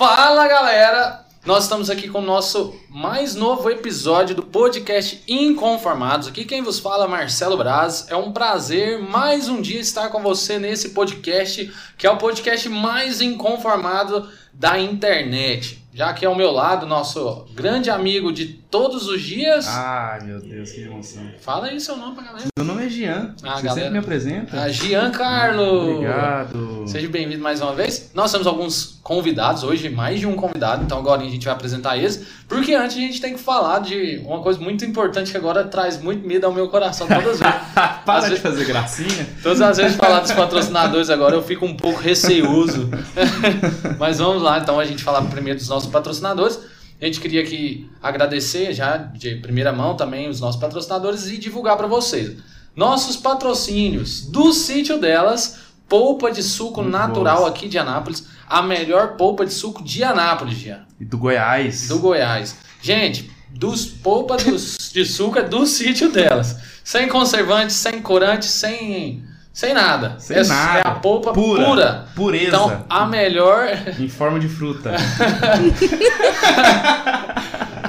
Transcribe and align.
Fala 0.00 0.48
galera! 0.48 1.26
Nós 1.44 1.64
estamos 1.64 1.90
aqui 1.90 2.08
com 2.08 2.20
o 2.20 2.24
nosso 2.24 2.74
mais 2.88 3.34
novo 3.34 3.68
episódio 3.68 4.34
do 4.34 4.42
podcast 4.42 5.22
Inconformados. 5.28 6.26
Aqui 6.26 6.46
quem 6.46 6.62
vos 6.62 6.78
fala 6.78 7.04
é 7.04 7.06
Marcelo 7.06 7.58
Braz. 7.58 8.06
É 8.08 8.16
um 8.16 8.32
prazer 8.32 8.98
mais 8.98 9.46
um 9.46 9.60
dia 9.60 9.78
estar 9.78 10.08
com 10.08 10.22
você 10.22 10.58
nesse 10.58 10.94
podcast, 10.94 11.70
que 11.98 12.06
é 12.06 12.10
o 12.10 12.16
podcast 12.16 12.66
mais 12.70 13.20
inconformado 13.20 14.26
da 14.54 14.78
internet. 14.78 15.84
Já 15.92 16.14
que 16.14 16.24
ao 16.24 16.34
meu 16.34 16.50
lado, 16.50 16.86
nosso 16.86 17.44
grande 17.52 17.90
amigo 17.90 18.32
de 18.32 18.46
todos 18.70 19.08
os 19.08 19.20
dias. 19.22 19.66
Ai, 19.68 20.20
meu 20.22 20.40
Deus, 20.40 20.70
que 20.70 20.82
emoção. 20.82 21.22
Fala 21.40 21.66
aí 21.66 21.80
seu 21.80 21.96
nome 21.96 22.14
pra 22.14 22.24
galera. 22.24 22.44
Meu 22.56 22.64
nome 22.64 22.86
é 22.86 22.88
Gian. 22.88 23.34
Ah, 23.42 23.56
Você 23.56 23.62
galera. 23.62 23.74
sempre 23.74 23.90
me 23.90 23.98
apresenta. 23.98 24.60
Ah, 24.62 24.68
Giancarlo! 24.68 25.94
Obrigado. 25.96 26.84
Seja 26.86 27.08
bem-vindo 27.08 27.42
mais 27.42 27.60
uma 27.60 27.74
vez. 27.74 28.10
Nós 28.14 28.30
temos 28.30 28.46
alguns 28.46 28.98
convidados 29.02 29.64
hoje, 29.64 29.88
mais 29.88 30.20
de 30.20 30.26
um 30.26 30.36
convidado, 30.36 30.84
então 30.84 30.98
agora 30.98 31.22
a 31.22 31.24
gente 31.24 31.44
vai 31.44 31.54
apresentar 31.54 31.96
eles. 31.96 32.24
Porque 32.48 32.74
antes 32.74 32.96
a 32.96 33.00
gente 33.00 33.20
tem 33.20 33.34
que 33.34 33.40
falar 33.40 33.80
de 33.80 34.22
uma 34.24 34.40
coisa 34.40 34.60
muito 34.60 34.84
importante 34.84 35.30
que 35.32 35.36
agora 35.36 35.64
traz 35.64 36.00
muito 36.00 36.26
medo 36.26 36.46
ao 36.46 36.52
meu 36.52 36.68
coração 36.68 37.06
todas 37.08 37.26
as 37.26 37.38
vezes. 37.40 37.56
Para 38.04 38.18
Às 38.18 38.24
de 38.24 38.30
vezes- 38.30 38.42
fazer 38.42 38.64
gracinha. 38.64 39.26
Todas 39.42 39.60
as 39.60 39.76
vezes 39.76 39.96
falar 39.96 40.20
dos 40.20 40.32
patrocinadores 40.32 41.10
agora 41.10 41.34
eu 41.34 41.42
fico 41.42 41.64
um 41.66 41.76
pouco 41.76 42.00
receoso. 42.00 42.88
Mas 43.98 44.18
vamos 44.18 44.42
lá, 44.42 44.58
então 44.58 44.78
a 44.78 44.84
gente 44.84 45.02
falar 45.02 45.22
primeiro 45.22 45.58
dos 45.58 45.68
nossos 45.68 45.90
patrocinadores. 45.90 46.58
A 47.00 47.06
gente 47.06 47.20
queria 47.20 47.40
aqui 47.42 47.90
agradecer 48.02 48.72
já 48.74 48.96
de 48.96 49.36
primeira 49.36 49.72
mão 49.72 49.96
também 49.96 50.28
os 50.28 50.38
nossos 50.40 50.60
patrocinadores 50.60 51.28
e 51.28 51.38
divulgar 51.38 51.76
para 51.76 51.86
vocês. 51.86 52.36
Nossos 52.76 53.16
patrocínios 53.16 54.26
do 54.26 54.52
sítio 54.52 54.98
delas, 54.98 55.58
polpa 55.88 56.30
de 56.30 56.42
suco 56.42 56.82
Muito 56.82 56.96
natural 56.96 57.38
boas. 57.38 57.50
aqui 57.50 57.68
de 57.68 57.78
Anápolis, 57.78 58.26
a 58.48 58.62
melhor 58.62 59.16
polpa 59.16 59.46
de 59.46 59.52
suco 59.52 59.82
de 59.82 60.04
Anápolis, 60.04 60.58
Jean, 60.58 60.86
E 61.00 61.04
do 61.04 61.16
Goiás. 61.16 61.88
do 61.88 61.98
Goiás. 61.98 62.56
Gente, 62.82 63.30
dos 63.50 63.86
polpa 63.86 64.36
dos, 64.36 64.90
de 64.92 65.04
suco 65.04 65.38
é 65.38 65.42
do 65.42 65.66
sítio 65.66 66.12
delas. 66.12 66.56
Sem 66.84 67.08
conservante, 67.08 67.72
sem 67.72 68.00
corante, 68.02 68.44
sem 68.46 69.24
sem 69.52 69.74
nada. 69.74 70.16
Sem 70.18 70.38
é, 70.38 70.44
nada. 70.44 70.78
é 70.78 70.88
a 70.88 70.92
polpa 70.92 71.32
Pura. 71.32 71.64
pura. 71.64 72.06
Pureza. 72.14 72.46
Então, 72.48 72.84
a 72.88 73.06
melhor 73.06 73.68
Em 73.98 74.08
forma 74.08 74.38
de 74.38 74.48
fruta. 74.48 74.92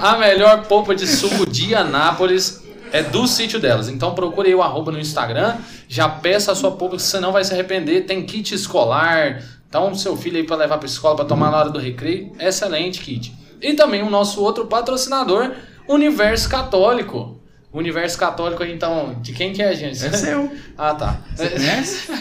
A 0.01 0.17
melhor 0.17 0.65
polpa 0.65 0.95
de 0.95 1.05
suco 1.05 1.47
de 1.47 1.75
Anápolis 1.75 2.63
é 2.91 3.03
do 3.03 3.27
sítio 3.27 3.59
delas. 3.59 3.87
Então 3.87 4.15
procure 4.15 4.49
aí 4.49 4.55
o 4.55 4.63
arroba 4.63 4.91
no 4.91 4.99
Instagram, 4.99 5.57
já 5.87 6.09
peça 6.09 6.51
a 6.51 6.55
sua 6.55 6.71
polpa, 6.71 6.95
que 6.95 7.03
você 7.03 7.19
não 7.19 7.31
vai 7.31 7.43
se 7.43 7.53
arrepender. 7.53 8.07
Tem 8.07 8.25
kit 8.25 8.55
escolar, 8.55 9.43
então 9.69 9.93
seu 9.93 10.17
filho 10.17 10.37
aí 10.37 10.43
para 10.43 10.55
levar 10.55 10.79
para 10.79 10.87
escola 10.87 11.15
para 11.15 11.25
tomar 11.25 11.51
na 11.51 11.57
hora 11.57 11.69
do 11.69 11.77
recreio, 11.77 12.31
excelente 12.39 12.99
kit. 12.99 13.31
E 13.61 13.75
também 13.75 14.01
o 14.01 14.09
nosso 14.09 14.41
outro 14.41 14.65
patrocinador, 14.65 15.51
Universo 15.87 16.49
Católico. 16.49 17.39
O 17.73 17.79
Universo 17.79 18.17
Católico 18.17 18.61
aí, 18.61 18.73
então, 18.73 19.15
de 19.21 19.31
quem 19.31 19.53
que 19.53 19.61
é, 19.61 19.73
gente? 19.73 20.05
É 20.05 20.11
seu. 20.11 20.51
Ah, 20.77 20.93
tá. 20.93 21.21
Você 21.35 21.49
conhece? 21.49 22.11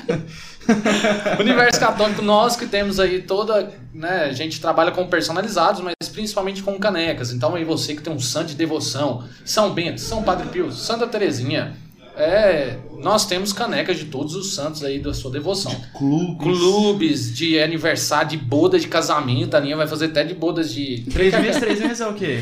Universo 1.40 1.80
Católico, 1.80 2.22
nós 2.22 2.54
que 2.56 2.66
temos 2.66 3.00
aí 3.00 3.22
toda, 3.22 3.72
né, 3.92 4.26
a 4.26 4.32
gente 4.32 4.60
trabalha 4.60 4.92
com 4.92 5.06
personalizados, 5.06 5.80
mas 5.80 5.94
principalmente 6.12 6.62
com 6.62 6.78
canecas. 6.78 7.32
Então 7.32 7.54
aí 7.54 7.64
você 7.64 7.94
que 7.94 8.02
tem 8.02 8.12
um 8.12 8.20
santo 8.20 8.48
de 8.48 8.54
devoção, 8.54 9.24
São 9.44 9.72
Bento, 9.72 10.00
São 10.00 10.22
Padre 10.22 10.48
Pio, 10.48 10.70
Santa 10.70 11.06
Terezinha, 11.06 11.76
é, 12.16 12.76
nós 12.98 13.24
temos 13.26 13.52
canecas 13.52 13.96
de 13.98 14.04
todos 14.04 14.34
os 14.34 14.54
santos 14.54 14.84
aí 14.84 14.98
da 14.98 15.14
sua 15.14 15.30
devoção. 15.30 15.74
Clubes. 15.96 16.36
Clubes 16.42 17.34
de 17.34 17.58
aniversário, 17.58 18.30
de 18.30 18.36
boda 18.36 18.78
de 18.78 18.86
casamento, 18.88 19.54
a 19.54 19.58
Aninha 19.58 19.76
vai 19.76 19.86
fazer 19.86 20.06
até 20.06 20.22
de 20.22 20.34
bodas 20.34 20.72
de 20.72 21.04
Três 21.10 21.32
meses, 21.40 21.58
três 21.60 21.80
meses 21.80 22.00
é 22.00 22.06
o 22.06 22.14
quê? 22.14 22.38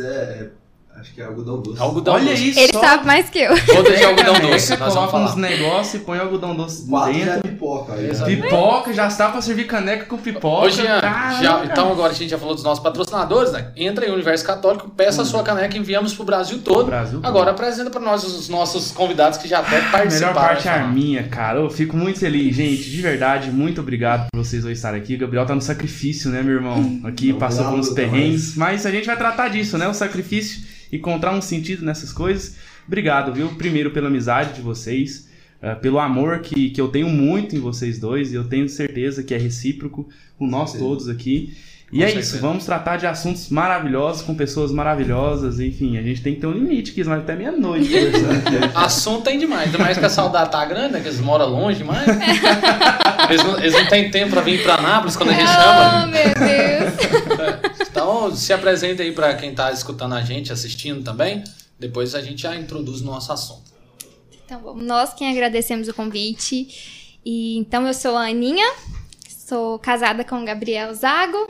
É- 0.00 0.61
Acho 1.02 1.14
que 1.14 1.20
é 1.20 1.24
algodão 1.24 1.60
doce. 1.60 1.80
algodão 1.82 2.14
Olha 2.14 2.30
doce. 2.30 2.48
isso. 2.50 2.58
Ele 2.60 2.72
só. 2.72 2.80
sabe 2.80 3.04
mais 3.06 3.28
que 3.28 3.38
eu. 3.40 3.50
Boda 3.74 3.96
de 3.96 4.04
algodão 4.04 4.40
doce, 4.40 4.76
nós 4.76 4.94
vamos 4.94 5.10
coloca 5.10 5.30
uns 5.30 5.36
negócios 5.36 5.94
e 5.94 5.98
põe 6.04 6.18
algodão 6.18 6.54
doce 6.54 6.86
Quatro 6.88 7.12
já 7.14 7.20
é 7.20 7.24
dentro. 7.34 7.50
pipoca. 7.50 7.92
aí, 7.94 8.02
né? 8.06 8.24
Pipoca, 8.24 8.92
já 8.94 9.06
está 9.08 9.28
pra 9.30 9.42
servir 9.42 9.66
caneca 9.66 10.04
com 10.06 10.16
pipoca. 10.16 10.66
Ô, 10.66 10.70
Jean, 10.70 11.00
já- 11.42 11.64
então 11.64 11.90
agora 11.90 12.12
a 12.12 12.14
gente 12.14 12.30
já 12.30 12.38
falou 12.38 12.54
dos 12.54 12.62
nossos 12.64 12.82
patrocinadores, 12.82 13.52
né? 13.52 13.72
Entra 13.76 14.06
no 14.06 14.14
Universo 14.14 14.44
Católico, 14.44 14.88
peça 14.90 15.22
a 15.22 15.24
sua 15.24 15.42
caneca, 15.42 15.76
enviamos 15.76 16.14
pro 16.14 16.24
Brasil 16.24 16.60
todo. 16.62 16.86
Brasil 16.86 17.18
todo. 17.20 17.26
Agora 17.26 17.50
apresenta 17.50 17.90
pra 17.90 18.00
nós 18.00 18.22
os 18.24 18.48
nossos 18.48 18.92
convidados 18.92 19.38
que 19.38 19.48
já 19.48 19.58
até 19.58 19.78
A 19.78 19.90
participaram. 19.90 20.32
melhor 20.32 20.34
parte 20.34 20.68
é 20.68 20.72
a 20.72 20.86
minha, 20.86 21.24
cara. 21.24 21.58
Eu 21.58 21.68
fico 21.70 21.96
muito 21.96 22.20
feliz, 22.20 22.54
gente. 22.54 22.88
De 22.88 23.02
verdade, 23.02 23.50
muito 23.50 23.80
obrigado 23.80 24.26
por 24.32 24.44
vocês 24.44 24.62
dois 24.62 24.78
estarem 24.78 25.00
aqui. 25.00 25.16
O 25.16 25.18
Gabriel 25.18 25.44
tá 25.44 25.54
no 25.54 25.60
sacrifício, 25.62 26.30
né, 26.30 26.42
meu 26.42 26.54
irmão? 26.54 27.00
Aqui 27.04 27.32
Não, 27.32 27.38
passou 27.38 27.64
por 27.66 27.74
uns 27.78 27.90
perrengues. 27.90 28.54
Mas 28.56 28.86
a 28.86 28.90
gente 28.90 29.06
vai 29.06 29.16
tratar 29.16 29.48
disso, 29.48 29.76
né? 29.78 29.88
O 29.88 29.94
sacrifício. 29.94 30.70
Encontrar 30.92 31.32
um 31.34 31.40
sentido 31.40 31.84
nessas 31.84 32.12
coisas. 32.12 32.56
Obrigado, 32.86 33.32
viu? 33.32 33.48
Primeiro 33.56 33.90
pela 33.90 34.08
amizade 34.08 34.54
de 34.54 34.60
vocês. 34.60 35.28
eh, 35.62 35.74
pelo 35.76 35.98
amor 36.00 36.40
que, 36.40 36.70
que 36.70 36.80
eu 36.80 36.88
tenho 36.88 37.08
muito 37.08 37.54
em 37.56 37.60
vocês 37.60 37.98
dois. 37.98 38.32
E 38.32 38.34
eu 38.34 38.44
tenho 38.44 38.68
certeza 38.68 39.22
que 39.22 39.32
é 39.32 39.38
recíproco 39.38 40.08
com 40.38 40.46
nós 40.46 40.70
Certeza. 40.70 40.88
todos 40.90 41.08
aqui. 41.08 41.56
E 41.92 41.98
Com 41.98 42.02
é 42.04 42.06
certeza. 42.06 42.34
isso, 42.36 42.42
vamos 42.42 42.64
tratar 42.64 42.96
de 42.96 43.06
assuntos 43.06 43.48
maravilhosos 43.50 44.22
com 44.22 44.34
pessoas 44.34 44.72
maravilhosas. 44.72 45.60
Enfim, 45.60 45.98
a 45.98 46.02
gente 46.02 46.22
tem 46.22 46.34
que 46.34 46.40
ter 46.40 46.46
um 46.46 46.52
limite 46.52 46.90
aqui, 46.90 47.04
senão 47.04 47.16
até 47.18 47.36
meia-noite 47.36 47.86
conversando 47.88 48.38
aqui. 48.38 48.56
Assunto 48.74 49.22
tem 49.24 49.38
demais, 49.38 49.66
ainda 49.66 49.78
mais 49.78 49.98
que 49.98 50.04
a 50.04 50.08
saudade 50.08 50.50
tá 50.50 50.64
grande, 50.64 50.94
né? 50.94 51.00
Que 51.00 51.08
eles 51.08 51.20
moram 51.20 51.48
longe 51.50 51.78
demais. 51.78 52.06
eles, 53.30 53.44
não, 53.44 53.58
eles 53.58 53.74
não 53.74 53.86
têm 53.86 54.10
tempo 54.10 54.30
pra 54.30 54.40
vir 54.40 54.62
pra 54.62 54.80
Nápoles 54.80 55.16
quando 55.16 55.30
a 55.30 55.32
gente 55.34 55.44
Oh, 55.44 55.52
chama. 55.52 56.06
meu 56.06 56.24
Deus. 56.24 56.92
Então 58.02 58.34
se 58.34 58.52
apresenta 58.52 59.00
aí 59.04 59.12
pra 59.12 59.32
quem 59.36 59.54
tá 59.54 59.70
escutando 59.70 60.16
a 60.16 60.22
gente, 60.22 60.52
assistindo 60.52 61.04
também. 61.04 61.44
Depois 61.78 62.16
a 62.16 62.20
gente 62.20 62.42
já 62.42 62.56
introduz 62.56 63.00
o 63.00 63.04
nosso 63.04 63.32
assunto. 63.32 63.70
Então, 64.44 64.60
bom, 64.60 64.74
nós 64.74 65.14
quem 65.14 65.30
agradecemos 65.30 65.86
o 65.86 65.94
convite. 65.94 67.16
E 67.24 67.56
então 67.58 67.86
eu 67.86 67.94
sou 67.94 68.16
a 68.16 68.26
Aninha, 68.26 68.68
sou 69.28 69.78
casada 69.78 70.24
com 70.24 70.42
o 70.42 70.44
Gabriel 70.44 70.92
Zago. 70.92 71.46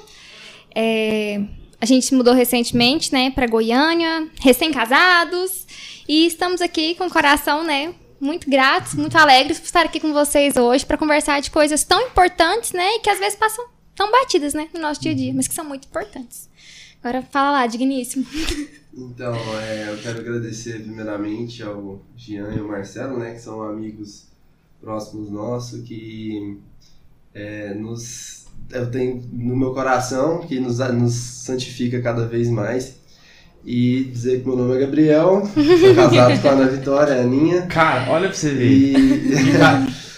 É, 0.75 1.41
a 1.81 1.87
gente 1.87 2.15
mudou 2.15 2.35
recentemente, 2.35 3.11
né, 3.15 3.31
para 3.31 3.47
Goiânia, 3.47 4.29
recém-casados. 4.39 5.67
E 6.07 6.27
estamos 6.27 6.61
aqui 6.61 6.95
com 6.97 7.07
o 7.07 7.11
coração, 7.11 7.65
né, 7.65 7.95
muito 8.21 8.49
gratos, 8.51 8.93
muito 8.93 9.17
alegres 9.17 9.59
por 9.59 9.65
estar 9.65 9.87
aqui 9.87 9.99
com 9.99 10.13
vocês 10.13 10.55
hoje 10.59 10.85
para 10.85 10.99
conversar 10.99 11.41
de 11.41 11.51
coisas 11.51 11.83
tão 11.83 12.09
importantes, 12.09 12.73
né, 12.73 12.97
e 12.97 12.99
que 12.99 13.09
às 13.09 13.19
vezes 13.19 13.39
passam 13.39 13.72
tão 13.95 14.11
batidas, 14.11 14.55
né, 14.55 14.69
no 14.75 14.81
nosso 14.81 15.01
dia 15.01 15.13
a 15.13 15.15
dia, 15.15 15.33
mas 15.35 15.49
que 15.49 15.55
são 15.55 15.65
muito 15.65 15.87
importantes. 15.87 16.49
Agora 17.03 17.23
fala 17.23 17.53
lá, 17.53 17.67
digníssimo. 17.67 18.25
Então, 18.95 19.35
é, 19.59 19.89
eu 19.89 19.97
quero 19.97 20.21
agradecer 20.21 20.83
primeiramente 20.83 21.63
ao 21.63 22.03
Jean 22.15 22.53
e 22.55 22.59
ao 22.59 22.69
Marcelo, 22.69 23.19
né? 23.19 23.33
Que 23.33 23.41
são 23.41 23.63
amigos 23.63 24.27
próximos 24.83 25.31
nossos, 25.31 25.83
que 25.83 26.59
é, 27.35 27.73
nos, 27.73 28.45
eu 28.71 28.91
tenho 28.91 29.23
no 29.33 29.57
meu 29.57 29.73
coração, 29.73 30.41
que 30.41 30.61
nos, 30.61 30.79
nos 30.79 31.15
santifica 31.15 32.03
cada 32.03 32.27
vez 32.27 32.51
mais. 32.51 33.01
E 33.65 34.05
dizer 34.13 34.41
que 34.41 34.47
meu 34.47 34.57
nome 34.57 34.77
é 34.77 34.81
Gabriel, 34.81 35.43
sou 35.55 35.95
casado 35.95 36.43
com 36.43 36.49
a 36.49 36.51
Ana 36.51 36.67
Vitória, 36.67 37.15
a 37.15 37.21
Aninha. 37.23 37.63
Cara, 37.69 38.11
olha 38.11 38.29
pra 38.29 38.37
você 38.37 38.51
ver. 38.53 38.69
E 38.69 38.93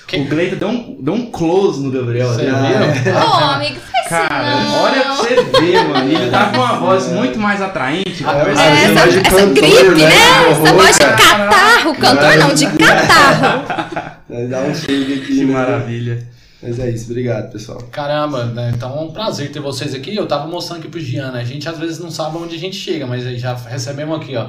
Quem- 0.07 0.23
O 0.23 0.29
Gleito 0.29 0.57
deu 0.57 0.69
um, 0.69 0.99
deu 1.03 1.15
um 1.15 1.31
close 1.31 1.83
no 1.83 1.91
Gabriel. 1.91 2.29
Você 2.29 2.43
né? 2.43 2.93
viu? 3.05 3.15
Ô, 3.15 3.19
amigo, 3.19 3.81
faz 3.81 4.09
Cara, 4.09 4.55
isso 4.63 4.71
não. 4.73 4.83
olha 4.83 5.01
pra 5.03 5.15
você 5.15 5.35
ver, 5.61 5.89
mano. 5.89 6.13
Ele 6.13 6.31
tá 6.31 6.47
com 6.51 6.57
uma 6.59 6.77
voz 6.79 7.09
muito 7.09 7.39
mais 7.39 7.63
atraente. 7.63 8.23
Ah, 8.27 8.45
É, 8.47 8.51
essa, 8.53 9.01
é 9.01 9.21
essa 9.21 9.31
cantor, 9.31 9.55
gripe, 9.55 10.03
né? 10.03 10.09
né? 10.09 10.45
Que 10.45 10.51
Essa 10.51 10.73
voz 10.75 10.93
de 10.93 10.99
cara. 10.99 11.17
catarro. 11.17 11.95
Cantor 11.95 12.37
não, 12.37 12.55
de 12.55 12.67
catarro. 12.67 14.15
Vai 14.29 14.47
dar 14.47 14.63
um 14.63 14.75
chega 14.75 15.15
aqui, 15.15 15.27
Que 15.27 15.45
né? 15.45 15.53
maravilha. 15.53 16.29
Mas 16.63 16.79
é 16.79 16.91
isso, 16.91 17.11
obrigado, 17.11 17.51
pessoal. 17.53 17.79
Caramba, 17.91 18.45
né? 18.47 18.73
Então 18.75 18.97
é 18.97 19.01
um 19.01 19.11
prazer 19.11 19.51
ter 19.53 19.61
vocês 19.61 19.95
aqui. 19.95 20.15
Eu 20.17 20.27
tava 20.27 20.47
mostrando 20.47 20.81
aqui 20.81 20.89
pro 20.89 20.99
Gian, 21.01 21.31
né? 21.31 21.41
A 21.41 21.45
gente 21.45 21.69
às 21.69 21.79
vezes 21.79 21.99
não 21.99 22.11
sabe 22.11 22.37
onde 22.39 22.55
a 22.57 22.59
gente 22.59 22.77
chega, 22.77 23.07
mas 23.07 23.27
aí 23.27 23.39
já 23.39 23.55
recebemos 23.55 24.17
aqui, 24.19 24.35
ó. 24.37 24.49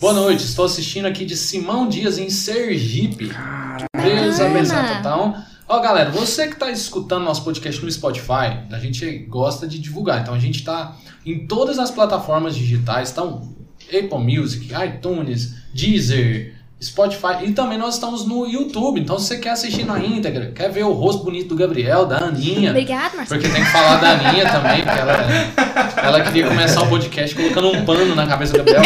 Boa 0.00 0.12
noite, 0.12 0.44
estou 0.44 0.64
assistindo 0.64 1.06
aqui 1.06 1.24
de 1.24 1.36
Simão 1.36 1.88
Dias 1.88 2.18
em 2.18 2.28
Sergipe. 2.28 3.28
Deus 3.28 4.38
Bacana. 4.38 4.50
abençoe. 4.50 4.98
Então, 5.00 5.44
ó 5.68 5.80
galera, 5.80 6.10
você 6.10 6.48
que 6.48 6.56
tá 6.56 6.70
escutando 6.70 7.24
nosso 7.24 7.44
podcast 7.44 7.82
no 7.82 7.90
Spotify, 7.90 8.58
a 8.70 8.78
gente 8.78 9.18
gosta 9.28 9.66
de 9.66 9.78
divulgar. 9.78 10.20
Então 10.20 10.34
a 10.34 10.38
gente 10.38 10.62
tá 10.64 10.96
em 11.24 11.46
todas 11.46 11.78
as 11.78 11.90
plataformas 11.90 12.54
digitais, 12.54 13.12
então 13.12 13.48
Apple 13.88 14.18
Music, 14.18 14.70
iTunes, 14.74 15.54
Deezer, 15.72 16.53
Spotify 16.82 17.44
e 17.44 17.52
também 17.52 17.78
nós 17.78 17.94
estamos 17.94 18.26
no 18.26 18.46
YouTube. 18.46 19.00
Então 19.00 19.18
se 19.18 19.26
você 19.26 19.38
quer 19.38 19.50
assistir 19.50 19.84
na 19.84 19.98
íntegra, 19.98 20.52
quer 20.54 20.70
ver 20.70 20.84
o 20.84 20.92
rosto 20.92 21.24
bonito 21.24 21.48
do 21.48 21.56
Gabriel, 21.56 22.04
da 22.06 22.18
Aninha, 22.18 22.70
Obrigada, 22.70 23.16
Marcelo. 23.16 23.40
porque 23.40 23.48
tem 23.54 23.64
que 23.64 23.70
falar 23.70 23.96
da 23.96 24.10
Aninha 24.10 24.50
também, 24.50 24.82
porque 24.82 24.98
ela, 25.00 25.16
ela 25.96 26.20
queria 26.22 26.48
começar 26.48 26.82
o 26.82 26.88
podcast 26.88 27.34
colocando 27.34 27.68
um 27.68 27.84
pano 27.84 28.14
na 28.14 28.26
cabeça 28.26 28.52
do 28.52 28.58
Gabriel. 28.58 28.82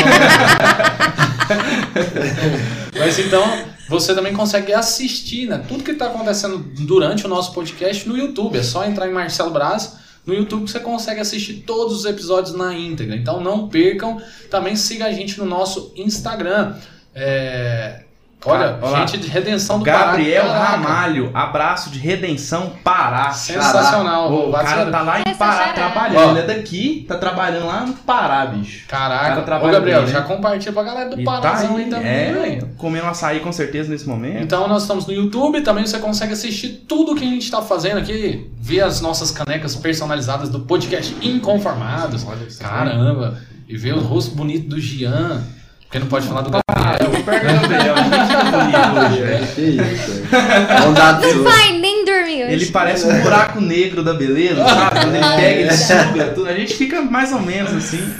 Mas 2.98 3.18
então, 3.18 3.64
você 3.88 4.14
também 4.14 4.32
consegue 4.32 4.72
assistir 4.72 5.46
né, 5.46 5.62
tudo 5.66 5.82
que 5.82 5.92
está 5.92 6.06
acontecendo 6.06 6.58
durante 6.80 7.24
o 7.24 7.28
nosso 7.28 7.52
podcast 7.52 8.08
no 8.08 8.16
YouTube. 8.16 8.58
É 8.58 8.62
só 8.62 8.84
entrar 8.84 9.08
em 9.08 9.12
Marcelo 9.12 9.50
Braz, 9.50 9.96
no 10.26 10.34
YouTube 10.34 10.70
você 10.70 10.78
consegue 10.78 11.20
assistir 11.20 11.62
todos 11.66 11.96
os 11.96 12.04
episódios 12.04 12.54
na 12.54 12.74
íntegra. 12.74 13.16
Então 13.16 13.40
não 13.40 13.66
percam. 13.66 14.20
Também 14.50 14.76
siga 14.76 15.06
a 15.06 15.12
gente 15.12 15.38
no 15.38 15.46
nosso 15.46 15.90
Instagram. 15.96 16.74
É, 17.18 18.00
Olha, 18.46 18.78
Olha 18.80 18.90
lá. 18.92 18.98
gente 19.06 19.18
de 19.18 19.28
Redenção 19.28 19.80
do 19.80 19.84
Pará. 19.84 19.98
Gabriel. 20.12 20.48
Ramalho, 20.48 21.30
abraço 21.34 21.90
de 21.90 21.98
Redenção 21.98 22.72
Pará. 22.84 23.32
Sensacional. 23.32 24.32
Ô, 24.32 24.50
o 24.50 24.52
cara 24.52 24.86
tá 24.86 25.02
lá 25.02 25.20
em 25.20 25.34
Pará 25.34 25.68
é. 25.70 25.72
trabalhando. 25.72 26.28
Ó. 26.28 26.30
Ele 26.30 26.38
é 26.38 26.42
daqui, 26.42 27.04
tá 27.08 27.16
trabalhando 27.18 27.66
lá 27.66 27.84
no 27.84 27.94
Pará, 27.94 28.46
bicho. 28.46 28.86
Caraca. 28.86 29.24
Cara 29.28 29.40
Ô, 29.40 29.44
trabalha 29.44 29.72
Gabriel, 29.72 30.02
bem, 30.02 30.12
já 30.12 30.20
né? 30.20 30.26
compartilha 30.26 30.72
pra 30.72 30.82
galera 30.84 31.10
do 31.10 31.20
E 31.20 31.24
Parazão 31.24 31.72
tá 31.72 31.78
aí 31.78 31.84
também, 31.86 32.08
é, 32.08 32.32
velho. 32.32 32.70
comendo 32.78 33.06
açaí 33.06 33.40
com 33.40 33.52
certeza 33.52 33.90
nesse 33.90 34.06
momento. 34.08 34.40
Então 34.40 34.68
nós 34.68 34.82
estamos 34.82 35.04
no 35.04 35.12
YouTube, 35.12 35.60
também 35.62 35.84
você 35.84 35.98
consegue 35.98 36.32
assistir 36.32 36.84
tudo 36.88 37.16
que 37.16 37.24
a 37.24 37.28
gente 37.28 37.42
está 37.42 37.60
fazendo 37.60 37.98
aqui, 37.98 38.48
ver 38.56 38.82
as 38.82 39.00
nossas 39.00 39.32
canecas 39.32 39.74
personalizadas 39.74 40.48
do 40.48 40.60
podcast 40.60 41.14
Inconformados. 41.20 42.24
Olha. 42.24 42.46
Caramba! 42.60 43.36
E 43.68 43.76
ver 43.76 43.94
o 43.94 44.00
rosto 44.00 44.34
bonito 44.36 44.68
do 44.68 44.80
Gian, 44.80 45.42
porque 45.82 45.98
não 45.98 46.06
pode 46.06 46.26
falar 46.26 46.42
do 46.42 46.50
Gabriel. 46.50 46.87
Eu 47.32 47.40
perco 47.40 47.64
o 47.64 47.68
Gabriel, 47.68 47.94
a 47.94 48.02
gente 48.02 48.12
tá 48.12 48.50
bonito 48.50 49.06
hoje, 49.06 49.22
velho. 49.22 49.46
Que 49.46 49.60
isso, 49.60 50.12
velho. 50.12 50.84
Bondade 50.84 51.32
sua. 51.32 51.42
Vai, 51.42 51.72
nem 51.78 52.04
dormir 52.04 52.44
hoje. 52.44 52.52
Ele 52.52 52.66
parece 52.66 53.06
um 53.06 53.20
buraco 53.20 53.60
negro 53.60 54.02
da 54.02 54.14
beleza, 54.14 54.64
sabe? 54.64 55.00
Quando 55.00 55.14
ele 55.14 55.24
pega, 55.24 55.60
ele 55.60 55.72
suga 55.72 56.24
tudo. 56.34 56.48
A 56.48 56.54
gente 56.54 56.74
fica 56.74 57.02
mais 57.02 57.32
ou 57.32 57.40
menos 57.40 57.72
assim. 57.72 58.12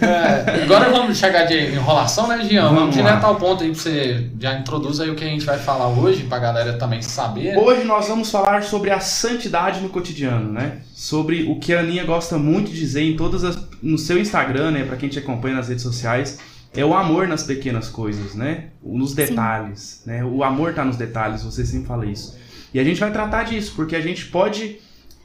É, 0.00 0.62
agora 0.64 0.90
vamos 0.90 1.16
chegar 1.16 1.44
de 1.44 1.74
enrolação, 1.74 2.26
né, 2.26 2.38
Gian? 2.42 2.64
Vamos, 2.64 2.78
Vamos 2.78 2.94
direto 2.94 3.24
ao 3.24 3.36
ponto 3.36 3.62
aí 3.62 3.70
pra 3.70 3.78
você 3.80 4.26
já 4.38 4.54
introduz 4.54 5.00
aí 5.00 5.10
o 5.10 5.14
que 5.14 5.24
a 5.24 5.28
gente 5.28 5.44
vai 5.44 5.58
falar 5.58 5.88
hoje, 5.88 6.24
pra 6.24 6.38
galera 6.38 6.74
também 6.74 7.02
saber. 7.02 7.56
Hoje 7.56 7.84
nós 7.84 8.08
vamos 8.08 8.30
falar 8.30 8.62
sobre 8.62 8.90
a 8.90 9.00
santidade 9.00 9.80
no 9.80 9.88
cotidiano, 9.88 10.52
né? 10.52 10.78
Sobre 10.94 11.44
o 11.44 11.58
que 11.58 11.74
a 11.74 11.80
Aninha 11.80 12.04
gosta 12.04 12.38
muito 12.38 12.70
de 12.70 12.78
dizer 12.78 13.02
em 13.02 13.16
todas 13.16 13.44
as, 13.44 13.58
no 13.82 13.98
seu 13.98 14.18
Instagram, 14.18 14.70
né? 14.70 14.84
Pra 14.84 14.96
quem 14.96 15.08
te 15.08 15.18
acompanha 15.18 15.56
nas 15.56 15.68
redes 15.68 15.82
sociais, 15.82 16.38
é 16.76 16.84
o 16.84 16.94
amor 16.94 17.26
nas 17.28 17.42
pequenas 17.42 17.88
coisas, 17.88 18.34
né? 18.34 18.66
Nos 18.82 19.14
detalhes, 19.14 20.02
né? 20.06 20.24
O 20.24 20.42
amor 20.44 20.74
tá 20.74 20.84
nos 20.84 20.96
detalhes, 20.96 21.42
você 21.42 21.64
sempre 21.64 21.86
fala 21.86 22.06
isso. 22.06 22.36
E 22.74 22.78
a 22.80 22.84
gente 22.84 23.00
vai 23.00 23.10
tratar 23.12 23.44
disso, 23.44 23.72
porque 23.74 23.96
a 23.96 24.00
gente 24.00 24.26
pode 24.26 24.78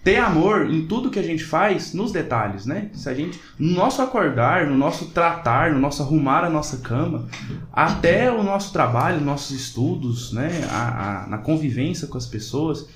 ter 0.03 0.17
amor 0.17 0.65
em 0.71 0.87
tudo 0.87 1.11
que 1.11 1.19
a 1.19 1.23
gente 1.23 1.43
faz 1.43 1.93
nos 1.93 2.11
detalhes, 2.11 2.65
né? 2.65 2.89
Se 2.93 3.07
a 3.07 3.13
gente, 3.13 3.39
no 3.59 3.73
nosso 3.73 4.01
acordar, 4.01 4.65
no 4.65 4.75
nosso 4.75 5.05
tratar, 5.11 5.71
no 5.73 5.79
nosso 5.79 6.01
arrumar 6.01 6.43
a 6.43 6.49
nossa 6.49 6.77
cama, 6.77 7.27
até 7.71 8.31
o 8.31 8.41
nosso 8.41 8.73
trabalho, 8.73 9.21
nossos 9.21 9.51
estudos, 9.55 10.33
né? 10.33 10.49
A, 10.71 11.23
a- 11.23 11.27
na 11.27 11.37
convivência 11.37 12.07
com 12.07 12.17
as 12.17 12.25
pessoas. 12.25 12.87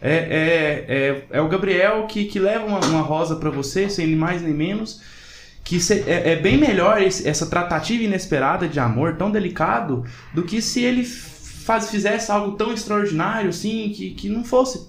É, 0.00 0.14
é, 0.14 0.86
é, 0.88 1.38
é 1.38 1.40
o 1.40 1.48
Gabriel 1.48 2.06
que, 2.08 2.24
que 2.24 2.38
leva 2.38 2.64
uma, 2.66 2.80
uma 2.86 3.02
rosa 3.02 3.36
pra 3.36 3.50
você, 3.50 3.88
sem 3.88 4.06
nem 4.06 4.16
mais 4.16 4.42
nem 4.42 4.52
menos. 4.54 5.00
Que 5.64 5.78
se- 5.80 6.04
é, 6.06 6.32
é 6.32 6.36
bem 6.36 6.58
melhor 6.58 7.00
essa 7.00 7.46
tratativa 7.46 8.02
inesperada 8.02 8.66
de 8.68 8.80
amor, 8.80 9.16
tão 9.16 9.30
delicado, 9.30 10.04
do 10.34 10.42
que 10.42 10.60
se 10.60 10.82
ele 10.82 11.04
faz, 11.04 11.90
fizesse 11.90 12.30
algo 12.32 12.56
tão 12.56 12.72
extraordinário, 12.72 13.50
assim, 13.50 13.90
que, 13.94 14.10
que 14.10 14.28
não 14.28 14.44
fosse 14.44 14.88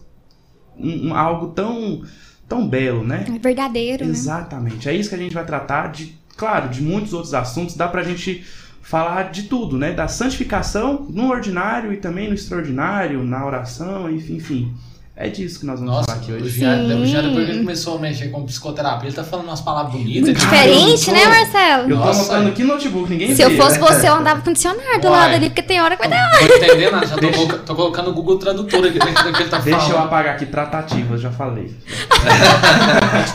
um- 0.78 1.14
algo 1.14 1.48
tão, 1.50 2.02
tão 2.50 2.68
belo, 2.68 3.04
né? 3.04 3.25
É 3.28 3.40
verdadeiro, 3.40 4.04
né? 4.06 4.10
Exatamente. 4.12 4.90
É 4.90 4.94
isso 4.94 5.10
que 5.10 5.16
a 5.16 5.20
gente 5.20 5.36
vai 5.36 5.46
tratar 5.46 5.92
de, 5.92 6.18
claro, 6.36 6.70
de 6.70 6.81
muitos 6.81 7.14
outros 7.14 7.34
assuntos. 7.36 7.76
Dá 7.76 7.88
pra 7.88 8.02
gente 8.04 8.44
falar 8.81 9.31
de 9.31 9.44
tudo, 9.44 9.78
né? 9.78 9.94
Da 9.94 10.08
santificação 10.08 11.06
no 11.10 11.30
ordinário 11.30 11.94
e 11.94 11.98
também 11.98 12.28
no 12.28 12.34
extraordinário, 12.34 13.24
na 13.24 13.46
oração, 13.46 14.10
enfim, 14.10 14.36
enfim. 14.38 14.74
É 15.15 15.30
disso 15.30 15.60
que 15.60 15.65
nós 15.68 15.80
vamos 15.80 15.94
Nossa, 15.94 16.07
falar 16.07 16.18
aqui 16.24 16.31
o 16.31 16.36
hoje. 16.38 16.50
Jean, 16.50 16.88
Sim. 16.88 17.01
o 17.04 17.06
Jean, 17.06 17.21
depois 17.21 17.45
que 17.45 17.51
ele 17.51 17.60
começou 17.60 17.98
a 17.98 18.01
mexer 18.01 18.30
com 18.30 18.44
psicoterapia, 18.45 19.10
ele 19.10 19.15
tá 19.15 19.24
falando 19.24 19.45
umas 19.45 19.62
palavras 19.62 19.94
bonitas. 19.94 20.33
Diferente, 20.33 21.12
né, 21.12 21.25
Marcelo? 21.27 21.88
Eu 21.92 21.98
tô 21.98 22.04
anotando 22.10 22.50
aqui 22.50 22.63
no 22.63 22.74
notebook, 22.74 23.10
ninguém 23.12 23.36
Se 23.36 23.44
eu 23.44 23.51
fosse 23.56 23.77
você, 23.77 24.10
eu 24.10 24.15
andava 24.15 24.42
com 24.42 24.50
o 24.50 24.54
dicionário 24.54 25.00
do 25.00 25.07
Uai. 25.10 25.19
lado 25.19 25.36
ali, 25.36 25.50
porque 25.51 25.62
tem 25.62 25.80
hora 25.80 25.95
que 25.95 26.07
vai 26.07 26.10
dar. 26.10 26.31
Não 26.42 26.48
tô 26.48 26.56
entendendo, 26.56 27.06
já 27.07 27.15
tô, 27.15 27.30
coloca- 27.31 27.57
tô 27.60 27.75
colocando 27.75 28.10
o 28.10 28.13
Google 28.13 28.39
Tradutor 28.39 28.86
aqui 28.88 28.98
dentro 28.98 29.24
do 29.25 29.33
que 29.33 29.42
ele 29.44 29.50
tá 29.51 29.60
Deixa 29.60 29.80
eu 29.80 29.83
falando. 29.92 30.06
apagar 30.07 30.33
aqui, 30.33 30.48
tratativa, 30.48 31.16
já 31.16 31.30
falei. 31.30 31.71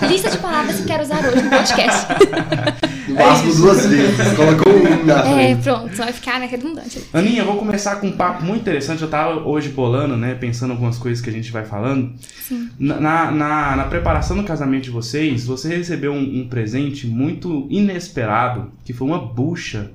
Lista 0.09 0.31
de 0.31 0.39
palavras 0.39 0.77
que 0.81 0.85
quero 0.85 1.05
usar 1.05 1.19
hoje 1.25 1.43
no 1.43 1.51
podcast. 1.51 2.07
No 3.09 3.15
máximo 3.15 3.55
duas 3.55 3.87
vezes. 3.87 4.35
Colocou 4.35 4.73
um 4.73 5.05
na 5.07 5.41
É, 5.41 5.55
pronto, 5.55 5.97
vai 5.97 6.13
ficar 6.13 6.41
né, 6.41 6.47
redundante. 6.47 7.05
Aninha, 7.15 7.43
eu 7.43 7.47
vou 7.47 7.57
começar 7.57 7.97
com 7.97 8.09
um 8.09 8.13
papo 8.13 8.43
muito 8.45 8.63
interessante. 8.63 9.01
Eu 9.03 9.09
tava 9.09 9.41
hoje 9.49 9.69
bolando, 9.69 10.17
né? 10.17 10.35
Pensando 10.35 10.73
algumas 10.73 10.99
coisas 10.99 11.23
que 11.23 11.31
a 11.31 11.33
gente 11.33 11.51
vai 11.53 11.65
falando. 11.69 12.13
Sim. 12.43 12.71
Na, 12.79 13.31
na, 13.31 13.77
na- 13.77 13.85
preparação 13.85 14.37
do 14.37 14.43
casamento 14.45 14.85
de 14.85 14.91
vocês, 14.91 15.45
você 15.47 15.77
recebeu 15.77 16.13
um, 16.13 16.41
um 16.41 16.49
presente 16.49 17.07
muito 17.07 17.67
inesperado, 17.71 18.73
que 18.85 18.93
foi 18.93 19.07
uma 19.07 19.19
bucha. 19.19 19.91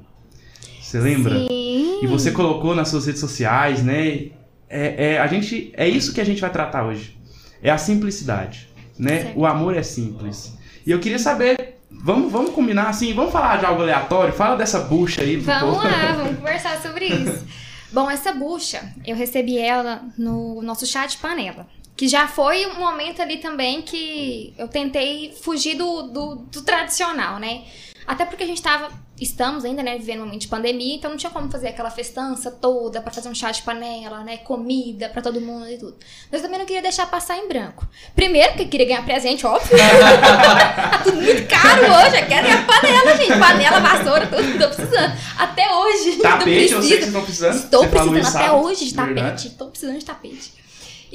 Você 0.81 0.99
lembra? 0.99 1.37
Sim. 1.47 1.99
E 2.03 2.07
você 2.07 2.31
colocou 2.31 2.75
nas 2.75 2.89
suas 2.89 3.05
redes 3.05 3.19
sociais, 3.21 3.83
né? 3.83 4.27
É, 4.69 5.13
é, 5.13 5.19
a 5.19 5.27
gente, 5.27 5.71
é 5.75 5.87
isso 5.87 6.13
que 6.13 6.21
a 6.21 6.25
gente 6.25 6.41
vai 6.41 6.51
tratar 6.51 6.85
hoje. 6.85 7.17
É 7.61 7.69
a 7.69 7.77
simplicidade, 7.77 8.67
né? 8.97 9.23
Certo. 9.23 9.39
O 9.39 9.45
amor 9.45 9.75
é 9.75 9.83
simples. 9.83 10.57
E 10.85 10.91
eu 10.91 10.99
queria 10.99 11.19
saber, 11.19 11.75
vamos, 11.89 12.31
vamos 12.31 12.51
combinar 12.51 12.89
assim, 12.89 13.13
vamos 13.13 13.31
falar 13.31 13.57
de 13.57 13.65
algo 13.65 13.81
aleatório? 13.81 14.33
Fala 14.33 14.55
dessa 14.57 14.79
bucha 14.79 15.21
aí. 15.21 15.37
Vamos 15.37 15.77
lá, 15.77 16.11
vamos 16.17 16.37
conversar 16.37 16.81
sobre 16.81 17.05
isso. 17.07 17.45
Bom, 17.93 18.09
essa 18.09 18.33
bucha, 18.33 18.91
eu 19.05 19.15
recebi 19.15 19.55
ela 19.55 20.03
no 20.17 20.63
nosso 20.63 20.83
chá 20.85 21.05
de 21.05 21.17
panela. 21.17 21.67
Que 21.95 22.07
já 22.07 22.27
foi 22.27 22.65
um 22.65 22.79
momento 22.79 23.21
ali 23.21 23.37
também 23.37 23.83
que 23.83 24.51
eu 24.57 24.67
tentei 24.67 25.31
fugir 25.31 25.75
do, 25.77 26.01
do, 26.03 26.35
do 26.37 26.63
tradicional, 26.63 27.39
né? 27.39 27.65
Até 28.07 28.25
porque 28.25 28.43
a 28.43 28.47
gente 28.47 28.63
tava, 28.63 28.91
estamos 29.23 29.65
ainda, 29.65 29.81
né, 29.81 29.97
vivendo 29.97 30.21
um 30.21 30.25
momento 30.25 30.41
de 30.41 30.47
pandemia, 30.47 30.95
então 30.95 31.09
não 31.09 31.17
tinha 31.17 31.31
como 31.31 31.49
fazer 31.49 31.69
aquela 31.69 31.89
festança 31.89 32.51
toda 32.51 33.01
pra 33.01 33.11
fazer 33.11 33.29
um 33.29 33.35
chá 33.35 33.51
de 33.51 33.61
panela, 33.63 34.23
né, 34.23 34.37
comida 34.37 35.09
pra 35.09 35.21
todo 35.21 35.41
mundo 35.41 35.67
e 35.69 35.77
tudo. 35.77 35.95
Mas 36.31 36.41
também 36.41 36.59
não 36.59 36.65
queria 36.65 36.81
deixar 36.81 37.05
passar 37.07 37.37
em 37.37 37.47
branco. 37.47 37.87
Primeiro, 38.15 38.49
porque 38.49 38.65
queria 38.65 38.87
ganhar 38.87 39.05
presente, 39.05 39.45
óbvio. 39.45 39.77
tá 39.77 41.01
tudo 41.03 41.21
muito 41.21 41.47
caro 41.47 41.81
hoje, 41.81 42.19
eu 42.19 42.27
quero 42.27 42.47
ganhar 42.47 42.67
panela, 42.67 43.17
gente. 43.17 43.39
Panela, 43.39 43.79
vassoura, 43.79 44.27
tudo, 44.27 44.59
tô 44.59 44.67
precisando. 44.75 45.13
Até 45.37 45.73
hoje. 45.73 46.17
Tapete, 46.21 46.73
eu 46.73 46.81
sei 46.81 46.97
que 46.97 47.05
vocês 47.05 47.07
estão 47.07 47.23
precisando. 47.23 47.55
Estou 47.55 47.83
Você 47.83 47.89
precisando 47.89 48.17
até 48.17 48.29
sábado, 48.31 48.65
hoje 48.65 48.85
de 48.85 48.93
tapete. 48.93 49.47
Estou 49.47 49.69
precisando 49.69 49.99
de 49.99 50.05
tapete. 50.05 50.62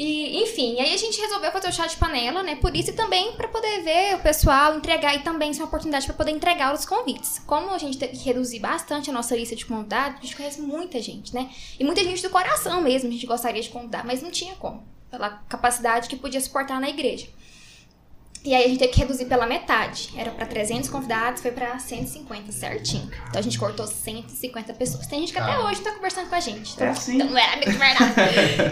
E, 0.01 0.41
enfim, 0.45 0.79
aí 0.79 0.95
a 0.95 0.97
gente 0.97 1.21
resolveu 1.21 1.51
fazer 1.51 1.71
o 1.71 1.73
chá 1.73 1.85
de 1.85 1.97
panela, 1.97 2.41
né? 2.41 2.55
Por 2.55 2.77
isso 2.77 2.91
e 2.91 2.93
também 2.93 3.33
para 3.33 3.49
poder 3.49 3.83
ver 3.83 4.15
o 4.15 4.21
pessoal 4.21 4.77
entregar 4.77 5.17
e 5.17 5.25
também 5.25 5.53
ser 5.53 5.63
uma 5.63 5.67
oportunidade 5.67 6.07
para 6.07 6.15
poder 6.15 6.31
entregar 6.31 6.73
os 6.73 6.87
convites. 6.87 7.43
Como 7.45 7.71
a 7.71 7.79
gente 7.79 7.99
teve 7.99 8.17
que 8.17 8.25
reduzir 8.25 8.61
bastante 8.61 9.11
a 9.11 9.13
nossa 9.13 9.35
lista 9.35 9.57
de 9.57 9.67
convidados, 9.67 10.21
a 10.21 10.23
gente 10.23 10.37
conhece 10.37 10.61
muita 10.61 11.03
gente, 11.03 11.35
né? 11.35 11.51
E 11.81 11.83
muita 11.83 12.05
gente 12.05 12.23
do 12.23 12.31
coração 12.31 12.81
mesmo, 12.81 13.09
a 13.09 13.13
gente 13.13 13.27
gostaria 13.27 13.61
de 13.61 13.71
convidar, 13.71 14.07
mas 14.07 14.23
não 14.23 14.31
tinha 14.31 14.55
como, 14.55 14.87
pela 15.11 15.31
capacidade 15.49 16.09
que 16.09 16.15
podia 16.15 16.41
suportar 16.41 16.81
na 16.81 16.89
igreja. 16.89 17.27
E 18.45 18.55
aí 18.55 18.65
a 18.65 18.69
gente 18.69 18.79
teve 18.79 18.93
que 18.93 18.99
reduzir 19.01 19.25
pela 19.27 19.47
metade. 19.47 20.11
Era 20.17 20.31
pra 20.31 20.47
300 20.47 20.89
convidados, 20.89 21.43
foi 21.43 21.51
pra 21.51 21.79
150, 21.79 22.53
certinho. 22.53 23.11
Então 23.29 23.39
a 23.39 23.43
gente 23.43 23.59
cortou 23.59 23.87
150 23.87 24.73
pessoas. 24.75 25.07
Tem 25.07 25.21
gente 25.21 25.33
que 25.33 25.39
até 25.39 25.51
Caramba. 25.53 25.71
hoje 25.71 25.81
tá 25.83 25.93
conversando 25.93 26.29
com 26.29 26.35
a 26.35 26.41
gente. 26.41 26.73
Então, 26.75 26.87
É 26.87 26.91
assim. 26.91 27.17
então 27.17 27.29
não 27.31 27.39
era 27.39 27.53
amigo 27.55 27.71
de 27.73 27.77
verdade. 27.79 28.13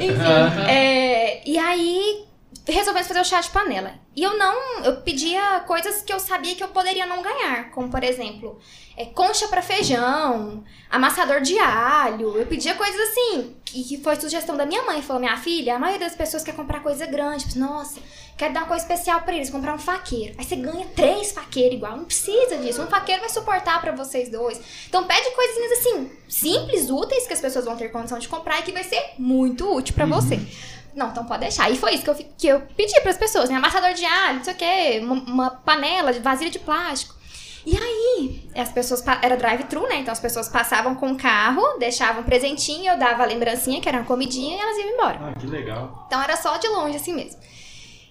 Enfim. 0.05 0.71
é, 0.71 1.49
e 1.49 1.59
aí 1.59 2.25
resolvemos 2.67 3.07
fazer 3.09 3.21
o 3.21 3.25
chá 3.25 3.41
de 3.41 3.51
panela. 3.51 3.95
E 4.15 4.23
eu 4.23 4.39
não. 4.39 4.85
Eu 4.85 4.97
pedia 5.03 5.61
coisas 5.67 6.01
que 6.03 6.13
eu 6.13 6.19
sabia 6.19 6.55
que 6.55 6.63
eu 6.65 6.69
poderia 6.69 7.05
não 7.05 7.21
ganhar. 7.23 7.71
Como, 7.71 7.91
por 7.91 8.03
exemplo, 8.03 8.59
é, 8.97 9.05
concha 9.07 9.47
pra 9.49 9.61
feijão, 9.63 10.65
amassador 10.91 11.41
de 11.43 11.59
alho. 11.59 12.37
Eu 12.39 12.47
pedia 12.47 12.75
coisas 12.75 12.99
assim, 13.11 13.57
que, 13.65 13.85
que 13.85 13.99
foi 13.99 14.17
sugestão 14.17 14.57
da 14.57 14.65
minha 14.65 14.83
mãe. 14.85 15.03
Falou, 15.03 15.21
minha 15.21 15.37
filha, 15.37 15.75
a 15.77 15.79
maioria 15.79 16.07
das 16.07 16.17
pessoas 16.17 16.43
quer 16.43 16.55
comprar 16.57 16.81
coisa 16.81 17.05
grande. 17.07 17.59
Nossa, 17.59 18.01
quero 18.37 18.53
dar 18.53 18.61
uma 18.61 18.67
coisa 18.67 18.83
especial 18.83 19.23
pra 19.23 19.35
eles, 19.35 19.51
comprar 19.51 19.75
um 19.75 19.79
faqueiro. 19.79 20.35
Aí 20.39 20.45
você 20.45 20.57
ganha 20.57 20.87
três 20.95 21.33
faqueiros 21.33 21.75
igual. 21.77 21.97
Não 21.97 22.05
precisa 22.05 22.59
disso. 22.59 22.83
Um 22.83 22.87
faqueiro 22.87 23.21
vai 23.21 23.31
suportar 23.31 23.81
pra 23.81 23.93
vocês 23.93 24.29
dois. 24.29 24.61
Então 24.89 25.05
pede 25.05 25.31
coisinhas 25.31 25.73
assim, 25.79 26.11
simples, 26.29 26.91
úteis, 26.91 27.27
que 27.27 27.33
as 27.33 27.41
pessoas 27.41 27.65
vão 27.65 27.77
ter 27.77 27.89
condição 27.91 28.19
de 28.19 28.29
comprar 28.29 28.61
e 28.61 28.63
que 28.63 28.73
vai 28.73 28.85
ser 28.85 29.15
muito 29.19 29.75
útil 29.75 29.95
pra 29.95 30.07
você. 30.07 30.39
Não, 30.95 31.11
então 31.11 31.25
pode 31.25 31.41
deixar. 31.41 31.71
E 31.71 31.77
foi 31.77 31.95
isso 31.95 32.05
que 32.05 32.11
eu, 32.11 32.15
que 32.15 32.47
eu 32.47 32.61
pedi 32.75 32.99
pras 33.03 33.19
pessoas, 33.19 33.51
né? 33.51 33.57
Amassador 33.57 33.93
de 33.93 34.05
alho, 34.05 34.37
não 34.37 34.45
sei 34.45 34.55
o 34.55 34.57
quê, 34.57 35.01
uma, 35.03 35.15
uma 35.15 35.51
panela, 35.51 36.13
de 36.13 36.21
vasilha 36.21 36.51
de 36.51 36.59
plástico. 36.59 37.15
E 37.67 37.77
aí, 37.77 38.49
as 38.55 38.71
pessoas. 38.71 39.05
Era 39.21 39.37
drive-thru, 39.37 39.83
né? 39.89 39.97
Então 39.97 40.13
as 40.13 40.21
pessoas 40.21 40.49
passavam 40.49 40.95
com 40.95 41.11
o 41.11 41.17
carro, 41.17 41.79
deixavam 41.79 42.23
um 42.23 42.25
presentinho, 42.25 42.93
eu 42.93 42.99
dava 42.99 43.25
a 43.25 43.27
lembrancinha, 43.27 43.81
que 43.81 43.89
era 43.89 43.99
uma 43.99 44.07
comidinha, 44.07 44.57
e 44.57 44.61
elas 44.61 44.79
iam 44.79 44.89
embora. 44.91 45.19
Ah, 45.21 45.39
que 45.39 45.47
legal. 45.47 46.05
Então 46.07 46.23
era 46.23 46.37
só 46.37 46.57
de 46.59 46.69
longe, 46.69 46.97
assim 46.97 47.13
mesmo. 47.13 47.41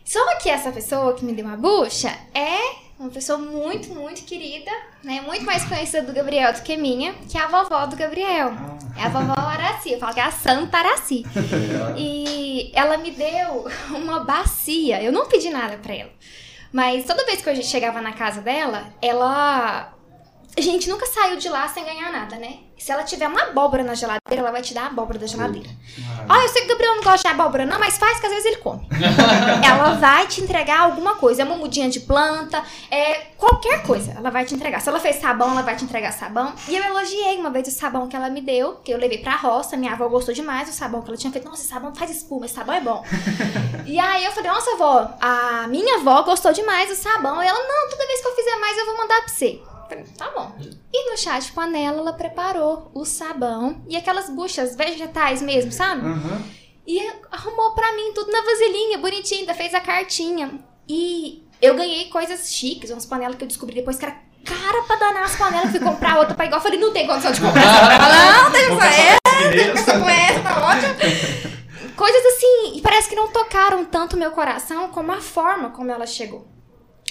Só 0.05 0.35
que 0.37 0.49
essa 0.49 0.71
pessoa 0.71 1.13
que 1.15 1.25
me 1.25 1.33
deu 1.33 1.43
uma 1.43 1.57
bucha 1.57 2.15
é 2.33 2.85
uma 2.99 3.09
pessoa 3.09 3.37
muito, 3.37 3.89
muito 3.89 4.23
querida, 4.23 4.71
né? 5.03 5.19
Muito 5.21 5.43
mais 5.43 5.65
conhecida 5.65 6.03
do 6.03 6.13
Gabriel 6.13 6.53
do 6.53 6.61
que 6.61 6.77
minha, 6.77 7.13
que 7.27 7.37
é 7.37 7.41
a 7.41 7.47
vovó 7.47 7.85
do 7.87 7.95
Gabriel. 7.95 8.53
É 8.97 9.03
a 9.03 9.09
vovó 9.09 9.33
Araci. 9.33 9.91
Eu 9.91 9.99
falo 9.99 10.13
que 10.13 10.19
é 10.19 10.23
a 10.23 10.31
Santa 10.31 10.77
Araci. 10.77 11.25
E 11.97 12.71
ela 12.73 12.97
me 12.97 13.11
deu 13.11 13.67
uma 13.89 14.23
bacia. 14.23 15.01
Eu 15.01 15.11
não 15.11 15.27
pedi 15.27 15.49
nada 15.49 15.77
pra 15.77 15.93
ela. 15.93 16.11
Mas 16.71 17.05
toda 17.05 17.25
vez 17.25 17.41
que 17.41 17.49
a 17.49 17.53
gente 17.53 17.67
chegava 17.67 17.99
na 17.99 18.13
casa 18.13 18.41
dela, 18.41 18.93
ela. 19.01 19.91
A 20.57 20.61
gente 20.61 20.87
nunca 20.89 21.05
saiu 21.05 21.35
de 21.35 21.49
lá 21.49 21.67
sem 21.67 21.83
ganhar 21.83 22.09
nada, 22.11 22.37
né? 22.37 22.59
Se 22.77 22.91
ela 22.91 23.03
tiver 23.03 23.27
uma 23.27 23.41
abóbora 23.43 23.83
na 23.83 23.93
geladeira, 23.93 24.41
ela 24.41 24.51
vai 24.51 24.61
te 24.61 24.73
dar 24.73 24.83
a 24.83 24.87
abóbora 24.87 25.19
da 25.19 25.27
geladeira. 25.27 25.69
Ó, 26.29 26.35
eu 26.35 26.49
sei 26.49 26.61
que 26.61 26.67
o 26.67 26.69
Gabriel 26.69 26.95
não 26.95 27.03
gosta 27.03 27.27
de 27.27 27.33
abóbora, 27.33 27.65
não, 27.65 27.77
mas 27.79 27.97
faz 27.97 28.19
que 28.19 28.25
às 28.25 28.31
vezes 28.31 28.45
ele 28.45 28.57
come. 28.57 28.87
ela 29.65 29.95
vai 29.95 30.27
te 30.27 30.41
entregar 30.41 30.81
alguma 30.81 31.15
coisa. 31.15 31.41
É 31.41 31.45
uma 31.45 31.57
mudinha 31.57 31.89
de 31.89 31.99
planta, 32.01 32.63
é 32.89 33.15
qualquer 33.37 33.83
coisa. 33.83 34.13
Ela 34.13 34.29
vai 34.29 34.45
te 34.45 34.55
entregar. 34.55 34.79
Se 34.79 34.87
ela 34.87 34.99
fez 34.99 35.17
sabão, 35.17 35.51
ela 35.51 35.61
vai 35.61 35.75
te 35.75 35.83
entregar 35.83 36.11
sabão. 36.13 36.53
E 36.67 36.75
eu 36.75 36.83
elogiei 36.83 37.37
uma 37.37 37.49
vez 37.49 37.67
o 37.67 37.71
sabão 37.71 38.07
que 38.07 38.15
ela 38.15 38.29
me 38.29 38.39
deu, 38.39 38.75
que 38.75 38.93
eu 38.93 38.97
levei 38.97 39.17
pra 39.17 39.35
roça. 39.35 39.75
Minha 39.75 39.93
avó 39.93 40.07
gostou 40.07 40.33
demais 40.33 40.69
do 40.69 40.73
sabão 40.73 41.01
que 41.01 41.09
ela 41.09 41.17
tinha 41.17 41.33
feito. 41.33 41.49
Nossa, 41.49 41.63
esse 41.63 41.69
sabão 41.69 41.93
faz 41.93 42.11
espuma, 42.11 42.45
esse 42.45 42.55
sabão 42.55 42.75
é 42.75 42.81
bom. 42.81 43.03
e 43.85 43.99
aí 43.99 44.23
eu 44.23 44.31
falei, 44.31 44.51
nossa, 44.51 44.71
avó, 44.71 45.09
a 45.19 45.67
minha 45.67 45.97
avó 45.97 46.21
gostou 46.23 46.53
demais 46.53 46.87
do 46.89 46.95
sabão. 46.95 47.43
E 47.43 47.47
ela, 47.47 47.59
não, 47.59 47.89
toda 47.89 48.07
vez 48.07 48.21
que 48.21 48.27
eu 48.27 48.35
fizer 48.35 48.55
mais, 48.57 48.77
eu 48.77 48.85
vou 48.85 48.97
mandar 48.97 49.21
pra 49.21 49.27
você. 49.27 49.61
Falei, 49.87 50.03
tá 50.17 50.31
bom. 50.31 50.55
E 50.91 51.11
no 51.11 51.17
chá 51.17 51.39
de 51.39 51.51
panela, 51.51 51.99
ela 51.99 52.13
preparou 52.13 52.89
o 52.93 53.05
sabão 53.05 53.83
e 53.87 53.95
aquelas 53.95 54.29
buchas 54.29 54.75
vegetais 54.75 55.41
mesmo, 55.41 55.71
sabe? 55.71 56.07
Aham. 56.07 56.41
E 56.87 56.99
arrumou 57.31 57.73
pra 57.73 57.93
mim 57.93 58.13
tudo 58.13 58.31
na 58.31 58.41
vasilhinha, 58.41 58.97
bonitinha, 58.99 59.41
ainda 59.41 59.53
fez 59.53 59.73
a 59.73 59.79
cartinha. 59.79 60.59
E 60.87 61.43
eu 61.61 61.75
ganhei 61.75 62.05
coisas 62.09 62.51
chiques, 62.53 62.91
umas 62.91 63.05
panelas 63.05 63.37
que 63.37 63.43
eu 63.43 63.47
descobri 63.47 63.75
depois 63.75 63.97
que 63.97 64.05
era 64.05 64.17
cara 64.43 64.83
pra 64.83 64.95
danar 64.95 65.23
as 65.23 65.35
panelas. 65.35 65.71
Fui 65.71 65.79
comprar 65.79 66.19
outra 66.19 66.35
pra 66.35 66.45
igual. 66.45 66.59
Eu 66.59 66.63
falei, 66.63 66.79
não 66.79 66.93
tem 66.93 67.07
condição 67.07 67.31
de 67.31 67.41
comprar 67.41 67.63
essa 67.63 67.79
panela, 67.79 68.43
não, 68.43 68.51
tem 68.51 68.65
essa 68.65 69.15
essa, 69.35 69.99
com 69.99 70.09
essa, 70.09 70.39
tá 70.41 70.67
ótimo. 70.67 71.95
Coisas 71.95 72.25
assim, 72.25 72.77
e 72.77 72.81
parece 72.81 73.09
que 73.09 73.15
não 73.15 73.29
tocaram 73.29 73.85
tanto 73.85 74.17
meu 74.17 74.31
coração 74.31 74.89
como 74.89 75.11
a 75.11 75.21
forma 75.21 75.69
como 75.71 75.91
ela 75.91 76.05
chegou. 76.05 76.47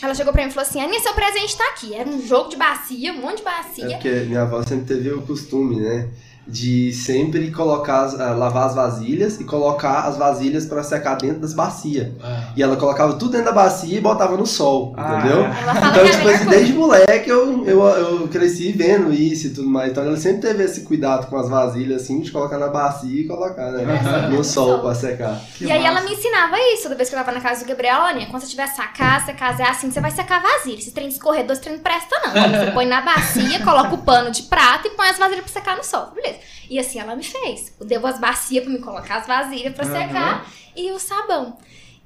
Ela 0.04 0.14
chegou 0.14 0.32
pra 0.32 0.42
mim 0.42 0.50
e 0.50 0.52
falou 0.52 0.68
assim: 0.68 0.80
Aninha, 0.80 1.00
seu 1.00 1.14
presente 1.14 1.56
tá 1.56 1.64
aqui. 1.70 1.94
Era 1.94 2.08
um 2.08 2.20
jogo 2.26 2.50
de 2.50 2.56
bacia, 2.56 3.12
um 3.12 3.20
monte 3.20 3.36
de 3.36 3.42
É 3.42 3.44
bacia. 3.44 3.88
porque 3.96 4.10
minha 4.26 4.42
avó 4.42 4.62
sempre 4.62 4.84
teve 4.94 5.10
o 5.10 5.22
costume, 5.22 5.80
né? 5.80 6.08
De 6.46 6.92
sempre 6.92 7.50
colocar, 7.50 8.02
as- 8.04 8.20
ah, 8.20 8.32
lavar 8.34 8.66
as 8.66 8.74
vasilhas 8.74 9.40
e 9.40 9.44
colocar 9.44 10.00
as 10.06 10.16
vasilhas 10.16 10.66
pra 10.66 10.82
secar 10.82 11.16
dentro 11.16 11.40
das 11.40 11.54
bacias. 11.54 12.08
É. 12.22 12.42
E 12.56 12.62
ela 12.62 12.76
colocava 12.76 13.14
tudo 13.14 13.30
dentro 13.32 13.46
da 13.46 13.52
bacia 13.52 13.96
e 13.96 14.00
botava 14.00 14.36
no 14.36 14.46
sol, 14.46 14.94
Ah, 14.96 15.18
entendeu? 15.18 15.44
é. 15.44 15.50
Então, 15.50 15.92
que 15.92 15.98
é 16.00 16.10
tipo 16.10 16.28
assim, 16.28 16.46
desde 16.46 16.72
moleque 16.74 17.30
eu, 17.30 17.64
eu, 17.66 17.82
eu 17.86 18.28
cresci 18.28 18.72
vendo 18.72 19.12
isso 19.12 19.46
e 19.46 19.50
tudo 19.50 19.68
mais. 19.68 19.90
Então 19.90 20.04
ela 20.04 20.16
sempre 20.16 20.42
teve 20.42 20.62
esse 20.64 20.82
cuidado 20.82 21.26
com 21.28 21.36
as 21.38 21.48
vasilhas, 21.48 22.02
assim, 22.02 22.20
de 22.20 22.30
colocar 22.30 22.58
na 22.58 22.68
bacia 22.68 23.20
e 23.22 23.26
colocar, 23.26 23.70
né? 23.72 23.84
Aham. 23.94 24.28
No 24.30 24.44
sol 24.44 24.66
sol. 24.68 24.78
pra 24.80 24.94
secar. 24.94 25.40
Que 25.56 25.64
e 25.64 25.72
aí 25.72 25.84
ela 25.84 25.94
massa. 25.94 26.08
me 26.08 26.14
ensinava 26.14 26.56
isso, 26.74 26.82
toda 26.84 26.94
vez 26.94 27.08
que 27.08 27.14
eu 27.14 27.18
tava 27.20 27.32
na 27.32 27.40
casa 27.40 27.64
do 27.64 27.68
Gabriel, 27.68 28.00
olha, 28.02 28.26
quando 28.26 28.42
você 28.42 28.48
tiver 28.48 28.66
sacar, 28.68 29.24
você 29.24 29.32
casar 29.32 29.70
assim, 29.70 29.90
você 29.90 30.00
vai 30.00 30.10
secar 30.10 30.42
vasilha. 30.42 30.78
Esse 30.78 30.90
trem 30.92 31.08
de 31.08 31.14
escorredor, 31.14 31.52
esse 31.52 31.62
trem 31.62 31.76
não 31.76 31.82
presta 31.82 32.14
não. 32.22 32.32
Você 32.64 32.70
põe 32.72 32.84
na 32.86 33.00
bacia, 33.00 33.64
coloca 33.64 33.94
o 33.94 33.98
pano 33.98 34.30
de 34.30 34.42
prata 34.42 34.86
e 34.88 34.90
põe 34.90 35.08
as 35.08 35.18
vasilhas 35.18 35.44
pra 35.44 35.52
secar 35.52 35.76
no 35.76 35.82
sol. 35.84 36.10
Beleza. 36.14 36.33
E 36.68 36.78
assim 36.78 36.98
ela 36.98 37.16
me 37.16 37.24
fez. 37.24 37.74
Deu 37.80 38.06
as 38.06 38.18
bacias 38.18 38.64
pra 38.64 38.72
me 38.72 38.80
colocar 38.80 39.16
as 39.16 39.26
vasilhas 39.26 39.74
pra 39.74 39.84
secar 39.84 40.50
e 40.76 40.90
o 40.92 40.98
sabão 40.98 41.56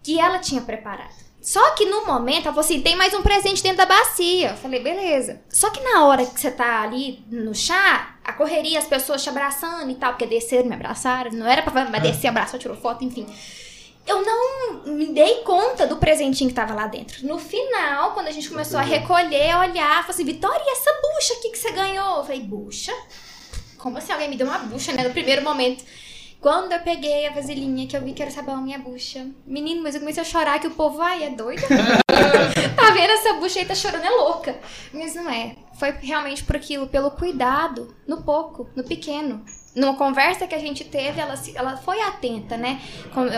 que 0.03 0.19
ela 0.19 0.39
tinha 0.39 0.61
preparado. 0.61 1.29
Só 1.41 1.71
que 1.71 1.87
no 1.87 2.05
momento, 2.05 2.47
ela 2.47 2.55
falou 2.55 2.61
assim: 2.61 2.81
tem 2.81 2.97
mais 2.97 3.15
um 3.15 3.23
presente 3.23 3.63
dentro 3.63 3.79
da 3.79 3.87
bacia. 3.87 4.51
Eu 4.51 4.57
falei, 4.57 4.83
beleza. 4.83 5.41
Só 5.49 5.71
que 5.71 5.81
na 5.81 6.05
hora 6.05 6.27
que 6.27 6.39
você 6.39 6.51
tá 6.51 6.83
ali 6.83 7.25
no 7.31 7.55
chá, 7.55 8.17
a 8.25 8.33
correria, 8.33 8.79
as 8.79 8.87
pessoas 8.87 9.23
te 9.23 9.29
abraçando 9.29 9.91
e 9.91 9.95
tal, 9.95 10.13
porque 10.13 10.27
desceram, 10.27 10.69
me 10.69 10.75
abraçaram. 10.75 11.31
Não 11.31 11.47
era 11.47 11.63
pra 11.63 11.73
falar, 11.73 11.91
mas 11.91 12.03
descer, 12.03 12.29
abraçou, 12.29 12.59
tirou 12.59 12.77
foto, 12.77 13.05
enfim. 13.05 13.27
Eu 14.07 14.23
não 14.23 14.85
me 14.87 15.07
dei 15.13 15.43
conta 15.43 15.87
do 15.87 15.99
presentinho 15.99 16.49
que 16.49 16.57
tava 16.57 16.75
lá 16.75 16.87
dentro. 16.87 17.27
No 17.27 17.39
final, 17.39 18.13
quando 18.13 18.29
a 18.29 18.33
gente 18.33 18.49
começou 18.49 18.79
a 18.79 18.83
recolher, 18.83 19.51
a 19.51 19.61
olhar, 19.61 20.01
falei 20.01 20.11
assim: 20.11 20.25
Vitória, 20.25 20.63
e 20.67 20.71
essa 20.71 20.91
bucha 20.93 21.35
aqui 21.35 21.51
que 21.51 21.59
você 21.59 21.71
ganhou? 21.71 22.19
Eu 22.19 22.25
falei, 22.25 22.41
bucha? 22.41 22.93
Como 23.79 23.97
assim 23.99 24.13
alguém 24.13 24.29
me 24.29 24.37
deu 24.37 24.47
uma 24.47 24.59
bucha, 24.59 24.93
né? 24.93 25.05
No 25.05 25.11
primeiro 25.11 25.43
momento. 25.43 25.85
Quando 26.41 26.71
eu 26.73 26.79
peguei 26.81 27.27
a 27.27 27.33
vasilhinha, 27.33 27.87
que 27.89 27.97
eu 27.97 28.03
vi 28.03 28.13
que 28.13 28.23
era 28.23 28.31
sabão, 28.31 28.63
minha 28.63 28.79
bucha. 28.79 29.27
Menino, 29.45 29.83
mas 29.83 29.95
eu 29.97 30.01
comecei 30.01 30.23
a 30.23 30.27
chorar 30.27 30.61
que 30.61 30.69
o 30.69 30.71
povo, 30.71 31.01
ai, 31.03 31.25
é 31.25 31.31
doida? 31.31 31.63
tá 32.77 32.91
vendo 32.93 33.11
essa 33.11 33.35
bucha 33.35 33.59
aí, 33.59 33.65
tá 33.65 33.75
chorando, 33.75 34.05
é 34.05 34.11
louca. 34.11 34.57
Mas 34.93 35.15
não 35.17 35.29
é. 35.29 35.57
Foi 35.79 35.91
realmente 36.01 36.45
por 36.45 36.55
aquilo, 36.57 36.87
pelo 36.87 37.11
cuidado, 37.11 37.95
no 38.07 38.23
pouco, 38.23 38.69
no 38.77 38.85
pequeno. 38.85 39.45
Numa 39.75 39.95
conversa 39.97 40.47
que 40.47 40.55
a 40.55 40.59
gente 40.59 40.85
teve, 40.85 41.21
ela, 41.21 41.37
se- 41.37 41.57
ela 41.57 41.77
foi 41.77 42.01
atenta, 42.01 42.57
né? 42.57 42.81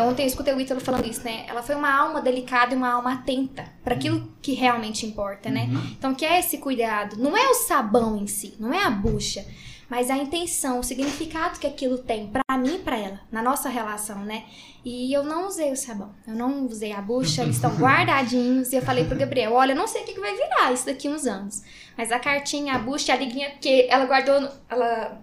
Ontem 0.07 0.23
eu 0.23 0.27
escutei 0.27 0.55
o 0.55 0.61
Ítalo 0.61 0.81
falando 0.81 1.07
isso, 1.07 1.23
né? 1.25 1.45
Ela 1.49 1.63
foi 1.63 1.75
uma 1.75 1.91
alma 1.93 2.21
delicada 2.23 2.73
e 2.75 2.77
uma 2.77 2.91
alma 2.93 3.15
atenta 3.15 3.65
para 3.83 3.95
aquilo 3.95 4.31
que 4.41 4.53
realmente 4.53 5.05
importa, 5.07 5.51
né? 5.51 5.69
Então, 5.99 6.15
que 6.15 6.25
é 6.25 6.39
esse 6.39 6.59
cuidado? 6.59 7.17
Não 7.17 7.37
é 7.37 7.49
o 7.49 7.55
sabão 7.55 8.17
em 8.17 8.27
si, 8.27 8.55
não 8.59 8.73
é 8.73 8.85
a 8.85 8.91
bucha, 8.91 9.45
mas 9.91 10.09
a 10.09 10.17
intenção, 10.17 10.79
o 10.79 10.85
significado 10.85 11.59
que 11.59 11.67
aquilo 11.67 11.99
tem 11.99 12.29
pra 12.29 12.57
mim 12.57 12.77
e 12.77 12.79
pra 12.79 12.97
ela, 12.97 13.21
na 13.31 13.43
nossa 13.43 13.69
relação, 13.69 14.21
né? 14.21 14.45
E 14.85 15.13
eu 15.13 15.25
não 15.25 15.49
usei 15.49 15.73
o 15.73 15.77
sabão, 15.77 16.15
eu 16.27 16.35
não 16.35 16.65
usei 16.65 16.93
a 16.93 17.03
bucha, 17.03 17.43
eles 17.43 17.57
estão 17.57 17.75
guardadinhos. 17.77 18.73
E 18.73 18.77
eu 18.77 18.83
falei 18.83 19.05
pro 19.05 19.19
Gabriel: 19.19 19.53
olha, 19.53 19.73
eu 19.73 19.77
não 19.77 19.89
sei 19.89 20.03
o 20.03 20.05
que, 20.05 20.15
que 20.15 20.21
vai 20.21 20.35
virar 20.35 20.73
isso 20.73 20.87
daqui 20.87 21.09
uns 21.09 21.27
anos, 21.27 21.63
mas 21.99 22.13
a 22.13 22.21
cartinha, 22.21 22.77
a 22.77 22.79
bucha, 22.79 23.13
a 23.13 23.17
liguinha, 23.17 23.51
porque 23.51 23.89
ela 23.91 24.07
guardou, 24.07 24.49
ela 24.69 25.21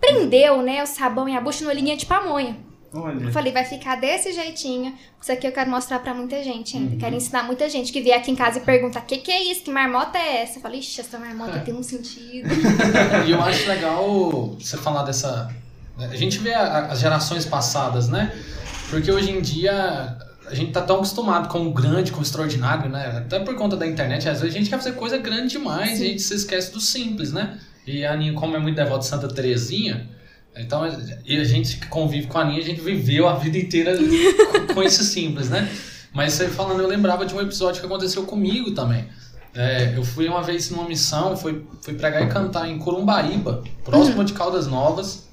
prendeu, 0.00 0.62
né, 0.62 0.82
o 0.82 0.86
sabão 0.86 1.28
e 1.28 1.36
a 1.36 1.40
bucha 1.40 1.62
numa 1.62 1.72
linha 1.72 1.96
de 1.96 2.06
pamonha. 2.06 2.69
Eu 2.92 3.02
Olha. 3.02 3.30
falei, 3.30 3.52
vai 3.52 3.64
ficar 3.64 3.96
desse 4.00 4.32
jeitinho. 4.32 4.92
Isso 5.22 5.30
aqui 5.30 5.46
eu 5.46 5.52
quero 5.52 5.70
mostrar 5.70 6.00
pra 6.00 6.12
muita 6.12 6.42
gente 6.42 6.76
Uhum. 6.76 6.82
ainda. 6.82 6.96
Quero 6.96 7.14
ensinar 7.14 7.44
muita 7.44 7.68
gente 7.68 7.92
que 7.92 8.00
vier 8.00 8.18
aqui 8.18 8.30
em 8.32 8.34
casa 8.36 8.58
e 8.58 8.62
pergunta: 8.62 8.98
o 8.98 9.02
que, 9.02 9.18
que 9.18 9.30
é 9.30 9.44
isso? 9.44 9.62
Que 9.62 9.70
marmota 9.70 10.18
é 10.18 10.42
essa? 10.42 10.58
Eu 10.58 10.62
falei, 10.62 10.80
ixi, 10.80 11.00
essa 11.00 11.18
marmota 11.18 11.56
É. 11.58 11.60
tem 11.60 11.72
um 11.74 11.82
sentido. 11.82 12.48
E 13.26 13.30
eu 13.30 13.40
acho 13.42 13.68
legal 13.68 14.56
você 14.58 14.76
falar 14.76 15.04
dessa. 15.04 15.54
A 15.98 16.16
gente 16.16 16.38
vê 16.38 16.52
as 16.54 16.98
gerações 16.98 17.44
passadas, 17.44 18.08
né? 18.08 18.32
Porque 18.88 19.10
hoje 19.12 19.30
em 19.30 19.40
dia 19.40 20.16
a 20.48 20.54
gente 20.54 20.72
tá 20.72 20.80
tão 20.82 20.96
acostumado 20.96 21.48
com 21.48 21.64
o 21.68 21.72
grande, 21.72 22.10
com 22.10 22.18
o 22.18 22.22
extraordinário, 22.22 22.90
né? 22.90 23.18
Até 23.18 23.38
por 23.38 23.54
conta 23.54 23.76
da 23.76 23.86
internet, 23.86 24.28
às 24.28 24.40
vezes 24.40 24.56
a 24.56 24.58
gente 24.58 24.68
quer 24.68 24.78
fazer 24.78 24.92
coisa 24.92 25.16
grande 25.18 25.48
demais 25.52 26.00
e 26.00 26.04
a 26.04 26.06
gente 26.08 26.22
se 26.22 26.34
esquece 26.34 26.72
do 26.72 26.80
simples, 26.80 27.32
né? 27.32 27.56
E 27.86 28.04
a 28.04 28.14
Aninha, 28.14 28.32
como 28.32 28.56
é 28.56 28.58
muito 28.58 28.74
devota 28.74 29.00
de 29.00 29.06
Santa 29.06 29.28
Terezinha, 29.28 30.08
então 30.56 30.82
e 31.24 31.40
a 31.40 31.44
gente 31.44 31.78
que 31.78 31.86
convive 31.86 32.26
com 32.26 32.38
a 32.38 32.42
Aninha, 32.42 32.60
a 32.60 32.64
gente 32.64 32.80
viveu 32.80 33.28
a 33.28 33.34
vida 33.34 33.56
inteira 33.56 33.96
com, 34.74 34.82
esse 34.82 35.04
simples, 35.04 35.48
né? 35.48 35.70
Mas 36.12 36.32
você 36.32 36.48
falando, 36.48 36.80
eu 36.80 36.88
lembrava 36.88 37.24
de 37.24 37.34
um 37.34 37.40
episódio 37.40 37.80
que 37.80 37.86
aconteceu 37.86 38.24
comigo 38.24 38.72
também. 38.72 39.06
É, 39.54 39.96
eu 39.96 40.04
fui 40.04 40.28
uma 40.28 40.42
vez 40.42 40.70
numa 40.70 40.84
missão, 40.84 41.36
fui, 41.36 41.64
fui 41.82 41.94
pregar 41.94 42.22
e 42.22 42.26
cantar 42.28 42.68
em 42.68 42.78
Corumbaíba, 42.78 43.62
próximo 43.84 44.24
de 44.24 44.32
Caldas 44.32 44.66
Novas. 44.66 45.29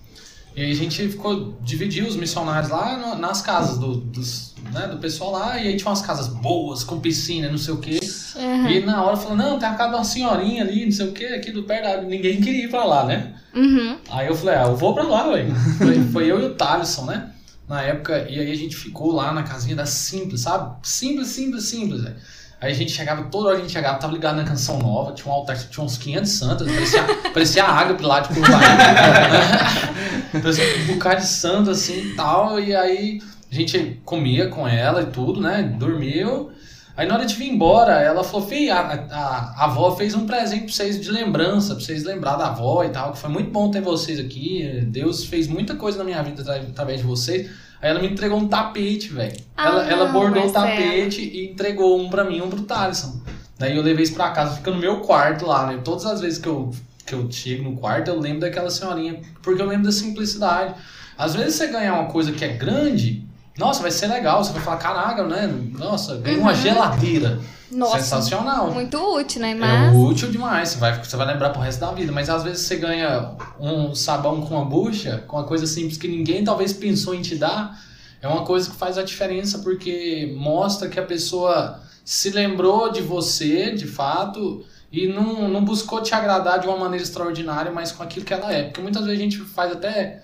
E 0.57 0.63
aí 0.63 0.71
a 0.71 0.75
gente 0.75 1.07
ficou, 1.07 1.55
dividiu 1.61 2.07
os 2.07 2.15
missionários 2.15 2.71
lá 2.71 2.97
no- 2.97 3.15
nas 3.21 3.43
casas 3.43 3.77
do, 3.77 3.95
dos, 3.97 4.55
né, 4.73 4.87
do 4.87 4.97
pessoal 4.97 5.31
lá, 5.31 5.59
e 5.59 5.67
aí 5.67 5.77
tinha 5.77 5.87
umas 5.87 6.01
casas 6.01 6.27
boas, 6.29 6.83
com 6.83 6.99
piscina, 6.99 7.47
não 7.47 7.59
sei 7.59 7.75
o 7.75 7.77
quê. 7.77 7.99
Uhum. 8.35 8.67
E 8.67 8.83
na 8.83 9.03
hora 9.03 9.15
falou, 9.15 9.37
não, 9.37 9.59
tem 9.59 9.69
a 9.69 9.75
casa 9.75 9.89
de 9.91 9.95
uma 9.97 10.03
senhorinha 10.03 10.63
ali, 10.63 10.83
não 10.85 10.91
sei 10.91 11.07
o 11.07 11.11
quê, 11.11 11.25
aqui 11.25 11.51
do 11.51 11.61
perto 11.61 11.83
da... 11.83 12.01
Ninguém 12.01 12.41
queria 12.41 12.65
ir 12.65 12.69
pra 12.71 12.83
lá, 12.85 13.05
né? 13.05 13.35
Uhum. 13.55 13.97
Aí 14.09 14.25
eu 14.25 14.35
falei, 14.35 14.55
ah, 14.55 14.63
eu 14.63 14.75
vou 14.75 14.95
pra 14.95 15.03
lá, 15.03 15.27
ué. 15.29 15.45
Foi, 15.77 16.03
foi 16.11 16.31
eu 16.31 16.39
e 16.41 16.45
o 16.45 16.55
Thaleson, 16.55 17.05
né? 17.05 17.31
Na 17.69 17.83
época, 17.83 18.25
e 18.27 18.39
aí 18.39 18.51
a 18.51 18.55
gente 18.55 18.75
ficou 18.75 19.11
lá 19.11 19.31
na 19.31 19.43
casinha 19.43 19.75
da 19.75 19.85
Simples, 19.85 20.41
sabe? 20.41 20.75
Simples, 20.81 21.27
simples, 21.27 21.65
simples, 21.65 22.01
velho. 22.01 22.15
Aí 22.59 22.71
a 22.71 22.75
gente 22.75 22.91
chegava, 22.91 23.23
toda 23.25 23.49
hora 23.49 23.57
a 23.57 23.61
gente 23.61 23.71
chegava, 23.71 23.99
tava 23.99 24.11
ligado 24.13 24.35
na 24.37 24.43
canção 24.43 24.79
nova, 24.79 25.11
tinha 25.13 25.31
um 25.31 25.35
altar, 25.35 25.55
tinha 25.57 25.85
uns 25.85 25.95
500 25.97 26.31
santos, 26.31 26.67
parecia, 26.67 27.03
parecia 27.31 27.63
a 27.63 27.71
água 27.71 28.07
lá 28.07 28.19
de 28.21 28.29
Curitiba. 28.29 28.57
parecia 30.41 30.63
um 30.83 30.87
bocado 30.93 31.21
de 31.21 31.27
santo 31.27 31.69
assim 31.69 31.99
e 32.11 32.15
tal, 32.15 32.59
e 32.59 32.75
aí 32.75 33.21
a 33.51 33.55
gente 33.55 34.01
comia 34.03 34.47
com 34.49 34.67
ela 34.67 35.01
e 35.03 35.05
tudo, 35.07 35.39
né? 35.39 35.63
Dormiu. 35.77 36.51
Aí 36.95 37.07
na 37.07 37.13
hora 37.13 37.25
de 37.27 37.35
vir 37.35 37.47
embora, 37.47 37.93
ela 38.01 38.23
falou, 38.23 38.47
Fih, 38.47 38.71
a, 38.71 38.79
a, 38.79 39.53
a 39.55 39.65
avó 39.65 39.95
fez 39.95 40.15
um 40.15 40.25
presente 40.25 40.63
pra 40.65 40.73
vocês 40.73 40.99
de 40.99 41.11
lembrança, 41.11 41.75
pra 41.75 41.83
vocês 41.83 42.03
lembrar 42.03 42.37
da 42.37 42.47
avó 42.47 42.83
e 42.83 42.89
tal, 42.89 43.11
que 43.11 43.19
foi 43.19 43.29
muito 43.29 43.51
bom 43.51 43.69
ter 43.69 43.81
vocês 43.81 44.19
aqui. 44.19 44.83
Deus 44.87 45.23
fez 45.25 45.47
muita 45.47 45.75
coisa 45.75 45.99
na 45.99 46.03
minha 46.03 46.23
vida 46.23 46.41
atra- 46.41 46.55
através 46.67 46.99
de 47.01 47.05
vocês. 47.05 47.51
Aí 47.81 47.89
ela 47.89 47.99
me 47.99 48.07
entregou 48.07 48.39
um 48.39 48.47
tapete, 48.47 49.09
velho. 49.09 49.37
Ah, 49.55 49.67
ela, 49.67 49.89
ela 49.89 50.05
bordou 50.05 50.43
o 50.43 50.51
Marcelo. 50.51 50.67
tapete 50.67 51.21
e 51.21 51.47
entregou 51.51 51.99
um 51.99 52.09
pra 52.09 52.23
mim 52.23 52.37
e 52.37 52.41
um 52.41 52.49
pro 52.49 52.63
Thaleson. 52.63 53.21
Daí 53.57 53.75
eu 53.75 53.83
levei 53.83 54.03
isso 54.03 54.13
pra 54.13 54.29
casa, 54.31 54.55
fica 54.55 54.71
no 54.71 54.77
meu 54.77 55.01
quarto 55.01 55.45
lá, 55.45 55.67
né? 55.67 55.81
Todas 55.83 56.05
as 56.05 56.21
vezes 56.21 56.39
que 56.39 56.47
eu, 56.47 56.71
que 57.05 57.13
eu 57.13 57.31
chego 57.31 57.63
no 57.63 57.75
quarto, 57.75 58.09
eu 58.09 58.19
lembro 58.19 58.41
daquela 58.41 58.69
senhorinha, 58.69 59.19
porque 59.41 59.61
eu 59.61 59.65
lembro 59.65 59.85
da 59.85 59.91
simplicidade. 59.91 60.75
Às 61.17 61.35
vezes 61.35 61.55
você 61.55 61.67
ganhar 61.67 61.93
uma 61.93 62.05
coisa 62.05 62.31
que 62.31 62.45
é 62.45 62.49
grande, 62.49 63.26
nossa, 63.57 63.81
vai 63.81 63.91
ser 63.91 64.07
legal. 64.07 64.43
Você 64.43 64.53
vai 64.53 64.61
falar, 64.61 64.77
caraca, 64.77 65.23
né? 65.25 65.47
Nossa, 65.77 66.15
ganhei 66.17 66.39
uma 66.39 66.51
Uhum. 66.51 66.55
geladeira. 66.57 67.39
Nossa, 67.69 67.99
Sensacional. 67.99 68.71
muito 68.71 68.97
útil, 68.97 69.41
né? 69.41 69.51
É 69.51 69.55
Mas. 69.55 69.95
útil 69.95 70.31
demais, 70.31 70.69
você 70.69 70.77
vai, 70.77 71.03
você 71.03 71.17
vai 71.17 71.27
lembrar 71.27 71.49
pro 71.49 71.61
resto 71.61 71.79
da 71.81 71.91
vida. 71.91 72.11
Mas 72.13 72.29
às 72.29 72.43
vezes 72.43 72.61
você 72.65 72.77
ganha 72.77 73.31
um 73.59 73.93
sabão 73.93 74.39
com 74.41 74.55
uma 74.55 74.63
bucha, 74.63 75.23
com 75.27 75.35
uma 75.37 75.43
coisa 75.45 75.67
simples 75.67 75.97
que 75.97 76.07
ninguém 76.07 76.43
talvez 76.45 76.71
pensou 76.71 77.13
em 77.13 77.21
te 77.21 77.35
dar. 77.35 77.77
É 78.21 78.27
uma 78.27 78.43
coisa 78.45 78.69
que 78.69 78.75
faz 78.75 78.97
a 78.97 79.03
diferença 79.03 79.59
porque 79.59 80.33
mostra 80.37 80.87
que 80.87 80.99
a 80.99 81.03
pessoa 81.03 81.81
se 82.05 82.29
lembrou 82.29 82.89
de 82.91 83.01
você, 83.01 83.71
de 83.75 83.85
fato, 83.85 84.65
e 84.91 85.07
não, 85.07 85.49
não 85.49 85.63
buscou 85.65 86.01
te 86.01 86.15
agradar 86.15 86.59
de 86.59 86.67
uma 86.67 86.77
maneira 86.77 87.03
extraordinária, 87.03 87.69
mas 87.71 87.91
com 87.91 88.01
aquilo 88.01 88.25
que 88.25 88.33
ela 88.33 88.51
é. 88.51 88.63
Porque 88.63 88.81
muitas 88.81 89.03
vezes 89.05 89.19
a 89.19 89.23
gente 89.23 89.37
faz 89.39 89.73
até 89.73 90.23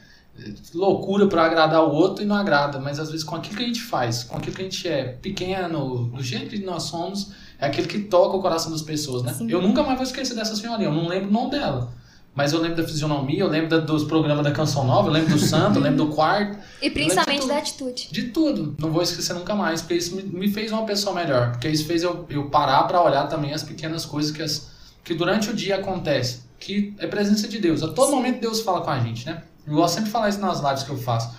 loucura 0.74 1.28
para 1.28 1.44
agradar 1.46 1.84
o 1.84 1.92
outro 1.92 2.24
e 2.24 2.28
não 2.28 2.36
agrada, 2.36 2.80
mas 2.80 3.00
às 3.00 3.10
vezes 3.12 3.24
com 3.24 3.36
aquilo 3.36 3.56
que 3.58 3.64
a 3.64 3.68
gente 3.68 3.82
faz, 3.82 4.24
com 4.24 4.38
aquilo 4.38 4.56
que 4.56 4.62
a 4.62 4.66
gente 4.66 4.88
é 4.88 5.04
pequeno, 5.22 6.06
do 6.08 6.24
jeito 6.24 6.50
que 6.50 6.60
nós 6.66 6.84
somos, 6.84 7.32
é 7.60 7.68
aquilo 7.68 7.88
que 7.88 8.00
toca 8.00 8.36
o 8.38 8.42
coração 8.42 8.72
das 8.72 8.82
pessoas, 8.82 9.24
né? 9.24 9.34
Sim. 9.34 9.50
Eu 9.50 9.62
nunca 9.62 9.84
mais 9.84 9.96
vou 9.96 10.04
esquecer 10.04 10.34
dessa 10.36 10.56
senhorinha, 10.56 10.90
eu 10.90 10.94
não 10.94 11.08
lembro 11.08 11.30
o 11.30 11.32
nome 11.32 11.52
dela. 11.52 11.94
Mas 12.36 12.52
eu 12.52 12.60
lembro 12.60 12.78
da 12.82 12.88
fisionomia, 12.88 13.42
eu 13.42 13.48
lembro 13.48 13.70
da- 13.70 13.78
dos 13.78 14.04
programas 14.06 14.44
da 14.44 14.52
Canção 14.52 14.86
Nova, 14.88 15.08
eu 15.08 15.14
lembro 15.14 15.30
do 15.34 15.38
santo, 15.40 15.78
eu 15.78 15.84
lembro 15.84 16.08
do 16.08 16.12
quarto, 16.16 16.58
E 16.82 16.90
principalmente 16.90 17.48
da 17.48 17.60
atitude. 17.60 18.10
de 18.12 18.24
tudo. 18.30 18.76
Não 18.80 18.92
vou 18.92 19.04
esquecer 19.04 19.36
nunca 19.36 19.54
mais, 19.54 19.84
porque 19.84 19.94
isso 19.94 20.16
me, 20.16 20.24
me 20.24 20.52
fez 20.52 20.72
uma 20.72 20.84
pessoa 20.84 21.14
melhor. 21.14 21.52
Porque 21.52 21.70
isso 21.70 21.86
fez 21.86 22.02
eu, 22.02 22.26
eu 22.32 22.50
parar 22.50 22.86
para 22.86 23.00
olhar 23.04 23.28
também 23.28 23.54
as 23.54 23.62
pequenas 23.62 24.04
coisas 24.04 24.32
que, 24.32 24.42
as, 24.42 24.68
que 25.04 25.14
durante 25.14 25.52
o 25.52 25.54
dia 25.54 25.76
acontecem. 25.76 26.40
Que 26.60 26.96
é 26.98 27.06
presença 27.06 27.48
de 27.48 27.60
Deus. 27.60 27.84
A 27.84 27.90
todo 27.90 28.08
Sim. 28.10 28.16
momento 28.16 28.42
Deus 28.42 28.62
fala 28.62 28.82
com 28.82 28.90
a 28.90 29.00
gente, 29.00 29.28
né? 29.28 29.44
Eu 29.66 29.74
gosto 29.76 29.94
sempre 29.96 30.06
de 30.08 30.12
falar 30.12 30.30
isso 30.30 30.40
nas 30.40 30.60
lives 30.62 30.84
que 30.84 30.90
eu 30.90 30.98
faço. 30.98 31.34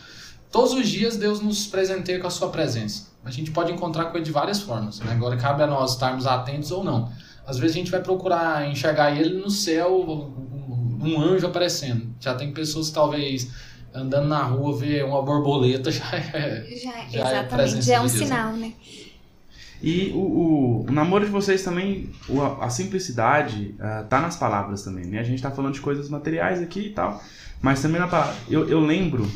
Todos 0.50 0.72
os 0.72 0.88
dias 0.88 1.16
Deus 1.16 1.40
nos 1.40 1.66
presenteia 1.66 2.20
com 2.20 2.26
a 2.26 2.30
sua 2.30 2.48
presença. 2.48 3.08
A 3.24 3.30
gente 3.30 3.50
pode 3.50 3.72
encontrar 3.72 4.06
com 4.06 4.16
ele 4.16 4.24
de 4.24 4.30
várias 4.32 4.60
formas. 4.60 5.00
Né? 5.00 5.12
Agora 5.12 5.36
cabe 5.36 5.62
a 5.62 5.66
nós 5.66 5.92
estarmos 5.92 6.26
atentos 6.26 6.70
ou 6.70 6.84
não. 6.84 7.10
Às 7.46 7.58
vezes 7.58 7.76
a 7.76 7.78
gente 7.78 7.90
vai 7.90 8.00
procurar 8.00 8.68
enxergar 8.70 9.10
ele 9.18 9.38
no 9.38 9.50
céu, 9.50 10.32
um 11.02 11.20
anjo 11.20 11.46
aparecendo. 11.46 12.06
Já 12.20 12.34
tem 12.34 12.52
pessoas 12.52 12.88
que 12.88 12.94
talvez 12.94 13.50
andando 13.92 14.28
na 14.28 14.42
rua 14.42 14.76
ver 14.76 15.04
uma 15.04 15.22
borboleta 15.22 15.90
já 15.92 16.04
é. 16.14 16.64
Já, 16.82 16.90
Já 16.90 16.92
é 16.92 17.06
exatamente. 17.08 17.48
presença 17.48 17.82
Já 17.82 17.94
é 17.96 18.00
um 18.00 18.06
de 18.06 18.12
Deus, 18.12 18.24
sinal, 18.24 18.52
né? 18.54 18.72
E 19.82 20.12
o, 20.14 20.18
o, 20.18 20.86
o 20.88 20.92
namoro 20.92 21.26
de 21.26 21.30
vocês 21.30 21.62
também, 21.62 22.10
o- 22.28 22.40
a, 22.40 22.70
simplicidade 22.70 23.74
ah, 23.78 24.04
tá 24.08 24.18
nas 24.20 24.36
palavras 24.36 24.82
também, 24.82 25.04
né? 25.04 25.18
A 25.18 25.22
gente 25.22 25.42
tá 25.42 25.50
falando 25.50 25.74
de 25.74 25.80
coisas 25.80 26.08
materiais 26.08 26.62
aqui 26.62 26.86
e 26.86 26.90
tal, 26.90 27.20
mas 27.64 27.80
também 27.80 27.98
na 27.98 28.06
palavra. 28.06 28.34
Eu, 28.48 28.68
eu 28.68 28.78
lembro, 28.80 29.26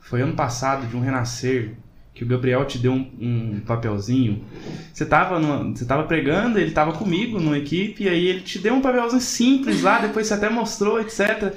foi 0.00 0.20
ano 0.20 0.34
passado, 0.34 0.86
de 0.86 0.94
um 0.94 1.00
renascer, 1.00 1.72
que 2.12 2.22
o 2.22 2.26
Gabriel 2.26 2.64
te 2.66 2.78
deu 2.78 2.92
um, 2.92 3.10
um 3.20 3.60
papelzinho. 3.66 4.44
Você 4.92 5.04
tava, 5.06 5.40
numa- 5.40 5.74
você 5.74 5.84
tava 5.86 6.02
pregando, 6.04 6.58
ele 6.58 6.70
tava 6.72 6.92
comigo 6.92 7.40
numa 7.40 7.56
equipe, 7.58 8.04
e 8.04 8.08
aí 8.08 8.26
ele 8.26 8.40
te 8.42 8.58
deu 8.58 8.74
um 8.74 8.82
papelzinho 8.82 9.20
simples 9.20 9.80
lá, 9.82 9.98
depois 9.98 10.26
você 10.26 10.34
até 10.34 10.48
mostrou, 10.50 11.00
etc. 11.00 11.54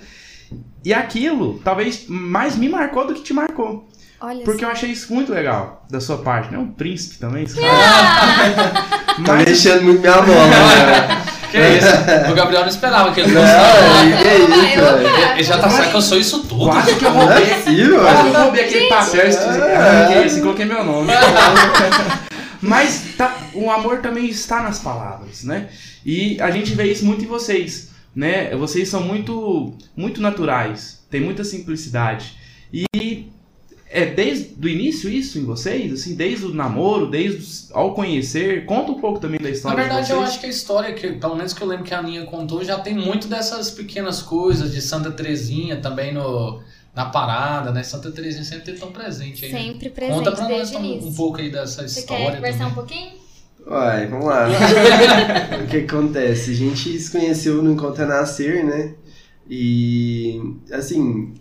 E 0.83 0.93
aquilo, 0.93 1.59
talvez, 1.63 2.05
mais 2.07 2.55
me 2.55 2.69
marcou 2.69 3.05
do 3.05 3.13
que 3.13 3.21
te 3.21 3.33
marcou. 3.33 3.87
Olha 4.19 4.43
Porque 4.43 4.63
eu 4.63 4.69
só. 4.69 4.73
achei 4.73 4.89
isso 4.91 5.13
muito 5.13 5.31
legal 5.31 5.85
da 5.91 5.99
sua 6.01 6.17
parte, 6.19 6.51
né? 6.51 6.57
Um 6.57 6.71
príncipe 6.71 7.17
também, 7.19 7.43
esse 7.43 7.59
cara. 7.59 8.71
Tá 9.25 9.33
Mas 9.33 9.45
mexendo 9.49 9.83
muito 9.83 9.99
minha 10.01 10.21
bola, 10.21 10.47
né? 10.47 11.26
Que 11.51 11.57
isso? 11.57 12.31
O 12.31 12.35
Gabriel 12.35 12.61
não 12.61 12.69
esperava 12.69 13.11
que 13.13 13.21
ele 13.21 13.31
Não, 13.31 13.41
fosse. 13.41 14.23
que 14.23 14.27
isso, 14.35 14.97
velho. 14.97 15.31
Ele 15.33 15.43
já 15.43 15.57
tá 15.57 15.69
sabendo 15.69 15.89
que 15.91 15.95
eu 15.97 16.01
sou 16.01 16.17
isso 16.17 16.39
tudo. 16.43 16.65
quase 16.69 16.95
que 16.95 17.05
eu 17.05 17.11
Não 17.13 17.21
é 17.21 17.25
roubei. 17.35 17.53
possível, 17.55 17.99
Quase 18.01 18.21
que 18.29 18.35
eu 18.35 18.41
roubei 18.41 18.63
aquele 18.65 18.87
papel 18.89 19.25
e 19.29 19.33
É. 19.33 19.75
arranquei 19.77 20.23
assim, 20.25 20.41
coloquei 20.41 20.65
meu 20.65 20.83
nome. 20.83 21.11
Mas 22.61 23.03
tá, 23.17 23.35
o 23.53 23.69
amor 23.69 23.99
também 23.99 24.25
está 24.27 24.61
nas 24.61 24.79
palavras, 24.79 25.43
né? 25.43 25.67
E 26.05 26.39
a 26.41 26.49
gente 26.49 26.73
vê 26.73 26.85
isso 26.91 27.05
muito 27.05 27.23
em 27.23 27.27
vocês, 27.27 27.89
né? 28.15 28.49
Vocês 28.55 28.89
são 28.89 29.01
muito, 29.01 29.73
muito 29.95 30.21
naturais, 30.21 30.99
tem 31.09 31.21
muita 31.21 31.43
simplicidade. 31.43 32.35
E 32.73 33.29
é 33.89 34.05
desde 34.05 34.53
o 34.61 34.67
início 34.67 35.09
isso 35.09 35.39
em 35.39 35.43
vocês, 35.45 35.93
assim, 35.93 36.13
desde 36.15 36.45
o 36.45 36.53
namoro, 36.53 37.09
desde 37.09 37.71
ao 37.73 37.93
conhecer, 37.93 38.65
conta 38.65 38.91
um 38.91 38.99
pouco 38.99 39.19
também 39.19 39.39
da 39.39 39.45
Na 39.45 39.49
história 39.55 39.77
verdade, 39.77 40.01
de 40.07 40.13
vocês. 40.13 40.19
eu 40.19 40.23
acho 40.27 40.39
que 40.41 40.45
a 40.45 40.49
história, 40.49 40.93
que 40.93 41.11
pelo 41.13 41.35
menos 41.35 41.53
que 41.53 41.61
eu 41.61 41.67
lembro 41.67 41.85
que 41.85 41.93
a 41.93 41.99
Aninha 41.99 42.25
contou, 42.25 42.63
já 42.63 42.79
tem 42.79 42.93
muito 42.95 43.27
dessas 43.27 43.71
pequenas 43.71 44.21
coisas 44.21 44.73
de 44.73 44.81
Santa 44.81 45.09
Terezinha 45.11 45.77
também 45.77 46.13
no, 46.13 46.59
na 46.93 47.05
parada, 47.05 47.71
né? 47.71 47.81
Santa 47.81 48.11
Terezinha 48.11 48.43
sempre 48.43 48.65
teve 48.65 48.79
tão 48.79 48.91
presente 48.91 49.45
aí. 49.45 49.51
né? 49.53 49.59
Sempre 49.61 49.89
presente 49.89 50.15
Conta 50.17 50.31
pra 50.33 50.49
nós 50.49 50.71
um, 50.75 50.83
início. 50.83 51.07
um 51.09 51.13
pouco 51.13 51.39
aí 51.39 51.49
dessa 51.49 51.87
Você 51.87 51.99
história. 52.01 52.25
quer 52.25 52.35
conversar 52.35 52.57
também. 52.57 52.71
um 52.71 52.75
pouquinho? 52.75 53.11
Uai, 53.67 54.07
vamos 54.07 54.25
lá. 54.25 54.47
o 55.63 55.67
que 55.67 55.77
acontece? 55.77 56.51
A 56.51 56.55
gente 56.55 56.99
se 56.99 57.11
conheceu 57.11 57.61
no 57.63 57.71
Encontro 57.71 58.05
Nascer, 58.05 58.65
né? 58.65 58.93
E, 59.49 60.41
assim, 60.71 61.33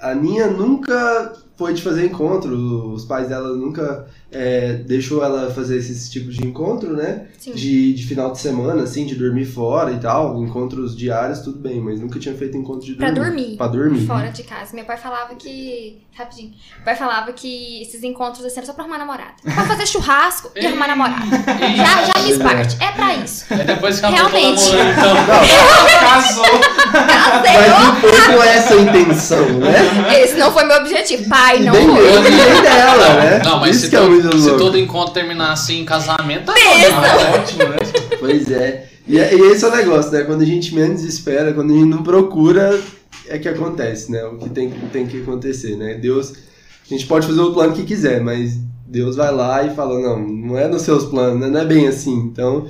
a 0.00 0.14
Ninha 0.14 0.46
nunca 0.48 1.34
foi 1.56 1.72
de 1.72 1.82
fazer 1.82 2.06
encontro, 2.06 2.92
os 2.92 3.04
pais 3.04 3.28
dela 3.28 3.54
nunca 3.56 4.06
é, 4.32 4.74
deixou 4.74 5.22
ela 5.24 5.50
fazer 5.52 5.76
esses 5.76 6.10
tipos 6.10 6.34
de 6.34 6.46
encontro, 6.46 6.94
né? 6.96 7.26
Sim. 7.38 7.52
De, 7.52 7.94
de 7.94 8.06
final 8.06 8.32
de 8.32 8.38
semana, 8.40 8.82
assim, 8.82 9.06
de 9.06 9.14
dormir 9.14 9.44
fora 9.46 9.92
e 9.92 9.98
tal, 9.98 10.36
encontros 10.42 10.96
diários, 10.96 11.40
tudo 11.40 11.58
bem, 11.58 11.80
mas 11.80 12.00
nunca 12.00 12.18
tinha 12.18 12.34
feito 12.34 12.56
encontro 12.56 12.84
de 12.86 12.94
Pra 12.94 13.10
dormir. 13.10 13.30
dormir. 13.40 13.56
Pra 13.56 13.66
dormir. 13.68 14.06
Fora 14.06 14.28
de 14.30 14.42
casa. 14.42 14.74
Meu 14.74 14.84
pai 14.84 14.96
falava 14.96 15.34
que. 15.36 16.02
Rapidinho. 16.16 16.50
Meu 16.76 16.84
pai 16.84 16.96
falava 16.96 17.32
que 17.32 17.82
esses 17.82 18.02
encontros 18.02 18.44
assim 18.44 18.56
eram 18.56 18.66
só 18.66 18.72
pra 18.72 18.82
arrumar 18.84 18.98
namorada. 18.98 19.34
Pra 19.42 19.64
fazer 19.66 19.86
churrasco 19.86 20.50
e 20.56 20.66
arrumar 20.66 20.88
namorada. 20.88 21.24
Já, 21.76 22.04
já 22.04 22.14
fiz 22.14 22.38
parte. 22.38 22.76
É 22.82 22.90
pra 22.92 23.14
isso. 23.16 23.44
É 23.52 23.64
depois 23.64 24.00
que 24.00 24.06
Realmente. 24.06 24.62
namorando, 24.72 24.92
então. 24.92 26.00
Casou! 26.00 26.44
Mas 27.42 27.68
não 27.70 27.96
foi 28.00 28.34
com 28.36 28.42
essa 28.42 28.74
intenção, 28.76 29.46
né? 29.58 30.20
Esse 30.22 30.36
não 30.36 30.50
foi 30.52 30.64
meu 30.64 30.78
objetivo. 30.78 31.28
Pai, 31.28 31.58
não 31.60 31.72
nem 31.72 31.86
foi. 31.86 31.98
eu, 32.16 32.20
nem 32.22 32.62
dela, 32.62 33.14
né? 33.14 33.42
Não, 33.44 33.60
mas 33.60 33.76
Isso 33.76 33.84
se, 33.84 33.90
que 33.90 33.96
é 33.96 34.00
todo, 34.00 34.22
muito 34.30 34.42
se 34.42 34.56
todo 34.56 34.78
encontro 34.78 35.14
terminar 35.14 35.52
assim 35.52 35.80
em 35.80 35.84
casamento, 35.84 36.46
tá 36.46 36.54
né? 36.54 37.38
Ótimo, 37.38 37.64
né? 37.64 37.76
Pois 38.18 38.50
é. 38.50 38.88
E, 39.06 39.18
é- 39.18 39.34
e 39.34 39.40
esse 39.52 39.64
é 39.64 39.68
o 39.68 39.74
negócio, 39.74 40.10
né? 40.12 40.24
Quando 40.24 40.42
a 40.42 40.46
gente 40.46 40.74
menos 40.74 41.02
espera, 41.02 41.52
quando 41.52 41.72
a 41.72 41.74
gente 41.74 41.88
não 41.88 42.02
procura, 42.02 42.80
é 43.28 43.38
que 43.38 43.48
acontece, 43.48 44.10
né? 44.10 44.24
O 44.24 44.38
que 44.38 44.50
tem, 44.50 44.70
tem 44.92 45.06
que 45.06 45.22
acontecer, 45.22 45.76
né? 45.76 45.94
Deus. 45.94 46.32
A 46.32 46.88
gente 46.88 47.06
pode 47.06 47.26
fazer 47.26 47.40
o 47.40 47.52
plano 47.52 47.74
que 47.74 47.84
quiser, 47.84 48.20
mas 48.20 48.58
Deus 48.86 49.16
vai 49.16 49.32
lá 49.32 49.64
e 49.64 49.74
fala: 49.74 50.00
não, 50.00 50.20
não 50.20 50.58
é 50.58 50.68
nos 50.68 50.82
seus 50.82 51.04
planos, 51.04 51.40
né? 51.40 51.48
não 51.48 51.60
é 51.60 51.64
bem 51.64 51.88
assim. 51.88 52.14
Então, 52.14 52.66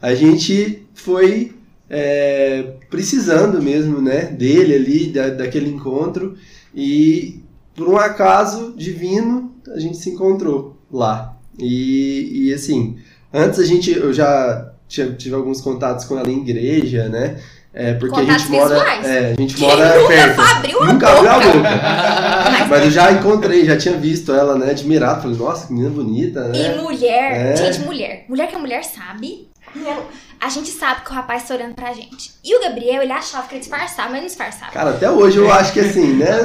a 0.00 0.14
gente 0.14 0.86
foi 0.94 1.52
é, 1.88 2.74
precisando 2.90 3.62
mesmo, 3.62 4.00
né? 4.00 4.26
Dele 4.26 4.74
ali, 4.74 5.06
da, 5.06 5.28
daquele 5.30 5.70
encontro. 5.70 6.36
E 6.74 7.40
por 7.74 7.88
um 7.88 7.96
acaso 7.96 8.74
divino, 8.76 9.54
a 9.74 9.78
gente 9.78 9.96
se 9.96 10.10
encontrou 10.10 10.77
lá. 10.92 11.34
E, 11.58 12.48
e 12.48 12.54
assim, 12.54 12.96
antes 13.32 13.58
a 13.58 13.64
gente, 13.64 13.90
eu 13.92 14.12
já 14.12 14.70
tinha- 14.86 15.12
tive 15.12 15.34
alguns 15.34 15.60
contatos 15.60 16.04
com 16.04 16.18
ela 16.18 16.30
em 16.30 16.38
igreja, 16.40 17.08
né? 17.08 17.36
É, 17.74 17.94
porque 17.94 18.14
a 18.18 18.20
Contatos 18.20 18.42
gente 18.44 18.50
mora, 18.52 18.88
é, 19.06 19.32
a 19.36 19.40
gente 19.40 19.54
Quem 19.54 19.68
mora 19.68 19.94
nunca 20.00 20.08
perto. 20.08 20.40
abriu 20.40 20.82
a 20.82 20.92
Nunca 20.92 21.08
abriu 21.08 21.30
a 21.30 21.34
boca? 21.38 21.68
Mas 22.68 22.84
eu 22.86 22.90
já 22.90 23.12
encontrei, 23.12 23.64
já 23.64 23.76
tinha 23.76 23.96
visto 23.96 24.32
ela, 24.32 24.56
né? 24.58 24.70
Admirado. 24.70 25.22
Falei, 25.22 25.36
nossa, 25.36 25.66
que 25.66 25.72
menina 25.74 25.90
bonita, 25.90 26.48
né? 26.48 26.58
E 26.74 26.80
mulher, 26.82 27.52
É. 27.52 27.56
gente, 27.56 27.80
mulher. 27.80 28.24
Mulher 28.28 28.48
que 28.48 28.56
a 28.56 28.58
mulher 28.58 28.82
sabe. 28.84 29.46
A 30.40 30.48
gente 30.48 30.70
sabe 30.70 31.00
que 31.04 31.10
o 31.10 31.14
rapaz 31.14 31.48
tá 31.48 31.54
olhando 31.54 31.74
pra 31.74 31.92
gente. 31.92 32.30
E 32.44 32.56
o 32.56 32.62
Gabriel, 32.62 33.02
ele 33.02 33.10
achava 33.12 33.46
que 33.48 33.54
ele 33.54 33.60
disfarçava, 33.60 34.10
mas 34.10 34.20
não 34.20 34.26
disfarçava. 34.26 34.70
Cara, 34.72 34.90
até 34.90 35.10
hoje 35.10 35.38
eu 35.38 35.52
acho 35.52 35.72
que 35.72 35.80
assim, 35.80 36.12
né? 36.14 36.42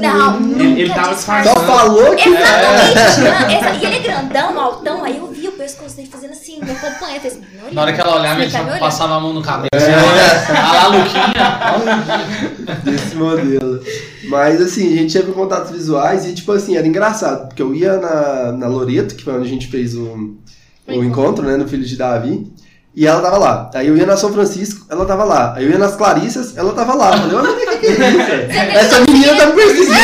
Não, 0.00 0.40
nunca 0.40 0.62
Ele- 0.62 0.80
ele 0.82 0.90
tava 0.94 1.06
Só 1.08 1.14
disfarçando. 1.14 1.60
falou 1.60 2.14
que. 2.16 2.28
Exatamente. 2.28 3.20
não, 3.20 3.50
exa- 3.50 3.74
E 3.80 3.84
ele 3.86 3.96
é 3.96 3.98
grandão, 4.00 4.60
altão, 4.60 5.04
aí 5.04 5.16
eu 5.16 5.26
vi 5.28 5.48
o 5.48 5.52
pescoço 5.52 5.96
dele 5.96 6.08
fazendo 6.12 6.32
assim, 6.32 6.58
me 6.62 6.70
acompanha. 6.70 7.18
falei 7.20 7.26
assim. 7.28 7.42
Na 7.72 7.82
hora 7.82 7.92
que 7.94 8.00
ela 8.00 8.16
olhava, 8.20 8.42
ele 8.42 8.52
tá 8.52 8.62
passava 8.78 9.14
a 9.14 9.20
mão 9.20 9.32
no 9.32 9.42
cabelo. 9.42 9.68
É. 9.72 9.78
Assim, 9.78 10.52
ó, 10.52 10.56
a 10.56 10.72
lá, 10.72 10.86
Luquinha. 10.88 12.76
desse 12.84 13.14
modelo. 13.16 13.80
Mas 14.28 14.60
assim, 14.60 14.92
a 14.92 14.96
gente 14.98 15.12
teve 15.18 15.32
contatos 15.32 15.70
visuais 15.70 16.26
e, 16.26 16.34
tipo 16.34 16.52
assim, 16.52 16.76
era 16.76 16.86
engraçado, 16.86 17.48
porque 17.48 17.62
eu 17.62 17.74
ia 17.74 17.96
na, 17.98 18.52
na 18.52 18.66
Loreto, 18.68 19.14
que 19.14 19.24
foi 19.24 19.34
onde 19.34 19.46
a 19.48 19.50
gente 19.50 19.66
fez 19.68 19.94
o, 19.96 20.02
o 20.86 20.92
O 20.98 21.04
encontro, 21.04 21.44
né, 21.44 21.56
no 21.56 21.66
Filho 21.66 21.84
de 21.84 21.96
Davi, 21.96 22.52
e 22.94 23.06
ela 23.06 23.22
tava 23.22 23.38
lá. 23.38 23.70
Aí 23.72 23.86
eu 23.86 23.96
ia 23.96 24.04
na 24.04 24.16
São 24.16 24.32
Francisco, 24.32 24.84
ela 24.90 25.04
tava 25.06 25.24
lá. 25.24 25.54
Aí 25.56 25.64
eu 25.64 25.70
ia 25.70 25.78
nas 25.78 25.94
Clarissas, 25.94 26.56
ela 26.56 26.72
tava 26.72 26.94
lá. 26.94 27.12
Eu 27.12 27.18
falei, 27.18 27.36
olha 27.36 27.50
o 27.50 27.56
que, 27.56 27.78
que 27.78 27.86
é 27.86 27.90
isso? 27.92 28.78
Essa 28.78 29.00
menina 29.00 29.36
tá 29.36 29.46
me 29.46 29.52
perseguindo. 29.52 29.94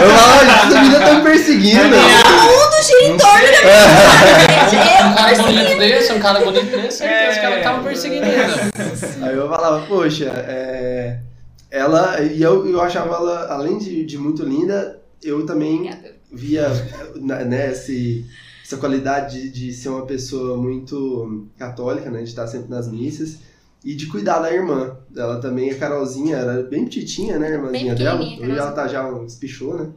Eu 0.00 0.10
falava, 0.10 0.66
essa 0.66 0.80
menina 0.80 1.00
tá 1.00 1.14
me 1.14 1.22
perseguindo. 1.22 1.82
Tudo 1.82 2.82
gira 2.82 3.04
em 3.04 3.16
torno 3.16 3.46
da 3.46 4.52
Um 4.72 5.14
minha 5.14 5.14
cara 5.14 5.42
bonito 5.42 5.78
desse, 5.78 6.12
um 6.12 6.20
cara 6.20 6.40
bonito 6.40 6.76
desse, 6.76 6.98
certeza 6.98 7.40
que 7.40 7.46
ela 7.46 7.62
tava 7.62 7.82
perseguindo 7.82 8.26
ele. 8.26 9.22
Aí 9.22 9.36
eu 9.36 9.48
falava, 9.48 9.86
poxa, 9.86 10.26
é, 10.46 11.18
ela. 11.70 12.20
E 12.20 12.42
eu, 12.42 12.68
eu 12.68 12.80
achava 12.80 13.14
ela, 13.16 13.46
além 13.52 13.78
de, 13.78 14.04
de 14.04 14.18
muito 14.18 14.44
linda, 14.44 15.00
eu 15.22 15.46
também 15.46 15.90
via 16.30 16.68
né, 17.16 17.70
esse, 17.70 18.26
essa 18.72 18.76
qualidade 18.78 19.50
de, 19.50 19.50
de 19.50 19.72
ser 19.72 19.90
uma 19.90 20.06
pessoa 20.06 20.56
muito 20.56 21.46
católica, 21.58 22.10
né? 22.10 22.22
De 22.22 22.30
estar 22.30 22.46
sempre 22.46 22.70
nas 22.70 22.90
missas. 22.90 23.38
E 23.84 23.94
de 23.94 24.06
cuidar 24.06 24.38
da 24.38 24.52
irmã. 24.52 24.96
Ela 25.14 25.40
também, 25.40 25.70
a 25.70 25.76
Carolzinha, 25.76 26.36
era 26.36 26.62
bem 26.62 26.84
petitinha, 26.84 27.38
né? 27.38 27.48
A 27.48 27.50
irmãzinha 27.50 27.94
Bem 27.94 28.04
dela. 28.04 28.20
Hoje 28.20 28.50
ela 28.50 28.72
tá 28.72 28.88
já 28.88 29.06
um 29.06 29.26
espichou, 29.26 29.76
né? 29.76 29.90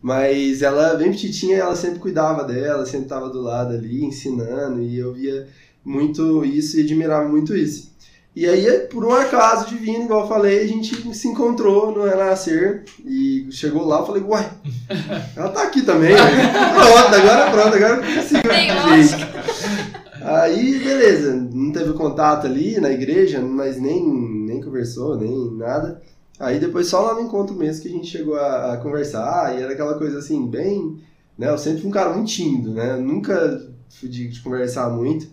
Mas 0.00 0.62
ela, 0.62 0.94
bem 0.94 1.10
petitinha, 1.10 1.56
ela 1.56 1.76
sempre 1.76 1.98
cuidava 1.98 2.44
dela, 2.44 2.84
sempre 2.84 3.06
tava 3.06 3.30
do 3.30 3.40
lado 3.40 3.72
ali, 3.72 4.04
ensinando, 4.04 4.82
e 4.82 4.98
eu 4.98 5.14
via 5.14 5.46
muito 5.84 6.44
isso 6.44 6.78
e 6.78 6.82
admirava 6.82 7.28
muito 7.28 7.56
isso. 7.56 7.91
E 8.34 8.46
aí, 8.46 8.66
por 8.90 9.04
um 9.04 9.12
acaso 9.12 9.68
divino, 9.68 10.04
igual 10.04 10.22
eu 10.22 10.28
falei, 10.28 10.62
a 10.62 10.66
gente 10.66 11.14
se 11.14 11.28
encontrou 11.28 11.92
no 11.92 12.04
Renascer 12.04 12.84
e 13.04 13.46
chegou 13.50 13.86
lá, 13.86 13.98
eu 13.98 14.06
falei, 14.06 14.22
uai, 14.22 14.50
ela 15.36 15.50
tá 15.50 15.64
aqui 15.64 15.82
também, 15.82 16.14
né? 16.14 16.52
pronto, 16.72 17.14
agora 17.14 17.50
pronto, 17.50 17.76
agora 17.76 17.96
eu 17.96 18.22
consigo. 18.22 18.40
Gente. 18.88 19.32
Aí, 20.22 20.78
beleza, 20.78 21.34
não 21.34 21.72
teve 21.72 21.92
contato 21.92 22.46
ali 22.46 22.80
na 22.80 22.90
igreja, 22.90 23.38
mas 23.40 23.78
nem, 23.78 24.02
nem 24.46 24.62
conversou, 24.62 25.18
nem 25.18 25.50
nada. 25.56 26.00
Aí 26.40 26.58
depois 26.58 26.86
só 26.86 27.00
lá 27.02 27.14
no 27.14 27.20
encontro 27.20 27.54
mesmo 27.54 27.82
que 27.82 27.88
a 27.88 27.92
gente 27.92 28.06
chegou 28.06 28.36
a, 28.36 28.72
a 28.72 28.76
conversar, 28.78 29.54
e 29.54 29.62
era 29.62 29.74
aquela 29.74 29.98
coisa 29.98 30.18
assim, 30.18 30.46
bem. 30.46 31.02
Né, 31.36 31.50
eu 31.50 31.58
sempre 31.58 31.80
fui 31.80 31.88
um 31.90 31.92
cara 31.92 32.14
muito 32.14 32.30
tímido, 32.30 32.72
né? 32.72 32.96
Nunca 32.96 33.60
fui 33.90 34.08
de, 34.08 34.28
de 34.28 34.40
conversar 34.40 34.88
muito. 34.90 35.26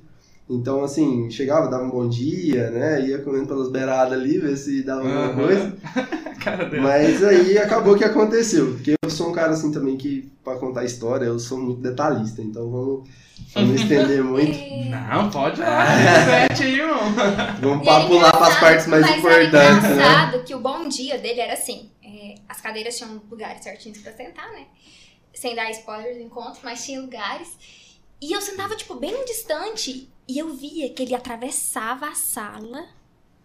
Então, 0.49 0.83
assim, 0.83 1.29
chegava, 1.29 1.67
dava 1.69 1.83
um 1.83 1.91
bom 1.91 2.09
dia, 2.09 2.71
né? 2.71 3.01
Ia 3.05 3.19
comendo 3.21 3.47
pelas 3.47 3.69
beiradas 3.69 4.13
ali, 4.13 4.39
ver 4.39 4.57
se 4.57 4.81
dava 4.83 5.01
alguma 5.01 5.27
Uhum. 5.29 5.35
coisa. 5.47 5.77
Mas 6.81 7.23
aí 7.23 7.57
acabou 7.57 7.95
que 7.95 8.03
aconteceu. 8.03 8.73
Porque 8.73 8.95
eu 9.03 9.09
sou 9.11 9.29
um 9.29 9.31
cara 9.31 9.51
assim 9.51 9.71
também 9.71 9.95
que, 9.95 10.31
pra 10.43 10.55
contar 10.55 10.83
história, 10.85 11.25
eu 11.25 11.37
sou 11.37 11.59
muito 11.59 11.81
detalhista. 11.81 12.41
Então 12.41 12.69
vamos, 12.71 13.09
vamos 13.53 13.79
estender 13.81 14.23
muito. 14.23 14.57
Não, 14.89 15.29
pode 15.29 15.59
lá. 15.61 15.83
Repete 15.83 16.63
aí, 16.63 16.79
irmão. 16.79 16.97
Vamos 17.61 17.87
era 17.87 18.07
pular 18.07 18.31
para 18.31 18.47
as 18.47 18.59
partes 18.59 18.87
mais 18.87 19.05
mas 19.05 19.19
importantes, 19.19 19.53
era 19.53 19.73
né? 19.73 19.91
engraçado 19.93 20.43
que 20.43 20.55
o 20.55 20.59
bom 20.59 20.87
dia 20.87 21.19
dele 21.19 21.41
era 21.41 21.53
assim: 21.53 21.91
é, 22.03 22.35
as 22.49 22.59
cadeiras 22.59 22.97
tinham 22.97 23.21
lugares 23.29 23.63
certinhos 23.63 23.99
pra 23.99 24.11
sentar, 24.13 24.49
né? 24.51 24.65
Sem 25.31 25.55
dar 25.55 25.69
spoiler 25.69 26.15
do 26.15 26.21
encontro, 26.23 26.59
mas 26.63 26.83
tinha 26.83 26.99
lugares. 26.99 27.49
E 28.21 28.33
eu 28.33 28.41
sentava, 28.41 28.75
tipo, 28.75 28.95
bem 28.95 29.23
distante 29.25 30.09
e 30.27 30.37
eu 30.37 30.53
via 30.53 30.89
que 30.89 31.01
ele 31.03 31.15
atravessava 31.15 32.07
a 32.07 32.15
sala 32.15 32.85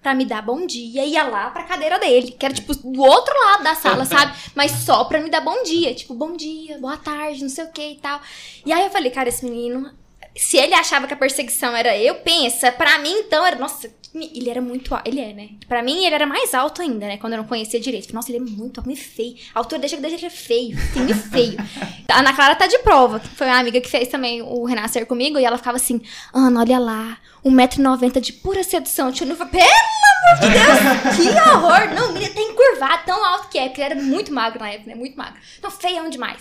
pra 0.03 0.15
me 0.15 0.27
dar 0.27 0.43
bom 0.43 0.67
dia 0.67 1.05
e 1.05 1.13
ia 1.13 1.25
lá 1.25 1.51
pra 1.51 1.65
cadeira 1.65 1.99
dele, 1.99 2.33
que 2.33 2.45
era, 2.45 2.55
tipo, 2.55 2.75
do 2.75 3.01
outro 3.01 3.35
lado 3.47 3.65
da 3.65 3.75
sala, 3.75 4.05
sabe? 4.05 4.37
Mas 4.55 4.71
só 4.71 5.05
pra 5.05 5.21
me 5.21 5.31
dar 5.31 5.41
bom 5.41 5.63
dia. 5.63 5.95
Tipo, 5.95 6.15
bom 6.15 6.37
dia, 6.37 6.79
boa 6.79 6.97
tarde, 6.97 7.43
não 7.43 7.49
sei 7.49 7.65
o 7.65 7.73
que 7.73 7.93
e 7.93 7.97
tal. 7.97 8.21
E 8.67 8.73
aí 8.73 8.85
eu 8.85 8.91
falei, 8.91 9.11
cara, 9.11 9.31
esse 9.31 9.45
menino 9.45 9.91
se 10.37 10.57
ele 10.57 10.75
achava 10.75 11.07
que 11.07 11.15
a 11.15 11.17
perseguição 11.17 11.75
era 11.77 11.97
eu, 11.97 12.17
pensa, 12.17 12.73
pra 12.73 12.99
mim 12.99 13.13
então 13.13 13.47
era, 13.47 13.57
nossa, 13.57 13.89
ele 14.15 14.49
era 14.49 14.61
muito 14.61 14.95
alto, 14.95 15.09
ele 15.09 15.21
é, 15.21 15.33
né? 15.33 15.51
Pra 15.67 15.83
mim 15.83 16.05
ele 16.05 16.15
era 16.15 16.27
mais 16.27 16.55
alto 16.55 16.83
ainda, 16.83 17.07
né? 17.07 17.17
Quando 17.17 17.33
eu 17.33 17.39
não 17.39 17.47
conhecia 17.47 17.81
direito. 17.81 18.15
Nossa, 18.15 18.31
ele 18.31 18.39
é 18.39 18.41
muito 18.41 18.79
alto, 18.79 18.87
muito 18.87 19.03
feio. 19.03 19.37
A 19.55 19.59
altura 19.59 19.81
deixa 19.81 19.97
que 19.97 20.07
ele 20.07 20.27
é 20.27 20.31
feio, 20.31 20.77
assim, 20.79 21.01
muito 21.01 21.31
feio. 21.31 21.57
A 22.09 22.21
Ana 22.21 22.33
Clara 22.33 22.55
tá 22.55 22.67
de 22.67 22.79
prova, 22.79 23.19
que 23.19 23.29
foi 23.29 23.47
uma 23.47 23.59
amiga 23.59 23.81
que 23.81 23.89
fez 23.89 24.09
também 24.09 24.41
o 24.41 24.65
Renascer 24.65 25.05
comigo, 25.05 25.39
e 25.39 25.45
ela 25.45 25.59
ficava 25.59 25.77
assim, 25.77 26.01
Ana, 26.33 26.61
olha 26.61 26.79
lá, 26.79 27.19
1,90m 27.45 28.21
de 28.21 28.33
pura 28.35 28.63
sedução. 28.63 29.11
Tio 29.11 29.27
Nuva, 29.27 29.47
pelo 29.47 29.65
amor 29.65 30.41
de 30.41 30.49
Deus, 30.51 31.17
que 31.17 31.51
horror! 31.51 31.95
Não, 31.95 32.11
o 32.11 32.13
menino 32.13 32.33
tá 32.33 32.41
encurvado, 32.41 33.05
tão 33.05 33.25
alto 33.25 33.49
que 33.49 33.59
é, 33.59 33.65
porque 33.65 33.81
ele 33.81 33.95
era 33.95 34.03
muito 34.03 34.33
magro 34.33 34.61
na 34.61 34.71
época, 34.71 34.91
né? 34.91 34.95
Muito 34.95 35.17
magro. 35.17 35.41
Então, 35.59 35.71
feião 35.71 36.09
demais. 36.09 36.41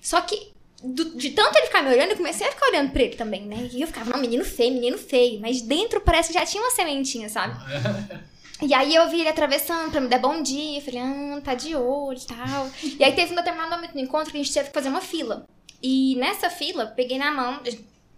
Só 0.00 0.20
que 0.22 0.52
do- 0.84 1.16
de 1.16 1.30
tanto 1.30 1.56
ele 1.56 1.66
ficar 1.66 1.82
me 1.82 1.90
olhando, 1.94 2.10
eu 2.10 2.16
comecei 2.16 2.46
a 2.46 2.50
ficar 2.50 2.66
olhando 2.68 2.90
pra 2.90 3.02
ele 3.02 3.16
também, 3.16 3.46
né? 3.46 3.68
E 3.72 3.80
eu 3.80 3.86
ficava, 3.86 4.10
não, 4.10 4.20
menino 4.20 4.44
feio, 4.44 4.74
menino 4.74 4.98
feio. 4.98 5.40
Mas 5.40 5.60
dentro 5.62 6.00
parece 6.00 6.28
que 6.32 6.38
já 6.38 6.44
tinha 6.46 6.62
uma 6.62 6.70
sementinha, 6.70 7.28
sabe? 7.28 7.54
E 8.64 8.72
aí 8.72 8.94
eu 8.94 9.10
vi 9.10 9.18
ele 9.18 9.28
atravessando 9.28 9.90
pra 9.90 10.00
me 10.00 10.06
dar 10.06 10.20
bom 10.20 10.40
dia. 10.40 10.78
Eu 10.78 10.82
falei, 10.82 11.00
ah, 11.00 11.40
tá 11.42 11.52
de 11.52 11.74
olho 11.74 12.16
e 12.16 12.24
tal. 12.24 12.70
E 12.96 13.02
aí 13.02 13.12
teve 13.12 13.32
um 13.32 13.34
determinado 13.34 13.72
momento 13.74 13.92
no 13.92 14.00
encontro 14.00 14.30
que 14.30 14.38
a 14.38 14.40
gente 14.40 14.54
teve 14.54 14.68
que 14.68 14.72
fazer 14.72 14.88
uma 14.88 15.00
fila. 15.00 15.44
E 15.82 16.14
nessa 16.14 16.48
fila, 16.48 16.86
peguei 16.86 17.18
na 17.18 17.32
mão, 17.32 17.58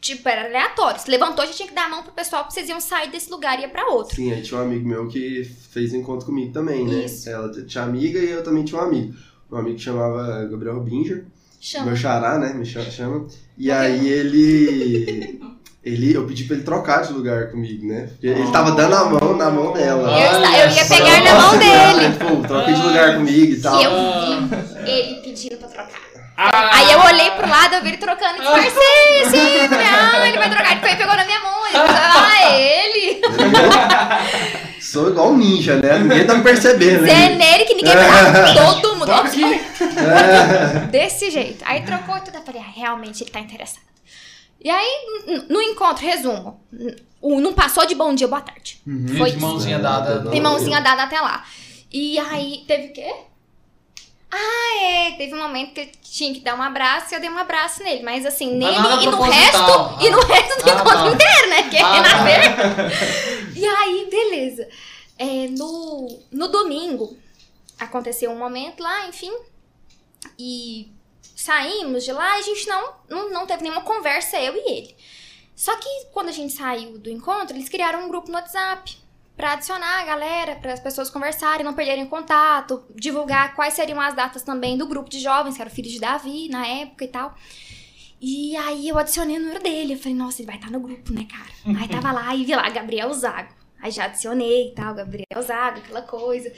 tipo, 0.03 0.29
era 0.29 0.45
aleatório. 0.45 1.01
Se 1.01 1.11
levantou, 1.11 1.47
já 1.47 1.53
tinha 1.55 1.67
que 1.69 1.73
dar 1.75 1.87
a 1.87 1.89
mão 1.89 2.03
pro 2.03 2.13
pessoal 2.13 2.43
pra 2.43 2.51
vocês 2.51 2.69
iam 2.69 2.79
sair 2.79 3.11
desse 3.11 3.31
lugar 3.31 3.59
e 3.59 3.63
ia 3.63 3.71
pra 3.71 3.87
outro. 3.87 4.15
Sim, 4.15 4.33
aí 4.35 4.43
tinha 4.43 4.61
um 4.61 4.65
amigo 4.65 4.87
meu 4.87 5.09
que 5.09 5.45
fez 5.45 5.95
encontro 5.95 6.27
comigo 6.27 6.53
também, 6.53 6.85
né? 6.87 7.07
Isso. 7.07 7.27
Ela 7.31 7.51
tinha 7.65 7.83
amiga 7.83 8.19
e 8.19 8.29
eu 8.31 8.45
também 8.45 8.65
tinha 8.67 8.79
um 8.79 8.85
amigo. 8.85 9.15
Um 9.51 9.57
amigo 9.57 9.77
que 9.79 9.83
chamava 9.83 10.45
Gabriel 10.45 10.75
Rubinger, 10.75 11.25
Chama. 11.65 11.87
meu 11.87 11.97
xará, 11.97 12.37
né? 12.37 12.53
Me 12.53 12.67
chama. 12.67 12.91
chama. 12.91 13.27
E 13.57 13.69
Morreu. 13.69 13.81
aí 13.81 14.09
ele. 14.09 15.41
Ele, 15.85 16.15
eu 16.15 16.27
pedi 16.27 16.45
pra 16.45 16.57
ele 16.57 16.65
trocar 16.65 17.03
de 17.03 17.13
lugar 17.13 17.51
comigo, 17.51 17.87
né? 17.87 18.09
Ele 18.23 18.51
tava 18.51 18.73
dando 18.73 18.95
a 18.95 19.05
mão 19.05 19.37
na 19.37 19.51
mão 19.51 19.71
dela. 19.71 20.19
Eu, 20.19 20.41
eu 20.41 20.71
ia 20.71 20.85
pegar 20.87 21.23
na 21.23 21.35
mão 21.35 21.59
dele. 21.59 22.17
Pô, 22.19 22.49
troca 22.49 22.73
de 22.73 22.81
lugar 22.81 23.17
comigo 23.17 23.53
e 23.53 23.61
tal. 23.61 23.79
E 23.79 23.85
eu 23.85 23.91
vi 24.83 24.91
ele 24.91 25.21
pedindo 25.21 25.59
pra 25.59 25.69
trocar. 25.69 26.01
Aí 26.73 26.91
eu 26.91 27.01
olhei 27.01 27.31
pro 27.33 27.47
lado, 27.47 27.75
eu 27.75 27.83
vi 27.83 27.89
ele 27.89 27.97
trocando 27.99 28.37
e 28.37 28.41
disfarcei, 28.41 29.23
assim, 29.27 29.69
falei, 29.69 29.87
ah, 29.87 30.27
ele 30.27 30.39
vai 30.39 30.49
trocar. 30.49 30.75
Depois 30.75 30.93
ele 30.93 31.03
pegou 31.03 31.17
na 31.17 31.25
minha 31.27 31.41
mão, 31.41 31.67
ele 31.67 31.77
falou, 31.77 31.91
ah, 31.93 32.51
é 32.51 32.87
ele. 32.87 33.21
Sou 34.81 35.11
igual 35.11 35.33
um 35.33 35.37
ninja, 35.37 35.77
né? 35.77 35.99
Ninguém 35.99 36.25
tá 36.25 36.35
me 36.35 36.43
percebendo. 36.45 37.05
Zé 37.05 37.13
hein? 37.13 37.37
nele 37.37 37.65
que 37.65 37.75
ninguém 37.75 37.93
tá, 37.93 38.55
todo 38.81 38.95
mundo. 38.95 39.07
Toca 39.07 39.29
aqui. 39.29 39.61
Desse 40.91 41.31
jeito. 41.31 41.63
Aí 41.67 41.83
trocou 41.85 42.17
e 42.17 42.21
tudo. 42.21 42.37
Eu 42.37 42.43
falei, 42.43 42.61
ah, 42.61 42.71
realmente 42.75 43.23
ele 43.23 43.31
tá 43.31 43.41
interessado. 43.41 43.85
E 44.61 44.71
aí, 44.71 45.45
no 45.49 45.61
encontro, 45.61 46.05
resumo. 46.05 46.61
o 47.21 47.41
Não 47.41 47.53
passou 47.53 47.85
de 47.87 47.95
bom 47.95 48.15
dia, 48.15 48.27
boa 48.27 48.41
tarde. 48.41 48.81
Foi 49.19 49.31
de 49.31 49.37
isso. 49.37 49.47
mãozinha 49.47 49.79
dada. 49.79 50.21
Não. 50.23 50.31
Tem 50.31 50.41
mãozinha 50.41 50.81
dada 50.81 51.03
até 51.03 51.21
lá. 51.21 51.45
E 51.93 52.19
aí, 52.19 52.65
teve 52.67 52.87
o 52.89 52.93
quê? 52.95 53.15
Ah, 54.33 54.83
é. 54.83 55.13
Teve 55.13 55.35
um 55.35 55.39
momento 55.39 55.75
que 55.75 55.81
eu 55.81 55.89
tinha 56.03 56.33
que 56.35 56.41
dar 56.41 56.55
um 56.59 56.63
abraço 56.63 57.13
e 57.13 57.15
eu 57.17 57.21
dei 57.21 57.29
um 57.31 57.39
abraço 57.39 57.83
nele. 57.83 58.03
Mas 58.03 58.25
assim, 58.27 58.59
Mas 58.59 58.83
nele 58.83 59.05
e 59.05 59.07
no 59.07 59.21
resto. 59.21 59.59
E 60.01 60.11
no 60.11 60.21
resto 60.21 60.65
do 60.65 60.71
Ah, 60.71 60.75
encontro 60.75 60.93
tá. 60.93 61.13
inteiro, 61.13 61.51
né? 61.51 61.63
Que 61.71 61.77
é 61.77 61.83
Ah, 61.83 62.03
tá. 62.03 63.51
E 63.55 63.67
aí, 63.67 64.09
beleza. 64.11 64.69
É, 65.19 65.47
no, 65.51 66.21
no 66.33 66.49
domingo, 66.49 67.17
aconteceu 67.79 68.31
um 68.31 68.39
momento 68.39 68.83
lá, 68.83 69.07
enfim. 69.07 69.31
E 70.39 70.93
saímos 71.37 72.05
de 72.05 72.13
lá 72.13 72.37
e 72.37 72.41
a 72.41 72.43
gente 72.43 72.67
não, 72.67 72.95
não, 73.09 73.31
não 73.31 73.47
teve 73.47 73.63
nenhuma 73.63 73.83
conversa, 73.83 74.41
eu 74.41 74.55
e 74.55 74.71
ele. 74.71 74.97
Só 75.55 75.77
que 75.77 76.07
quando 76.13 76.29
a 76.29 76.33
gente 76.33 76.53
saiu 76.53 76.99
do 76.99 77.11
encontro, 77.11 77.57
eles 77.57 77.69
criaram 77.69 78.05
um 78.05 78.09
grupo 78.09 78.29
no 78.29 78.35
WhatsApp 78.35 78.97
pra 79.37 79.53
adicionar 79.53 80.01
a 80.01 80.05
galera, 80.05 80.57
para 80.57 80.73
as 80.73 80.81
pessoas 80.81 81.11
conversarem, 81.11 81.65
não 81.65 81.75
perderem 81.75 82.07
contato, 82.07 82.85
divulgar 82.95 83.55
quais 83.55 83.75
seriam 83.75 84.01
as 84.01 84.15
datas 84.15 84.43
também 84.43 84.77
do 84.77 84.87
grupo 84.87 85.11
de 85.11 85.21
jovens, 85.21 85.57
que 85.57 85.63
era 85.63 85.71
o 85.71 85.75
filho 85.75 85.91
de 85.91 86.01
Davi 86.01 86.49
na 86.49 86.67
época 86.67 87.05
e 87.05 87.09
tal. 87.09 87.35
E 88.21 88.57
aí 88.57 88.89
eu 88.89 88.97
adicionei 88.97 89.37
o 89.37 89.41
número 89.41 89.63
dele. 89.63 89.95
Eu 89.95 89.99
falei, 89.99 90.15
nossa, 90.15 90.41
ele 90.41 90.47
vai 90.47 90.57
estar 90.57 90.71
no 90.71 90.81
grupo, 90.81 91.13
né, 91.13 91.27
cara? 91.31 91.79
Aí 91.79 91.89
tava 91.89 92.11
lá 92.13 92.35
e 92.35 92.45
vi 92.45 92.55
lá, 92.55 92.69
Gabriel 92.71 93.13
Zago. 93.13 93.53
Aí 93.85 93.91
já 93.91 94.07
adicionei 94.07 94.69
e 94.69 94.71
tal, 94.71 94.95
Gabriel 94.95 95.43
Zago, 95.43 95.77
aquela 95.81 96.01
coisa. 96.01 96.51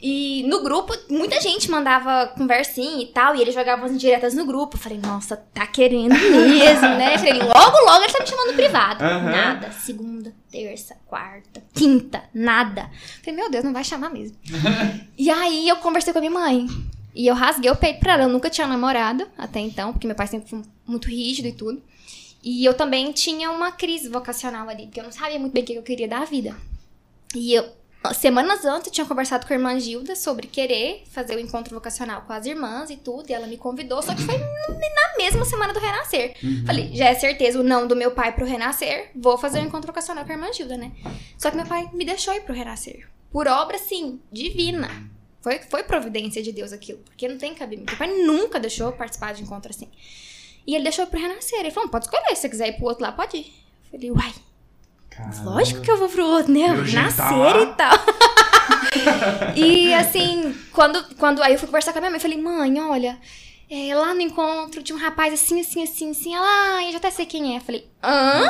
E 0.00 0.42
no 0.44 0.62
grupo, 0.62 0.94
muita 1.10 1.38
gente 1.38 1.70
mandava 1.70 2.28
conversinha 2.28 3.02
e 3.02 3.08
tal, 3.08 3.36
e 3.36 3.42
ele 3.42 3.52
jogava 3.52 3.84
as 3.84 3.92
indiretas 3.92 4.32
no 4.32 4.46
grupo. 4.46 4.78
Eu 4.78 4.80
falei, 4.80 4.96
nossa, 4.96 5.36
tá 5.36 5.66
querendo 5.66 6.14
mesmo, 6.14 6.88
né? 6.96 7.16
Eu 7.16 7.18
falei, 7.18 7.34
logo, 7.34 7.84
logo 7.84 8.02
ele 8.02 8.12
tá 8.14 8.20
me 8.20 8.26
chamando 8.26 8.54
privado. 8.54 9.04
Aham. 9.04 9.30
Nada. 9.30 9.70
Segunda, 9.72 10.32
terça, 10.50 10.96
quarta, 11.06 11.62
quinta, 11.74 12.24
nada. 12.32 12.88
Eu 12.90 13.24
falei, 13.24 13.40
meu 13.40 13.50
Deus, 13.50 13.62
não 13.62 13.74
vai 13.74 13.84
chamar 13.84 14.08
mesmo. 14.08 14.38
e 15.18 15.28
aí 15.28 15.68
eu 15.68 15.76
conversei 15.76 16.14
com 16.14 16.18
a 16.18 16.22
minha 16.22 16.32
mãe. 16.32 16.66
E 17.14 17.26
eu 17.26 17.34
rasguei 17.34 17.70
o 17.70 17.76
peito 17.76 18.00
pra 18.00 18.14
ela. 18.14 18.22
Eu 18.22 18.30
nunca 18.30 18.48
tinha 18.48 18.66
namorado 18.66 19.28
até 19.36 19.60
então, 19.60 19.92
porque 19.92 20.06
meu 20.06 20.16
pai 20.16 20.28
sempre 20.28 20.48
foi 20.48 20.62
muito 20.86 21.08
rígido 21.08 21.46
e 21.46 21.52
tudo. 21.52 21.82
E 22.42 22.64
eu 22.64 22.72
também 22.72 23.12
tinha 23.12 23.50
uma 23.50 23.70
crise 23.70 24.08
vocacional 24.08 24.66
ali, 24.66 24.84
porque 24.86 24.98
eu 24.98 25.04
não 25.04 25.12
sabia 25.12 25.38
muito 25.38 25.52
bem 25.52 25.62
o 25.62 25.66
que 25.66 25.74
eu 25.74 25.82
queria 25.82 26.08
da 26.08 26.24
vida. 26.24 26.56
E 27.34 27.54
eu, 27.54 27.64
semanas 28.14 28.64
antes, 28.64 28.88
eu 28.88 28.92
tinha 28.92 29.06
conversado 29.06 29.46
com 29.46 29.52
a 29.52 29.56
irmã 29.56 29.78
Gilda 29.78 30.16
sobre 30.16 30.46
querer 30.46 31.04
fazer 31.10 31.36
o 31.36 31.40
encontro 31.40 31.74
vocacional 31.74 32.22
com 32.22 32.32
as 32.32 32.46
irmãs 32.46 32.90
e 32.90 32.96
tudo, 32.96 33.30
e 33.30 33.32
ela 33.32 33.46
me 33.46 33.56
convidou, 33.56 34.02
só 34.02 34.14
que 34.14 34.22
foi 34.22 34.36
na 34.36 35.16
mesma 35.16 35.44
semana 35.44 35.72
do 35.72 35.78
Renascer. 35.78 36.34
Falei, 36.66 36.90
já 36.94 37.06
é 37.06 37.14
certeza 37.14 37.60
o 37.60 37.62
não 37.62 37.86
do 37.86 37.94
meu 37.94 38.10
pai 38.10 38.32
pro 38.32 38.44
Renascer, 38.44 39.10
vou 39.14 39.38
fazer 39.38 39.60
o 39.60 39.64
encontro 39.64 39.86
vocacional 39.86 40.24
com 40.24 40.32
a 40.32 40.34
irmã 40.34 40.52
Gilda, 40.52 40.76
né? 40.76 40.92
Só 41.38 41.50
que 41.50 41.56
meu 41.56 41.66
pai 41.66 41.88
me 41.92 42.04
deixou 42.04 42.34
ir 42.34 42.40
pro 42.42 42.54
Renascer. 42.54 43.08
Por 43.30 43.46
obra, 43.46 43.76
assim, 43.76 44.20
divina. 44.32 44.88
Foi, 45.40 45.58
foi 45.60 45.84
providência 45.84 46.42
de 46.42 46.52
Deus 46.52 46.72
aquilo, 46.72 46.98
porque 46.98 47.28
não 47.28 47.38
tem 47.38 47.54
cabimento. 47.54 47.90
Meu 47.90 47.98
pai 47.98 48.08
nunca 48.24 48.58
deixou 48.58 48.88
eu 48.88 48.92
participar 48.92 49.32
de 49.32 49.42
encontro 49.42 49.70
assim. 49.70 49.88
E 50.66 50.74
ele 50.74 50.84
deixou 50.84 51.06
pro 51.06 51.18
Renascer. 51.18 51.60
Ele 51.60 51.70
falou, 51.70 51.88
pode 51.88 52.06
escolher, 52.06 52.34
se 52.34 52.42
você 52.42 52.48
quiser 52.48 52.68
ir 52.68 52.72
pro 52.76 52.86
outro 52.86 53.02
lá, 53.02 53.12
pode 53.12 53.36
ir. 53.38 53.52
Eu 53.92 53.98
falei, 53.98 54.10
uai, 54.10 54.34
Caramba. 55.10 55.50
Lógico 55.50 55.80
que 55.80 55.90
eu 55.90 55.98
vou 55.98 56.08
pro 56.08 56.24
outro, 56.24 56.52
né? 56.52 56.68
Tá 56.68 57.02
Nascer 57.02 57.62
e 57.62 57.66
tal. 57.74 57.98
e 59.56 59.92
assim, 59.94 60.54
quando, 60.72 61.02
quando 61.16 61.42
aí 61.42 61.52
eu 61.52 61.58
fui 61.58 61.66
conversar 61.66 61.92
com 61.92 61.98
a 61.98 62.00
minha 62.00 62.10
mãe, 62.10 62.18
eu 62.18 62.22
falei, 62.22 62.40
mãe, 62.40 62.80
olha, 62.80 63.18
é, 63.70 63.94
lá 63.94 64.14
no 64.14 64.20
encontro 64.20 64.82
de 64.82 64.92
um 64.92 64.96
rapaz 64.96 65.34
assim, 65.34 65.60
assim, 65.60 65.82
assim, 65.82 66.10
assim, 66.10 66.34
ela, 66.34 66.46
ah, 66.46 66.84
eu 66.84 66.92
já 66.92 66.98
até 66.98 67.10
sei 67.10 67.26
quem 67.26 67.54
é. 67.54 67.58
Eu 67.58 67.60
falei, 67.60 67.90
hã? 68.02 68.44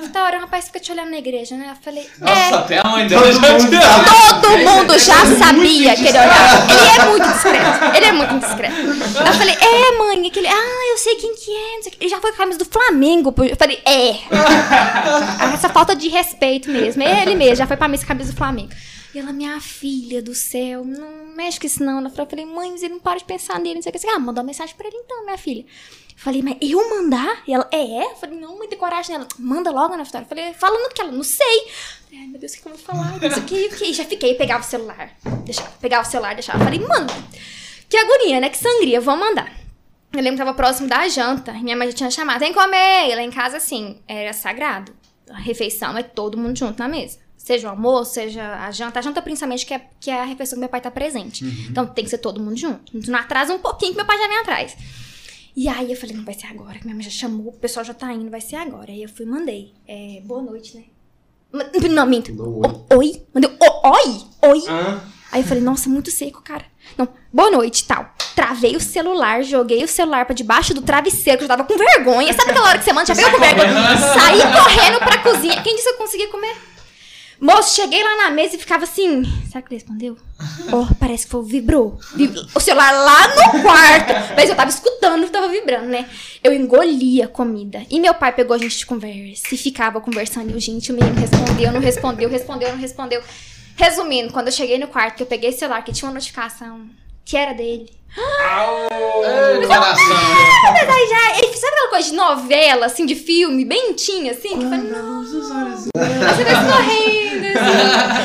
Vitória, 0.00 0.38
o 0.38 0.42
rapaz 0.42 0.66
fica 0.66 0.78
te 0.78 0.92
olhando 0.92 1.10
na 1.10 1.18
igreja, 1.18 1.56
né? 1.56 1.70
Eu 1.70 1.82
falei, 1.82 2.08
Nossa, 2.20 2.32
é. 2.32 2.54
até 2.54 2.78
a 2.78 2.84
mãe 2.88 3.06
dela 3.08 3.24
Todo 3.24 3.40
já 3.72 4.04
sabe. 4.04 4.40
Todo 4.40 4.58
mundo 4.58 4.98
já 4.98 5.26
sabia 5.36 5.96
que 5.96 6.06
ele 6.06 6.18
olhava. 6.18 6.72
Ele 6.72 7.00
é 7.00 7.06
muito 7.10 7.28
discreto. 7.28 7.96
Ele 7.96 8.06
é 8.06 8.12
muito 8.12 8.38
discreto. 8.38 8.76
Eu 8.76 9.32
falei, 9.34 9.54
é, 9.54 9.98
mãe, 9.98 10.26
aquele. 10.28 10.46
Ah, 10.46 10.90
eu 10.92 10.98
sei 10.98 11.16
quem 11.16 11.34
que 11.34 11.50
é. 11.50 11.76
não 11.76 11.82
sei 11.82 11.92
o 11.92 11.92
quê. 11.92 11.98
Ele 12.00 12.10
já 12.10 12.20
foi 12.20 12.30
com 12.30 12.36
a 12.36 12.38
camisa 12.38 12.58
do 12.58 12.64
Flamengo. 12.64 13.34
Eu 13.38 13.56
falei, 13.56 13.82
é. 13.84 15.54
Essa 15.54 15.68
falta 15.68 15.96
de 15.96 16.08
respeito 16.08 16.70
mesmo. 16.70 17.02
É 17.02 17.22
ele 17.22 17.34
mesmo, 17.34 17.56
já 17.56 17.66
foi 17.66 17.76
pra 17.76 17.88
missa 17.88 18.06
com 18.06 18.12
a 18.12 18.14
camisa 18.14 18.32
do 18.32 18.36
Flamengo. 18.36 18.70
E 19.14 19.18
ela, 19.18 19.32
minha 19.32 19.60
filha 19.60 20.22
do 20.22 20.34
céu, 20.34 20.84
não 20.84 21.34
mexe 21.36 21.60
com 21.60 21.66
isso 21.66 21.84
não. 21.84 22.02
Eu 22.02 22.10
falei, 22.10 22.46
mãe, 22.46 22.70
mas 22.70 22.82
ele 22.82 22.94
não 22.94 23.00
para 23.00 23.18
de 23.18 23.24
pensar 23.24 23.58
nele, 23.58 23.74
não 23.74 23.82
sei 23.82 23.90
o 23.90 23.98
que. 23.98 24.06
Ah, 24.08 24.18
manda 24.18 24.40
uma 24.40 24.46
mensagem 24.46 24.74
pra 24.74 24.86
ele 24.86 24.96
então, 24.96 25.24
minha 25.24 25.36
filha. 25.36 25.64
Falei, 26.22 26.40
mas 26.40 26.56
eu 26.60 26.88
mandar? 26.88 27.42
E 27.48 27.52
ela, 27.52 27.68
é? 27.72 28.04
Eu 28.12 28.14
falei, 28.14 28.38
não, 28.38 28.56
tem 28.68 28.78
coragem 28.78 29.16
nela. 29.16 29.26
Manda 29.40 29.72
logo, 29.72 29.96
Vitória? 30.04 30.24
Eu 30.24 30.28
falei, 30.28 30.52
fala 30.54 30.78
no 30.78 30.88
que 30.88 31.00
ela, 31.00 31.10
não 31.10 31.24
sei. 31.24 31.66
Falei, 32.04 32.20
Ai, 32.20 32.26
meu 32.28 32.38
Deus, 32.38 32.52
o 32.52 32.62
que 32.62 32.68
eu 32.68 32.72
vou 32.72 32.80
falar? 32.80 33.18
Não 33.20 33.30
sei 33.30 33.42
o 33.42 33.44
que, 33.44 33.66
o 33.66 33.76
que. 33.76 33.92
Já 33.92 34.04
fiquei, 34.04 34.34
pegava 34.34 34.62
o 34.62 34.66
celular. 34.66 35.10
Deixava, 35.44 35.70
pegava 35.80 36.06
o 36.06 36.10
celular, 36.10 36.34
deixava. 36.34 36.62
Falei, 36.62 36.78
manda. 36.78 37.12
Que 37.88 37.96
agonia, 37.96 38.38
né? 38.38 38.48
Que 38.50 38.56
sangria, 38.56 39.00
vou 39.00 39.16
mandar. 39.16 39.52
Eu 40.12 40.20
lembro 40.22 40.38
que 40.38 40.44
tava 40.44 40.54
próximo 40.54 40.88
da 40.88 41.08
janta. 41.08 41.50
e 41.52 41.62
Minha 41.62 41.76
mãe 41.76 41.90
já 41.90 41.96
tinha 41.96 42.10
chamado, 42.12 42.38
tem 42.38 42.52
que 42.52 42.58
comer. 42.58 43.10
E 43.10 43.14
lá 43.16 43.22
em 43.22 43.30
casa, 43.32 43.56
assim, 43.56 43.98
era 44.06 44.32
sagrado. 44.32 44.94
A 45.28 45.38
refeição 45.38 45.98
é 45.98 46.04
todo 46.04 46.38
mundo 46.38 46.56
junto 46.56 46.78
na 46.78 46.86
mesa. 46.86 47.18
Seja 47.36 47.66
o 47.66 47.70
almoço, 47.70 48.14
seja 48.14 48.64
a 48.64 48.70
janta. 48.70 49.00
A 49.00 49.02
janta, 49.02 49.20
principalmente, 49.20 49.66
que 49.66 49.74
é, 49.74 49.80
que 50.00 50.08
é 50.08 50.20
a 50.20 50.24
refeição 50.24 50.54
que 50.54 50.60
meu 50.60 50.68
pai 50.68 50.80
tá 50.80 50.90
presente. 50.92 51.44
Então 51.68 51.84
tem 51.84 52.04
que 52.04 52.10
ser 52.10 52.18
todo 52.18 52.38
mundo 52.40 52.56
junto. 52.56 52.92
Não 53.10 53.18
atrasa 53.18 53.52
um 53.52 53.58
pouquinho 53.58 53.90
que 53.90 53.96
meu 53.96 54.06
pai 54.06 54.16
já 54.18 54.28
vem 54.28 54.38
atrás. 54.38 54.76
E 55.54 55.68
aí 55.68 55.90
eu 55.92 55.96
falei, 55.96 56.16
não 56.16 56.24
vai 56.24 56.34
ser 56.34 56.46
agora, 56.46 56.78
que 56.78 56.84
minha 56.84 56.94
mãe 56.94 57.04
já 57.04 57.10
chamou, 57.10 57.48
o 57.48 57.52
pessoal 57.52 57.84
já 57.84 57.92
tá 57.92 58.12
indo, 58.12 58.30
vai 58.30 58.40
ser 58.40 58.56
agora. 58.56 58.90
Aí 58.90 59.02
eu 59.02 59.08
fui 59.08 59.26
e 59.26 59.28
mandei. 59.28 59.74
É, 59.86 60.20
boa 60.24 60.40
noite, 60.42 60.76
né? 60.76 60.84
Não, 61.90 62.06
minto. 62.06 62.32
O- 62.42 62.96
Oi? 62.96 63.22
Mandei, 63.34 63.50
o- 63.50 63.88
oi? 63.88 64.22
Oi? 64.50 64.62
Ah, 64.68 65.00
Aí 65.30 65.40
eu 65.42 65.46
falei, 65.46 65.62
nossa, 65.62 65.88
muito 65.88 66.10
seco, 66.10 66.42
cara. 66.42 66.64
Não, 66.96 67.08
boa 67.32 67.50
noite, 67.50 67.86
tal. 67.86 68.06
Travei 68.34 68.76
o 68.76 68.80
celular, 68.80 69.42
joguei 69.42 69.82
o 69.82 69.88
celular 69.88 70.24
pra 70.26 70.34
debaixo 70.34 70.74
do 70.74 70.82
travesseiro, 70.82 71.38
que 71.38 71.44
eu 71.44 71.48
já 71.48 71.56
tava 71.56 71.66
com 71.68 71.76
vergonha. 71.76 72.32
Sabe 72.34 72.50
aquela 72.50 72.68
hora 72.68 72.78
que 72.78 72.84
você 72.84 72.92
manda, 72.92 73.06
já 73.06 73.14
veio 73.14 73.30
com 73.30 73.38
vergonha? 73.38 73.72
Saí 74.18 74.40
correndo 74.40 74.98
pra 74.98 75.18
cozinha. 75.22 75.62
Quem 75.62 75.74
disse 75.74 75.88
que 75.88 75.94
eu 75.94 75.98
conseguia 75.98 76.28
comer? 76.28 76.54
Moço, 77.42 77.74
cheguei 77.74 78.02
lá 78.04 78.16
na 78.18 78.30
mesa 78.30 78.54
e 78.54 78.58
ficava 78.58 78.84
assim. 78.84 79.24
Será 79.50 79.60
que 79.62 79.74
ele 79.74 79.80
respondeu? 79.80 80.16
Oh, 80.72 80.86
parece 81.00 81.24
que 81.24 81.32
foi, 81.32 81.42
vibrou. 81.44 81.98
Vib- 82.14 82.36
O 82.54 82.60
celular 82.60 82.92
lá 82.92 83.28
no 83.28 83.62
quarto. 83.62 84.12
Mas 84.36 84.48
eu 84.48 84.54
tava 84.54 84.70
escutando 84.70 85.24
que 85.24 85.30
tava 85.30 85.48
vibrando, 85.48 85.86
né? 85.86 86.08
Eu 86.44 86.52
engolia 86.52 87.24
a 87.24 87.28
comida. 87.28 87.82
E 87.90 87.98
meu 87.98 88.14
pai 88.14 88.32
pegou 88.32 88.54
a 88.54 88.58
gente 88.58 88.78
de 88.78 88.86
conversa 88.86 89.52
e 89.52 89.58
ficava 89.58 90.00
conversando. 90.00 90.56
E 90.56 90.60
gente, 90.60 90.92
o 90.92 90.94
menino 90.94 91.16
respondeu, 91.20 91.72
não 91.72 91.80
respondeu, 91.80 92.28
respondeu, 92.28 92.68
não 92.70 92.78
respondeu. 92.78 93.20
Resumindo, 93.74 94.32
quando 94.32 94.46
eu 94.46 94.52
cheguei 94.52 94.78
no 94.78 94.86
quarto, 94.86 95.16
que 95.16 95.22
eu 95.24 95.26
peguei 95.26 95.50
o 95.50 95.52
celular, 95.52 95.82
que 95.82 95.92
tinha 95.92 96.06
uma 96.08 96.14
notificação 96.14 96.86
que 97.24 97.36
era 97.36 97.52
dele. 97.54 97.90
Ei, 98.16 99.66
coração. 99.66 100.06
Mas 100.86 101.08
já, 101.10 101.38
ele 101.38 101.56
sabe 101.56 101.72
aquela 101.74 101.88
coisa 101.90 102.10
de 102.10 102.14
novela, 102.16 102.86
assim, 102.86 103.04
de 103.06 103.14
filme, 103.16 103.64
bem 103.64 103.94
tinha, 103.94 104.30
assim? 104.32 104.50
Que 104.58 104.64
eu 104.64 104.68
falei, 104.70 104.90
não, 104.90 105.24
você 105.24 106.44
vai 106.44 106.54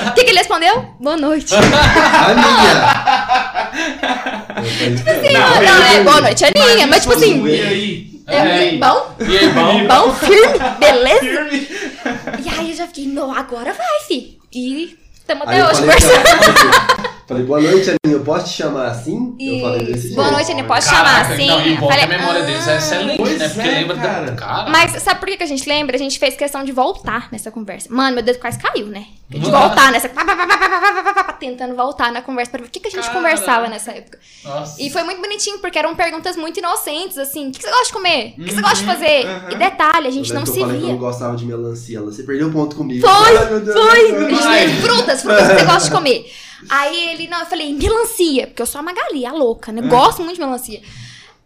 O 0.09 0.13
que, 0.13 0.23
que 0.23 0.29
ele 0.31 0.37
respondeu? 0.39 0.85
Boa 0.99 1.17
noite. 1.17 1.53
A 1.55 2.33
minha. 2.33 2.87
Tipo 4.95 5.09
assim, 5.09 5.31
não, 5.33 5.61
não, 5.61 5.83
é 5.83 6.03
boa 6.03 6.21
noite, 6.21 6.45
Aninha. 6.45 6.87
Mas, 6.87 7.01
tipo 7.01 7.13
assim, 7.13 7.45
E 7.45 7.61
aí? 7.61 8.21
é, 8.27 8.37
É. 8.37 8.77
bom, 8.77 9.15
E 9.19 9.37
aí, 9.37 9.49
bom? 9.49 9.87
bom, 9.87 10.13
firme, 10.13 10.59
beleza? 10.79 11.19
Firme. 11.19 11.67
E 12.45 12.49
aí 12.59 12.71
eu 12.71 12.77
já 12.77 12.87
fiquei, 12.87 13.07
não, 13.07 13.33
agora 13.33 13.73
vai, 13.73 13.99
fi. 14.07 14.37
E 14.53 14.97
estamos 15.13 15.47
Aí 15.47 15.59
até 15.61 15.69
hoje 15.71 15.81
conversando. 15.81 16.23
Falei, 17.27 17.43
boa 17.43 17.59
noite, 17.59 17.89
Aninha, 17.89 18.19
eu 18.19 18.23
posso 18.23 18.45
te 18.45 18.51
chamar 18.51 18.87
assim? 18.87 19.35
Isso. 19.37 19.55
Eu 19.55 19.61
falei 19.61 19.85
desse 19.85 20.15
Boa 20.15 20.31
noite, 20.31 20.49
Aninha, 20.49 20.65
posso 20.65 20.87
te 20.87 20.95
chamar 20.95 21.21
assim? 21.23 21.47
Não, 21.47 21.67
e 21.67 21.77
falei, 21.77 22.03
a 22.05 22.07
memória 22.07 22.43
deles 22.43 22.65
é 22.65 22.71
ah. 22.71 22.77
excelente, 22.77 23.21
né? 23.21 23.49
Porque 23.49 23.67
é, 23.67 23.71
lembra 23.71 23.97
cara. 23.97 24.31
cara. 24.31 24.69
Mas 24.69 25.03
sabe 25.03 25.19
por 25.19 25.27
que 25.27 25.43
a 25.43 25.45
gente 25.47 25.67
lembra? 25.67 25.97
A 25.97 25.99
gente 25.99 26.17
fez 26.17 26.37
questão 26.37 26.63
de 26.63 26.71
voltar 26.71 27.27
nessa 27.29 27.51
conversa. 27.51 27.93
Mano, 27.93 28.15
meu 28.15 28.23
dedo 28.23 28.39
quase 28.39 28.57
caiu, 28.57 28.85
né? 28.85 29.07
De 29.29 29.39
Mano. 29.41 29.51
voltar 29.51 29.91
nessa. 29.91 30.09
Tentando 31.37 31.75
voltar 31.75 32.13
na 32.13 32.21
conversa 32.21 32.49
pra 32.49 32.61
ver 32.61 32.67
o 32.67 32.71
que, 32.71 32.79
que 32.79 32.87
a 32.87 32.91
gente 32.91 33.09
conversava 33.11 33.67
nessa 33.67 33.91
época. 33.91 34.17
Nossa. 34.45 34.81
E 34.81 34.89
foi 34.89 35.03
muito 35.03 35.19
bonitinho, 35.19 35.59
porque 35.59 35.77
eram 35.77 35.93
perguntas 35.95 36.37
muito 36.37 36.59
inocentes, 36.59 37.17
assim. 37.17 37.49
O 37.49 37.51
que, 37.51 37.61
você 37.61 37.69
gosta 37.69 37.87
de 37.87 37.93
comer? 37.93 38.35
O 38.37 38.43
que, 38.45 38.53
você 38.53 38.61
gosta 38.61 38.77
de 38.77 38.83
uhum. 38.83 38.93
fazer? 38.93 39.25
Uhum. 39.25 39.51
E 39.51 39.55
detalhe, 39.55 40.07
a 40.07 40.11
gente 40.11 40.33
não 40.33 40.45
se 40.45 40.53
via. 40.53 40.63
Eu 40.63 40.79
não 40.79 40.97
gostava 40.97 41.35
de 41.35 41.45
melancia. 41.45 42.01
Você 42.03 42.23
perdeu 42.23 42.49
ponto 42.51 42.77
comigo. 42.77 43.05
Foi! 43.05 43.37
Ai, 43.37 43.63
foi! 43.65 44.33
Ai, 44.45 44.67
frutas, 44.81 45.21
frutas 45.21 45.47
que 45.49 45.55
você 45.55 45.65
gosta 45.65 45.89
de 45.89 45.91
comer. 45.91 46.31
Aí 46.69 47.09
ele, 47.09 47.27
não, 47.27 47.39
eu 47.39 47.45
falei, 47.45 47.73
melancia, 47.73 48.47
porque 48.47 48.61
eu 48.61 48.65
sou 48.65 48.79
a 48.79 48.83
Magali, 48.83 49.25
a 49.25 49.31
louca, 49.31 49.71
né? 49.71 49.81
Gosto 49.81 50.21
muito 50.23 50.35
de 50.35 50.41
melancia. 50.41 50.81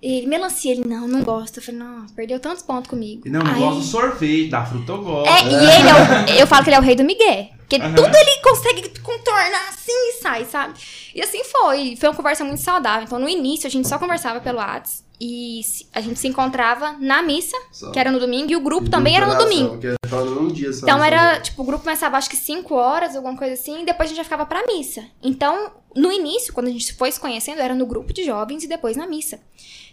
Ele, 0.02 0.26
melancia, 0.26 0.72
ele, 0.72 0.88
não, 0.88 1.08
não 1.08 1.22
gosta. 1.22 1.60
Eu 1.60 1.64
falei, 1.64 1.80
não, 1.80 2.06
perdeu 2.16 2.40
tantos 2.40 2.64
pontos 2.64 2.90
comigo. 2.90 3.22
Não, 3.26 3.44
não 3.44 3.52
Aí- 3.54 3.60
gosto 3.60 3.80
do 3.80 3.86
sorvete, 3.86 4.50
da 4.50 4.66
fruta 4.66 4.92
eu 4.92 5.04
gosto. 5.04 5.30
É, 5.30 5.44
e 5.44 5.54
ele 5.54 5.90
é 5.90 6.36
o, 6.36 6.40
eu 6.40 6.48
falo 6.48 6.64
que 6.64 6.70
ele 6.70 6.76
é 6.78 6.80
o 6.80 6.84
rei 6.84 6.96
do 6.96 7.04
Miguel. 7.04 7.50
Porque 7.72 7.86
Aham. 7.86 7.96
tudo 7.96 8.14
ele 8.14 8.42
consegue 8.42 9.00
contornar 9.00 9.70
assim 9.70 9.94
e 9.94 10.22
sai, 10.22 10.44
sabe? 10.44 10.74
E 11.16 11.22
assim 11.22 11.42
foi. 11.46 11.96
Foi 11.96 12.10
uma 12.10 12.16
conversa 12.16 12.44
muito 12.44 12.60
saudável. 12.60 13.06
Então, 13.06 13.18
no 13.18 13.30
início, 13.30 13.66
a 13.66 13.70
gente 13.70 13.88
só 13.88 13.98
conversava 13.98 14.42
pelo 14.42 14.58
WhatsApp. 14.58 15.10
E 15.24 15.62
a 15.94 16.02
gente 16.02 16.20
se 16.20 16.28
encontrava 16.28 16.94
na 16.94 17.22
missa, 17.22 17.56
Só. 17.72 17.92
que 17.92 18.00
era 18.00 18.12
no 18.12 18.20
domingo, 18.20 18.52
e 18.52 18.56
o 18.56 18.60
grupo 18.60 18.90
também 18.90 19.16
era 19.16 19.28
no 19.28 19.38
domingo. 19.38 19.70
Porque 19.78 19.94
tava 20.02 20.26
num 20.26 20.48
dia 20.48 20.74
só. 20.74 20.84
Então 20.84 20.98
só. 20.98 21.04
era, 21.04 21.40
tipo, 21.40 21.62
o 21.62 21.66
grupo 21.66 21.84
começava 21.84 22.18
acho 22.18 22.28
que 22.28 22.36
5 22.36 22.74
horas, 22.74 23.16
alguma 23.16 23.38
coisa 23.38 23.54
assim, 23.54 23.84
e 23.84 23.86
depois 23.86 24.08
a 24.08 24.10
gente 24.10 24.18
já 24.18 24.24
ficava 24.24 24.48
pra 24.48 24.66
missa. 24.66 25.04
Então, 25.22 25.74
no 25.96 26.12
início, 26.12 26.52
quando 26.52 26.68
a 26.68 26.72
gente 26.72 26.92
foi 26.96 27.12
se 27.12 27.20
conhecendo, 27.20 27.62
era 27.62 27.76
no 27.76 27.86
grupo 27.86 28.12
de 28.12 28.26
jovens 28.26 28.64
e 28.64 28.68
depois 28.68 28.98
na 28.98 29.06
missa. 29.06 29.40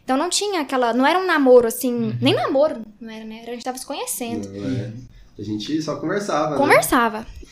Então 0.03 0.17
não 0.17 0.31
tinha 0.31 0.63
aquela. 0.63 0.95
Não 0.95 1.07
era 1.07 1.19
um 1.19 1.27
namoro 1.27 1.69
assim. 1.69 2.17
Nem 2.23 2.35
namoro, 2.35 2.81
não 2.99 3.13
era, 3.13 3.27
né? 3.27 3.45
A 3.47 3.51
gente 3.51 3.65
tava 3.65 3.77
se 3.77 3.85
conhecendo. 3.85 4.49
Não, 4.49 4.67
é. 4.67 4.93
A 5.39 5.43
gente 5.43 5.83
só 5.83 5.97
conversava, 5.97 6.53
né? 6.53 6.57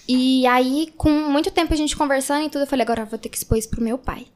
E 0.08 0.46
aí, 0.46 0.88
com 0.96 1.10
muito 1.10 1.50
tempo 1.50 1.72
a 1.74 1.76
gente 1.76 1.96
conversando 1.96 2.46
e 2.46 2.50
tudo, 2.50 2.62
eu 2.62 2.66
falei, 2.66 2.84
agora 2.84 3.02
eu 3.02 3.06
vou 3.06 3.18
ter 3.18 3.28
que 3.28 3.36
expor 3.36 3.58
isso 3.58 3.68
pro 3.68 3.82
meu 3.82 3.98
pai. 3.98 4.26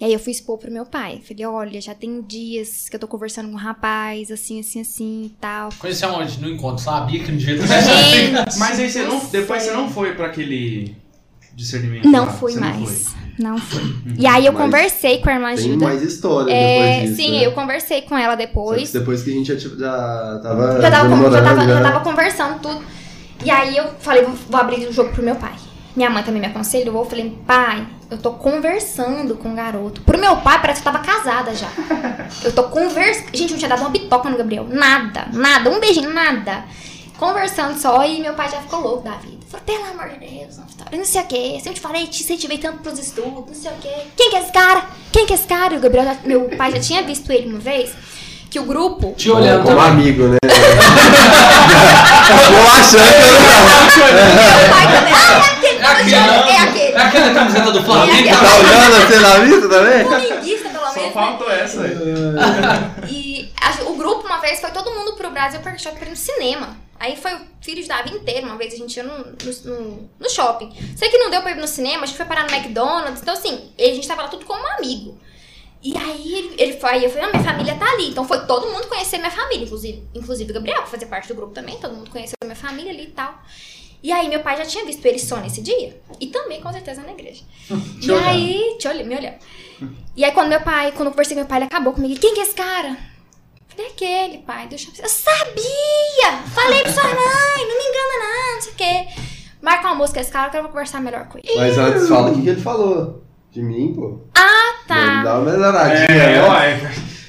E 0.00 0.04
aí 0.06 0.12
eu 0.12 0.18
fui 0.18 0.32
expor 0.32 0.58
pro 0.58 0.70
meu 0.72 0.84
pai. 0.86 1.20
Falei, 1.26 1.46
olha, 1.46 1.80
já 1.80 1.94
tem 1.94 2.22
dias 2.22 2.88
que 2.88 2.96
eu 2.96 3.00
tô 3.00 3.06
conversando 3.06 3.48
com 3.48 3.54
um 3.54 3.58
rapaz, 3.58 4.30
assim, 4.32 4.58
assim, 4.58 4.80
assim 4.80 5.22
e 5.26 5.28
tal. 5.40 5.68
Conheci 5.78 6.04
aonde? 6.04 6.40
No 6.40 6.48
encontro. 6.48 6.82
Sabia 6.82 7.22
que 7.22 7.30
no 7.30 7.38
dia 7.38 7.56
do 7.56 7.62
Gente, 7.66 8.34
Mas 8.58 8.80
aí 8.80 8.90
você 8.90 9.02
não. 9.02 9.18
do 9.20 9.26
Depois 9.28 9.62
você 9.62 9.70
não 9.72 9.88
foi 9.90 10.14
pra 10.14 10.26
aquele 10.26 10.96
discernimento. 11.54 12.08
Não 12.08 12.24
lá. 12.24 12.32
fui 12.32 12.52
Você 12.52 12.60
mais. 12.60 13.14
Não 13.38 13.58
foi. 13.58 13.82
Não 13.84 13.92
fui. 14.02 14.14
E 14.18 14.26
aí 14.26 14.44
eu 14.46 14.52
Mas 14.52 14.62
conversei 14.62 15.18
com 15.18 15.28
a 15.30 15.34
irmã 15.34 15.54
Tem 15.54 15.64
Gilda. 15.64 15.84
mais 15.84 16.02
história 16.02 16.52
É, 16.52 16.74
depois 16.74 17.02
disso, 17.10 17.16
sim, 17.22 17.30
né? 17.38 17.46
eu 17.46 17.52
conversei 17.52 18.02
com 18.02 18.18
ela 18.18 18.34
depois. 18.34 18.92
depois 18.92 19.22
que 19.22 19.30
a 19.30 19.34
gente 19.34 19.46
já, 19.46 19.56
tipo, 19.56 19.78
já 19.78 20.40
tava 20.42 20.80
Já 20.82 20.90
tava, 20.90 21.08
com- 21.08 21.14
já, 21.14 21.40
namorando, 21.40 21.44
tava, 21.44 21.64
já 21.68 21.80
tava 21.82 22.00
conversando 22.00 22.60
tudo. 22.60 22.82
E 23.44 23.50
aí 23.50 23.76
eu 23.76 23.84
falei, 24.00 24.22
vou, 24.22 24.34
vou 24.48 24.60
abrir 24.60 24.86
o 24.86 24.92
jogo 24.92 25.10
pro 25.12 25.22
meu 25.22 25.34
pai. 25.36 25.52
Minha 25.94 26.08
mãe 26.08 26.22
também 26.22 26.40
me 26.40 26.46
aconselhou. 26.46 26.96
Eu 27.02 27.04
falei, 27.08 27.38
pai, 27.46 27.86
eu 28.10 28.16
tô 28.16 28.30
conversando 28.32 29.34
com 29.36 29.52
o 29.52 29.54
garoto. 29.54 30.00
Pro 30.02 30.18
meu 30.18 30.36
pai, 30.38 30.60
parece 30.60 30.80
que 30.82 30.88
eu 30.88 30.92
tava 30.92 31.04
casada 31.04 31.54
já. 31.54 31.68
Eu 32.42 32.50
tô 32.52 32.64
conversando. 32.64 33.26
Gente, 33.34 33.50
não 33.52 33.58
tinha 33.58 33.68
dado 33.68 33.80
uma 33.80 33.90
bitoca 33.90 34.28
no 34.30 34.36
Gabriel. 34.38 34.66
Nada, 34.68 35.28
nada. 35.32 35.68
Um 35.70 35.78
beijinho, 35.78 36.12
nada. 36.12 36.64
Conversando 37.18 37.78
só 37.78 38.02
e 38.04 38.20
meu 38.20 38.32
pai 38.34 38.48
já 38.48 38.58
ficou 38.60 38.80
louco 38.80 39.04
da 39.04 39.12
vida. 39.16 39.36
Falei, 39.48 39.64
pelo 39.66 39.84
amor 39.90 40.08
de 40.08 40.18
Deus, 40.26 40.56
não, 40.56 40.64
Vitória, 40.66 40.98
não 40.98 41.04
sei 41.04 41.20
o 41.20 41.24
que. 41.26 41.60
Se 41.60 41.68
eu 41.68 41.74
te 41.74 41.80
falei, 41.80 42.06
te 42.06 42.22
incentivei 42.22 42.56
tanto 42.58 42.78
pros 42.78 42.98
estudos, 42.98 43.44
não 43.46 43.54
sei 43.54 43.70
o 43.70 43.74
que. 43.74 43.88
Quem 44.16 44.30
que 44.30 44.36
é 44.36 44.40
esse 44.40 44.52
cara? 44.52 44.82
Quem 45.12 45.26
que 45.26 45.32
é 45.32 45.36
esse 45.36 45.46
cara? 45.46 45.74
E 45.74 45.76
o 45.76 45.80
Gabriel, 45.80 46.04
já- 46.06 46.16
meu 46.24 46.48
pai 46.56 46.72
já 46.72 46.80
tinha 46.80 47.02
visto 47.02 47.30
ele 47.30 47.48
uma 47.50 47.58
vez. 47.60 47.92
Que 48.50 48.58
o 48.58 48.64
grupo 48.64 49.14
Te 49.16 49.30
olhando 49.30 49.64
Como 49.64 49.78
amigo, 49.80 50.24
né? 50.28 50.38
Tô 52.26 52.34
achando 52.34 53.08
que 53.10 54.00
eu 54.00 54.14
Meu 54.14 54.70
pai 54.70 54.86
também. 54.92 55.14
Ah, 55.14 55.18
é 55.34 55.52
aquele, 55.52 55.78
É 55.82 55.86
aquele, 55.86 56.14
é 56.14 56.58
aquele. 56.58 56.92
É 56.92 56.96
aquela 57.02 57.34
camiseta 57.34 57.72
do 57.72 57.82
Flamengo. 57.82 58.28
É 58.28 58.32
tá 58.32 58.56
olhando 58.56 58.96
assim 58.96 59.18
na 59.20 59.38
vista 59.38 59.68
também? 59.68 60.04
Flamenguista, 60.04 60.68
pelo 60.70 60.86
Só 60.86 60.94
menos. 60.94 61.06
né? 61.06 61.12
faltou 61.12 61.50
essa 61.50 61.80
aí. 61.82 61.96
E 63.08 63.52
a- 63.60 63.82
o 63.90 63.94
grupo, 63.96 64.26
uma 64.26 64.38
vez, 64.38 64.60
foi 64.60 64.70
todo 64.70 64.90
mundo 64.92 65.14
pro 65.14 65.30
Brasil 65.30 65.60
para 65.60 65.76
shopping 65.78 66.10
no 66.10 66.16
cinema. 66.16 66.76
Aí 67.00 67.16
foi 67.16 67.34
o 67.34 67.40
filho 67.60 67.82
de 67.82 67.88
Davi 67.88 68.14
inteiro, 68.14 68.46
uma 68.46 68.56
vez 68.56 68.72
a 68.74 68.76
gente 68.76 68.96
ia 68.96 69.02
no, 69.02 69.18
no, 69.18 70.08
no- 70.20 70.30
shopping. 70.30 70.72
Sei 70.96 71.08
que 71.08 71.18
não 71.18 71.30
deu 71.30 71.42
pra 71.42 71.50
ir 71.50 71.56
no 71.56 71.66
cinema, 71.66 72.04
a 72.04 72.06
gente 72.06 72.16
foi 72.16 72.26
parar 72.26 72.44
no 72.48 72.54
McDonald's. 72.54 73.20
Então, 73.22 73.34
assim, 73.34 73.70
a 73.78 73.82
gente 73.82 74.06
tava 74.06 74.22
lá 74.22 74.28
tudo 74.28 74.44
como 74.44 74.64
amigo. 74.78 75.18
E 75.82 75.96
aí 75.96 76.34
ele, 76.34 76.54
ele 76.58 76.72
foi, 76.74 76.90
aí 76.90 77.04
eu 77.04 77.10
falei, 77.10 77.28
ah, 77.28 77.30
minha 77.32 77.42
família 77.42 77.74
tá 77.74 77.90
ali. 77.90 78.10
Então 78.10 78.26
foi 78.26 78.46
todo 78.46 78.70
mundo 78.70 78.86
conhecer 78.86 79.18
minha 79.18 79.30
família, 79.30 79.64
inclusive, 79.64 80.02
inclusive 80.14 80.50
o 80.50 80.54
Gabriel, 80.54 80.78
pra 80.78 80.86
fazer 80.86 81.06
parte 81.06 81.28
do 81.28 81.34
grupo 81.34 81.52
também, 81.52 81.76
todo 81.78 81.94
mundo 81.94 82.08
conheceu 82.08 82.36
minha 82.44 82.54
família 82.54 82.92
ali 82.92 83.04
e 83.04 83.10
tal. 83.10 83.42
E 84.02 84.10
aí 84.12 84.28
meu 84.28 84.40
pai 84.40 84.56
já 84.56 84.64
tinha 84.64 84.84
visto 84.84 85.04
ele 85.06 85.18
só 85.18 85.36
nesse 85.36 85.60
dia. 85.60 86.00
E 86.20 86.28
também, 86.28 86.60
com 86.60 86.72
certeza, 86.72 87.02
na 87.02 87.12
igreja. 87.12 87.42
E 88.00 88.10
olhando. 88.10 88.28
aí, 88.28 88.76
te 88.78 88.88
olhando, 88.88 89.06
me 89.06 89.16
olhando. 89.16 89.36
E 90.16 90.24
aí 90.24 90.32
quando 90.32 90.48
meu 90.48 90.60
pai, 90.60 90.92
quando 90.92 91.06
eu 91.06 91.12
conversei 91.12 91.34
com 91.34 91.40
meu 91.40 91.48
pai, 91.48 91.58
ele 91.58 91.66
acabou 91.66 91.92
comigo. 91.92 92.20
Quem 92.20 92.34
que 92.34 92.40
é 92.40 92.42
esse 92.42 92.54
cara? 92.54 92.96
Falei, 93.68 93.90
aquele, 93.90 94.38
pai. 94.38 94.68
Deixa 94.68 94.88
eu... 94.90 95.02
eu 95.02 95.08
sabia! 95.08 96.42
Falei 96.54 96.82
pra 96.82 96.92
sua 96.92 97.04
mãe, 97.04 97.68
não 97.68 97.78
me 97.78 97.84
engana 97.84 98.18
não, 98.18 98.54
não 98.54 98.62
sei 98.62 98.72
o 98.72 98.76
quê. 98.76 99.08
Marca 99.60 99.86
uma 99.86 99.94
música 99.94 100.20
esse 100.20 100.30
cara 100.30 100.50
que 100.50 100.56
eu 100.56 100.62
vou 100.62 100.70
conversar 100.70 101.00
melhor 101.00 101.28
com 101.28 101.38
ele. 101.38 101.56
Mas 101.56 101.78
antes 101.78 102.08
fala 102.08 102.30
o 102.30 102.34
que, 102.34 102.42
que 102.42 102.48
ele 102.48 102.60
falou. 102.60 103.22
De 103.52 103.62
mim, 103.62 103.92
pô. 103.94 104.18
Tá. 104.88 105.22
Dá 105.22 105.38
uma 105.38 105.50
melhoradinha, 105.52 106.06
É, 106.22 106.32
né? 106.40 106.48
uai. 106.48 106.80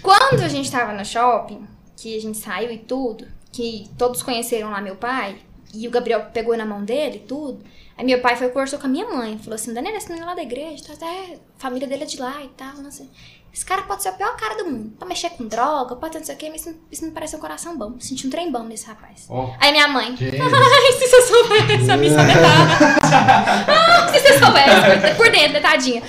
Quando 0.01 0.41
a 0.41 0.47
gente 0.47 0.71
tava 0.71 0.93
no 0.93 1.05
shopping, 1.05 1.67
que 1.95 2.17
a 2.17 2.21
gente 2.21 2.38
saiu 2.38 2.71
e 2.71 2.77
tudo, 2.77 3.27
que 3.51 3.88
todos 3.97 4.23
conheceram 4.23 4.71
lá 4.71 4.81
meu 4.81 4.95
pai, 4.95 5.38
e 5.73 5.88
o 5.88 5.91
Gabriel 5.91 6.27
pegou 6.33 6.57
na 6.57 6.65
mão 6.65 6.83
dele 6.83 7.17
e 7.17 7.27
tudo, 7.27 7.63
aí 7.97 8.05
meu 8.05 8.19
pai 8.21 8.36
foi 8.36 8.47
e 8.47 8.49
conversou 8.51 8.79
com 8.79 8.88
a 8.88 8.89
minha 8.89 9.07
mãe, 9.07 9.38
falou 9.38 9.55
assim, 9.55 9.73
Daniela, 9.73 9.97
esse 9.97 10.07
menino 10.07 10.25
é 10.25 10.29
lá 10.29 10.36
da 10.36 10.43
igreja, 10.43 10.83
tá, 10.88 10.93
até 10.93 11.36
a 11.36 11.38
família 11.59 11.88
dele 11.88 12.03
é 12.03 12.07
de 12.07 12.19
lá 12.19 12.43
e 12.43 12.49
tal, 12.49 12.75
não 12.77 12.91
sei. 12.91 13.07
Esse 13.53 13.63
cara 13.63 13.83
pode 13.83 14.01
ser 14.01 14.09
o 14.09 14.13
pior 14.13 14.35
cara 14.35 14.55
do 14.55 14.65
mundo, 14.65 14.95
pode 14.97 15.09
mexer 15.09 15.29
com 15.29 15.47
droga, 15.47 15.95
pode 15.95 16.13
ter 16.13 16.17
não 16.17 16.25
sei 16.25 16.33
o 16.33 16.37
quê, 16.39 16.49
mas 16.49 16.65
isso, 16.65 16.75
isso 16.91 17.05
me 17.05 17.11
parece 17.11 17.35
um 17.35 17.39
coração 17.39 17.77
bom, 17.77 17.99
senti 17.99 18.25
um 18.25 18.29
trem 18.31 18.51
bom 18.51 18.63
nesse 18.63 18.87
rapaz. 18.87 19.27
Ó. 19.29 19.53
Aí 19.59 19.71
minha 19.71 19.87
mãe, 19.87 20.07
ai, 20.19 20.91
se 20.93 21.07
você 21.07 21.21
soubesse, 21.21 21.91
a 21.91 21.97
missa 21.97 22.23
metade. 22.23 24.11
Se 24.11 24.19
você 24.19 24.39
soubesse, 24.39 25.15
por 25.15 25.29
dentro, 25.29 25.53
metadinha. 25.53 26.01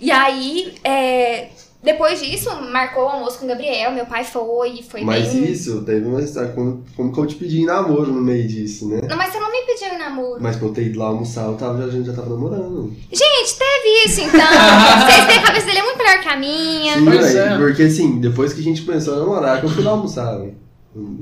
E 0.00 0.12
aí, 0.12 0.78
é, 0.84 1.48
depois 1.82 2.20
disso, 2.20 2.50
marcou 2.70 3.04
o 3.04 3.08
almoço 3.08 3.38
com 3.38 3.46
o 3.46 3.48
Gabriel, 3.48 3.90
meu 3.92 4.04
pai 4.04 4.22
foi, 4.22 4.82
foi 4.82 5.00
Mas 5.02 5.32
bem... 5.32 5.44
isso, 5.50 5.82
teve 5.82 6.06
uma 6.06 6.20
história. 6.20 6.50
Como, 6.52 6.84
como 6.94 7.12
que 7.12 7.18
eu 7.18 7.26
te 7.26 7.36
pedi 7.36 7.62
em 7.62 7.64
namoro 7.64 8.12
no 8.12 8.20
meio 8.20 8.46
disso, 8.46 8.86
né? 8.88 9.00
Não, 9.08 9.16
mas 9.16 9.32
você 9.32 9.40
não 9.40 9.50
me 9.50 9.62
pediu 9.62 9.88
em 9.94 9.98
namoro. 9.98 10.42
Mas 10.42 10.56
pra 10.56 10.66
eu 10.68 10.72
ter 10.74 10.86
ido 10.86 10.98
lá 10.98 11.06
almoçar, 11.06 11.46
eu 11.46 11.54
tava, 11.56 11.82
a 11.84 11.90
gente 11.90 12.06
já 12.06 12.12
tava 12.12 12.28
namorando. 12.30 12.92
Gente, 13.10 13.58
teve 13.58 14.04
isso 14.06 14.20
então. 14.20 14.40
Vocês 15.06 15.26
têm 15.26 15.38
a 15.38 15.42
cabeça 15.42 15.66
dele 15.66 15.78
é 15.78 15.82
muito 15.82 15.98
melhor 15.98 16.20
que 16.20 16.28
a 16.28 16.36
minha. 16.36 16.94
Sim, 16.98 17.04
Pois 17.06 17.34
é. 17.34 17.56
porque 17.58 17.82
assim, 17.84 18.20
depois 18.20 18.52
que 18.52 18.60
a 18.60 18.64
gente 18.64 18.82
começou 18.82 19.14
a 19.14 19.18
namorar, 19.20 19.60
que 19.60 19.66
eu 19.66 19.70
fui 19.70 19.82
lá 19.82 19.92
almoçar, 19.92 20.36
velho. 20.38 20.56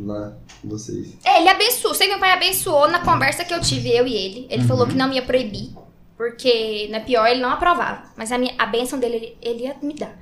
Lá 0.05 0.33
vocês. 0.65 1.09
É, 1.25 1.39
ele 1.41 1.49
abençoou. 1.51 1.95
Sei 1.95 2.07
que 2.07 2.13
meu 2.15 2.21
pai 2.21 2.33
abençoou 2.33 2.89
na 2.89 3.01
conversa 3.01 3.45
que 3.45 3.53
eu 3.55 3.61
tive, 3.61 3.91
eu 3.97 4.07
e 4.07 4.15
ele. 4.17 4.47
Ele 4.51 4.65
falou 4.65 4.85
Uhum. 4.85 4.91
que 4.91 4.97
não 4.97 5.09
me 5.09 5.17
ia 5.17 5.23
proibir. 5.23 5.71
Porque, 6.17 6.89
na 6.91 6.99
pior, 7.01 7.29
ele 7.29 7.41
não 7.41 7.51
aprovava. 7.51 8.03
Mas 8.17 8.33
a, 8.33 8.39
minha, 8.39 8.53
a 8.59 8.67
bênção 8.67 8.99
dele, 8.99 9.17
ele, 9.17 9.37
ele 9.41 9.63
ia 9.65 9.77
me 9.81 9.95
dar. 9.95 10.19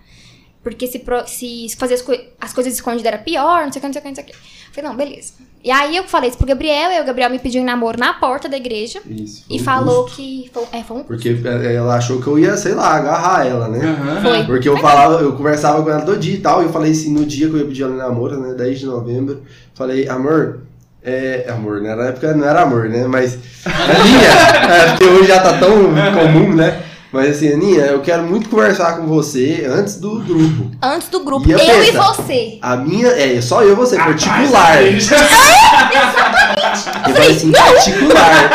Porque 0.66 0.88
se, 0.88 0.98
pro- 0.98 1.24
se 1.28 1.68
fazer 1.78 1.94
as, 1.94 2.02
coi- 2.02 2.28
as 2.40 2.52
coisas 2.52 2.74
escondidas 2.74 3.06
era 3.06 3.18
pior, 3.18 3.64
não 3.66 3.72
sei 3.72 3.78
o 3.78 3.82
que, 3.82 3.86
não 3.86 3.92
sei 3.92 4.00
o 4.00 4.02
que, 4.02 4.08
não 4.08 4.14
sei 4.16 4.24
o 4.24 4.26
que. 4.26 4.32
Eu 4.32 4.74
falei, 4.74 4.90
não, 4.90 4.96
beleza. 4.96 5.32
E 5.62 5.70
aí 5.70 5.96
eu 5.96 6.02
falei 6.02 6.28
isso 6.28 6.36
pro 6.36 6.44
Gabriel, 6.46 6.90
e 6.90 7.00
o 7.00 7.04
Gabriel 7.04 7.30
me 7.30 7.38
pediu 7.38 7.62
em 7.62 7.64
namoro 7.64 7.96
na 8.00 8.14
porta 8.14 8.48
da 8.48 8.56
igreja. 8.56 9.00
Isso. 9.08 9.44
foi 9.46 9.56
E 9.56 9.60
um 9.60 9.64
falou 9.64 10.02
custo. 10.02 10.16
que. 10.16 10.50
Foi, 10.52 10.64
é, 10.72 10.82
foi 10.82 10.96
um. 10.96 11.04
Porque 11.04 11.36
ela 11.44 11.94
achou 11.96 12.20
que 12.20 12.26
eu 12.26 12.36
ia, 12.36 12.56
sei 12.56 12.74
lá, 12.74 12.96
agarrar 12.96 13.46
ela, 13.46 13.68
né? 13.68 13.78
Aham. 13.86 14.22
Foi. 14.22 14.44
Porque 14.44 14.68
eu 14.68 14.76
falava, 14.78 15.20
eu 15.22 15.34
conversava 15.36 15.80
com 15.84 15.88
ela 15.90 16.02
todo 16.02 16.18
dia 16.18 16.34
e 16.34 16.40
tal, 16.40 16.62
e 16.62 16.66
eu 16.66 16.72
falei 16.72 16.90
assim, 16.90 17.12
no 17.12 17.24
dia 17.24 17.46
que 17.48 17.54
eu 17.54 17.58
ia 17.60 17.66
pedir 17.66 17.84
ela 17.84 17.94
em 17.94 17.98
namoro, 17.98 18.40
né, 18.40 18.52
10 18.54 18.80
de 18.80 18.86
novembro, 18.86 19.42
falei, 19.72 20.08
amor, 20.08 20.62
é, 21.00 21.46
amor, 21.48 21.80
né, 21.80 21.94
na 21.94 22.06
época 22.06 22.34
não 22.34 22.44
era 22.44 22.62
amor, 22.62 22.88
né, 22.88 23.06
mas, 23.06 23.38
Aninha, 23.64 24.28
é, 24.74 24.88
porque 24.90 25.04
hoje 25.04 25.28
já 25.28 25.40
tá 25.40 25.58
tão 25.58 25.70
comum, 25.70 26.54
né, 26.56 26.82
mas 27.16 27.36
assim, 27.36 27.52
Aninha, 27.52 27.86
eu 27.86 28.00
quero 28.00 28.22
muito 28.24 28.48
conversar 28.48 28.96
com 28.98 29.06
você 29.06 29.66
antes 29.68 29.96
do 29.96 30.20
grupo. 30.20 30.70
Antes 30.82 31.08
do 31.08 31.20
grupo, 31.24 31.48
E 31.48 31.52
eu 31.52 31.58
eu 31.58 31.82
e 31.82 31.86
pensa- 31.86 32.02
você. 32.12 32.58
A 32.62 32.76
minha, 32.76 33.08
é, 33.08 33.40
só 33.40 33.62
eu 33.62 33.72
e 33.72 33.74
você, 33.74 33.96
particular. 33.96 34.76
da 34.76 34.82
Eu 37.08 37.14
falei 37.14 37.30
assim, 37.30 37.50
particular, 37.52 38.50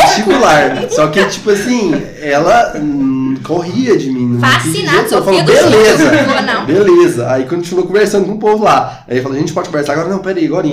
particular. 0.00 0.90
Só 0.90 1.06
que, 1.08 1.24
tipo 1.26 1.50
assim, 1.50 1.92
ela 2.20 2.72
hum, 2.76 3.36
corria 3.44 3.96
de 3.96 4.10
mim. 4.10 4.26
não 4.34 4.40
Fascinado, 4.40 4.98
entendia. 4.98 5.00
Eu 5.00 5.08
Sofia 5.08 5.24
falo, 5.24 5.42
do 5.44 5.52
Rio. 5.52 5.62
beleza. 5.70 6.42
Não. 6.42 6.66
Beleza. 6.66 7.30
Aí 7.30 7.44
continuou 7.44 7.86
conversando 7.86 8.26
com 8.26 8.32
o 8.32 8.38
povo 8.38 8.64
lá. 8.64 9.04
Aí 9.08 9.20
falou, 9.22 9.36
a 9.36 9.40
gente 9.40 9.52
pode 9.52 9.68
conversar 9.68 9.92
agora? 9.92 10.08
Não, 10.08 10.18
peraí, 10.18 10.46
agora. 10.46 10.66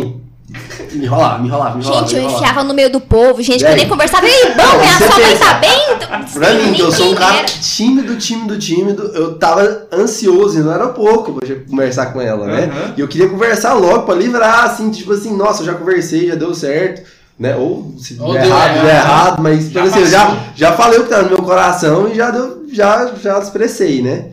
Me 0.94 1.06
enrolava, 1.06 1.40
me 1.40 1.48
enrolava, 1.48 1.76
me 1.76 1.84
enrolava. 1.84 2.08
Gente, 2.08 2.16
eu 2.16 2.22
me 2.22 2.28
enrolava. 2.28 2.46
enfiava 2.46 2.68
no 2.68 2.74
meio 2.74 2.90
do 2.92 3.00
povo, 3.00 3.42
gente, 3.42 3.64
que 3.64 3.70
eu 3.72 3.76
nem 3.76 3.88
conversava. 3.88 4.26
Ei, 4.28 4.46
bom, 4.56 4.80
minha 4.80 4.98
sua 4.98 5.20
mãe 5.20 5.30
pensa. 5.30 5.46
tá 5.46 5.54
bem? 5.56 5.88
Pra 6.34 6.54
mim, 6.54 6.74
que 6.74 6.82
eu 6.82 6.92
sou 6.92 7.12
um 7.12 7.16
cara 7.16 7.44
tímido, 7.46 8.16
tímido, 8.18 8.58
tímido, 8.58 9.04
eu 9.14 9.36
tava 9.38 9.88
ansioso 9.94 10.60
e 10.60 10.62
não 10.64 10.72
era 10.74 10.88
pouco 10.88 11.34
pra 11.34 11.48
conversar 11.70 12.08
com 12.08 12.22
ela, 12.22 12.46
né? 12.48 12.66
Aham. 12.72 12.94
E 12.98 13.02
eu 13.02 13.08
queria 13.08 13.30
conversar 13.30 13.74
logo 13.74 14.04
pra 14.04 14.16
livrar, 14.16 14.66
assim, 14.66 14.90
tipo 14.90 15.14
assim, 15.14 15.36
nossa, 15.36 15.62
eu 15.62 15.66
já 15.68 15.74
conversei, 15.74 16.28
já 16.28 16.36
deu 16.36 16.54
certo, 16.54 17.04
né? 17.40 17.56
Ou 17.56 17.94
se 17.98 18.18
Ou 18.20 18.34
der 18.34 18.44
deu 18.44 18.52
errado, 18.52 18.70
errado. 18.72 18.86
der 18.86 18.96
errado, 18.96 19.42
mas 19.44 19.64
Já 19.70 19.82
tipo 19.84 19.88
assim, 19.94 20.00
eu 20.02 20.08
já, 20.08 20.38
já 20.56 20.74
falei 20.74 21.00
o 21.00 21.04
que 21.04 21.10
tá 21.10 21.22
no 21.22 21.30
meu 21.30 21.42
coração 21.44 22.08
e 22.08 22.16
já 22.16 22.32
deu, 22.32 22.64
já, 22.72 23.12
já 23.22 23.40
expressei, 23.40 24.02
né? 24.02 24.26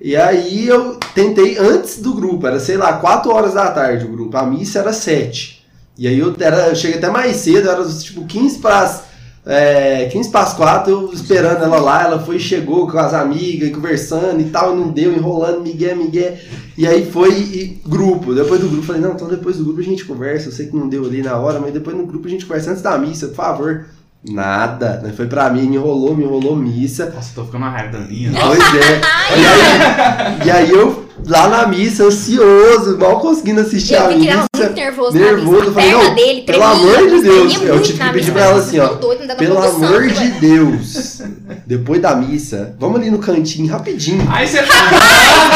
E 0.00 0.14
aí 0.14 0.68
eu 0.68 0.94
tentei 1.14 1.58
antes 1.58 2.00
do 2.00 2.14
grupo, 2.14 2.46
era, 2.46 2.60
sei 2.60 2.76
lá, 2.76 2.92
4 2.94 3.32
horas 3.34 3.54
da 3.54 3.68
tarde 3.72 4.04
o 4.04 4.08
grupo, 4.12 4.36
a 4.36 4.44
missa 4.44 4.78
era 4.78 4.92
7. 4.92 5.57
E 5.98 6.06
aí 6.06 6.18
eu, 6.18 6.34
era, 6.38 6.68
eu 6.68 6.76
cheguei 6.76 6.98
até 6.98 7.10
mais 7.10 7.36
cedo, 7.36 7.68
era 7.68 7.84
tipo 7.84 8.24
15 8.24 8.60
para 8.60 9.02
é, 9.50 10.06
15 10.12 10.30
para 10.30 10.42
as 10.42 10.52
4, 10.52 10.92
eu 10.92 11.12
esperando 11.12 11.64
ela 11.64 11.80
lá, 11.80 12.02
ela 12.02 12.18
foi 12.18 12.36
e 12.36 12.40
chegou 12.40 12.86
com 12.86 12.98
as 12.98 13.14
amigas, 13.14 13.70
conversando 13.70 14.40
e 14.42 14.44
tal, 14.44 14.74
e 14.74 14.78
não 14.78 14.90
deu, 14.90 15.12
enrolando, 15.12 15.62
migué, 15.62 15.94
migué. 15.94 16.38
E 16.76 16.86
aí 16.86 17.10
foi 17.10 17.32
e, 17.32 17.80
grupo. 17.86 18.34
Depois 18.34 18.60
do 18.60 18.68
grupo, 18.68 18.86
falei, 18.86 19.00
não, 19.00 19.12
então 19.12 19.26
depois 19.26 19.56
do 19.56 19.64
grupo 19.64 19.80
a 19.80 19.84
gente 19.84 20.04
conversa. 20.04 20.48
Eu 20.48 20.52
sei 20.52 20.66
que 20.66 20.76
não 20.76 20.86
deu 20.86 21.04
ali 21.04 21.22
na 21.22 21.36
hora, 21.38 21.58
mas 21.58 21.72
depois 21.72 21.96
no 21.96 22.06
grupo 22.06 22.28
a 22.28 22.30
gente 22.30 22.44
conversa 22.44 22.70
antes 22.70 22.82
da 22.82 22.98
missa, 22.98 23.28
por 23.28 23.36
favor. 23.36 23.86
Nada, 24.28 25.00
né? 25.02 25.12
Foi 25.16 25.26
pra 25.26 25.48
mim, 25.48 25.62
me 25.62 25.76
enrolou, 25.76 26.14
me 26.14 26.24
enrolou 26.24 26.54
missa. 26.54 27.10
Nossa, 27.14 27.30
tô 27.34 27.44
ficando 27.44 27.62
uma 27.62 27.70
raiva 27.70 27.98
da 27.98 28.04
minha. 28.04 28.30
Pois 28.32 28.60
é. 28.60 29.00
E 29.38 29.46
aí, 29.46 30.46
e 30.46 30.50
aí 30.50 30.70
eu 30.70 31.08
lá 31.26 31.48
na 31.48 31.66
missa, 31.66 32.04
ansioso, 32.04 32.98
mal 32.98 33.18
conseguindo 33.18 33.62
assistir 33.62 33.94
Eu 33.94 34.04
a 34.04 34.08
missa. 34.08 34.47
Muito 34.64 34.74
nervoso, 34.76 35.18
nervoso, 35.18 35.70
na 35.70 35.72
perna 35.82 36.02
não, 36.04 36.14
dele 36.14 36.42
pelo 36.42 36.62
amor 36.64 36.96
de 37.08 37.20
Deus, 37.22 37.62
eu 37.62 37.82
tive 37.82 37.98
que 37.98 38.10
pedir 38.12 38.32
pra 38.32 38.42
ela 38.44 38.58
assim, 38.58 38.78
ó, 38.78 38.88
Pelo 39.36 39.58
amor 39.58 40.06
de. 40.08 40.28
Deus, 40.40 41.22
depois 41.66 42.00
da 42.00 42.14
missa, 42.16 42.74
vamos 42.78 43.00
ali 43.00 43.10
no 43.10 43.18
cantinho 43.18 43.68
rapidinho. 43.70 44.26
Aí 44.30 44.46
você 44.46 44.58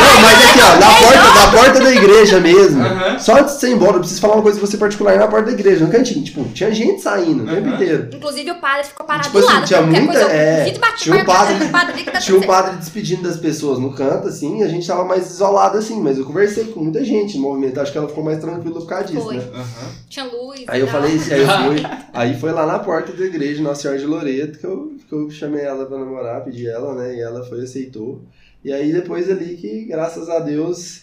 Não, 0.03 0.21
mas 0.23 0.51
aqui, 0.51 0.61
ó, 0.61 0.79
na 0.79 0.95
porta, 0.95 1.41
na 1.41 1.53
porta 1.53 1.81
da 1.81 1.93
igreja 1.93 2.41
mesmo. 2.41 2.83
Só 3.19 3.37
antes 3.39 3.55
de 3.55 3.61
você 3.61 3.69
ir 3.69 3.73
embora, 3.75 3.93
eu 3.95 4.01
preciso 4.01 4.21
falar 4.21 4.35
uma 4.35 4.43
coisa 4.43 4.59
com 4.61 4.67
você 4.67 4.77
particular 4.77 5.17
na 5.17 5.27
porta 5.29 5.47
da 5.47 5.53
igreja, 5.53 5.85
no 5.85 5.91
cantinho. 5.91 6.25
Tipo, 6.25 6.45
tinha 6.53 6.71
gente 6.73 7.01
saindo 7.03 7.45
o 7.45 7.47
tempo 7.47 7.69
inteiro. 7.69 8.09
Inclusive 8.13 8.51
o 8.51 8.55
padre 8.61 8.85
ficou 8.87 9.07
parado 9.07 9.27
Tipo 9.27 9.39
do 9.41 9.45
assim, 9.47 9.55
lado. 9.55 9.67
tinha 9.67 9.83
muita- 9.83 10.07
coisa, 10.07 10.21
eu 10.23 10.29
é, 10.31 10.65
tinha 10.97 11.15
um 11.17 11.25
bate- 11.25 11.69
padre- 11.71 12.05
tá 12.05 12.19
Tinha 12.19 12.37
um 12.37 12.41
certo. 12.41 12.47
padre 12.51 12.77
despedindo 12.79 13.23
das 13.23 13.37
pessoas 13.37 13.79
no 13.79 13.93
canto, 13.93 14.29
assim, 14.29 14.61
e 14.61 14.63
a 14.63 14.69
gente 14.69 14.87
tava 14.87 15.05
mais 15.05 15.31
isolado, 15.31 15.79
assim, 15.79 16.01
mas 16.01 16.19
eu 16.19 16.25
conversei 16.25 16.65
com 16.65 16.81
muita 16.81 17.05
gente 17.05 17.37
no 17.37 17.43
movimento. 17.45 17.81
Acho 17.81 17.93
que 17.93 17.99
ela 17.99 18.09
ficou 18.09 18.25
mais 18.25 18.39
tranquila 18.41 18.81
por 18.81 18.87
causa 18.93 19.09
disso, 19.09 19.25
Foi. 19.25 19.37
né? 19.37 19.51
Aham. 19.53 19.93
Tinha 20.09 20.25
luz. 20.27 20.65
Aí 20.67 20.81
eu 20.81 20.87
tal. 20.87 21.01
falei 21.01 21.17
assim, 21.17 21.33
aí 21.35 21.41
eu 21.41 21.47
fui, 21.67 21.83
aí 22.13 22.41
foi 22.41 22.53
lá 22.53 22.67
na 22.67 22.79
porta 22.79 23.13
da 23.13 23.25
igreja 23.25 23.63
Nossa 23.63 23.83
Senhora 23.83 23.99
de 23.99 24.07
Loreto 24.07 24.59
que 24.59 24.65
eu, 24.65 24.93
que 25.09 25.13
eu 25.15 25.31
chamei 25.31 25.63
ela 25.65 25.87
pra 25.87 25.99
namorar, 25.99 26.45
pedi 26.45 26.69
ela, 26.69 26.95
né? 26.95 27.17
E 27.17 27.21
ela 27.21 27.45
foi, 27.45 27.63
aceitou. 27.63 28.23
E 28.65 28.73
aí 28.73 28.93
depois 28.93 29.31
ali 29.31 29.57
que, 29.57 29.85
graças 29.87 30.29
a 30.29 30.39
Deus, 30.39 31.03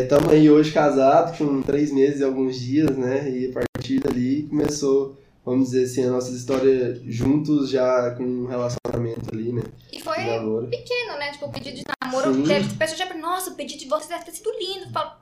estamos 0.00 0.32
aí 0.32 0.50
hoje 0.50 0.72
casados, 0.72 1.36
com 1.36 1.60
três 1.62 1.92
meses 1.92 2.20
e 2.20 2.24
alguns 2.24 2.58
dias, 2.58 2.96
né? 2.96 3.30
E 3.30 3.50
a 3.50 3.52
partir 3.52 4.00
dali 4.00 4.44
começou, 4.48 5.16
vamos 5.44 5.70
dizer 5.70 5.84
assim, 5.84 6.06
a 6.06 6.10
nossa 6.10 6.30
história 6.32 6.98
juntos 7.06 7.68
já 7.68 8.12
com 8.12 8.24
um 8.24 8.46
relacionamento 8.46 9.30
ali, 9.32 9.52
né? 9.52 9.62
E 9.92 10.00
foi 10.00 10.14
pequeno, 10.70 11.18
né? 11.18 11.32
Tipo, 11.32 11.46
o 11.46 11.52
pedido 11.52 11.76
de 11.76 11.84
namoro. 12.02 12.34
Sim. 12.34 12.44
Teve 12.44 12.74
pessoas 12.74 12.98
já 12.98 13.06
falaram, 13.06 13.28
nossa, 13.28 13.50
o 13.50 13.54
pedido 13.54 13.80
de 13.80 13.88
vocês 13.88 14.08
deve 14.08 14.24
ter 14.24 14.32
sido 14.32 14.50
lindo. 14.58 14.86
Eu 14.86 14.90
falo, 14.90 15.12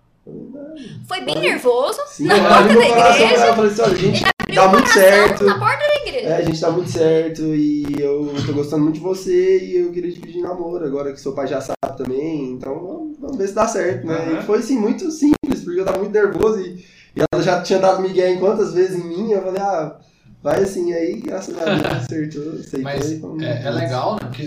Foi 1.06 1.20
bem 1.22 1.38
nervoso. 1.40 2.00
Sim, 2.06 2.26
na 2.26 2.36
eu 2.36 2.48
porta 2.48 2.74
da 2.74 2.88
igreja. 2.88 3.34
ela, 3.34 3.46
eu 3.46 3.54
falei 3.54 3.70
assim, 3.70 3.82
olha, 3.82 3.96
gente, 3.96 4.22
o 4.24 4.68
muito 4.68 4.88
certo. 4.88 5.44
Na 5.44 5.58
porta 5.58 5.78
da 5.78 5.96
igreja. 6.06 6.28
É, 6.28 6.36
a 6.36 6.42
gente 6.42 6.60
tá 6.60 6.70
muito 6.70 6.90
certo 6.90 7.42
e 7.42 7.84
eu 7.98 8.32
tô 8.46 8.52
gostando 8.52 8.84
muito 8.84 8.94
de 8.96 9.00
você 9.00 9.58
e 9.58 9.78
eu 9.78 9.90
queria 9.90 10.12
te 10.12 10.20
pedir 10.20 10.40
namoro, 10.40 10.84
agora 10.84 11.12
que 11.12 11.20
seu 11.20 11.32
pai 11.32 11.48
já 11.48 11.60
sabe 11.60 11.96
também, 11.96 12.52
então 12.52 13.12
vamos, 13.18 13.36
ver 13.36 13.48
se 13.48 13.54
dá 13.54 13.66
certo, 13.66 14.06
né? 14.06 14.14
Aham. 14.14 14.38
E 14.38 14.42
foi 14.42 14.58
assim, 14.60 14.78
muito 14.78 15.10
simples, 15.10 15.64
porque 15.64 15.80
eu 15.80 15.84
tava 15.84 15.98
muito 15.98 16.12
nervoso 16.12 16.60
e, 16.60 16.84
e 17.16 17.22
ela 17.32 17.42
já 17.42 17.60
tinha 17.60 17.80
dado 17.80 18.00
migué 18.00 18.30
em 18.30 18.38
quantas 18.38 18.72
vezes 18.72 18.96
em 18.96 19.04
mim, 19.04 19.32
eu 19.32 19.42
falei, 19.42 19.60
ah, 19.60 19.96
vai 20.40 20.62
assim, 20.62 20.92
aí 20.92 21.20
graças 21.20 21.56
a 21.58 21.64
Deus 21.64 21.84
acertou, 21.84 22.52
aceitou. 22.52 22.80
Mas 22.80 23.10
é, 23.42 23.62
é 23.64 23.70
legal, 23.70 24.14
né? 24.14 24.20
Porque 24.28 24.44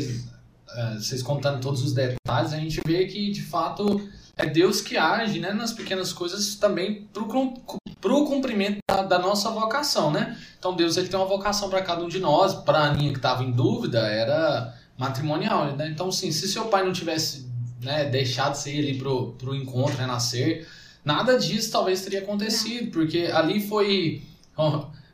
é, 0.77 0.93
vocês 0.95 1.21
contando 1.21 1.59
todos 1.59 1.83
os 1.83 1.93
detalhes, 1.93 2.53
a 2.53 2.57
gente 2.57 2.79
vê 2.85 3.05
que 3.05 3.31
de 3.31 3.41
fato 3.41 4.01
é 4.37 4.45
Deus 4.45 4.81
que 4.81 4.97
age, 4.97 5.39
né? 5.39 5.53
Nas 5.53 5.71
pequenas 5.73 6.11
coisas 6.13 6.55
também 6.55 7.07
pro, 7.13 7.25
cum- 7.25 7.53
pro 8.01 8.25
cumprimento 8.25 8.79
da, 8.89 9.01
da 9.03 9.19
nossa 9.19 9.49
vocação, 9.49 10.11
né? 10.11 10.37
Então 10.59 10.75
Deus 10.75 10.97
ele 10.97 11.07
tem 11.07 11.17
uma 11.19 11.25
vocação 11.27 11.69
para 11.69 11.81
cada 11.81 12.03
um 12.03 12.09
de 12.09 12.19
nós. 12.19 12.53
Para 12.53 12.79
a 12.79 12.83
Aninha 12.87 13.11
que 13.11 13.17
estava 13.19 13.43
em 13.43 13.51
dúvida 13.51 13.99
era 13.99 14.73
matrimonial, 14.97 15.75
né? 15.75 15.89
Então 15.89 16.11
sim, 16.11 16.31
se 16.31 16.47
seu 16.47 16.65
pai 16.65 16.83
não 16.83 16.91
tivesse 16.93 17.49
né, 17.81 18.05
deixado 18.05 18.55
você 18.55 18.73
ir 18.73 18.79
ali 18.79 18.97
pro, 18.97 19.33
pro 19.33 19.55
encontro 19.55 19.95
renascer, 19.97 20.67
nada 21.03 21.37
disso 21.37 21.71
talvez 21.71 22.01
teria 22.01 22.19
acontecido, 22.19 22.91
porque 22.91 23.29
ali 23.33 23.65
foi 23.67 24.23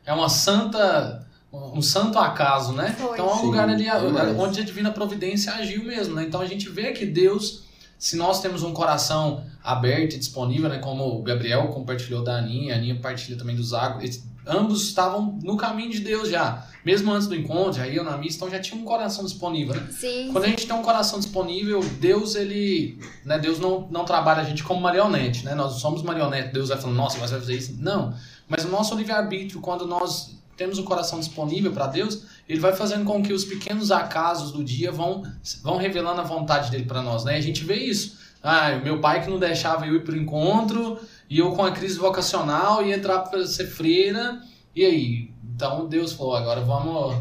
é 0.06 0.12
uma 0.12 0.28
santa 0.28 1.26
um 1.52 1.82
santo 1.82 2.18
acaso, 2.18 2.72
né? 2.72 2.94
Foi. 2.98 3.12
Então 3.12 3.28
é 3.28 3.34
um 3.34 3.38
Sim, 3.40 3.46
lugar 3.46 3.68
ali 3.68 3.84
demais. 3.84 4.38
onde 4.38 4.60
a 4.60 4.64
divina 4.64 4.90
providência 4.90 5.52
agiu 5.52 5.84
mesmo, 5.84 6.14
né? 6.14 6.24
Então 6.24 6.40
a 6.40 6.46
gente 6.46 6.68
vê 6.70 6.92
que 6.92 7.04
Deus 7.04 7.64
se 8.02 8.16
nós 8.16 8.40
temos 8.40 8.64
um 8.64 8.72
coração 8.72 9.44
aberto 9.62 10.14
e 10.14 10.18
disponível, 10.18 10.68
né, 10.68 10.78
como 10.78 11.04
o 11.04 11.22
Gabriel 11.22 11.68
compartilhou 11.68 12.24
da 12.24 12.36
Aninha, 12.36 12.74
a 12.74 12.76
Aninha 12.76 12.98
partilha 13.00 13.38
também 13.38 13.54
do 13.54 13.62
Zago, 13.62 14.00
eles- 14.00 14.26
ambos 14.44 14.82
estavam 14.88 15.38
no 15.40 15.56
caminho 15.56 15.88
de 15.92 16.00
Deus 16.00 16.28
já. 16.28 16.66
Mesmo 16.84 17.12
antes 17.12 17.28
do 17.28 17.36
encontro, 17.36 17.80
aí 17.80 17.94
eu 17.94 18.02
na 18.02 18.16
missa, 18.16 18.38
então 18.38 18.50
já 18.50 18.58
tinha 18.58 18.80
um 18.80 18.84
coração 18.84 19.24
disponível, 19.24 19.76
né? 19.76 19.86
Sim. 19.92 20.30
Quando 20.32 20.44
a 20.46 20.48
gente 20.48 20.66
tem 20.66 20.74
um 20.74 20.82
coração 20.82 21.20
disponível, 21.20 21.78
Deus, 22.00 22.34
ele. 22.34 22.98
Né, 23.24 23.38
Deus 23.38 23.60
não, 23.60 23.86
não 23.88 24.04
trabalha 24.04 24.40
a 24.42 24.44
gente 24.44 24.64
como 24.64 24.80
marionete, 24.80 25.44
né? 25.44 25.54
Nós 25.54 25.74
somos 25.74 26.02
marionete, 26.02 26.52
Deus 26.52 26.70
vai 26.70 26.78
falando, 26.78 26.96
nossa, 26.96 27.14
você 27.14 27.20
vai 27.30 27.38
fazer 27.38 27.54
isso. 27.56 27.76
Não. 27.78 28.12
Mas 28.48 28.64
o 28.64 28.68
nosso 28.68 28.96
livre-arbítrio, 28.96 29.60
quando 29.60 29.86
nós 29.86 30.41
temos 30.56 30.78
o 30.78 30.84
coração 30.84 31.18
disponível 31.18 31.72
para 31.72 31.86
Deus, 31.86 32.24
ele 32.48 32.60
vai 32.60 32.72
fazendo 32.72 33.04
com 33.04 33.22
que 33.22 33.32
os 33.32 33.44
pequenos 33.44 33.90
acasos 33.90 34.52
do 34.52 34.62
dia 34.62 34.92
vão, 34.92 35.22
vão 35.62 35.76
revelando 35.76 36.20
a 36.20 36.24
vontade 36.24 36.70
dele 36.70 36.84
para 36.84 37.02
nós, 37.02 37.24
né? 37.24 37.36
A 37.36 37.40
gente 37.40 37.64
vê 37.64 37.76
isso. 37.76 38.20
Ah, 38.42 38.76
meu 38.76 39.00
pai 39.00 39.22
que 39.22 39.30
não 39.30 39.38
deixava 39.38 39.86
eu 39.86 39.94
ir 39.94 40.04
pro 40.04 40.16
encontro, 40.16 40.98
e 41.30 41.38
eu 41.38 41.52
com 41.52 41.64
a 41.64 41.70
crise 41.70 41.98
vocacional, 41.98 42.84
ia 42.84 42.96
entrar 42.96 43.20
para 43.20 43.46
ser 43.46 43.66
freira, 43.66 44.40
e 44.74 44.84
aí? 44.84 45.30
Então 45.54 45.88
Deus 45.88 46.12
falou, 46.12 46.34
agora 46.34 46.60
vamos, 46.60 47.16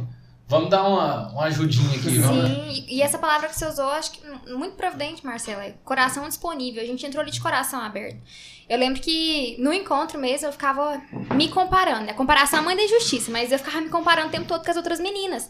vamos 0.52 0.70
dar 0.70 0.84
uma, 0.84 1.30
uma 1.30 1.44
ajudinha 1.46 1.98
aqui. 1.98 2.20
Vamos, 2.20 2.50
Sim, 2.50 2.86
e 2.90 3.02
essa 3.02 3.18
palavra 3.18 3.48
que 3.48 3.58
você 3.58 3.66
usou, 3.66 3.90
acho 3.92 4.12
que 4.12 4.22
muito 4.52 4.76
providente, 4.76 5.26
Marcela, 5.26 5.64
é 5.64 5.72
coração 5.86 6.28
disponível. 6.28 6.84
A 6.84 6.86
gente 6.86 7.06
entrou 7.06 7.22
ali 7.22 7.32
de 7.32 7.40
coração 7.40 7.80
aberto. 7.80 8.20
Eu 8.70 8.78
lembro 8.78 9.02
que 9.02 9.56
no 9.60 9.74
encontro 9.74 10.20
mesmo 10.20 10.48
eu 10.48 10.52
ficava 10.52 11.02
me 11.34 11.48
comparando, 11.48 12.06
né? 12.06 12.14
Comparação 12.14 12.60
a 12.60 12.62
mãe 12.62 12.76
da 12.76 12.84
injustiça, 12.84 13.32
mas 13.32 13.52
eu 13.52 13.58
ficava 13.58 13.80
me 13.80 13.90
comparando 13.90 14.28
o 14.28 14.32
tempo 14.32 14.46
todo 14.46 14.64
com 14.64 14.70
as 14.70 14.78
outras 14.78 15.00
meninas. 15.00 15.48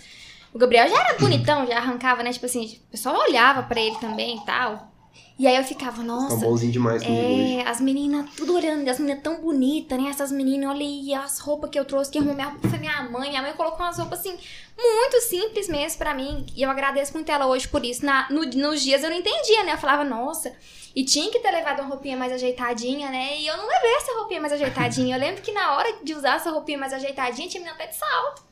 O 0.54 0.60
Gabriel 0.60 0.88
já 0.88 1.00
era 1.00 1.18
bonitão, 1.18 1.66
já 1.66 1.78
arrancava, 1.78 2.22
né? 2.22 2.32
Tipo 2.32 2.46
assim, 2.46 2.80
o 2.88 2.92
pessoal 2.92 3.18
olhava 3.18 3.64
pra 3.64 3.82
ele 3.82 3.96
também 3.98 4.38
e 4.38 4.46
tal. 4.46 4.91
E 5.40 5.48
aí 5.48 5.56
eu 5.56 5.64
ficava, 5.64 5.98
Tá 5.98 6.04
nossa, 6.04 6.36
bonzinho 6.36 6.72
demais 6.72 7.02
é, 7.04 7.64
as 7.68 7.82
meninas 7.82 8.30
tudo 8.38 8.54
olhando, 8.56 8.88
as 8.88 9.00
meninas 9.00 9.24
tão 9.24 9.42
bonitas, 9.42 10.00
né? 10.00 10.10
Essas 10.10 10.32
meninas, 10.32 10.70
olha 10.70 10.82
aí 10.86 11.14
as 11.16 11.40
roupas 11.40 11.70
que 11.72 11.80
eu 11.80 11.86
trouxe, 11.86 12.12
que 12.12 12.18
arrumou 12.20 12.36
minha 12.36 12.48
roupa 12.50 12.70
foi 12.70 12.78
minha 12.78 13.02
mãe. 13.10 13.30
Minha 13.30 13.42
mãe 13.42 13.54
colocou 13.54 13.80
umas 13.86 13.98
roupas 13.98 14.20
assim, 14.20 14.38
muito 14.78 15.20
simples 15.22 15.68
mesmo 15.68 15.98
pra 15.98 16.14
mim. 16.14 16.46
E 16.56 16.62
eu 16.62 16.70
agradeço 16.70 17.14
muito 17.14 17.32
ela 17.32 17.48
hoje 17.48 17.68
por 17.68 17.84
isso. 17.84 18.06
Na, 18.06 18.30
no- 18.30 18.44
nos 18.46 18.82
dias 18.84 19.04
eu 19.04 19.10
não 19.10 19.18
entendia, 19.18 19.64
né? 19.64 19.74
Eu 19.74 19.78
falava, 19.80 20.04
nossa. 20.04 20.54
E 20.96 21.04
tinha 21.06 21.32
que 21.32 21.40
ter 21.40 21.50
levado 21.52 21.80
uma 21.80 21.90
roupinha 21.90 22.18
mais 22.18 22.32
ajeitadinha, 22.34 23.10
né? 23.10 23.38
E 23.40 23.48
eu 23.48 23.58
não 23.58 23.66
levei 23.68 23.96
essa 23.96 24.14
roupinha 24.20 24.42
mais 24.42 24.54
ajeitadinha. 24.54 25.16
Eu 25.16 25.20
lembro 25.20 25.42
que 25.42 25.52
na 25.54 25.76
hora 25.76 25.92
de 26.04 26.14
usar 26.14 26.36
essa 26.36 26.52
roupinha 26.52 26.78
mais 26.78 26.94
ajeitadinha, 26.94 27.48
tinha 27.48 27.62
menina 27.62 27.76
até 27.76 27.88
de 27.88 27.96
salto. 27.96 28.44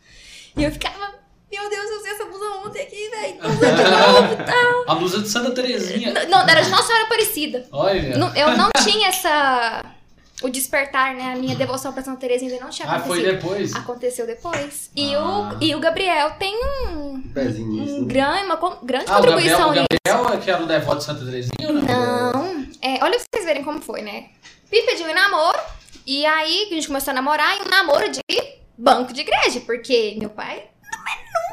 E 0.57 0.64
eu 0.64 0.72
ficava, 0.72 1.14
meu 1.52 1.70
Deus, 1.70 1.89
eu 1.89 1.97
usei 2.00 2.12
essa 2.12 2.26
blusa 2.26 2.45
ontem 2.66 2.82
aqui, 2.84 3.10
velho. 3.10 3.38
Tô 3.39 3.47
usando 3.47 3.76
de 3.76 3.84
novo 3.91 4.34
e 4.34 4.45
tal. 4.45 4.84
A 4.88 4.95
blusa 4.95 5.22
de 5.22 5.30
Santa 5.30 5.52
Terezinha. 5.52 6.14
Não, 6.28 6.41
era 6.47 6.62
de 6.62 6.70
Nossa 6.70 6.84
Senhora 6.88 7.06
Aparecida. 7.06 7.66
Olha. 7.72 8.18
Não- 8.18 8.36
eu 8.36 8.56
não 8.58 8.70
tinha 8.84 9.08
essa. 9.10 9.84
O 10.41 10.47
despertar, 10.50 11.16
né? 11.16 11.34
A 11.34 11.36
minha 11.36 11.54
devoção 11.54 11.91
pra 11.91 12.02
Santa 12.02 12.22
Teresa 12.22 12.45
ainda 12.45 12.60
não 12.64 12.70
tinha 12.70 12.88
Ah, 12.88 12.97
foi 13.02 13.20
acontecido. 13.20 13.41
depois. 13.41 13.76
Aconteceu 13.76 14.26
depois. 14.26 14.89
E, 14.95 15.14
Ah. 15.14 15.20
o, 15.60 15.62
e 15.64 15.76
o 15.76 15.80
Gabriel 15.82 16.32
tem 16.39 16.56
um, 16.56 17.16
Um 17.16 17.22
pezinho 17.34 17.68
nisso. 17.68 17.95
um 17.97 18.02
né? 18.04 18.08
grande, 18.08 18.45
uma 18.45 18.56
grande 18.82 19.06
Ah, 19.10 19.20
o 19.20 19.22
Gabriel, 19.22 19.34
contribuição 19.34 19.70
o 19.70 19.74
nisso. 19.74 19.86
Gabriel 20.08 20.34
é 20.34 20.38
que 20.41 20.50
era 20.50 20.64
o 20.64 20.66
devoto 20.66 20.97
de 21.00 21.04
Santa 21.04 21.26
Terezinha 21.26 21.68
ou 21.68 21.74
não? 21.74 21.82
Não. 21.82 22.66
É, 22.82 23.04
olha 23.04 23.18
pra 23.18 23.26
vocês 23.34 23.43
verem 23.45 23.64
como 23.66 23.82
foi, 23.82 24.02
né? 24.02 24.28
Me 24.72 24.82
pediu 24.84 25.10
em 25.10 25.14
namoro. 25.14 25.60
E 26.08 26.26
aí 26.26 26.68
a 26.72 26.74
gente 26.74 26.88
começou 26.88 27.12
a 27.12 27.16
namorar 27.16 27.58
e 27.58 27.62
um 27.64 27.70
namoro 27.70 28.10
de 28.10 28.22
banco 28.78 29.12
de 29.12 29.20
igreja. 29.20 29.60
Porque 29.66 30.16
meu 30.18 30.30
pai. 30.30 30.64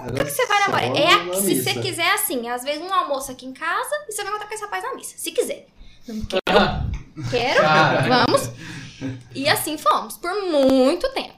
Era 0.02 0.12
Por 0.12 0.24
que 0.24 0.30
você 0.30 0.46
vai 0.46 0.60
namorar? 0.60 0.90
na 0.90 0.98
É, 1.00 1.34
se 1.34 1.46
missa. 1.54 1.62
você 1.72 1.80
quiser 1.80 2.10
assim, 2.12 2.48
às 2.48 2.62
vezes 2.62 2.82
um 2.82 2.92
almoço 2.92 3.32
aqui 3.32 3.46
em 3.46 3.52
casa 3.52 3.90
e 4.08 4.12
você 4.12 4.22
vai 4.22 4.28
encontrar 4.30 4.46
com 4.48 4.54
esse 4.54 4.62
rapaz 4.64 4.82
na 4.84 4.94
missa. 4.94 5.14
Se 5.16 5.32
quiser. 5.32 5.66
Não 6.06 6.24
quero. 6.24 6.42
Ah, 6.58 6.86
Quero, 7.30 7.62
vamos. 8.08 8.50
E 9.34 9.48
assim 9.48 9.76
fomos, 9.78 10.16
por 10.16 10.30
muito 10.50 11.08
tempo. 11.12 11.34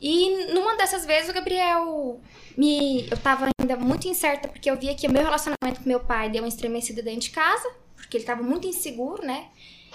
E 0.00 0.52
numa 0.52 0.76
dessas 0.76 1.06
vezes 1.06 1.30
o 1.30 1.32
Gabriel 1.32 2.20
me. 2.56 3.08
Eu 3.08 3.16
tava 3.16 3.48
ainda 3.60 3.76
muito 3.76 4.08
incerta, 4.08 4.48
porque 4.48 4.68
eu 4.70 4.76
via 4.76 4.94
que 4.96 5.06
o 5.06 5.10
meu 5.12 5.22
relacionamento 5.22 5.80
com 5.82 5.88
meu 5.88 6.00
pai 6.00 6.28
deu 6.28 6.42
uma 6.42 6.48
estremecida 6.48 7.00
dentro 7.02 7.20
de 7.20 7.30
casa, 7.30 7.70
porque 7.94 8.16
ele 8.16 8.24
tava 8.24 8.42
muito 8.42 8.66
inseguro, 8.66 9.24
né? 9.24 9.46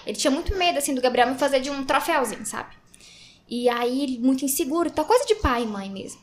Ele 0.05 0.15
tinha 0.17 0.31
muito 0.31 0.55
medo, 0.55 0.77
assim, 0.77 0.95
do 0.95 1.01
Gabriel 1.01 1.27
me 1.29 1.37
fazer 1.37 1.59
de 1.59 1.69
um 1.69 1.83
troféuzinho, 1.83 2.45
sabe? 2.45 2.73
E 3.49 3.67
aí, 3.67 4.01
ele 4.03 4.19
muito 4.19 4.45
inseguro, 4.45 4.89
tal 4.89 5.03
coisa 5.05 5.25
de 5.25 5.35
pai 5.35 5.63
e 5.63 5.67
mãe 5.67 5.89
mesmo. 5.89 6.21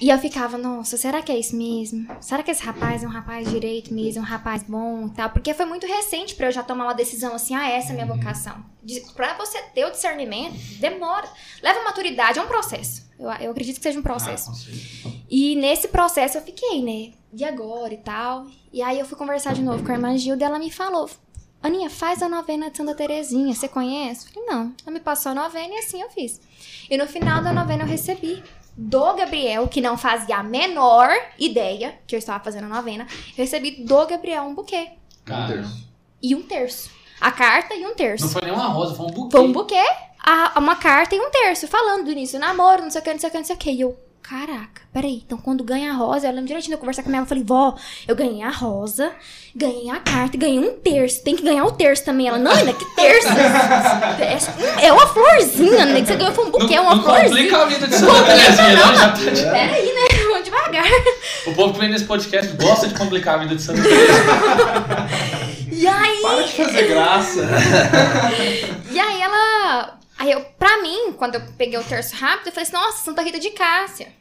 E 0.00 0.10
eu 0.10 0.18
ficava, 0.18 0.56
nossa, 0.56 0.96
será 0.96 1.22
que 1.22 1.32
é 1.32 1.38
isso 1.38 1.56
mesmo? 1.56 2.06
Será 2.20 2.42
que 2.42 2.50
esse 2.50 2.62
rapaz 2.62 3.02
é 3.02 3.06
um 3.06 3.10
rapaz 3.10 3.48
direito 3.48 3.92
mesmo, 3.92 4.22
um 4.22 4.24
rapaz 4.24 4.62
bom 4.62 5.06
e 5.06 5.10
tal? 5.10 5.30
Porque 5.30 5.54
foi 5.54 5.66
muito 5.66 5.86
recente 5.86 6.34
pra 6.34 6.46
eu 6.46 6.52
já 6.52 6.62
tomar 6.62 6.84
uma 6.84 6.94
decisão 6.94 7.34
assim, 7.34 7.54
ah, 7.54 7.68
essa 7.68 7.88
é 7.88 7.90
a 7.90 7.94
minha 7.94 8.06
vocação. 8.06 8.64
De, 8.82 9.00
pra 9.14 9.34
você 9.34 9.60
ter 9.74 9.84
o 9.84 9.90
discernimento, 9.90 10.56
demora. 10.78 11.28
Leva 11.62 11.82
maturidade, 11.82 12.38
é 12.38 12.42
um 12.42 12.46
processo. 12.46 13.08
Eu, 13.18 13.30
eu 13.32 13.50
acredito 13.50 13.76
que 13.76 13.82
seja 13.82 13.98
um 13.98 14.02
processo. 14.02 14.50
Ah, 14.50 14.52
com 14.52 14.58
certeza. 14.58 15.18
E 15.30 15.56
nesse 15.56 15.88
processo 15.88 16.38
eu 16.38 16.42
fiquei, 16.42 16.82
né? 16.82 17.12
E 17.32 17.44
agora 17.44 17.92
e 17.92 17.98
tal. 17.98 18.46
E 18.72 18.80
aí 18.80 18.98
eu 18.98 19.04
fui 19.04 19.18
conversar 19.18 19.52
de 19.52 19.62
novo 19.62 19.84
com 19.84 19.90
a 19.90 19.94
irmã 19.94 20.16
Gilda 20.16 20.44
e 20.44 20.46
ela 20.46 20.58
me 20.58 20.70
falou: 20.70 21.10
Aninha, 21.62 21.90
faz 21.90 22.22
a 22.22 22.28
novena 22.28 22.70
de 22.70 22.76
Santa 22.76 22.94
Terezinha, 22.94 23.54
você 23.54 23.66
conhece? 23.66 24.26
Eu 24.26 24.32
falei, 24.32 24.48
não. 24.48 24.74
Ela 24.86 24.94
me 24.94 25.00
passou 25.00 25.32
a 25.32 25.34
novena 25.34 25.74
e 25.74 25.78
assim 25.78 26.00
eu 26.00 26.08
fiz. 26.08 26.40
E 26.88 26.96
no 26.96 27.06
final 27.06 27.42
da 27.42 27.52
novena 27.52 27.82
eu 27.82 27.88
recebi 27.88 28.42
do 28.80 29.12
Gabriel, 29.14 29.66
que 29.66 29.80
não 29.80 29.98
fazia 29.98 30.36
a 30.36 30.42
menor 30.42 31.10
ideia 31.36 31.98
que 32.06 32.14
eu 32.14 32.18
estava 32.18 32.42
fazendo 32.42 32.64
a 32.66 32.68
novena, 32.76 33.06
eu 33.36 33.44
recebi 33.44 33.72
do 33.82 34.06
Gabriel 34.06 34.44
um 34.44 34.54
buquê 34.54 34.90
Cara, 35.24 35.64
e 36.22 36.32
um 36.34 36.42
terço. 36.42 36.90
A 37.20 37.32
carta 37.32 37.74
e 37.74 37.84
um 37.84 37.94
terço. 37.96 38.24
não 38.26 38.30
foi 38.32 38.42
nem 38.42 38.52
uma 38.52 38.68
rosa, 38.68 38.94
foi 38.94 39.06
um 39.06 39.10
buquê. 39.10 39.36
Foi 39.36 39.40
um 39.46 39.52
buquê, 39.52 39.84
a- 40.24 40.52
uma 40.58 40.76
carta 40.76 41.16
e 41.16 41.20
um 41.20 41.28
terço, 41.30 41.66
falando 41.66 42.04
do 42.04 42.12
início 42.12 42.38
do 42.38 42.42
namoro, 42.42 42.82
não 42.82 42.90
sei 42.90 43.00
o 43.00 43.04
que, 43.04 43.12
não 43.12 43.18
sei 43.18 43.28
o 43.28 43.32
que, 43.32 43.38
não 43.38 43.44
sei 43.44 43.56
o 43.56 43.58
que. 43.58 43.70
E 43.72 43.80
eu, 43.80 43.98
caraca, 44.22 44.82
peraí, 44.92 45.22
então 45.24 45.38
quando 45.38 45.64
ganha 45.64 45.90
a 45.90 45.94
rosa, 45.94 46.26
eu 46.26 46.30
lembro 46.32 46.46
direitinho 46.46 46.70
de 46.72 46.74
eu 46.74 46.78
conversar 46.78 47.02
com 47.02 47.08
a 47.08 47.10
minha 47.10 47.20
mãe, 47.22 47.24
eu 47.24 47.28
falei, 47.28 47.44
vó, 47.44 47.74
eu 48.06 48.14
ganhei 48.14 48.42
a 48.42 48.50
rosa, 48.50 49.10
ganhei 49.56 49.88
a 49.88 49.98
carta 50.00 50.36
e 50.36 50.38
ganhei 50.38 50.58
um 50.58 50.74
terço, 50.74 51.22
tem 51.24 51.34
que 51.34 51.42
ganhar 51.42 51.64
o 51.64 51.72
terço 51.72 52.04
também. 52.04 52.28
Ela, 52.28 52.36
não, 52.38 52.50
ainda 52.52 52.72
que 52.74 52.84
terço? 52.94 53.28
É- 53.28 54.38
É 54.88 54.92
uma 54.92 55.06
florzinha, 55.06 55.86
né, 55.86 56.00
que 56.02 56.06
você 56.08 56.16
ganhou 56.16 56.32
foi 56.34 56.44
um 56.46 56.50
buquê, 56.50 56.74
é 56.74 56.76
não, 56.76 56.84
uma 56.84 56.94
não 56.96 57.02
florzinha. 57.04 57.28
complica 57.30 57.56
a 57.56 57.64
vida 57.66 57.86
de 57.88 57.94
Santa 57.94 58.24
Terezinha, 58.24 58.76
não. 58.76 58.94
Já 58.94 59.08
tá 59.08 59.14
de- 59.16 59.42
Peraí, 59.42 59.86
né, 59.86 60.24
vamos 60.28 60.44
devagar. 60.44 60.84
O 61.46 61.54
povo 61.54 61.72
que 61.72 61.80
vem 61.80 61.88
nesse 61.88 62.04
podcast 62.04 62.52
gosta 62.56 62.86
de 62.88 62.94
complicar 62.94 63.36
a 63.36 63.38
vida 63.38 63.54
de 63.56 63.62
Santa 63.62 63.82
Terezinha. 63.82 65.08
E 65.70 65.86
aí... 65.86 66.20
Para 66.22 66.42
de 66.42 66.52
fazer 66.54 66.88
graça. 66.88 67.40
Aí 70.18 70.32
eu, 70.32 70.44
pra 70.44 70.82
mim, 70.82 71.12
quando 71.12 71.36
eu 71.36 71.52
peguei 71.56 71.78
o 71.78 71.84
terço 71.84 72.16
rápido, 72.16 72.48
eu 72.48 72.52
falei 72.52 72.64
assim, 72.64 72.72
nossa, 72.72 73.04
Santa 73.04 73.22
Rita 73.22 73.38
de 73.38 73.50
Cássia. 73.50 74.12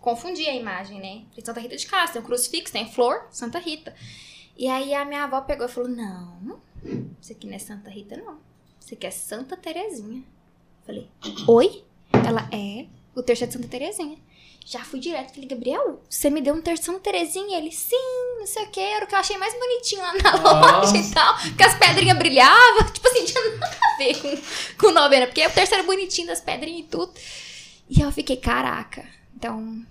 Confundi 0.00 0.46
a 0.46 0.54
imagem, 0.54 1.00
né? 1.00 1.24
Falei, 1.30 1.46
Santa 1.46 1.60
Rita 1.60 1.76
de 1.76 1.86
Cássia, 1.86 2.12
tem 2.14 2.22
um 2.22 2.24
crucifixo, 2.24 2.72
tem 2.72 2.92
flor, 2.92 3.26
Santa 3.30 3.58
Rita. 3.58 3.94
E 4.56 4.68
aí 4.68 4.92
a 4.94 5.04
minha 5.04 5.24
avó 5.24 5.40
pegou 5.40 5.66
e 5.66 5.68
falou, 5.70 5.88
não, 5.88 6.60
isso 7.20 7.32
aqui 7.32 7.46
não 7.46 7.54
é 7.54 7.58
Santa 7.58 7.88
Rita, 7.88 8.16
não. 8.16 8.38
Isso 8.78 8.92
aqui 8.92 9.06
é 9.06 9.10
Santa 9.10 9.56
Terezinha. 9.56 10.22
Falei, 10.84 11.08
oi? 11.48 11.84
Ela, 12.12 12.48
é, 12.52 12.86
o 13.14 13.22
terço 13.22 13.44
é 13.44 13.46
de 13.46 13.54
Santa 13.54 13.68
Terezinha. 13.68 14.18
Já 14.64 14.84
fui 14.84 15.00
direto, 15.00 15.34
falei, 15.34 15.48
Gabriel, 15.48 16.00
você 16.08 16.30
me 16.30 16.40
deu 16.40 16.54
um 16.54 16.76
Santa 16.76 17.00
Terezinha? 17.00 17.58
Ele, 17.58 17.72
sim, 17.72 17.96
não 18.38 18.46
sei 18.46 18.64
o 18.64 18.68
que, 18.68 18.80
era 18.80 19.04
o 19.04 19.08
que 19.08 19.14
eu 19.14 19.18
achei 19.18 19.36
mais 19.36 19.52
bonitinho 19.54 20.02
lá 20.02 20.14
na 20.14 20.36
Nossa. 20.38 20.76
loja 20.76 20.96
e 20.96 21.10
tal. 21.10 21.36
Porque 21.38 21.62
as 21.62 21.78
pedrinhas 21.78 22.16
brilhavam. 22.16 22.86
Tipo 22.92 23.08
assim, 23.08 23.24
tinha 23.24 23.56
nada 23.56 23.78
a 23.82 23.96
ver 23.96 24.14
com, 24.20 24.42
com 24.78 24.92
novena. 24.92 25.26
Porque 25.26 25.46
o 25.46 25.50
terço 25.50 25.74
era 25.74 25.82
bonitinho 25.82 26.28
das 26.28 26.40
pedrinhas 26.40 26.86
e 26.86 26.88
tudo. 26.88 27.12
E 27.90 28.00
eu 28.00 28.12
fiquei, 28.12 28.36
caraca. 28.36 29.04
Então, 29.36 29.84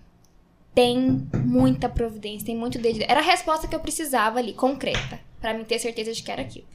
tem 0.73 1.27
muita 1.43 1.89
providência, 1.89 2.45
tem 2.45 2.57
muito 2.57 2.79
dedo. 2.79 3.03
Era 3.07 3.19
a 3.19 3.23
resposta 3.23 3.67
que 3.67 3.75
eu 3.75 3.79
precisava 3.79 4.39
ali, 4.39 4.53
concreta. 4.53 5.19
Pra 5.39 5.53
mim 5.53 5.63
ter 5.63 5.79
certeza 5.79 6.13
de 6.13 6.23
que 6.23 6.31
era 6.31 6.43
aquilo. 6.43 6.67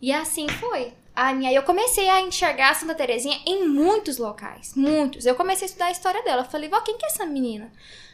E 0.00 0.12
assim 0.12 0.48
foi. 0.48 0.92
Aí 1.22 1.54
eu 1.54 1.62
comecei 1.64 2.08
a 2.08 2.22
enxergar 2.22 2.70
a 2.70 2.74
Santa 2.74 2.94
Terezinha 2.94 3.38
em 3.44 3.68
muitos 3.68 4.16
locais. 4.16 4.72
Muitos. 4.74 5.26
Eu 5.26 5.34
comecei 5.34 5.66
a 5.66 5.68
estudar 5.68 5.86
a 5.86 5.90
história 5.90 6.22
dela. 6.22 6.40
Eu 6.40 6.50
falei, 6.50 6.70
vó, 6.70 6.80
quem 6.80 6.96
que 6.96 7.04
é 7.04 7.08
essa 7.08 7.26
menina? 7.26 7.70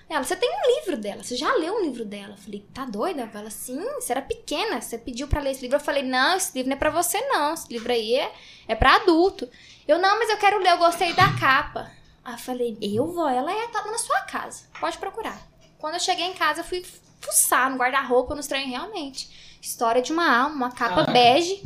Ela, 0.09 0.25
você 0.25 0.35
tem 0.35 0.51
um 0.51 0.77
livro 0.77 0.97
dela, 0.97 1.23
você 1.23 1.37
já 1.37 1.53
leu 1.55 1.75
um 1.75 1.83
livro 1.83 2.05
dela? 2.05 2.35
Eu 2.35 2.37
falei, 2.37 2.67
tá 2.75 2.85
doida? 2.85 3.31
Ela, 3.33 3.49
sim, 3.49 3.81
você 3.95 4.11
era 4.11 4.23
pequena, 4.23 4.81
você 4.81 4.99
pediu 4.99 5.29
pra 5.29 5.41
ler 5.41 5.53
esse 5.53 5.63
livro. 5.63 5.77
Eu 5.77 5.81
falei, 5.81 6.03
não, 6.03 6.37
esse 6.37 6.53
livro 6.53 6.69
não 6.69 6.77
é 6.77 6.79
pra 6.79 6.91
você, 6.91 7.21
não. 7.29 7.55
Esse 7.55 7.73
livro 7.73 7.93
aí 7.93 8.17
é, 8.17 8.33
é 8.67 8.75
pra 8.75 8.97
adulto. 8.97 9.49
Eu, 9.87 10.01
não, 10.01 10.19
mas 10.19 10.29
eu 10.29 10.39
quero 10.39 10.59
ler, 10.59 10.73
eu 10.73 10.79
gostei 10.79 11.13
da 11.13 11.33
capa. 11.39 11.89
Aí 12.25 12.35
eu 12.35 12.39
falei, 12.39 12.77
eu 12.83 13.07
vou, 13.07 13.29
ela 13.29 13.53
é, 13.53 13.69
tá 13.69 13.85
na 13.85 13.99
sua 13.99 14.23
casa, 14.23 14.65
pode 14.81 14.99
procurar. 14.99 15.41
Quando 15.79 15.95
eu 15.95 16.01
cheguei 16.01 16.27
em 16.27 16.35
casa, 16.35 16.63
eu 16.63 16.65
fui 16.65 16.85
fuçar 17.21 17.71
no 17.71 17.77
guarda-roupa, 17.77 18.35
nos 18.35 18.49
trem, 18.49 18.69
realmente. 18.69 19.59
História 19.63 20.03
de 20.03 20.13
uma 20.13 20.29
alma, 20.29 20.57
uma 20.57 20.71
capa 20.73 20.97
Caraca. 20.97 21.13
bege, 21.13 21.63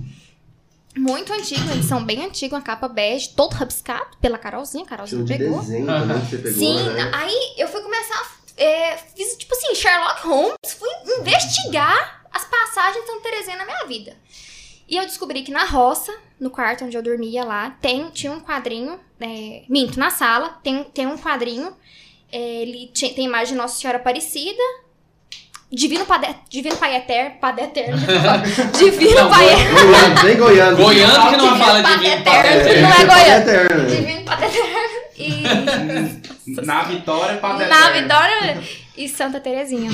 muito 0.96 1.32
antiga, 1.32 1.60
uma 1.62 1.74
edição 1.74 2.04
bem 2.04 2.24
antiga, 2.24 2.56
uma 2.56 2.62
capa 2.62 2.88
bege, 2.88 3.30
todo 3.30 3.52
rabiscado 3.52 4.16
pela 4.20 4.36
Carolzinha, 4.38 4.84
Carolzinha 4.84 5.24
de 5.24 5.38
pegou. 5.38 5.60
desenho 5.60 5.86
também 5.86 6.20
que 6.20 6.26
você 6.26 6.38
pegou, 6.38 6.58
Sim, 6.58 6.82
né? 6.90 7.10
aí 7.14 7.54
eu 7.56 7.68
fui 7.68 7.80
começar. 7.82 8.38
é, 8.56 8.96
fiz 8.96 9.36
tipo 9.36 9.54
assim, 9.54 9.74
Sherlock 9.74 10.26
Holmes, 10.26 10.56
fui 10.78 10.88
investigar 11.20 12.24
as 12.32 12.44
passagens 12.44 13.04
de 13.04 13.10
Santa 13.10 13.22
Terezinha 13.22 13.56
na 13.56 13.64
minha 13.64 13.84
vida. 13.86 14.16
E 14.88 14.96
eu 14.96 15.04
descobri 15.06 15.42
que 15.42 15.52
na 15.52 15.64
roça, 15.64 16.12
no 16.38 16.50
quarto 16.50 16.84
onde 16.84 16.96
eu 16.96 17.02
dormia 17.02 17.44
lá, 17.44 17.70
tem, 17.80 18.10
tinha 18.10 18.32
um 18.32 18.40
quadrinho, 18.40 18.98
é, 19.20 19.62
minto, 19.68 19.98
na 19.98 20.10
sala, 20.10 20.58
tem, 20.64 20.82
tem 20.84 21.06
um 21.06 21.16
quadrinho, 21.16 21.74
é, 22.32 22.38
ele 22.62 22.90
tinha, 22.92 23.14
tem 23.14 23.24
imagem 23.24 23.54
de 23.54 23.58
Nossa 23.58 23.78
Senhora 23.80 23.98
Aparecida, 23.98 24.62
Divino, 25.72 26.04
Padre, 26.04 26.34
Divino 26.48 26.76
Pai 26.76 26.96
Eterno, 26.96 27.36
Padre 27.40 27.64
Eterno, 27.66 27.96
Divino 28.76 29.14
Não, 29.14 29.30
Pai 29.30 29.46
Goiano, 29.46 30.22
bem 30.22 30.36
goiano. 30.36 30.76
Goiano 30.76 31.30
que 31.30 31.36
não 31.36 31.44
Divino 31.44 31.64
fala 31.64 31.82
Padre 31.82 31.98
divino 31.98 32.20
Eterno. 32.20 32.42
Padre 32.42 32.60
Eterno. 32.60 32.82
Não 32.82 32.90
é 32.90 33.06
Padre 33.06 33.06
goiano. 33.06 33.42
Eterno? 33.42 33.86
Divino 33.86 34.24
Padre 34.24 34.46
Eterno 34.46 35.00
e... 35.16 36.60
Na 36.66 36.82
vitória, 36.82 37.36
Padre 37.36 37.66
Na 37.66 37.88
Eterno. 37.88 38.02
Vitória 38.02 38.62
e 38.98 39.08
Santa 39.08 39.38
Terezinha. 39.38 39.90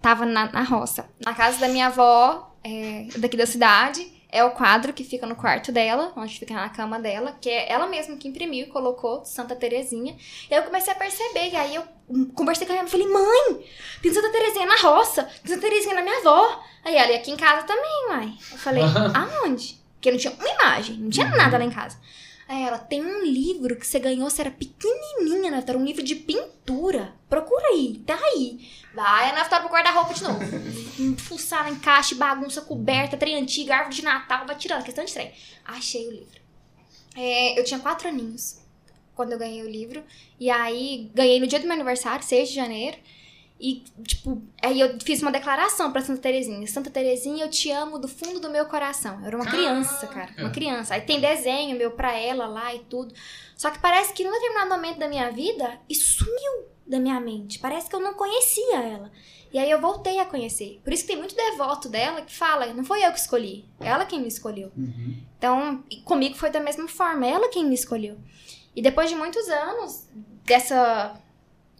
Tava 0.00 0.24
na, 0.24 0.52
na 0.52 0.62
roça. 0.62 1.06
Na 1.24 1.34
casa 1.34 1.58
da 1.58 1.68
minha 1.68 1.88
avó, 1.88 2.54
é, 2.62 3.06
daqui 3.16 3.36
da 3.36 3.46
cidade, 3.46 4.06
é 4.30 4.44
o 4.44 4.50
quadro 4.50 4.92
que 4.92 5.02
fica 5.02 5.26
no 5.26 5.34
quarto 5.34 5.72
dela, 5.72 6.12
onde 6.16 6.38
fica 6.38 6.52
na 6.52 6.68
cama 6.68 6.98
dela, 6.98 7.36
que 7.40 7.48
é 7.48 7.70
ela 7.72 7.86
mesma 7.86 8.16
que 8.16 8.28
imprimiu 8.28 8.66
e 8.66 8.70
colocou 8.70 9.24
Santa 9.24 9.56
Terezinha. 9.56 10.16
E 10.50 10.54
aí 10.54 10.60
eu 10.60 10.66
comecei 10.66 10.92
a 10.92 10.96
perceber, 10.96 11.48
e 11.50 11.56
aí 11.56 11.74
eu 11.74 11.84
conversei 12.34 12.66
com 12.66 12.74
ela 12.74 12.86
e 12.86 12.90
falei, 12.90 13.06
mãe, 13.06 13.64
tem 14.02 14.12
Santa 14.12 14.30
Terezinha 14.30 14.66
na 14.66 14.76
roça, 14.76 15.24
tem 15.24 15.54
Santa 15.54 15.62
Terezinha 15.62 15.94
na 15.94 16.02
minha 16.02 16.18
avó. 16.18 16.62
Aí 16.84 16.96
ela, 16.96 17.12
e 17.12 17.16
aqui 17.16 17.30
em 17.30 17.36
casa 17.36 17.66
também, 17.66 18.08
mãe. 18.08 18.38
Eu 18.52 18.58
falei, 18.58 18.82
aonde? 19.14 19.78
Porque 19.94 20.10
não 20.10 20.18
tinha 20.18 20.32
uma 20.32 20.48
imagem, 20.48 20.96
não 20.96 21.10
tinha 21.10 21.28
nada 21.28 21.58
lá 21.58 21.64
em 21.64 21.70
casa. 21.70 21.98
Aí 22.48 22.62
ela, 22.62 22.78
tem 22.78 23.04
um 23.04 23.22
livro 23.24 23.76
que 23.76 23.86
você 23.86 23.98
ganhou, 23.98 24.30
você 24.30 24.40
era 24.40 24.50
pequenininha, 24.50 25.50
né? 25.50 25.62
Era 25.66 25.76
um 25.76 25.84
livro 25.84 26.02
de 26.02 26.14
pintura. 26.14 27.14
Procura 27.28 27.62
aí, 27.68 28.02
tá 28.06 28.18
aí. 28.18 28.66
Vai 28.94 29.34
na 29.34 29.42
Vitória 29.42 29.66
pro 29.66 29.74
guarda-roupa 29.74 30.14
de 30.14 30.22
novo. 30.22 30.40
Fuçar 31.18 31.64
na 31.64 31.70
encaixe, 31.70 32.14
bagunça, 32.14 32.62
coberta, 32.62 33.18
trem 33.18 33.36
antigo, 33.36 33.70
árvore 33.70 33.96
de 33.96 34.02
Natal, 34.02 34.46
vai 34.46 34.56
tirando, 34.56 34.82
questão 34.82 35.04
de 35.04 35.12
trem. 35.12 35.30
Achei 35.62 36.08
o 36.08 36.10
livro. 36.10 36.40
É, 37.14 37.58
eu 37.58 37.64
tinha 37.64 37.80
quatro 37.80 38.08
aninhos 38.08 38.60
quando 39.14 39.32
eu 39.32 39.38
ganhei 39.38 39.62
o 39.62 39.68
livro. 39.68 40.02
E 40.40 40.48
aí, 40.48 41.10
ganhei 41.14 41.38
no 41.40 41.46
dia 41.46 41.60
do 41.60 41.66
meu 41.66 41.74
aniversário, 41.74 42.24
6 42.24 42.48
de 42.48 42.54
janeiro. 42.54 42.96
E, 43.60 43.82
tipo, 44.04 44.40
aí 44.62 44.80
eu 44.80 44.98
fiz 45.00 45.20
uma 45.20 45.32
declaração 45.32 45.90
pra 45.90 46.00
Santa 46.00 46.22
Terezinha. 46.22 46.66
Santa 46.68 46.90
Terezinha, 46.90 47.44
eu 47.44 47.50
te 47.50 47.70
amo 47.70 47.98
do 47.98 48.06
fundo 48.06 48.38
do 48.38 48.50
meu 48.50 48.66
coração. 48.66 49.18
Eu 49.20 49.26
era 49.26 49.36
uma 49.36 49.46
criança, 49.46 50.06
cara. 50.06 50.32
Uma 50.38 50.50
criança. 50.50 50.94
Aí 50.94 51.00
tem 51.00 51.20
desenho 51.20 51.76
meu 51.76 51.90
pra 51.90 52.16
ela 52.16 52.46
lá 52.46 52.72
e 52.72 52.78
tudo. 52.80 53.12
Só 53.56 53.70
que 53.70 53.80
parece 53.80 54.12
que 54.12 54.22
num 54.22 54.30
determinado 54.30 54.70
momento 54.70 54.98
da 54.98 55.08
minha 55.08 55.30
vida, 55.32 55.80
isso 55.88 56.24
sumiu 56.24 56.68
da 56.86 57.00
minha 57.00 57.18
mente. 57.18 57.58
Parece 57.58 57.90
que 57.90 57.96
eu 57.96 58.00
não 58.00 58.14
conhecia 58.14 58.76
ela. 58.76 59.10
E 59.52 59.58
aí 59.58 59.70
eu 59.70 59.80
voltei 59.80 60.20
a 60.20 60.24
conhecer. 60.24 60.80
Por 60.84 60.92
isso 60.92 61.02
que 61.02 61.08
tem 61.08 61.18
muito 61.18 61.34
devoto 61.34 61.88
dela 61.88 62.22
que 62.22 62.32
fala, 62.32 62.72
não 62.72 62.84
foi 62.84 63.04
eu 63.04 63.12
que 63.12 63.18
escolhi. 63.18 63.64
Ela 63.80 64.04
quem 64.04 64.20
me 64.20 64.28
escolheu. 64.28 64.70
Uhum. 64.76 65.16
Então, 65.36 65.82
comigo 66.04 66.36
foi 66.36 66.50
da 66.50 66.60
mesma 66.60 66.86
forma, 66.86 67.26
ela 67.26 67.48
quem 67.48 67.64
me 67.64 67.74
escolheu. 67.74 68.18
E 68.76 68.82
depois 68.82 69.08
de 69.08 69.16
muitos 69.16 69.48
anos 69.48 70.06
dessa 70.44 71.18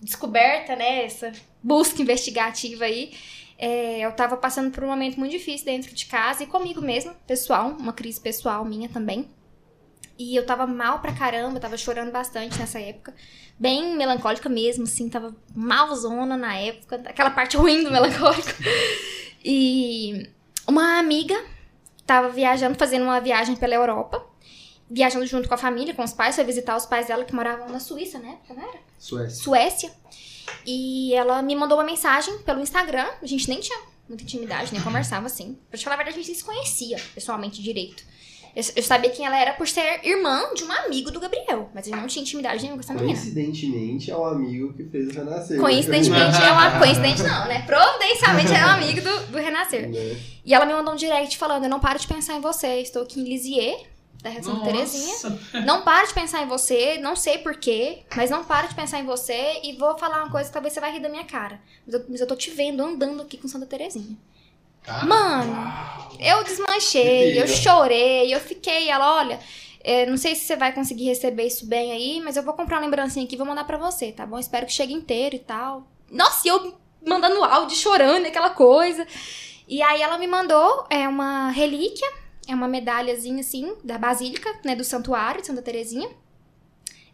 descoberta, 0.01 0.77
né, 0.77 1.05
essa 1.05 1.33
busca 1.63 2.01
investigativa 2.01 2.85
aí, 2.85 3.13
é, 3.59 4.01
eu 4.01 4.13
tava 4.13 4.37
passando 4.37 4.71
por 4.71 4.85
um 4.85 4.87
momento 4.87 5.19
muito 5.19 5.33
difícil 5.33 5.67
dentro 5.67 5.93
de 5.93 6.07
casa 6.07 6.45
e 6.45 6.47
comigo 6.47 6.81
mesma, 6.81 7.15
pessoal, 7.27 7.71
uma 7.79 7.93
crise 7.93 8.21
pessoal 8.21 8.65
minha 8.65 8.89
também. 8.89 9.29
E 10.17 10.35
eu 10.35 10.45
tava 10.45 10.67
mal 10.67 11.01
pra 11.01 11.13
caramba, 11.13 11.61
tava 11.61 11.77
chorando 11.77 12.11
bastante 12.11 12.59
nessa 12.59 12.81
época. 12.81 13.15
Bem 13.59 13.97
melancólica 13.97 14.49
mesmo, 14.49 14.85
assim, 14.85 15.09
tava 15.09 15.35
malzona 15.55 16.37
na 16.37 16.57
época, 16.57 16.97
aquela 17.05 17.31
parte 17.31 17.57
ruim 17.57 17.85
do 17.85 17.91
melancólico. 17.91 18.51
E 19.45 20.29
uma 20.67 20.99
amiga 20.99 21.41
tava 22.05 22.29
viajando, 22.29 22.77
fazendo 22.77 23.05
uma 23.05 23.21
viagem 23.21 23.55
pela 23.55 23.75
Europa, 23.75 24.25
viajando 24.91 25.27
junto 25.27 25.49
com 25.49 25.55
a 25.55 25.59
família, 25.59 25.95
com 25.95 26.03
os 26.03 26.13
pais, 26.13 26.35
foi 26.35 26.45
visitar 26.45 26.77
os 26.77 26.87
pais 26.87 27.07
dela 27.07 27.25
que 27.25 27.35
moravam 27.35 27.69
na 27.69 27.79
Suíça, 27.79 28.19
né? 28.19 28.39
Não 28.49 28.61
era? 28.61 28.79
Suécia. 28.99 29.43
Suécia. 29.43 29.93
E 30.67 31.15
ela 31.15 31.43
me 31.43 31.55
mandou 31.55 31.79
uma 31.79 31.85
mensagem 31.85 32.39
pelo 32.39 32.61
Instagram. 32.61 33.07
A 33.23 33.27
gente 33.27 33.49
nem 33.49 33.61
tinha 33.61 33.79
muita 34.09 34.23
intimidade, 34.23 34.73
nem 34.73 34.83
conversava 34.83 35.27
assim. 35.27 35.59
Pra 35.69 35.79
te 35.79 35.85
falar 35.85 35.95
a 35.95 35.99
verdade, 35.99 36.19
a 36.19 36.21
gente 36.21 36.29
nem 36.29 36.39
se 36.39 36.45
conhecia 36.45 36.99
pessoalmente 37.15 37.63
direito. 37.63 38.03
Eu, 38.57 38.65
eu 38.77 38.83
sabia 38.83 39.11
quem 39.11 39.25
ela 39.25 39.39
era 39.39 39.53
por 39.53 39.69
ser 39.69 40.01
irmã 40.03 40.53
de 40.55 40.65
um 40.65 40.73
amigo 40.73 41.11
do 41.11 41.21
Gabriel, 41.21 41.71
mas 41.75 41.87
eu 41.87 41.97
não 41.97 42.07
tinha 42.07 42.23
intimidade 42.23 42.63
nenhuma 42.63 42.83
com 42.83 42.85
essa 42.85 42.95
menina. 42.95 43.13
Coincidentemente, 43.13 44.11
é 44.11 44.17
o 44.17 44.25
amigo 44.25 44.73
que 44.73 44.85
fez 44.85 45.09
o 45.09 45.13
Renascer. 45.13 45.61
Coincidentemente 45.61 46.43
é 46.43 46.51
uma. 46.51 46.79
Coincidente 46.81 47.23
não, 47.23 47.47
né? 47.47 47.63
Providencialmente 47.63 48.53
é 48.53 48.67
um 48.67 48.71
amigo 48.71 49.01
do, 49.01 49.27
do 49.33 49.39
Renascer. 49.39 49.89
Né? 49.89 50.17
E 50.45 50.55
ela 50.55 50.65
me 50.65 50.73
mandou 50.73 50.95
um 50.95 50.97
direct 50.97 51.37
falando: 51.37 51.65
Eu 51.65 51.71
não 51.71 51.79
paro 51.79 51.99
de 51.99 52.07
pensar 52.07 52.35
em 52.35 52.41
você. 52.41 52.81
Estou 52.81 53.03
aqui 53.03 53.21
em 53.21 53.25
Lisieux, 53.25 53.81
da 54.23 54.33
Santa 54.43 54.65
Terezinha. 54.65 55.13
Nossa. 55.13 55.41
Não 55.65 55.83
paro 55.83 56.09
de 56.09 56.15
pensar 56.15 56.43
em 56.43 56.47
você, 56.47 56.99
não 56.99 57.15
sei 57.15 57.39
porquê, 57.39 58.03
mas 58.17 58.31
não 58.31 58.45
paro 58.45 58.69
de 58.69 58.75
pensar 58.75 58.99
em 58.99 59.05
você 59.05 59.61
e 59.63 59.77
vou 59.77 59.97
falar 59.97 60.25
uma 60.25 60.31
coisa 60.31 60.49
que 60.49 60.53
talvez 60.53 60.75
você 60.75 60.81
vai 60.81 60.93
rir 60.93 61.01
da 61.01 61.09
minha 61.09 61.25
cara. 61.25 61.61
Mas 61.87 61.95
eu, 61.95 62.05
mas 62.09 62.21
eu 62.21 62.27
tô 62.27 62.35
te 62.35 62.51
vendo 62.51 62.83
andando 62.83 63.23
aqui 63.23 63.37
com 63.37 63.47
Santa 63.47 63.67
Terezinha. 63.67 64.17
Cara, 64.83 65.05
Mano, 65.05 65.73
eu 66.19 66.43
desmanchei, 66.45 67.41
eu 67.41 67.47
chorei, 67.47 68.35
eu 68.35 68.41
fiquei, 68.41 68.89
ela, 68.89 69.19
olha, 69.19 69.39
é, 69.83 70.07
não 70.07 70.17
sei 70.17 70.35
se 70.35 70.47
você 70.47 70.57
vai 70.57 70.73
conseguir 70.73 71.05
receber 71.05 71.47
isso 71.47 71.67
bem 71.67 71.93
aí, 71.93 72.21
mas 72.21 72.37
eu 72.37 72.43
vou 72.43 72.55
comprar 72.55 72.77
uma 72.77 72.85
lembrancinha 72.85 73.25
aqui 73.25 73.35
e 73.35 73.39
vou 73.39 73.47
mandar 73.47 73.65
pra 73.65 73.79
você, 73.79 74.13
tá 74.13 74.27
bom? 74.27 74.39
Espero 74.39 74.67
que 74.67 74.73
chegue 74.73 74.93
inteiro 74.93 75.37
e 75.37 75.41
tal. 75.41 75.87
Nossa, 76.11 76.47
e 76.47 76.51
eu 76.51 76.75
mandando 77.07 77.43
áudio, 77.45 77.77
chorando, 77.77 78.27
aquela 78.27 78.51
coisa. 78.51 79.07
E 79.69 79.83
aí 79.83 80.01
ela 80.01 80.19
me 80.19 80.27
mandou 80.27 80.87
é 80.89 81.07
uma 81.07 81.51
relíquia, 81.51 82.09
é 82.49 82.55
uma 82.55 82.67
medalhazinha 82.67 83.41
assim, 83.41 83.77
da 83.85 83.99
Basílica, 83.99 84.59
né, 84.65 84.75
do 84.75 84.83
Santuário 84.83 85.43
de 85.43 85.47
Santa 85.47 85.61
Terezinha. 85.61 86.09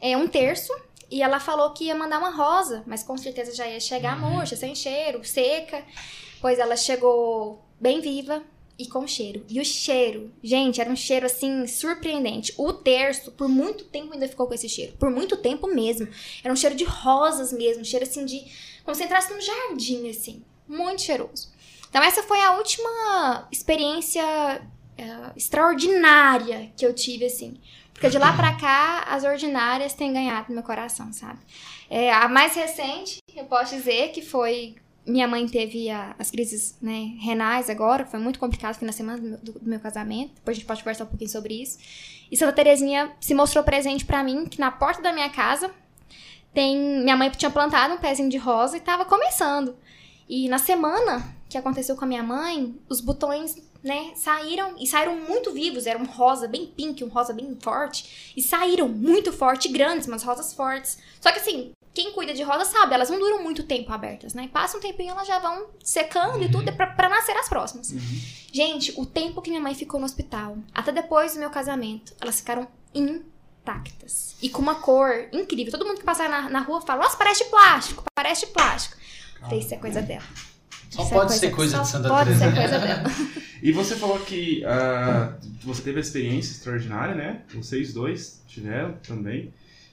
É 0.01 0.17
um 0.17 0.29
terço. 0.29 0.73
E 1.11 1.23
ela 1.23 1.41
falou 1.41 1.73
que 1.73 1.85
ia 1.85 1.95
mandar 1.95 2.19
uma 2.19 2.31
rosa, 2.31 2.83
mas 2.87 3.03
com 3.03 3.19
certeza 3.19 3.55
já 3.55 3.67
ia 3.67 3.81
chegar 3.81 4.19
murcha, 4.19 4.57
sem 4.57 4.75
cheiro, 4.75 5.25
seca. 5.25 5.85
Pois 6.41 6.59
ela 6.59 6.77
chegou 6.77 7.63
bem 7.81 8.01
viva 8.01 8.43
e 8.79 8.87
com 8.87 9.07
cheiro. 9.07 9.45
E 9.49 9.61
o 9.61 9.65
cheiro, 9.65 10.33
gente, 10.43 10.81
era 10.81 10.91
um 10.91 10.97
cheiro 10.97 11.27
assim 11.27 11.67
surpreendente. 11.67 12.55
O 12.57 12.73
terço, 12.73 13.33
por 13.33 13.49
muito 13.49 13.85
tempo 13.85 14.13
ainda 14.13 14.29
ficou 14.29 14.47
com 14.47 14.55
esse 14.55 14.69
cheiro. 14.69 14.95
Por 14.99 15.11
muito 15.11 15.37
tempo 15.37 15.67
mesmo. 15.67 16.09
Era 16.43 16.53
um 16.53 16.57
cheiro 16.57 16.77
de 16.77 16.85
rosas 16.85 17.53
mesmo, 17.53 17.83
um 17.83 17.85
cheiro 17.85 18.05
assim 18.05 18.25
de. 18.25 18.45
Como 18.85 18.95
se 18.95 19.05
entrasse 19.05 19.33
num 19.33 19.41
jardim, 19.41 20.09
assim. 20.09 20.45
Muito 20.67 21.03
cheiroso. 21.03 21.53
Então, 21.89 22.03
essa 22.03 22.23
foi 22.23 22.41
a 22.41 22.57
última 22.57 23.47
experiência 23.53 24.23
eh, 24.99 25.33
extraordinária 25.37 26.73
que 26.77 26.85
eu 26.87 26.95
tive, 26.95 27.27
assim. 27.27 27.57
Porque 27.93 28.09
de 28.11 28.19
lá 28.19 28.33
pra 28.35 28.55
cá, 28.57 29.05
as 29.09 29.23
ordinárias 29.25 29.93
têm 29.95 30.13
ganhado 30.13 30.53
meu 30.53 30.63
coração, 30.63 31.13
sabe? 31.13 31.39
É, 31.89 32.13
a 32.13 32.29
mais 32.29 32.55
recente, 32.55 33.21
eu 33.37 33.45
posso 33.45 33.75
dizer 33.75 34.11
que 34.11 34.21
foi. 34.23 34.75
Minha 35.07 35.29
mãe 35.29 35.47
teve 35.47 35.91
a- 35.91 36.15
as 36.19 36.31
crises 36.31 36.77
né, 36.81 37.15
renais 37.21 37.69
agora, 37.69 38.07
foi 38.07 38.19
muito 38.19 38.39
complicado, 38.39 38.75
foi 38.77 38.87
na 38.87 38.93
semana 38.93 39.19
do 39.19 39.29
meu, 39.29 39.39
do- 39.39 39.61
meu 39.63 39.79
casamento. 39.79 40.33
Depois 40.37 40.57
a 40.57 40.59
gente 40.59 40.67
pode 40.67 40.81
conversar 40.83 41.05
um 41.05 41.09
pouquinho 41.09 41.31
sobre 41.31 41.61
isso. 41.61 41.79
E 42.31 42.37
Santa 42.37 42.53
Terezinha 42.55 43.13
se 43.21 43.35
mostrou 43.35 43.63
presente 43.63 44.05
pra 44.05 44.25
mim, 44.25 44.47
que 44.47 44.59
na 44.59 44.71
porta 44.71 45.03
da 45.03 45.13
minha 45.13 45.29
casa 45.29 45.71
tem. 46.55 46.77
Minha 47.03 47.17
mãe 47.17 47.31
tinha 47.31 47.51
plantado 47.51 47.95
um 47.95 47.99
pezinho 47.99 48.29
de 48.31 48.39
rosa 48.39 48.77
e 48.77 48.81
tava 48.81 49.05
começando. 49.05 49.77
E 50.29 50.49
na 50.49 50.59
semana 50.59 51.23
que 51.51 51.59
aconteceu 51.59 51.95
com 51.97 52.05
a 52.05 52.09
minha 52.09 52.23
mãe, 52.23 52.75
os 52.89 53.01
botões, 53.03 53.57
né, 53.85 54.13
saíram 54.17 54.75
e 54.81 54.87
saíram 54.87 55.15
muito 55.17 55.53
vivos. 55.53 55.87
Era 55.87 55.99
um 55.99 56.07
rosa 56.07 56.49
bem 56.49 56.67
pink, 56.67 57.05
um 57.05 57.09
rosa 57.09 57.35
bem 57.35 57.57
forte. 57.61 58.33
E 58.35 58.43
saíram 58.43 58.89
muito 58.89 59.31
forte, 59.31 59.69
grandes, 59.69 60.09
umas 60.09 60.23
rosas 60.23 60.55
fortes. 60.55 60.99
Só 61.21 61.31
que 61.31 61.39
assim, 61.39 61.73
quem 61.93 62.13
cuida 62.13 62.33
de 62.33 62.43
rosa 62.43 62.65
sabe, 62.65 62.95
elas 62.95 63.11
não 63.11 63.19
duram 63.19 63.43
muito 63.43 63.63
tempo 63.63 63.93
abertas, 63.93 64.33
né? 64.33 64.49
Passa 64.53 64.79
um 64.79 64.81
tempinho, 64.81 65.13
elas 65.13 65.29
já 65.29 65.39
vão 65.39 65.67
secando 65.83 66.43
e 66.43 66.51
tudo, 66.51 66.69
é 66.69 66.73
pra, 66.73 66.87
pra 66.87 67.11
nascer 67.11 67.37
as 67.37 67.49
próximas. 67.49 67.93
Gente, 68.51 68.93
o 68.97 69.05
tempo 69.05 69.43
que 69.43 69.51
minha 69.51 69.63
mãe 69.63 69.75
ficou 69.75 70.01
no 70.01 70.07
hospital, 70.07 70.57
até 70.75 70.91
depois 70.91 71.35
do 71.35 71.41
meu 71.41 71.51
casamento, 71.51 72.15
elas 72.21 72.41
ficaram 72.41 72.67
intactas. 72.95 74.35
E 74.41 74.49
com 74.49 74.63
uma 74.63 74.77
cor 74.77 75.29
incrível. 75.31 75.71
Todo 75.71 75.85
mundo 75.85 75.99
que 75.99 76.05
passar 76.05 76.29
na, 76.29 76.49
na 76.49 76.61
rua 76.61 76.81
fala, 76.81 77.03
nossa, 77.03 77.17
parece 77.17 77.45
plástico, 77.45 78.03
parece 78.15 78.47
plástico. 78.47 78.97
Falei, 79.41 79.59
isso 79.59 79.75
é 79.75 79.77
coisa 79.77 80.01
dela. 80.01 80.25
Só 80.91 81.03
Isso 81.03 81.13
é 81.13 81.17
pode 81.17 81.33
ser 81.35 81.51
coisa 81.51 81.79
de 81.81 81.89
Santa 81.89 82.09
Pode 82.09 82.31
Teresa. 82.31 82.45
ser 82.45 82.55
coisa 82.55 82.79
dela. 82.79 83.03
E 83.63 83.73
você 83.73 83.97
falou 83.97 84.19
que 84.21 84.65
ah, 84.65 85.35
você 85.63 85.83
teve 85.83 85.99
a 85.99 86.01
experiência 86.01 86.53
extraordinária, 86.53 87.15
né? 87.15 87.41
Vocês 87.55 87.93
dois 87.95 88.43
tiveram 88.47 88.93
também. 89.07 89.53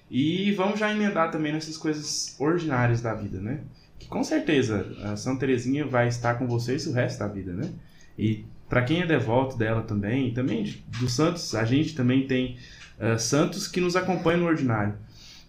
E 0.10 0.52
vamos 0.52 0.78
já 0.78 0.92
emendar 0.92 1.32
também 1.32 1.54
nessas 1.54 1.78
coisas 1.78 2.36
ordinárias 2.38 3.02
da 3.02 3.14
vida, 3.14 3.40
né? 3.40 3.62
Que 3.98 4.08
com 4.08 4.24
certeza 4.24 4.86
a 5.04 5.16
Santa 5.16 5.42
Terezinha 5.42 5.86
vai 5.86 6.08
estar 6.10 6.36
com 6.36 6.48
vocês 6.48 6.86
o 6.86 6.92
resto 6.92 7.20
da 7.20 7.28
vida, 7.28 7.54
né? 7.54 7.70
E 8.18 8.44
para 8.68 8.82
quem 8.82 9.02
é 9.02 9.06
devoto 9.06 9.58
dela 9.58 9.82
também, 9.84 10.28
e 10.28 10.34
também 10.34 10.84
dos 11.00 11.14
santos, 11.14 11.56
a 11.56 11.64
gente 11.64 11.96
também 11.96 12.28
tem 12.28 12.58
ah, 13.00 13.18
santos 13.18 13.68
que 13.68 13.80
nos 13.80 13.96
acompanham 13.96 14.42
no 14.42 14.48
ordinário. 14.48 14.94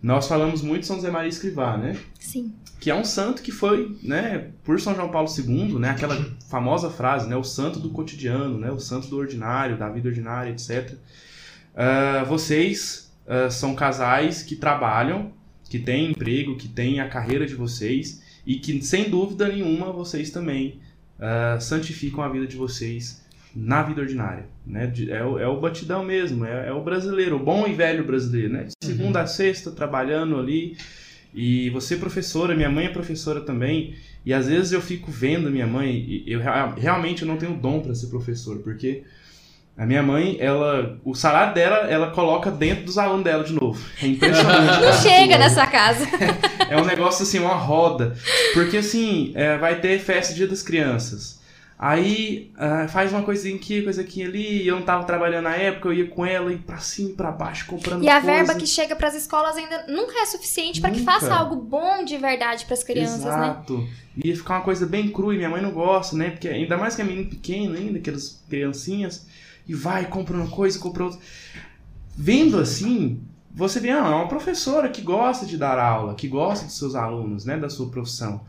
Nós 0.03 0.27
falamos 0.27 0.63
muito 0.63 0.81
de 0.81 0.87
São 0.89 0.97
José 0.97 1.11
Maria 1.11 1.29
Escrivá, 1.29 1.77
né? 1.77 1.97
Sim. 2.19 2.53
Que 2.81 2.91
é 2.91 2.95
um 2.95 3.05
santo 3.05 3.41
que 3.41 3.53
foi, 3.53 3.97
né, 4.03 4.51
por 4.65 4.81
São 4.81 4.95
João 4.97 5.11
Paulo 5.11 5.29
II, 5.29 5.79
né, 5.79 5.91
aquela 5.91 6.17
famosa 6.51 6.91
frase, 6.91 7.29
né, 7.29 7.37
o 7.37 7.45
santo 7.45 7.79
do 7.79 7.91
cotidiano, 7.91 8.59
né, 8.59 8.73
o 8.73 8.81
santo 8.81 9.07
do 9.07 9.17
ordinário, 9.17 9.79
da 9.79 9.89
vida 9.89 10.09
ordinária, 10.09 10.51
etc. 10.51 10.95
Uh, 11.73 12.27
vocês 12.27 13.15
uh, 13.27 13.49
são 13.49 13.77
casais 13.77 14.43
que 14.43 14.57
trabalham, 14.57 15.33
que 15.71 15.79
têm 15.79 16.11
emprego, 16.11 16.57
que 16.57 16.69
têm 16.69 16.99
a 16.99 17.09
carreira 17.09 17.47
de 17.47 17.55
vocês 17.55 18.21
e 18.45 18.57
que, 18.57 18.83
sem 18.83 19.09
dúvida 19.09 19.47
nenhuma, 19.47 19.93
vocês 19.93 20.31
também 20.31 20.81
uh, 21.19 21.61
santificam 21.61 22.25
a 22.25 22.29
vida 22.29 22.49
de 22.49 22.57
vocês 22.57 23.22
na 23.55 23.83
vida 23.83 24.01
ordinária. 24.01 24.47
Né? 24.67 24.93
É, 25.09 25.25
o, 25.25 25.39
é 25.39 25.47
o 25.47 25.61
batidão 25.61 26.05
mesmo, 26.05 26.45
é, 26.45 26.69
é, 26.69 26.73
o 26.73 26.83
brasileiro, 26.83 27.37
o 27.37 27.39
bom 27.39 27.67
e 27.67 27.73
velho 27.73 28.05
brasileiro. 28.05 28.53
Né? 28.53 28.65
De 28.65 28.87
segunda 28.87 29.19
uhum. 29.19 29.25
a 29.25 29.27
sexta, 29.27 29.71
trabalhando 29.71 30.39
ali. 30.39 30.77
E 31.35 31.71
você, 31.71 31.97
professora, 31.97 32.55
minha 32.55 32.71
mãe 32.71 32.87
é 32.87 32.91
professora 32.91 33.41
também. 33.41 33.95
E 34.25 34.33
às 34.33 34.47
vezes 34.49 34.73
eu 34.73 34.81
fico 34.81 35.11
vendo 35.11 35.51
minha 35.51 35.67
mãe, 35.67 35.91
e 35.91 36.25
eu 36.27 36.41
realmente 36.77 37.23
eu 37.23 37.29
não 37.29 37.37
tenho 37.37 37.55
dom 37.55 37.81
para 37.81 37.95
ser 37.95 38.07
professor, 38.07 38.59
porque 38.59 39.03
a 39.77 39.87
minha 39.87 40.03
mãe, 40.03 40.37
ela, 40.39 40.99
o 41.03 41.15
salário 41.15 41.55
dela, 41.55 41.91
ela 41.91 42.11
coloca 42.11 42.51
dentro 42.51 42.85
dos 42.85 42.99
alunos 42.99 43.25
dela 43.25 43.43
de 43.43 43.55
novo. 43.55 43.83
É 44.03 44.07
impressionante. 44.07 44.81
Não 44.81 44.93
chega 44.93 45.39
na 45.39 45.49
sua 45.49 45.67
casa. 45.67 46.07
É, 46.71 46.75
é, 46.75 46.81
um 46.81 46.85
negócio 46.85 47.23
assim, 47.23 47.39
uma 47.39 47.55
roda. 47.55 48.15
Porque 48.53 48.77
assim, 48.77 49.33
é, 49.35 49.57
vai 49.57 49.81
ter 49.81 49.99
festa 49.99 50.35
dia 50.35 50.47
das 50.47 50.63
crianças. 50.63 51.42
Aí 51.85 52.53
uh, 52.55 52.89
faz 52.89 53.13
uma 53.13 53.23
coisinha 53.23 53.57
aqui, 53.57 53.83
coisa 53.83 54.03
aqui 54.03 54.23
ali. 54.23 54.65
Eu 54.65 54.77
não 54.77 54.83
tava 54.83 55.03
trabalhando 55.03 55.43
na 55.43 55.57
época, 55.57 55.89
eu 55.89 55.93
ia 55.93 56.07
com 56.07 56.25
ela 56.25 56.53
e 56.53 56.57
pra 56.57 56.79
cima 56.79 57.11
e 57.11 57.13
pra 57.15 57.33
baixo 57.33 57.67
comprando 57.67 58.05
E 58.05 58.09
a 58.09 58.21
coisa. 58.21 58.37
verba 58.37 58.55
que 58.55 58.69
chega 58.69 58.95
para 58.95 59.09
as 59.09 59.17
escolas 59.17 59.57
ainda 59.57 59.87
nunca 59.89 60.17
é 60.23 60.27
suficiente 60.27 60.81
para 60.81 60.93
que 60.93 61.03
faça 61.03 61.35
algo 61.35 61.57
bom 61.57 62.05
de 62.05 62.17
verdade 62.19 62.67
para 62.67 62.75
as 62.75 62.85
crianças, 62.85 63.23
Exato. 63.23 63.37
né? 63.37 63.49
Exato. 63.49 63.89
Ia 64.25 64.37
ficar 64.37 64.55
uma 64.59 64.63
coisa 64.63 64.87
bem 64.87 65.09
crua 65.11 65.35
e 65.35 65.39
minha 65.39 65.51
mãe 65.51 65.61
não 65.61 65.73
gosta, 65.73 66.15
né? 66.17 66.31
Porque 66.31 66.47
ainda 66.47 66.77
mais 66.79 66.95
que 66.95 67.03
é 67.03 67.05
menino 67.05 67.29
pequeno 67.29 67.75
ainda, 67.75 67.99
aquelas 67.99 68.41
criancinhas. 68.49 69.27
E 69.67 69.75
vai, 69.75 70.07
compra 70.07 70.37
uma 70.37 70.49
coisa, 70.49 70.79
compra 70.79 71.03
outra. 71.03 71.19
Vendo 72.17 72.61
assim, 72.61 73.21
você 73.53 73.81
vê, 73.81 73.91
ah, 73.91 73.97
é 73.97 74.15
uma 74.15 74.29
professora 74.29 74.89
que 74.89 75.03
gosta 75.03 75.45
de 75.45 75.57
dar 75.57 75.81
aula, 75.81 76.15
que 76.15 76.29
gosta 76.29 76.65
dos 76.65 76.79
seus 76.79 76.95
alunos, 76.95 77.45
né? 77.45 77.57
Da 77.57 77.69
sua 77.69 77.89
profissão. 77.89 78.41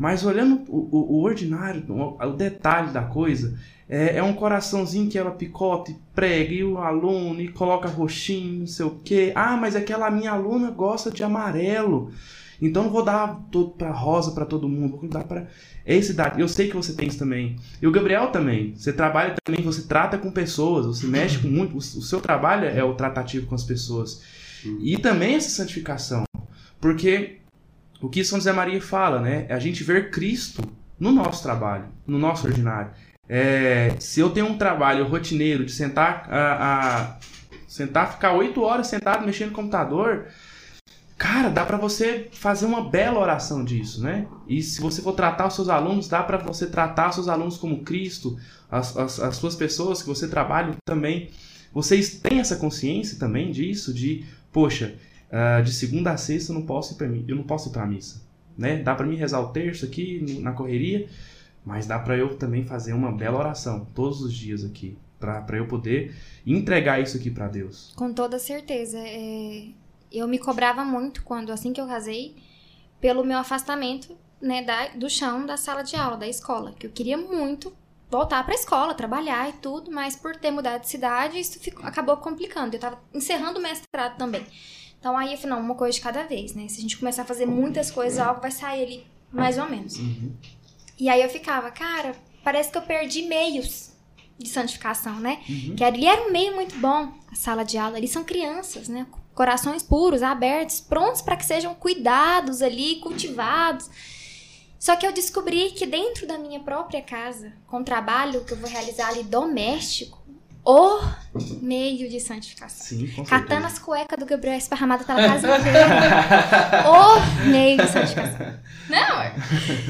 Mas 0.00 0.24
olhando 0.24 0.62
o, 0.66 0.88
o, 0.90 1.12
o 1.18 1.22
ordinário, 1.22 1.84
o, 1.90 2.16
o, 2.24 2.32
detalhe 2.32 2.90
da 2.90 3.02
coisa, 3.02 3.58
é, 3.86 4.16
é, 4.16 4.22
um 4.22 4.32
coraçãozinho 4.32 5.10
que 5.10 5.18
ela 5.18 5.30
picota 5.30 5.90
e 5.90 5.96
prega, 6.14 6.54
e 6.54 6.64
o 6.64 6.78
aluno, 6.78 7.38
e 7.38 7.48
coloca 7.48 7.86
roxinho, 7.86 8.60
não 8.60 8.66
sei 8.66 8.86
o 8.86 8.98
quê. 9.04 9.30
Ah, 9.34 9.58
mas 9.58 9.76
aquela 9.76 10.10
minha 10.10 10.30
aluna 10.30 10.70
gosta 10.70 11.10
de 11.10 11.22
amarelo. 11.22 12.10
Então 12.62 12.84
não 12.84 12.90
vou 12.90 13.04
dar 13.04 13.42
todo 13.52 13.72
para 13.72 13.90
rosa 13.90 14.32
para 14.32 14.46
todo 14.46 14.70
mundo, 14.70 14.96
vou 14.96 15.06
dar 15.06 15.24
para 15.24 15.48
esse 15.84 16.14
daqui. 16.14 16.40
Eu 16.40 16.48
sei 16.48 16.68
que 16.68 16.76
você 16.76 16.94
tem 16.94 17.06
isso 17.06 17.18
também. 17.18 17.56
E 17.82 17.86
o 17.86 17.92
Gabriel 17.92 18.28
também. 18.28 18.74
Você 18.74 18.94
trabalha 18.94 19.34
também, 19.44 19.62
você 19.62 19.82
trata 19.82 20.16
com 20.16 20.30
pessoas, 20.30 20.86
você 20.86 21.06
mexe 21.06 21.36
com 21.36 21.48
muito. 21.48 21.76
O 21.76 21.82
seu 21.82 22.22
trabalho 22.22 22.64
é 22.64 22.82
o 22.82 22.94
tratativo 22.94 23.46
com 23.46 23.54
as 23.54 23.64
pessoas. 23.64 24.22
E 24.80 24.96
também 24.96 25.34
essa 25.34 25.50
santificação. 25.50 26.24
Porque 26.80 27.39
o 28.00 28.08
que 28.08 28.24
São 28.24 28.38
José 28.38 28.52
Maria 28.52 28.80
fala, 28.80 29.20
né? 29.20 29.46
É 29.48 29.54
a 29.54 29.58
gente 29.58 29.84
ver 29.84 30.10
Cristo 30.10 30.62
no 30.98 31.12
nosso 31.12 31.42
trabalho, 31.42 31.84
no 32.06 32.18
nosso 32.18 32.46
ordinário. 32.46 32.90
É, 33.28 33.94
se 34.00 34.20
eu 34.20 34.30
tenho 34.30 34.46
um 34.46 34.58
trabalho 34.58 35.06
rotineiro 35.06 35.64
de 35.64 35.72
sentar 35.72 36.26
a, 36.28 37.12
a 37.12 37.18
sentar, 37.68 38.12
ficar 38.12 38.32
oito 38.32 38.62
horas 38.62 38.88
sentado 38.88 39.24
mexendo 39.24 39.50
no 39.50 39.54
computador, 39.54 40.26
cara, 41.16 41.48
dá 41.48 41.64
para 41.64 41.76
você 41.76 42.28
fazer 42.32 42.66
uma 42.66 42.88
bela 42.88 43.20
oração 43.20 43.64
disso, 43.64 44.02
né? 44.02 44.26
E 44.48 44.62
se 44.62 44.80
você 44.80 45.00
for 45.00 45.12
tratar 45.12 45.46
os 45.46 45.54
seus 45.54 45.68
alunos, 45.68 46.08
dá 46.08 46.22
para 46.22 46.38
você 46.38 46.66
tratar 46.66 47.10
os 47.10 47.14
seus 47.14 47.28
alunos 47.28 47.56
como 47.56 47.84
Cristo, 47.84 48.36
as, 48.68 48.96
as, 48.96 49.20
as 49.20 49.36
suas 49.36 49.54
pessoas 49.54 50.02
que 50.02 50.08
você 50.08 50.26
trabalha 50.26 50.74
também. 50.84 51.30
Vocês 51.72 52.18
têm 52.18 52.40
essa 52.40 52.56
consciência 52.56 53.18
também 53.18 53.52
disso, 53.52 53.94
de, 53.94 54.24
poxa, 54.50 54.94
Uh, 55.30 55.62
de 55.62 55.72
segunda 55.72 56.10
a 56.10 56.16
sexta 56.16 56.52
eu 56.52 56.58
não 56.58 56.66
posso 56.66 56.94
ir 56.94 56.96
para 56.96 57.06
eu 57.06 57.36
não 57.36 57.44
posso 57.44 57.68
ir 57.68 57.72
para 57.72 57.86
missa, 57.86 58.20
né? 58.58 58.82
Dá 58.82 58.94
para 58.94 59.06
mim 59.06 59.14
rezar 59.16 59.40
o 59.40 59.48
terço 59.48 59.84
aqui 59.84 60.40
na 60.40 60.52
correria, 60.52 61.08
mas 61.64 61.86
dá 61.86 61.98
para 61.98 62.16
eu 62.16 62.36
também 62.36 62.64
fazer 62.64 62.92
uma 62.92 63.12
bela 63.12 63.38
oração 63.38 63.86
todos 63.94 64.22
os 64.22 64.32
dias 64.34 64.64
aqui, 64.64 64.98
para 65.20 65.56
eu 65.56 65.68
poder 65.68 66.16
entregar 66.44 67.00
isso 67.00 67.16
aqui 67.16 67.30
para 67.30 67.46
Deus. 67.46 67.92
Com 67.94 68.12
toda 68.12 68.40
certeza, 68.40 68.98
é... 68.98 69.68
eu 70.10 70.26
me 70.26 70.38
cobrava 70.38 70.84
muito 70.84 71.22
quando 71.22 71.52
assim 71.52 71.72
que 71.72 71.80
eu 71.80 71.86
casei, 71.86 72.34
pelo 73.00 73.24
meu 73.24 73.38
afastamento, 73.38 74.16
né, 74.40 74.62
da, 74.62 74.88
do 74.88 75.08
chão 75.08 75.46
da 75.46 75.56
sala 75.56 75.82
de 75.82 75.94
aula 75.94 76.16
da 76.16 76.26
escola, 76.26 76.72
que 76.72 76.86
eu 76.86 76.90
queria 76.90 77.16
muito 77.16 77.72
voltar 78.10 78.42
para 78.42 78.52
a 78.52 78.56
escola, 78.56 78.94
trabalhar 78.94 79.48
e 79.48 79.52
tudo, 79.54 79.90
mas 79.90 80.16
por 80.16 80.34
ter 80.34 80.50
mudado 80.50 80.80
de 80.80 80.88
cidade, 80.88 81.38
isso 81.38 81.60
ficou, 81.60 81.86
acabou 81.86 82.16
complicando. 82.16 82.74
Eu 82.74 82.78
estava 82.78 82.98
encerrando 83.14 83.60
o 83.60 83.62
mestrado 83.62 84.18
também. 84.18 84.44
Então 85.00 85.16
aí 85.16 85.36
não, 85.46 85.58
uma 85.58 85.74
coisa 85.74 85.96
de 85.96 86.02
cada 86.02 86.22
vez, 86.24 86.54
né? 86.54 86.68
Se 86.68 86.78
a 86.78 86.82
gente 86.82 86.98
começar 86.98 87.22
a 87.22 87.24
fazer 87.24 87.46
muitas 87.46 87.90
coisas, 87.90 88.18
algo 88.18 88.40
vai 88.40 88.50
sair 88.50 88.82
ali 88.84 89.06
mais 89.32 89.58
ou 89.58 89.68
menos. 89.68 89.96
Uhum. 89.96 90.34
E 90.98 91.08
aí 91.08 91.22
eu 91.22 91.28
ficava, 91.30 91.70
cara, 91.70 92.14
parece 92.44 92.70
que 92.70 92.76
eu 92.76 92.82
perdi 92.82 93.22
meios 93.22 93.90
de 94.38 94.48
santificação, 94.48 95.18
né? 95.18 95.42
Uhum. 95.48 95.74
Que 95.74 95.82
ali 95.82 96.06
era 96.06 96.22
um 96.22 96.30
meio 96.30 96.54
muito 96.54 96.76
bom, 96.76 97.12
a 97.30 97.34
sala 97.34 97.64
de 97.64 97.78
aula, 97.78 97.96
ali 97.96 98.06
são 98.06 98.22
crianças, 98.22 98.88
né? 98.88 99.06
Corações 99.34 99.82
puros, 99.82 100.22
abertos, 100.22 100.80
prontos 100.80 101.22
para 101.22 101.36
que 101.36 101.46
sejam 101.46 101.74
cuidados 101.74 102.60
ali, 102.60 102.96
cultivados. 102.96 103.88
Só 104.78 104.96
que 104.96 105.06
eu 105.06 105.12
descobri 105.12 105.70
que 105.70 105.86
dentro 105.86 106.26
da 106.26 106.38
minha 106.38 106.60
própria 106.60 107.02
casa, 107.02 107.52
com 107.66 107.80
o 107.80 107.84
trabalho 107.84 108.44
que 108.44 108.52
eu 108.52 108.56
vou 108.56 108.68
realizar 108.68 109.08
ali 109.08 109.22
doméstico, 109.22 110.19
o 110.64 111.00
meio 111.62 112.08
de 112.08 112.20
santificação. 112.20 112.86
Sim, 112.86 113.06
com 113.08 113.24
Catando 113.24 113.66
as 113.66 113.78
cuecas 113.78 114.18
do 114.18 114.26
Gabriel 114.26 114.56
esparramada 114.56 115.04
pela 115.04 115.20
casa 115.26 115.58
inteira. 115.58 116.90
o 116.90 117.48
meio 117.48 117.78
de 117.78 117.86
santificação. 117.86 118.60
Não, 118.88 119.22
é. 119.22 119.34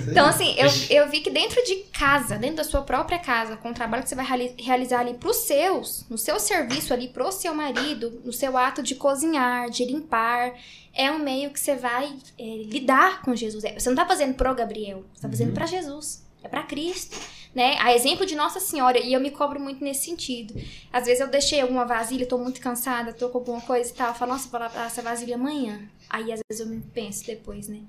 Então, 0.09 0.27
assim, 0.27 0.55
eu, 0.59 0.69
eu 0.91 1.11
vi 1.11 1.21
que 1.21 1.31
dentro 1.31 1.63
de 1.65 1.77
casa, 1.93 2.37
dentro 2.37 2.57
da 2.57 2.65
sua 2.65 2.83
própria 2.83 3.19
casa, 3.19 3.57
com 3.57 3.71
o 3.71 3.75
trabalho 3.75 4.03
que 4.03 4.09
você 4.09 4.15
vai 4.15 4.27
realizar 4.59 5.01
ali 5.01 5.15
pros 5.15 5.39
seus, 5.39 6.05
no 6.09 6.19
seu 6.19 6.39
serviço 6.39 6.93
ali 6.93 7.09
pro 7.09 7.33
seu 7.33 7.55
marido, 7.55 8.21
no 8.25 8.33
seu 8.33 8.57
ato 8.57 8.83
de 8.83 8.95
cozinhar, 8.95 9.71
de 9.71 9.85
limpar, 9.85 10.53
é 10.93 11.11
um 11.11 11.19
meio 11.19 11.51
que 11.51 11.59
você 11.59 11.77
vai 11.77 12.13
é, 12.39 12.45
lidar 12.65 13.23
com 13.23 13.35
Jesus. 13.35 13.65
É, 13.65 13.79
você 13.79 13.89
não 13.89 13.97
tá 13.97 14.07
fazendo 14.07 14.35
pro 14.35 14.55
Gabriel, 14.55 15.05
você 15.15 15.23
tá 15.23 15.29
fazendo 15.29 15.49
uhum. 15.49 15.55
para 15.55 15.67
Jesus. 15.67 16.29
É 16.43 16.49
para 16.49 16.63
Cristo 16.63 17.17
né? 17.55 17.77
A 17.81 17.95
exemplo 17.95 18.25
de 18.25 18.35
Nossa 18.35 18.61
Senhora, 18.61 18.99
e 18.99 19.13
eu 19.13 19.21
me 19.21 19.31
cobro 19.31 19.61
muito 19.61 19.83
nesse 19.83 20.05
sentido. 20.05 20.55
Às 20.93 21.07
vezes 21.07 21.21
eu 21.21 21.29
deixei 21.29 21.61
alguma 21.61 21.85
vasilha, 21.85 22.27
tô 22.27 22.39
muito 22.39 22.61
cansada, 22.61 23.13
tô 23.13 23.29
com 23.29 23.39
alguma 23.39 23.61
coisa 23.61 23.91
e 23.91 23.95
tal, 23.95 24.09
eu 24.09 24.15
falo, 24.15 24.33
nossa, 24.33 24.49
vou 24.49 24.61
lavar 24.61 24.87
essa 24.87 25.03
vasilha 25.03 25.35
amanhã. 25.35 25.89
Aí 26.09 26.33
às 26.33 26.41
vezes 26.49 26.65
eu 26.65 26.67
me 26.67 26.81
penso 26.81 27.27
depois, 27.27 27.69
né? 27.69 27.81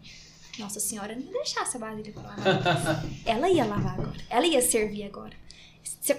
Nossa 0.60 0.80
Senhora 0.80 1.16
não 1.16 1.22
ia 1.22 1.32
deixar 1.32 1.62
essa 1.62 1.80
vasilha 1.80 2.12
pra 2.12 2.24
lavar. 2.24 3.06
ela 3.26 3.50
ia 3.50 3.66
lavar 3.66 3.94
agora, 3.94 4.20
ela 4.30 4.46
ia 4.46 4.62
servir 4.62 5.04
agora. 5.04 5.34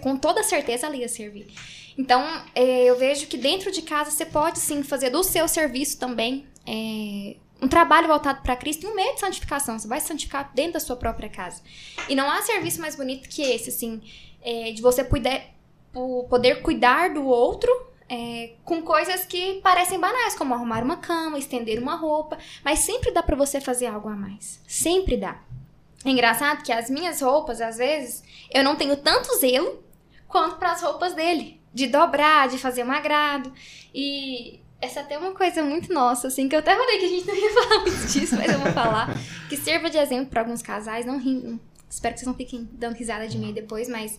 Com 0.01 0.17
toda 0.17 0.43
certeza 0.43 0.87
ela 0.87 0.97
ia 0.97 1.09
servir. 1.09 1.53
Então, 1.99 2.25
é, 2.55 2.85
eu 2.85 2.97
vejo 2.97 3.27
que 3.27 3.37
dentro 3.37 3.71
de 3.71 3.83
casa 3.83 4.11
você 4.11 4.25
pode 4.25 4.59
sim 4.59 4.83
fazer 4.83 5.11
do 5.11 5.23
seu 5.23 5.47
serviço 5.47 5.99
também 5.99 6.47
é, 6.67 7.37
um 7.63 7.69
trabalho 7.69 8.09
voltado 8.09 8.43
para 8.43 8.57
Cristo 8.57 8.85
e 8.85 8.89
um 8.89 8.95
meio 8.95 9.15
de 9.15 9.21
santificação. 9.21 9.79
Você 9.79 9.87
vai 9.87 10.01
santificar 10.01 10.51
dentro 10.53 10.75
da 10.75 10.81
sua 10.81 10.97
própria 10.97 11.29
casa. 11.29 11.63
E 12.09 12.15
não 12.17 12.29
há 12.29 12.43
serviço 12.43 12.81
mais 12.81 12.97
bonito 12.97 13.29
que 13.29 13.41
esse, 13.41 13.71
assim, 13.71 14.03
é, 14.43 14.73
de 14.73 14.83
você 14.83 15.05
poder, 15.05 15.45
poder 16.29 16.61
cuidar 16.63 17.15
do 17.15 17.25
outro 17.25 17.71
é, 18.09 18.55
com 18.65 18.83
coisas 18.83 19.25
que 19.25 19.61
parecem 19.63 20.01
banais, 20.01 20.35
como 20.35 20.53
arrumar 20.53 20.83
uma 20.83 20.97
cama, 20.97 21.39
estender 21.39 21.81
uma 21.81 21.95
roupa, 21.95 22.37
mas 22.65 22.81
sempre 22.81 23.13
dá 23.13 23.23
para 23.23 23.37
você 23.37 23.61
fazer 23.61 23.87
algo 23.87 24.09
a 24.09 24.17
mais. 24.17 24.61
Sempre 24.67 25.17
dá. 25.17 25.41
É 26.05 26.11
engraçado 26.11 26.65
que 26.65 26.73
as 26.73 26.91
minhas 26.91 27.23
roupas, 27.23 27.61
às 27.61 27.77
vezes, 27.77 28.25
eu 28.53 28.65
não 28.65 28.75
tenho 28.75 28.97
tanto 28.97 29.39
zelo 29.39 29.85
quanto 30.27 30.57
para 30.57 30.73
as 30.73 30.83
roupas 30.83 31.15
dele, 31.15 31.61
de 31.73 31.87
dobrar, 31.87 32.49
de 32.49 32.59
fazer 32.59 32.85
um 32.85 32.91
agrado. 32.91 33.53
E 33.95 34.62
essa 34.83 34.99
é 34.99 35.03
até 35.05 35.17
uma 35.17 35.31
coisa 35.33 35.63
muito 35.63 35.93
nossa, 35.95 36.27
assim, 36.27 36.49
que 36.49 36.57
eu 36.57 36.59
até 36.59 36.77
falei 36.77 36.99
que 36.99 37.05
a 37.05 37.09
gente 37.09 37.27
não 37.27 37.35
ia 37.37 37.53
falar 37.55 37.81
muito 37.83 38.07
disso, 38.09 38.37
mas 38.37 38.53
eu 38.53 38.59
vou 38.59 38.73
falar. 38.73 39.17
Que 39.49 39.57
sirva 39.57 39.89
de 39.89 39.97
exemplo 39.97 40.27
para 40.27 40.41
alguns 40.41 40.61
casais, 40.61 41.07
não 41.07 41.19
ri, 41.19 41.59
espero 41.89 42.15
que 42.15 42.21
vocês 42.21 42.27
não 42.27 42.35
fiquem 42.35 42.69
dando 42.73 42.97
risada 42.97 43.29
de 43.29 43.39
mim 43.39 43.53
depois, 43.53 43.89
mas 43.89 44.19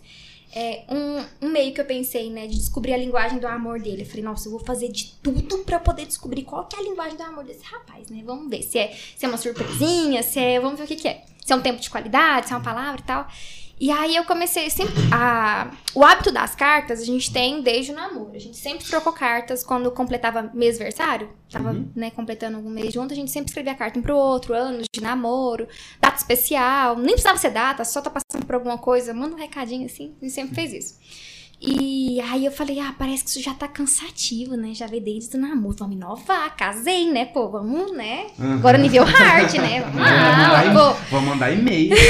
é 0.55 0.86
um, 0.88 1.47
um 1.47 1.49
meio 1.49 1.74
que 1.74 1.82
eu 1.82 1.86
pensei, 1.86 2.30
né, 2.30 2.47
de 2.47 2.55
descobrir 2.55 2.93
a 2.93 2.97
linguagem 2.97 3.39
do 3.39 3.47
amor 3.47 3.80
dele. 3.82 4.03
Eu 4.03 4.05
falei, 4.05 4.24
nossa, 4.24 4.47
eu 4.47 4.51
vou 4.51 4.59
fazer 4.61 4.89
de 4.89 5.16
tudo 5.22 5.59
para 5.59 5.80
poder 5.80 6.05
descobrir 6.05 6.43
qual 6.43 6.66
que 6.66 6.76
é 6.78 6.80
a 6.80 6.84
linguagem 6.84 7.18
do 7.18 7.24
amor 7.24 7.43
desse 7.43 7.66
rapaz, 7.66 8.09
né? 8.09 8.22
Vamos 8.24 8.49
ver 8.49 8.61
se 8.61 8.78
é, 8.78 8.95
se 9.18 9.26
é 9.26 9.28
uma 9.28 9.38
surpresinha, 9.38 10.24
se 10.24 10.39
é, 10.39 10.59
vamos 10.59 10.78
ver 10.78 10.86
o 10.86 10.88
que 10.88 10.95
que 10.95 11.07
é. 11.07 11.26
Se 11.43 11.51
é 11.51 11.55
um 11.55 11.61
tempo 11.61 11.82
de 11.82 11.89
qualidade, 11.89 12.47
se 12.47 12.53
é 12.53 12.55
uma 12.55 12.64
palavra 12.64 13.01
e 13.01 13.03
tal. 13.03 13.28
E 13.80 13.91
aí 13.91 14.15
eu 14.15 14.24
comecei 14.24 14.69
sempre. 14.69 14.93
A, 15.11 15.71
o 15.93 16.03
hábito 16.05 16.32
das 16.32 16.55
cartas 16.55 17.01
a 17.01 17.05
gente 17.05 17.34
tem 17.34 17.61
desde 17.61 17.91
o 17.91 17.95
namoro. 17.95 18.32
A 18.34 18.39
gente 18.39 18.55
sempre 18.57 18.86
trocou 18.86 19.11
cartas 19.11 19.63
quando 19.63 19.91
completava 19.91 20.49
mêsversário. 20.53 21.30
Tava, 21.51 21.71
Uhum. 21.71 21.91
né, 21.95 22.09
completando 22.11 22.57
algum 22.57 22.69
mês 22.69 22.93
junto, 22.93 23.13
a 23.13 23.15
gente 23.15 23.30
sempre 23.32 23.49
escrevia 23.49 23.76
carta 23.76 23.99
um 23.99 24.01
pro 24.01 24.15
outro, 24.15 24.53
anos 24.53 24.86
de 24.93 25.01
namoro, 25.01 25.67
data 25.99 26.17
especial. 26.17 26.95
Nem 26.95 27.13
precisava 27.13 27.38
ser 27.38 27.51
data, 27.51 27.84
só 27.84 27.99
tá 28.01 28.09
passando 28.09 28.45
por 28.45 28.55
alguma 28.55 28.78
coisa, 28.78 29.13
manda 29.13 29.36
um 29.36 29.39
recadinho 29.39 29.86
assim. 29.86 30.15
A 30.21 30.26
gente 30.26 30.34
sempre 30.34 30.55
fez 30.55 30.71
isso. 30.74 30.97
E 31.66 32.20
aí 32.20 32.45
eu 32.45 32.51
falei, 32.51 32.78
ah, 32.82 32.93
parece 32.97 33.24
que 33.24 33.30
isso 33.30 33.41
já 33.41 33.53
tá 33.53 33.70
cansativo, 33.70 34.57
né? 34.57 34.74
Já 34.74 34.86
veio 34.86 35.01
desde 35.01 35.38
o 35.38 35.39
namoro. 35.39 35.78
Vamos 35.80 35.95
inovar, 35.95 36.53
casei, 36.57 37.09
né? 37.09 37.24
Pô, 37.26 37.47
vamos, 37.47 37.93
né? 37.93 38.26
Uhum. 38.38 38.55
Agora 38.55 38.78
nível 38.78 39.05
hard, 39.05 39.53
né? 39.53 39.80
Vamos 39.89 39.93
Vou 39.93 40.03
mandar, 40.03 40.74
lá, 40.74 40.93
pô. 40.93 40.99
vou 41.09 41.22
mandar 41.22 41.51
e-mail. 41.53 41.95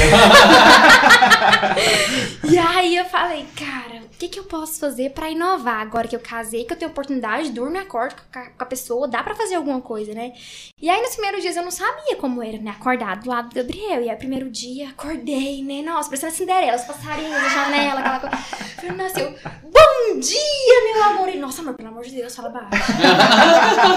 E 2.43 2.57
aí 2.57 2.95
eu 2.95 3.05
falei, 3.05 3.45
cara, 3.55 4.03
o 4.03 4.09
que, 4.17 4.27
que 4.27 4.39
eu 4.39 4.43
posso 4.43 4.79
fazer 4.79 5.11
pra 5.11 5.29
inovar 5.29 5.79
agora 5.79 6.07
que 6.07 6.15
eu 6.15 6.19
casei, 6.19 6.65
que 6.65 6.73
eu 6.73 6.77
tenho 6.77 6.91
oportunidade, 6.91 7.49
durmo 7.51 7.75
e 7.75 7.79
acordo 7.79 8.15
com 8.31 8.39
a, 8.59 8.65
pessoa, 8.65 9.07
dá 9.07 9.23
pra 9.23 9.33
fazer 9.33 9.55
alguma 9.55 9.81
coisa, 9.81 10.13
né? 10.13 10.33
E 10.79 10.89
aí 10.89 11.01
nos 11.01 11.11
primeiros 11.13 11.41
dias 11.41 11.55
eu 11.55 11.63
não 11.63 11.71
sabia 11.71 12.15
como 12.17 12.43
era, 12.43 12.57
né? 12.57 12.71
Acordar 12.71 13.17
do 13.17 13.29
lado 13.29 13.49
do 13.49 13.55
Gabriel. 13.55 14.01
E 14.01 14.09
aí 14.09 14.15
primeiro 14.17 14.49
dia, 14.49 14.89
acordei, 14.89 15.63
né? 15.63 15.81
Nossa, 15.81 16.09
parecendo 16.09 16.33
Cinderela, 16.33 16.75
os 16.75 16.83
passarinhos 16.83 17.31
na 17.31 17.49
janela, 17.49 17.99
aquela 18.01 18.19
coisa. 18.19 18.37
Falei, 18.37 18.91
nossa, 18.91 19.19
eu, 19.19 19.35
bom 19.63 20.19
dia, 20.19 20.93
meu 20.93 21.03
amor. 21.03 21.29
E, 21.29 21.37
nossa, 21.37 21.61
amor, 21.61 21.73
pelo 21.73 21.89
amor 21.89 22.03
de 22.03 22.11
Deus, 22.11 22.35
fala 22.35 22.49
baixo. 22.49 22.67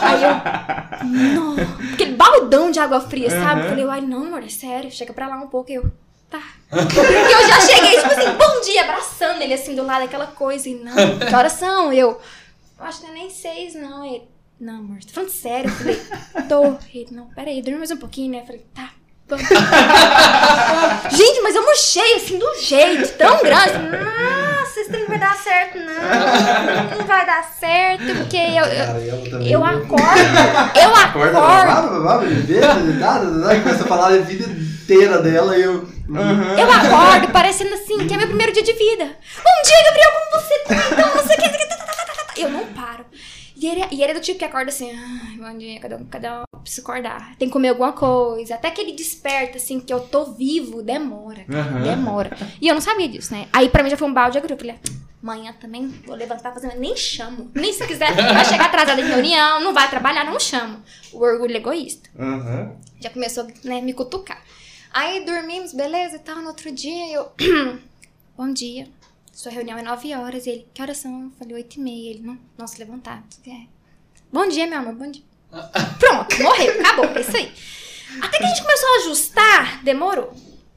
aí 0.02 0.22
eu, 0.22 1.06
não, 1.34 1.56
aquele 1.92 2.12
baldão 2.12 2.70
de 2.70 2.78
água 2.78 3.00
fria, 3.00 3.30
sabe? 3.30 3.60
Aham. 3.60 3.68
Falei, 3.70 3.86
ai, 3.88 4.00
não, 4.00 4.26
amor, 4.26 4.42
é 4.42 4.48
sério, 4.48 4.90
chega 4.90 5.12
pra 5.12 5.28
lá 5.28 5.36
um 5.36 5.48
pouco. 5.48 5.70
Eu, 5.70 5.90
tá. 6.30 6.42
Porque 6.68 6.98
eu 6.98 7.48
já 7.48 7.60
cheguei, 7.60 8.00
tipo 8.00 8.12
assim, 8.12 8.30
bom 8.32 8.60
dia, 8.62 8.82
abraçando 8.82 9.42
ele 9.42 9.54
assim 9.54 9.74
do 9.74 9.84
lado, 9.84 10.04
aquela 10.04 10.26
coisa. 10.26 10.68
E 10.68 10.74
não, 10.74 11.18
que 11.18 11.34
horas 11.34 11.52
são? 11.52 11.92
Eu, 11.92 12.20
eu 12.78 12.84
acho 12.84 13.00
que 13.00 13.06
não 13.06 13.12
é 13.12 13.18
nem 13.18 13.30
seis, 13.30 13.74
não. 13.74 14.04
Ele, 14.04 14.28
não, 14.58 14.76
amor, 14.76 14.98
tô 15.04 15.12
falando 15.12 15.30
sério. 15.30 15.70
Eu 15.70 15.74
falei, 15.76 16.00
tô. 16.48 16.76
Ele, 16.92 17.08
não, 17.12 17.26
peraí, 17.28 17.62
dorme 17.62 17.78
mais 17.78 17.90
um 17.90 17.96
pouquinho, 17.96 18.32
né? 18.32 18.40
Eu 18.40 18.46
falei, 18.46 18.66
tá. 18.74 18.90
Gente, 21.10 21.40
mas 21.42 21.56
eu 21.56 21.64
murchei 21.64 22.14
assim 22.14 22.38
do 22.38 22.54
jeito, 22.60 23.18
tão 23.18 23.38
grande. 23.42 23.72
Nossa, 23.72 24.45
isso 24.80 24.92
não 24.92 25.06
vai 25.06 25.18
dar 25.18 25.34
certo, 25.36 25.78
não. 25.78 26.98
Não 26.98 27.06
vai 27.06 27.26
dar 27.26 27.42
certo, 27.58 28.04
porque 28.16 28.36
eu, 28.36 28.64
eu, 28.64 29.42
eu 29.42 29.60
né? 29.60 29.70
acordo. 29.70 30.78
Eu 30.80 30.94
Acorda, 30.94 31.38
acordo. 31.38 31.64
babá, 31.66 31.82
babá, 31.82 32.18
bebê, 32.18 32.60
nada, 32.60 33.24
nada, 33.24 33.60
começa 33.60 33.84
a 33.84 33.86
falar 33.86 34.12
a 34.12 34.18
vida 34.18 34.44
inteira 34.44 35.20
dela 35.20 35.56
e 35.56 35.62
eu. 35.62 35.88
Uhum. 36.08 36.58
Eu 36.58 36.70
acordo 36.70 37.28
parecendo 37.32 37.74
assim, 37.74 38.06
que 38.06 38.14
é 38.14 38.16
meu 38.16 38.28
primeiro 38.28 38.52
dia 38.52 38.62
de 38.62 38.72
vida. 38.72 39.04
Bom 39.04 39.62
dia, 39.64 39.84
Gabriel, 39.84 40.10
como 40.12 40.42
você 40.42 40.58
tá? 40.60 40.74
Então, 40.92 41.14
não 41.16 41.26
sei 41.26 41.36
o 41.36 41.40
que. 41.40 41.66
tá, 41.66 41.76
tá, 41.76 41.76
tá, 41.76 41.94
tá, 41.94 42.04
tá, 42.04 42.24
tá. 42.24 42.32
Eu 42.36 42.50
não 42.50 42.66
paro. 42.66 43.04
E 43.56 43.66
ele, 43.66 43.80
e 43.90 44.02
ele 44.02 44.10
é 44.12 44.14
do 44.14 44.20
tipo 44.20 44.38
que 44.38 44.44
acorda 44.44 44.68
assim, 44.70 44.90
ai, 44.92 45.36
bom 45.38 45.56
dia, 45.58 45.80
cadê, 45.80 45.96
cadê 46.10 46.28
eu 46.28 46.42
preciso 46.60 46.82
acordar? 46.82 47.34
Tem 47.36 47.48
que 47.48 47.52
comer 47.52 47.68
alguma 47.70 47.92
coisa. 47.92 48.54
Até 48.54 48.70
que 48.70 48.80
ele 48.82 48.92
desperta, 48.92 49.56
assim, 49.56 49.80
que 49.80 49.92
eu 49.92 50.00
tô 50.00 50.26
vivo, 50.34 50.82
demora, 50.82 51.44
cara, 51.44 51.60
Aham. 51.60 51.82
demora. 51.82 52.36
E 52.60 52.68
eu 52.68 52.74
não 52.74 52.82
sabia 52.82 53.08
disso, 53.08 53.32
né? 53.32 53.48
Aí 53.52 53.68
pra 53.70 53.82
mim 53.82 53.88
já 53.88 53.96
foi 53.96 54.06
um 54.08 54.12
balde 54.12 54.32
de 54.32 54.38
agulha. 54.38 54.52
Eu 54.52 54.58
falei, 54.58 54.76
amanhã 55.22 55.54
também 55.58 55.88
vou 56.06 56.14
levantar 56.14 56.52
fazendo, 56.52 56.78
nem 56.78 56.94
chamo. 56.94 57.50
Nem 57.54 57.72
se 57.72 57.86
quiser, 57.86 58.14
vai 58.14 58.44
chegar 58.44 58.66
atrasada 58.66 59.00
em 59.00 59.06
reunião, 59.08 59.60
não 59.60 59.72
vai 59.72 59.88
trabalhar, 59.88 60.24
não 60.24 60.38
chamo. 60.38 60.82
O 61.12 61.20
orgulho 61.24 61.56
egoísta 61.56 62.10
Uhum. 62.18 62.76
já 63.00 63.08
começou 63.08 63.46
né, 63.64 63.80
me 63.80 63.94
cutucar. 63.94 64.42
Aí 64.92 65.24
dormimos, 65.24 65.72
beleza 65.72 66.16
e 66.16 66.20
tal. 66.20 66.36
No 66.36 66.48
outro 66.48 66.70
dia 66.70 67.10
eu. 67.12 67.30
Bom 68.36 68.52
dia. 68.52 68.86
Sua 69.36 69.52
reunião 69.52 69.78
é 69.78 69.82
9 69.82 70.14
horas. 70.14 70.46
E 70.46 70.50
ele, 70.50 70.66
que 70.72 70.80
horas 70.80 70.96
são? 70.96 71.24
Eu 71.24 71.30
falei, 71.38 71.56
8 71.56 71.76
e 71.76 71.80
meia. 71.80 72.10
Ele, 72.10 72.22
não, 72.22 72.38
nossa, 72.56 72.78
levantado. 72.78 73.22
É. 73.46 73.66
Bom 74.32 74.48
dia, 74.48 74.66
meu 74.66 74.78
amor, 74.78 74.94
bom 74.94 75.10
dia. 75.10 75.22
Pronto, 76.00 76.42
morreu, 76.42 76.80
acabou, 76.80 77.04
é 77.04 77.20
isso 77.20 77.36
aí. 77.36 77.52
Até 78.22 78.38
que 78.38 78.44
a 78.44 78.48
gente 78.48 78.62
começou 78.62 78.88
a 78.88 78.96
ajustar, 78.96 79.84
demorou. 79.84 80.32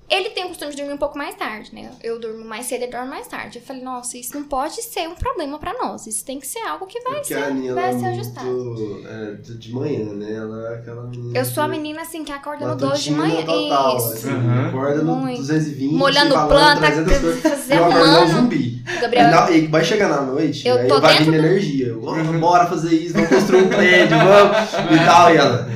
Ele 0.10 0.30
tem 0.32 0.45
o 0.45 0.47
costume 0.47 0.72
de 0.72 0.78
dormir 0.78 0.93
um 0.93 0.97
pouco 0.97 1.18
mais 1.18 1.36
tarde, 1.36 1.70
né? 1.74 1.91
Eu 2.03 2.20
durmo 2.20 2.43
mais 2.43 2.66
cedo 2.66 2.82
e 2.82 2.84
ele 2.86 2.91
dorme 2.91 3.10
mais 3.10 3.28
tarde. 3.28 3.60
Eu 3.60 3.62
falei, 3.62 3.84
nossa, 3.84 4.18
isso 4.18 4.36
não 4.36 4.43
pode 4.43 4.82
ser 4.82 5.07
um 5.07 5.14
problema 5.14 5.60
pra 5.60 5.74
nós. 5.74 6.07
Isso 6.07 6.26
tem 6.26 6.39
que 6.39 6.47
ser 6.47 6.60
algo 6.60 6.88
que 6.88 6.99
vai 7.01 7.14
Porque 7.16 7.34
ser, 7.36 7.43
a 7.43 7.45
Aninha 7.47 7.74
vai 7.76 7.89
ela 7.91 7.99
ser 7.99 8.05
ajustado. 8.07 8.47
muito. 8.47 9.07
É, 9.07 9.36
de 9.53 9.72
manhã, 9.72 10.05
né? 10.14 10.34
Ela 10.34 10.72
é 10.72 10.76
aquela 10.78 11.03
menina. 11.03 11.38
Eu 11.38 11.45
sou 11.45 11.62
a 11.64 11.68
menina 11.68 12.01
assim 12.01 12.24
que 12.24 12.32
acorda 12.32 12.68
no 12.68 12.76
12 12.76 13.03
de 13.03 13.12
manhã. 13.12 13.45
Total, 13.45 13.97
Isso. 13.97 14.14
assim, 14.14 14.30
Uhum. 14.34 14.68
Acorda 14.70 15.01
no 15.03 15.16
Muito. 15.16 15.38
220. 15.41 15.93
Molhando 15.93 16.34
falando 16.34 16.49
planta, 16.49 16.82
300 16.91 17.18
coisas. 17.20 17.41
fazer 17.43 17.76
Eu 17.78 17.86
acordo 17.86 18.07
igual 18.07 18.24
um 18.24 18.28
zumbi. 18.28 18.84
Gabriel, 19.01 19.28
E 19.28 19.32
na- 19.32 19.51
E 19.51 19.68
vai 19.68 19.84
chegar 19.84 20.10
na 20.10 20.22
noite, 20.22 20.68
Eu 20.68 20.78
aí 20.78 20.88
tô 20.88 20.99
vai 20.99 21.18
vindo 21.20 21.32
do- 21.32 21.38
energia. 21.38 21.95
"Oh, 22.01 22.39
Bora 22.39 22.66
fazer 22.66 22.95
isso, 22.95 23.14
vamos 23.14 23.30
construir 23.30 23.64
um 23.64 23.70
prédio, 23.70 24.18
vamos. 24.18 24.57
E 25.01 25.05
tal, 25.05 25.34
e 25.34 25.38
ela. 25.38 25.70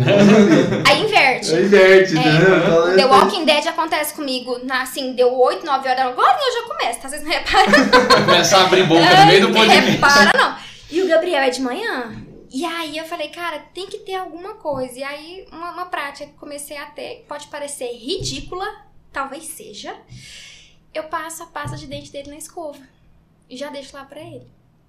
"É, 0.86 0.90
aí 0.90 1.02
inverte. 1.02 1.54
Aí 1.54 1.64
inverte, 1.64 2.16
É. 2.16 2.20
entendeu? 2.20 2.58
Então, 2.58 2.96
The 2.96 3.02
eu- 3.02 3.08
Walking 3.08 3.44
Dead 3.44 3.66
acontece 3.66 4.14
comigo, 4.14 4.58
na, 4.64 4.82
assim, 4.82 5.12
deu 5.14 5.32
8, 5.38 5.64
9 5.64 5.88
horas, 5.88 6.04
agora 6.06 6.38
eu 6.40 6.52
já 6.62 6.68
começo, 6.68 7.00
tá? 7.00 7.08
Vocês 7.08 7.22
não 7.22 7.30
reparam? 7.30 7.70
Vai 8.08 8.24
começar 8.24 8.58
a 8.58 8.64
abrir 8.64 8.84
boca 8.84 9.00
no 9.20 9.26
meio 9.26 9.40
do 9.42 9.48
Não 9.48 9.54
podcast. 9.60 9.90
repara, 9.90 10.30
não. 10.36 10.56
E 10.90 11.02
o 11.02 11.08
Gabriel 11.08 11.42
é 11.42 11.50
de 11.50 11.60
manhã. 11.60 12.12
E 12.50 12.64
aí 12.64 12.96
eu 12.96 13.04
falei, 13.04 13.28
cara, 13.28 13.58
tem 13.74 13.86
que 13.86 13.98
ter 13.98 14.14
alguma 14.14 14.54
coisa. 14.54 14.98
E 14.98 15.04
aí, 15.04 15.46
uma, 15.52 15.70
uma 15.72 15.86
prática 15.86 16.26
que 16.26 16.32
comecei 16.38 16.76
a 16.78 16.86
ter, 16.86 17.16
que 17.16 17.24
pode 17.28 17.46
parecer 17.48 17.92
ridícula, 17.92 18.66
talvez 19.12 19.44
seja. 19.44 19.94
Eu 20.94 21.04
passo 21.04 21.42
a 21.42 21.46
pasta 21.46 21.76
de 21.76 21.86
dente 21.86 22.10
dele 22.10 22.30
na 22.30 22.36
escova. 22.36 22.78
E 23.50 23.56
já 23.56 23.68
deixo 23.68 23.94
lá 23.94 24.04
pra 24.04 24.20
ele. 24.20 24.46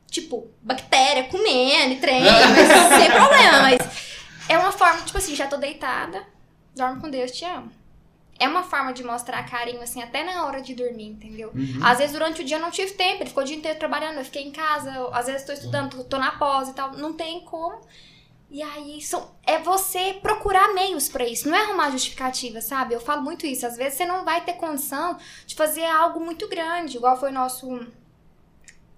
Tipo, 0.09 0.47
bactéria 0.61 1.25
comendo, 1.25 1.93
e 1.93 1.97
trem, 1.97 2.21
mas 2.23 2.31
sem 2.97 3.11
problema. 3.11 3.61
Mas 3.63 3.77
é 4.49 4.57
uma 4.57 4.71
forma, 4.71 5.03
tipo 5.03 5.17
assim, 5.17 5.35
já 5.35 5.47
tô 5.47 5.57
deitada, 5.57 6.25
dorme 6.75 6.99
com 6.99 7.09
Deus, 7.09 7.31
te 7.31 7.45
amo. 7.45 7.71
É 8.39 8.47
uma 8.47 8.63
forma 8.63 8.91
de 8.91 9.03
mostrar 9.03 9.43
carinho, 9.43 9.81
assim, 9.81 10.01
até 10.01 10.23
na 10.23 10.45
hora 10.45 10.59
de 10.59 10.73
dormir, 10.73 11.07
entendeu? 11.07 11.51
Uhum. 11.53 11.79
Às 11.83 11.99
vezes 11.99 12.13
durante 12.13 12.41
o 12.41 12.43
dia 12.43 12.57
eu 12.57 12.61
não 12.61 12.71
tive 12.71 12.93
tempo, 12.93 13.21
ele 13.21 13.29
ficou 13.29 13.43
o 13.43 13.45
dia 13.45 13.55
inteiro 13.55 13.77
trabalhando, 13.77 14.17
eu 14.17 14.25
fiquei 14.25 14.43
em 14.43 14.51
casa, 14.51 14.89
eu, 14.91 15.13
às 15.13 15.27
vezes 15.27 15.45
tô 15.45 15.53
estudando, 15.53 15.97
tô, 15.97 16.03
tô 16.03 16.17
na 16.17 16.31
pós 16.31 16.69
e 16.69 16.73
tal, 16.73 16.93
não 16.93 17.13
tem 17.13 17.41
como. 17.41 17.79
E 18.49 18.63
aí 18.63 18.99
são, 19.01 19.29
é 19.45 19.59
você 19.59 20.17
procurar 20.19 20.73
meios 20.73 21.07
pra 21.07 21.27
isso, 21.27 21.47
não 21.47 21.55
é 21.55 21.61
arrumar 21.61 21.91
justificativa, 21.91 22.59
sabe? 22.59 22.95
Eu 22.95 22.99
falo 22.99 23.21
muito 23.21 23.45
isso, 23.45 23.67
às 23.67 23.77
vezes 23.77 23.99
você 23.99 24.05
não 24.05 24.25
vai 24.25 24.43
ter 24.43 24.53
condição 24.53 25.17
de 25.45 25.53
fazer 25.53 25.85
algo 25.85 26.19
muito 26.19 26.47
grande, 26.47 26.97
igual 26.97 27.19
foi 27.19 27.29
o 27.29 27.33
nosso 27.33 27.85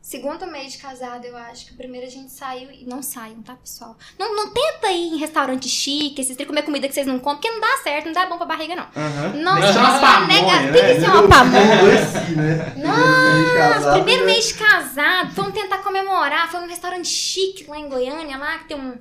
segundo 0.01 0.47
mês 0.47 0.73
de 0.73 0.79
casado, 0.79 1.23
eu 1.25 1.37
acho 1.37 1.67
que 1.67 1.73
o 1.73 1.77
primeiro 1.77 2.05
a 2.07 2.09
gente 2.09 2.31
saiu 2.31 2.69
e 2.71 2.85
não 2.85 3.01
saiam, 3.03 3.41
tá, 3.41 3.55
pessoal? 3.55 3.95
Não, 4.17 4.35
não 4.35 4.51
tenta 4.51 4.91
ir 4.91 5.13
em 5.13 5.17
restaurante 5.17 5.69
chique, 5.69 6.19
esses 6.21 6.35
trem 6.35 6.47
comer 6.47 6.63
comida 6.63 6.87
que 6.87 6.93
vocês 6.93 7.05
não 7.07 7.19
comem, 7.19 7.39
porque 7.39 7.51
não 7.51 7.61
dá 7.61 7.77
certo, 7.83 8.05
não 8.07 8.13
dá 8.13 8.25
bom 8.25 8.37
pra 8.37 8.45
barriga 8.47 8.75
não. 8.75 8.83
Uhum. 8.95 9.41
Nossa, 9.43 9.67
que 9.67 9.73
ser 9.73 9.79
uma 9.79 9.99
pamonha, 9.99 10.27
nega- 10.27 10.61
né? 10.61 10.71
tem 10.71 10.95
que 10.95 11.01
ser 11.01 11.09
uma 11.09 11.27
pamonha. 11.27 11.73
Adoeci, 11.79 12.35
né? 12.35 12.71
Primeiro 12.73 13.05
mês 13.37 13.45
de 13.45 13.57
casado, 13.57 13.93
Primeiro 13.93 14.25
né? 14.25 14.31
mês 14.33 14.47
de 14.47 14.53
casado, 14.55 15.31
vamos 15.33 15.53
tentar 15.53 15.77
comemorar. 15.79 16.49
Foi 16.51 16.59
num 16.61 16.67
restaurante 16.67 17.07
chique 17.07 17.65
lá 17.67 17.77
em 17.77 17.87
Goiânia, 17.87 18.37
lá 18.37 18.57
que 18.59 18.65
tem 18.69 18.77
um. 18.77 18.97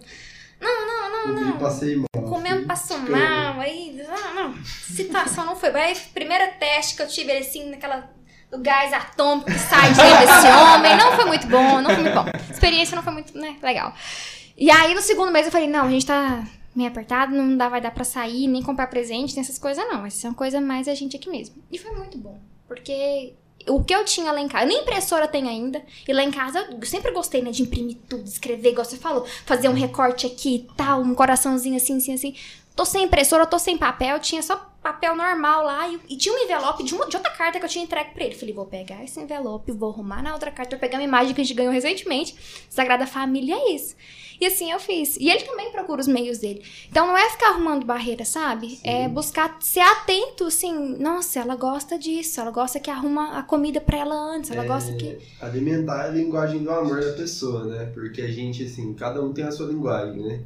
Não, 0.61 0.87
não, 0.87 1.11
não, 1.35 1.41
não. 1.43 1.59
Passei 1.59 1.97
mal. 1.97 2.05
Comemos 2.29 2.67
passou 2.67 2.99
mal, 2.99 3.59
aí. 3.61 3.99
Não, 4.07 4.35
não. 4.35 4.65
Situação 4.65 5.47
não 5.47 5.57
foi. 5.57 5.71
Aí, 5.71 5.97
primeiro 6.13 6.53
teste 6.61 6.97
que 6.97 7.03
eu 7.03 7.09
tive, 7.09 7.33
assim, 7.33 7.71
naquela. 7.71 8.11
Do 8.51 8.59
gás 8.59 8.93
atômico 8.93 9.51
que 9.51 9.59
sai 9.59 9.93
de 9.93 10.01
dentro 10.01 10.19
desse 10.27 10.49
homem. 10.53 10.97
Não 10.97 11.13
foi 11.13 11.25
muito 11.25 11.47
bom, 11.47 11.81
não 11.81 11.91
foi 11.91 12.03
muito 12.03 12.15
bom. 12.15 12.25
A 12.27 12.53
experiência 12.53 12.97
não 12.97 13.03
foi 13.03 13.13
muito, 13.13 13.39
né, 13.39 13.57
legal. 13.63 13.95
E 14.57 14.71
aí, 14.71 14.95
no 14.95 15.01
segundo 15.01 15.31
mês, 15.31 15.47
eu 15.47 15.53
falei, 15.53 15.69
não, 15.69 15.87
a 15.87 15.91
gente 15.91 16.05
tá 16.05 16.45
meio 16.75 16.89
apertado, 16.89 17.35
não 17.35 17.57
dá, 17.57 17.69
vai 17.69 17.81
dar 17.81 17.91
pra 17.91 18.05
sair, 18.05 18.47
nem 18.47 18.63
comprar 18.63 18.89
presente, 18.89 19.35
nem 19.35 19.43
essas 19.43 19.59
coisas, 19.59 19.85
não. 19.89 20.03
Vai 20.03 20.11
ser 20.11 20.29
uma 20.29 20.35
coisa 20.35 20.61
mais 20.61 20.89
a 20.89 20.95
gente 20.95 21.17
aqui 21.17 21.31
mesmo. 21.31 21.57
E 21.71 21.79
foi 21.79 21.93
muito 21.93 22.19
bom. 22.19 22.39
Porque 22.67 23.35
o 23.69 23.83
que 23.83 23.95
eu 23.95 24.05
tinha 24.05 24.33
lá 24.33 24.41
em 24.41 24.49
casa, 24.49 24.67
nem 24.67 24.83
impressora 24.83 25.29
tem 25.29 25.49
ainda. 25.49 25.83
E 26.07 26.13
lá 26.13 26.23
em 26.23 26.31
casa 26.31 26.69
eu 26.71 26.87
sempre 26.87 27.13
gostei, 27.13 27.43
né, 27.43 27.51
de 27.51 27.63
imprimir 27.63 27.97
tudo, 28.09 28.25
escrever, 28.25 28.71
igual 28.71 28.85
você 28.85 28.97
falou, 28.97 29.27
fazer 29.45 29.69
um 29.69 29.75
recorte 29.75 30.27
aqui 30.27 30.57
e 30.57 30.75
tal, 30.77 31.01
um 31.01 31.15
coraçãozinho 31.15 31.77
assim, 31.77 31.97
assim, 31.97 32.15
assim. 32.15 32.35
Tô 32.81 32.85
sem 32.87 33.05
impressora, 33.05 33.45
tô 33.45 33.59
sem 33.59 33.77
papel, 33.77 34.19
tinha 34.21 34.41
só 34.41 34.57
papel 34.83 35.15
normal 35.15 35.63
lá 35.63 35.87
e, 35.87 36.01
e 36.09 36.17
tinha 36.17 36.35
um 36.35 36.39
envelope 36.39 36.83
de, 36.83 36.95
uma, 36.95 37.07
de 37.07 37.15
outra 37.15 37.31
carta 37.31 37.59
que 37.59 37.65
eu 37.67 37.69
tinha 37.69 37.85
entregue 37.85 38.15
pra 38.15 38.25
ele. 38.25 38.35
Falei, 38.35 38.55
vou 38.55 38.65
pegar 38.65 39.05
esse 39.05 39.21
envelope, 39.21 39.71
vou 39.71 39.91
arrumar 39.91 40.23
na 40.23 40.33
outra 40.33 40.51
carta, 40.51 40.77
vou 40.77 40.81
pegar 40.81 40.97
uma 40.97 41.05
imagem 41.05 41.35
que 41.35 41.43
a 41.43 41.45
gente 41.45 41.55
ganhou 41.55 41.75
recentemente. 41.75 42.35
Sagrada 42.71 43.07
Família 43.07 43.55
é 43.55 43.75
isso. 43.75 43.95
E 44.41 44.47
assim 44.47 44.73
eu 44.73 44.81
fiz. 44.81 45.19
E 45.19 45.29
ele 45.29 45.43
também 45.43 45.71
procura 45.71 46.01
os 46.01 46.09
meios 46.09 46.39
dele. 46.39 46.63
Então 46.89 47.07
não 47.07 47.19
é 47.19 47.29
ficar 47.29 47.51
arrumando 47.51 47.85
barreira, 47.85 48.25
sabe? 48.25 48.81
É 48.83 49.07
buscar 49.07 49.59
ser 49.61 49.81
atento, 49.81 50.47
assim, 50.47 50.97
nossa, 50.99 51.39
ela 51.39 51.57
gosta 51.57 51.99
disso, 51.99 52.41
ela 52.41 52.51
gosta 52.51 52.81
que 52.81 52.91
arruma 52.91 53.37
a 53.39 53.43
comida 53.43 53.79
pra 53.79 53.99
ela 53.99 54.15
antes, 54.15 54.51
ela 54.51 54.65
É, 54.65 54.67
gosta 54.67 54.95
que. 54.95 55.19
Alimentar 55.39 56.05
a 56.05 56.09
linguagem 56.09 56.63
do 56.65 56.71
amor 56.71 57.03
da 57.03 57.13
pessoa, 57.13 57.67
né? 57.67 57.91
Porque 57.93 58.23
a 58.23 58.33
gente, 58.33 58.65
assim, 58.65 58.95
cada 58.95 59.23
um 59.23 59.35
tem 59.35 59.45
a 59.45 59.53
sua 59.53 59.67
linguagem, 59.67 60.23
né? 60.23 60.41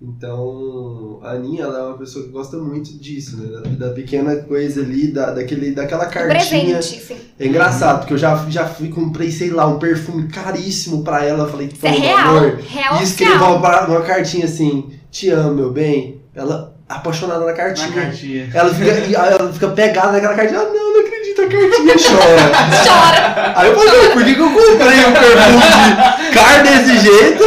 Então, 0.00 1.18
a 1.24 1.30
Aninha, 1.32 1.64
ela 1.64 1.78
é 1.78 1.82
uma 1.82 1.98
pessoa 1.98 2.24
que 2.24 2.30
gosta 2.30 2.56
muito 2.56 2.96
disso, 3.00 3.36
né? 3.36 3.60
Da, 3.76 3.86
da 3.88 3.92
pequena 3.94 4.36
coisa 4.36 4.80
ali, 4.80 5.08
da, 5.08 5.30
daquele, 5.32 5.72
daquela 5.72 6.06
cartinha. 6.06 6.76
Presente, 6.78 7.00
sim. 7.04 7.16
É 7.38 7.46
engraçado, 7.46 8.00
porque 8.00 8.14
eu 8.14 8.18
já, 8.18 8.46
já 8.48 8.64
fui, 8.66 8.88
comprei, 8.88 9.30
sei 9.30 9.50
lá, 9.50 9.66
um 9.66 9.78
perfume 9.78 10.28
caríssimo 10.28 11.02
pra 11.02 11.24
ela. 11.24 11.48
Falei, 11.48 11.68
Isso 11.72 11.84
é 11.86 11.90
"Toma, 11.92 12.04
real. 12.04 12.28
amor. 12.28 12.58
Real 12.68 13.00
E 13.00 13.02
escrevo 13.04 13.32
oficial. 13.34 13.56
uma, 13.58 13.86
uma 13.86 14.00
cartinha 14.02 14.44
assim, 14.44 14.90
te 15.10 15.30
amo, 15.30 15.54
meu 15.54 15.72
bem. 15.72 16.20
Ela, 16.34 16.76
apaixonada 16.88 17.40
na 17.40 17.46
Na 17.46 17.52
cartinha. 17.52 17.90
cartinha. 17.92 18.50
Ela 18.54 18.72
fica, 18.72 18.90
ela 18.90 19.52
fica 19.52 19.68
pegada 19.68 20.12
naquela 20.12 20.34
cartinha. 20.34 20.60
Ah, 20.60 20.64
não, 20.64 20.94
não 20.94 21.00
acredito, 21.00 21.40
a 21.42 21.46
cartinha 21.48 21.94
chora. 21.98 22.84
Chora. 22.84 23.52
Aí 23.56 23.68
eu 23.68 23.74
falei, 23.76 24.10
por 24.12 24.24
que, 24.24 24.34
que 24.34 24.40
eu 24.40 24.50
comprei 24.50 24.98
um 25.00 25.12
perfume 25.12 26.24
de 26.28 26.32
car 26.38 26.62
desse 26.62 26.98
jeito 26.98 27.44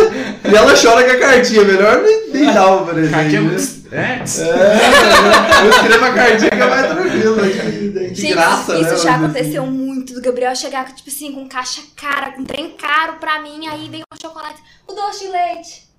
e 0.51 0.55
ela 0.55 0.73
chora 0.75 1.03
com 1.05 1.11
a 1.11 1.19
cartinha? 1.19 1.63
Melhor 1.63 2.01
nem, 2.01 2.20
nem 2.41 2.53
dar 2.53 2.75
o 2.75 2.85
presente. 2.85 3.11
Cartinha. 3.11 3.41
né? 3.41 3.57
É? 3.91 3.97
É, 3.97 4.23
eu 5.65 5.69
escrevo 5.69 6.05
a 6.05 6.13
cartinha 6.13 6.49
que 6.49 6.61
é 6.61 6.69
mais 6.69 6.87
tranquilo, 6.87 7.35
né? 7.35 7.49
de, 7.71 7.89
de 8.11 8.21
Gente, 8.21 8.33
graça, 8.33 8.75
isso 8.79 8.91
né? 8.91 8.97
já 8.97 9.15
aconteceu 9.15 9.65
muito 9.65 10.13
do 10.13 10.21
Gabriel 10.21 10.55
chegar, 10.55 10.93
tipo 10.93 11.09
assim, 11.09 11.31
com 11.33 11.47
caixa 11.47 11.81
cara, 11.95 12.31
com 12.31 12.43
trem 12.43 12.69
caro 12.71 13.13
pra 13.19 13.41
mim, 13.41 13.67
aí 13.67 13.89
vem 13.89 14.01
um 14.01 14.17
chocolate, 14.21 14.61
o 14.87 14.93
doce 14.93 15.25
de 15.25 15.31
leite. 15.31 15.91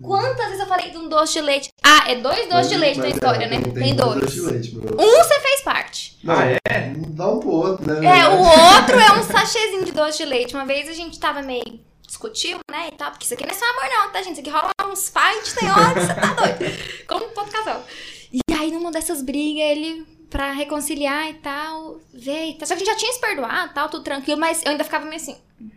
Quantas 0.00 0.46
vezes 0.46 0.60
eu 0.60 0.66
falei 0.68 0.90
de 0.90 0.96
um 0.96 1.08
doce 1.08 1.32
de 1.32 1.40
leite? 1.40 1.70
Ah, 1.82 2.04
é 2.08 2.14
dois 2.14 2.48
doces 2.48 2.68
de 2.68 2.76
leite 2.76 2.98
na 2.98 3.06
mas, 3.06 3.14
história, 3.14 3.44
é, 3.46 3.48
né? 3.48 3.60
Tem, 3.60 3.72
Tem 3.72 3.96
dois 3.96 4.20
dois. 4.20 4.32
de 4.32 4.40
leite, 4.42 4.76
meu. 4.76 4.94
Um 4.96 5.16
você 5.24 5.40
fez 5.40 5.60
parte. 5.62 6.18
Não, 6.22 6.34
Ah, 6.38 6.44
é? 6.70 6.92
Dá 7.08 7.28
um 7.28 7.40
pro 7.40 7.50
outro, 7.50 7.84
né? 8.00 8.20
É, 8.20 8.28
o 8.28 8.38
outro 8.38 8.96
é 8.96 9.12
um 9.18 9.22
sachêzinho 9.24 9.84
de 9.84 9.90
doce 9.90 10.18
de 10.18 10.24
leite. 10.24 10.54
Uma 10.54 10.64
vez 10.64 10.88
a 10.88 10.92
gente 10.92 11.18
tava 11.18 11.42
meio 11.42 11.80
discutiu, 12.08 12.58
né, 12.70 12.88
e 12.92 12.96
tal, 12.96 13.10
porque 13.12 13.24
isso 13.26 13.34
aqui 13.34 13.44
não 13.44 13.52
é 13.52 13.54
só 13.54 13.64
amor 13.64 13.84
não, 13.88 14.10
tá, 14.12 14.22
gente? 14.22 14.32
Isso 14.32 14.40
aqui 14.40 14.50
rola 14.50 14.70
uns 14.90 15.08
fights, 15.10 15.52
tem 15.52 15.70
hora 15.70 15.94
que 15.94 16.00
você 16.00 16.14
tá 16.14 16.34
doido. 16.34 16.78
Como 17.06 17.24
todo 17.34 17.50
casal. 17.50 17.84
E 18.32 18.40
aí, 18.52 18.72
numa 18.72 18.90
dessas 18.90 19.22
brigas, 19.22 19.62
ele, 19.62 20.06
pra 20.30 20.52
reconciliar 20.52 21.28
e 21.28 21.34
tal, 21.34 22.00
veio. 22.12 22.54
Só 22.60 22.66
que 22.66 22.72
a 22.74 22.76
gente 22.78 22.86
já 22.86 22.96
tinha 22.96 23.12
se 23.12 23.20
perdoado, 23.20 23.72
tal, 23.74 23.88
tudo 23.88 24.02
tranquilo, 24.02 24.40
mas 24.40 24.62
eu 24.64 24.72
ainda 24.72 24.82
ficava 24.84 25.04
meio 25.04 25.16
assim... 25.16 25.36
"Uhum, 25.60 25.70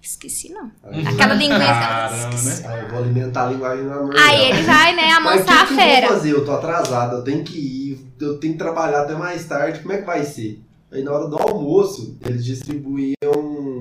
Esqueci, 0.00 0.52
não. 0.52 0.70
Aquela 0.84 1.34
linguinha. 1.34 1.58
Caramba, 1.58 2.16
esqueci. 2.36 2.62
né? 2.62 2.68
Ah, 2.68 2.78
eu 2.78 2.88
vou 2.90 2.98
alimentar 3.00 3.46
a 3.48 3.50
linguagem 3.50 3.84
do 3.84 3.92
amor. 3.92 4.14
Aí 4.16 4.36
dela. 4.38 4.48
ele 4.50 4.62
vai, 4.62 4.94
né, 4.94 5.02
Mas 5.18 5.40
o 5.40 5.44
que, 5.44 5.50
amansar 5.50 5.62
a 5.64 5.66
que 5.66 5.72
eu 5.72 5.76
vou 5.76 5.84
fera. 5.84 6.06
fazer? 6.08 6.30
Eu 6.32 6.44
tô 6.44 6.52
atrasado, 6.52 7.16
eu 7.16 7.24
tenho 7.24 7.42
que 7.44 7.58
ir, 7.58 8.12
eu 8.20 8.38
tenho 8.38 8.52
que 8.52 8.58
trabalhar 8.58 9.02
até 9.02 9.14
mais 9.14 9.44
tarde, 9.46 9.80
como 9.80 9.92
é 9.92 9.98
que 9.98 10.04
vai 10.06 10.22
ser? 10.24 10.62
Aí 10.92 11.02
na 11.02 11.10
hora 11.10 11.26
do 11.26 11.36
almoço, 11.36 12.16
eles 12.24 12.44
distribuíam 12.44 13.16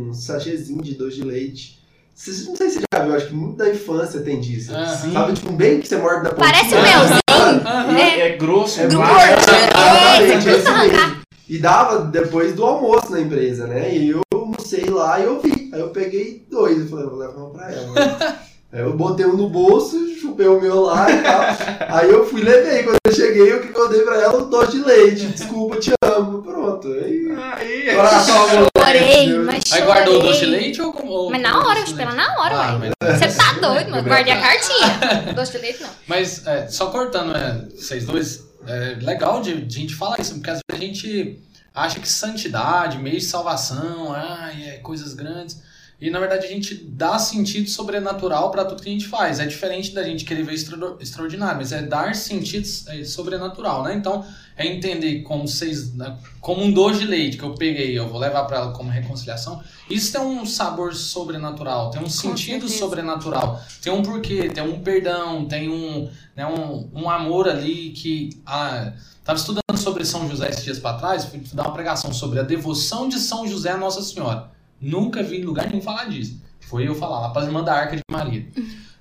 um 0.09 0.13
sachêzinho 0.13 0.81
de 0.81 0.93
doce 0.95 1.17
de 1.17 1.23
leite. 1.23 1.79
Vocês- 2.13 2.47
Não 2.47 2.55
sei 2.55 2.69
se 2.69 2.75
você 2.79 2.83
já 2.93 3.03
viu, 3.03 3.15
acho 3.15 3.27
que 3.27 3.33
muito 3.33 3.57
da 3.57 3.69
infância 3.69 4.21
tem 4.21 4.39
disso. 4.39 4.73
Aham. 4.73 5.11
Sabe, 5.13 5.33
tipo, 5.33 5.49
um 5.51 5.55
bem 5.55 5.79
que 5.81 5.87
você 5.87 5.97
morde 5.97 6.23
da 6.23 6.29
pontinha. 6.33 6.51
Parece 6.53 6.75
um 6.75 6.81
melzinho. 6.81 7.19
Aham. 7.67 7.97
É, 7.97 8.19
é 8.21 8.37
grosso, 8.37 8.79
É. 8.79 8.83
É, 8.83 8.87
arrancar. 8.87 10.41
mesmo. 10.45 11.25
E 11.47 11.59
dava 11.59 12.05
depois 12.05 12.55
do 12.55 12.65
almoço 12.65 13.11
na 13.11 13.21
empresa, 13.21 13.67
né? 13.67 13.95
E 13.95 14.09
eu 14.09 14.21
almocei 14.33 14.85
lá 14.85 15.19
e 15.19 15.25
eu 15.25 15.39
vi. 15.39 15.69
Aí 15.71 15.79
eu 15.79 15.89
peguei 15.89 16.43
dois 16.49 16.83
e 16.83 16.89
falei, 16.89 17.05
vou 17.05 17.19
levar 17.19 17.43
um 17.45 17.49
pra 17.51 17.71
ela. 17.71 18.39
né? 18.75 18.81
Aí 18.81 18.85
eu 18.87 18.95
botei 18.95 19.25
um 19.25 19.35
no 19.37 19.49
bolso, 19.49 19.97
chupei 20.19 20.47
o 20.47 20.59
meu 20.59 20.81
lá 20.81 21.09
e 21.09 21.21
tal. 21.21 21.41
Aí 21.97 22.09
eu 22.09 22.25
fui 22.25 22.41
e 22.41 22.43
levei. 22.43 22.83
Quando 22.83 22.97
eu 23.07 23.13
cheguei, 23.13 23.53
o 23.53 23.61
que 23.61 23.77
eu 23.79 23.89
dei 23.89 24.01
pra 24.01 24.21
ela? 24.21 24.43
Um 24.43 24.49
doce 24.49 24.71
de 24.73 24.83
leite. 24.83 25.27
Desculpa, 25.27 25.77
te 25.77 25.91
amo. 26.03 26.41
Pronto. 26.43 26.87
Aí. 26.87 27.27
Aí, 27.53 27.95
Coração. 27.95 28.35
Chorei, 28.77 29.37
mas 29.39 29.63
Aí 29.71 29.81
guardou 29.81 30.13
o 30.13 30.17
chorei. 30.17 30.29
doce 30.31 30.39
de 30.41 30.45
leite 30.51 30.81
ou 30.81 30.93
como. 30.93 31.29
Mas 31.31 31.41
na 31.41 31.59
hora, 31.65 31.79
eu 31.79 31.87
chupei 31.87 32.05
ela 32.05 32.15
na 32.15 32.39
hora, 32.39 32.55
Ah, 32.55 32.77
ué. 32.79 32.91
mas- 33.01 33.19
Você 33.19 33.37
tá 33.37 33.53
doido, 33.53 33.89
mano. 33.91 34.03
Guardei 34.07 34.33
a 34.33 34.39
cartinha. 34.41 35.33
Doce 35.33 35.51
de 35.53 35.57
leite, 35.59 35.81
não. 35.81 35.89
Mas, 36.07 36.45
é, 36.45 36.67
só 36.67 36.87
cortando, 36.87 37.35
é, 37.35 37.65
vocês 37.75 38.05
dois, 38.05 38.43
é 38.67 38.97
legal 39.01 39.41
de, 39.41 39.61
de 39.61 39.77
a 39.77 39.81
gente 39.81 39.95
falar 39.95 40.19
isso, 40.19 40.35
porque 40.35 40.49
às 40.49 40.59
vezes 40.69 40.81
a 40.81 40.85
gente 40.85 41.39
acha 41.73 41.99
que 41.99 42.07
santidade, 42.07 42.97
meio 42.99 43.17
de 43.17 43.25
salvação, 43.25 44.13
ai, 44.13 44.63
é 44.69 44.71
coisas 44.77 45.13
grandes. 45.13 45.61
E 45.99 46.09
na 46.09 46.19
verdade 46.19 46.45
a 46.45 46.49
gente 46.49 46.75
dá 46.75 47.17
sentido 47.17 47.69
sobrenatural 47.69 48.51
para 48.51 48.65
tudo 48.65 48.83
que 48.83 48.89
a 48.89 48.91
gente 48.91 49.07
faz. 49.07 49.39
É 49.39 49.45
diferente 49.45 49.93
da 49.93 50.03
gente 50.03 50.25
querer 50.25 50.43
ver 50.43 50.53
extra- 50.53 50.97
extraordinário, 50.99 51.57
mas 51.57 51.71
é 51.71 51.81
dar 51.81 52.13
sentido 52.15 52.67
é, 52.89 53.03
sobrenatural, 53.05 53.83
né? 53.83 53.93
Então 53.95 54.25
é 54.57 54.67
entender 54.67 55.21
como 55.23 55.47
vocês, 55.47 55.93
né, 55.93 56.17
como 56.41 56.63
um 56.63 56.71
doce 56.71 56.99
de 56.99 57.05
leite 57.07 57.37
que 57.37 57.43
eu 57.43 57.53
peguei, 57.55 57.97
eu 57.97 58.07
vou 58.07 58.19
levar 58.19 58.43
para 58.45 58.57
ela 58.57 58.71
como 58.71 58.89
reconciliação. 58.89 59.61
Isso 59.89 60.11
tem 60.13 60.21
um 60.21 60.45
sabor 60.45 60.93
sobrenatural, 60.93 61.89
tem 61.91 62.01
um 62.01 62.09
sentido 62.09 62.61
certeza. 62.67 62.77
sobrenatural, 62.79 63.61
tem 63.81 63.91
um 63.91 64.01
porquê, 64.01 64.49
tem 64.49 64.63
um 64.63 64.79
perdão, 64.79 65.45
tem 65.45 65.69
um, 65.69 66.09
né, 66.35 66.45
um, 66.45 66.89
um 66.93 67.09
amor 67.09 67.47
ali 67.47 67.91
que. 67.91 68.29
Ah, 68.45 68.93
Tava 69.23 69.39
estudando 69.39 69.75
sobre 69.79 70.05
São 70.05 70.29
José 70.29 70.49
esses 70.49 70.63
dias 70.63 70.77
para 70.77 70.99
trás, 70.99 71.25
fui 71.25 71.41
dar 71.51 71.63
uma 71.63 71.73
pregação 71.73 72.13
sobre 72.13 72.39
a 72.39 72.43
devoção 72.43 73.09
de 73.09 73.17
São 73.17 73.47
José 73.47 73.71
à 73.71 73.77
Nossa 73.77 74.03
Senhora. 74.03 74.51
Nunca 74.85 75.23
vi 75.23 75.37
em 75.37 75.43
lugar 75.43 75.67
nenhum 75.67 75.81
falar 75.81 76.05
disso. 76.05 76.39
Foi 76.59 76.87
eu 76.87 76.93
falar 76.93 77.19
lá 77.19 77.29
para 77.29 77.41
a 77.41 77.45
irmã 77.45 77.63
da 77.63 77.73
Arca 77.73 77.95
de 77.95 78.03
Maria. 78.11 78.47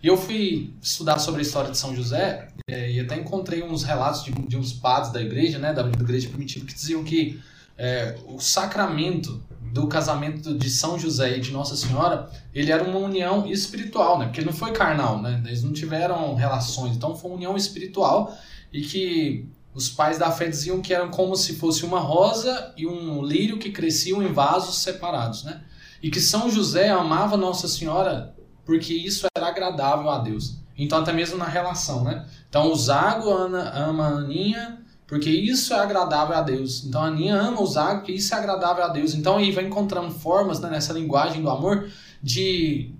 E 0.03 0.07
eu 0.07 0.17
fui 0.17 0.73
estudar 0.81 1.19
sobre 1.19 1.41
a 1.41 1.43
história 1.43 1.71
de 1.71 1.77
São 1.77 1.95
José 1.95 2.49
eh, 2.69 2.93
e 2.93 3.01
até 3.01 3.17
encontrei 3.17 3.63
uns 3.63 3.83
relatos 3.83 4.25
de, 4.25 4.33
de 4.33 4.57
uns 4.57 4.73
padres 4.73 5.13
da 5.13 5.21
igreja, 5.21 5.59
né, 5.59 5.73
da 5.75 5.83
igreja 5.83 6.29
primitiva, 6.29 6.65
que 6.65 6.75
diziam 6.75 7.05
que 7.05 7.39
eh, 7.77 8.17
o 8.27 8.41
sacramento 8.41 9.43
do 9.61 9.87
casamento 9.87 10.55
de 10.57 10.71
São 10.71 10.99
José 10.99 11.37
e 11.37 11.41
de 11.41 11.51
Nossa 11.51 11.77
Senhora, 11.77 12.31
ele 12.55 12.71
era 12.71 12.83
uma 12.83 12.99
união 12.99 13.47
espiritual, 13.47 14.19
né? 14.19 14.27
Porque 14.27 14.41
não 14.43 14.53
foi 14.53 14.73
carnal, 14.73 15.21
né? 15.21 15.43
Eles 15.45 15.63
não 15.63 15.73
tiveram 15.73 16.35
relações, 16.35 16.97
então 16.97 17.15
foi 17.15 17.31
uma 17.31 17.37
união 17.37 17.57
espiritual 17.57 18.35
e 18.73 18.83
que 18.83 19.49
os 19.75 19.89
pais 19.89 20.17
da 20.17 20.31
fé 20.31 20.49
diziam 20.49 20.81
que 20.81 20.95
eram 20.95 21.11
como 21.11 21.35
se 21.35 21.57
fosse 21.57 21.85
uma 21.85 21.99
rosa 21.99 22.73
e 22.77 22.87
um 22.87 23.23
lírio 23.23 23.59
que 23.59 23.73
cresciam 23.73 24.23
em 24.23 24.33
vasos 24.33 24.79
separados, 24.79 25.45
né? 25.45 25.61
E 26.05 26.11
que 26.11 26.21
São 26.21 26.51
José 26.51 26.91
amava 26.91 27.35
Nossa 27.35 27.67
Senhora 27.67 28.35
porque 28.67 28.93
isso 28.93 29.27
era 29.35 29.49
agradável 29.49 30.11
a 30.11 30.19
Deus. 30.19 30.59
Então 30.77 30.99
até 30.99 31.15
mesmo 31.15 31.39
na 31.39 31.47
relação, 31.47 32.05
né? 32.05 32.27
Então 32.47 32.71
o 32.71 32.77
Zago 32.77 33.31
ama 33.31 34.05
a 34.05 34.09
Aninha 34.09 34.83
porque 35.07 35.31
isso 35.31 35.73
é 35.73 35.79
agradável 35.79 36.37
a 36.37 36.43
Deus. 36.43 36.85
Então 36.85 37.03
a 37.03 37.07
Aninha 37.07 37.37
ama 37.37 37.63
o 37.63 37.67
Zago 37.67 38.01
porque 38.01 38.13
isso 38.13 38.35
é 38.35 38.37
agradável 38.37 38.85
a 38.85 38.89
Deus. 38.89 39.15
Então 39.15 39.39
aí 39.39 39.51
vai 39.51 39.65
encontrando 39.65 40.11
formas 40.11 40.61
né, 40.61 40.69
nessa 40.69 40.93
linguagem 40.93 41.41
do 41.41 41.49
amor 41.49 41.89
de 42.23 42.93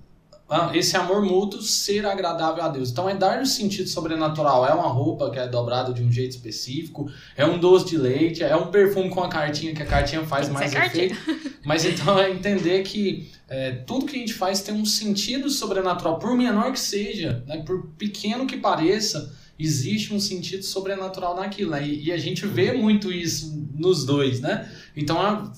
esse 0.75 0.97
amor 0.97 1.23
mútuo 1.23 1.63
ser 1.63 2.05
agradável 2.07 2.63
a 2.63 2.69
Deus. 2.69 2.91
Então 2.91 3.09
é 3.09 3.15
dar 3.15 3.41
um 3.41 3.47
sentido 3.47 3.89
sobrenatural. 3.89 4.67
É 4.67 4.75
uma 4.75 4.89
roupa 4.89 5.31
que 5.31 5.39
é 5.39 5.49
dobrada 5.49 5.93
de 5.93 6.03
um 6.03 6.13
jeito 6.13 6.33
específico, 6.33 7.11
é 7.37 7.47
um 7.47 7.59
doce 7.59 7.87
de 7.87 7.97
leite, 7.97 8.43
é 8.43 8.55
um 8.55 8.67
perfume 8.67 9.09
com 9.11 9.23
a 9.23 9.29
cartinha 9.29 9.75
que 9.75 9.83
a 9.83 9.87
cartinha 9.87 10.23
faz 10.25 10.47
que 10.49 10.53
mais 10.55 10.71
ser 10.71 10.77
cartinha. 10.77 11.05
efeito. 11.07 11.51
Mas 11.65 11.85
então 11.85 12.19
é 12.19 12.31
entender 12.31 12.83
que 12.83 13.31
é, 13.49 13.73
tudo 13.73 14.05
que 14.07 14.17
a 14.17 14.19
gente 14.19 14.35
faz 14.35 14.61
tem 14.63 14.75
um 14.75 14.85
sentido 14.85 15.49
sobrenatural, 15.49 16.19
por 16.19 16.37
menor 16.37 16.73
que 16.73 16.81
seja, 16.81 17.43
né, 17.47 17.63
por 17.65 17.87
pequeno 17.99 18.47
que 18.47 18.57
pareça, 18.59 19.33
existe 19.59 20.13
um 20.13 20.21
sentido 20.21 20.63
sobrenatural 20.63 21.37
naquilo. 21.37 21.71
Né? 21.71 21.87
E, 21.89 22.05
e 22.07 22.13
a 22.13 22.19
gente 22.19 22.47
vê 22.47 22.73
muito 22.73 23.11
isso 23.11 23.67
nos 23.75 24.05
dois, 24.05 24.41
né? 24.41 24.69
Então 24.97 25.21
a- 25.21 25.51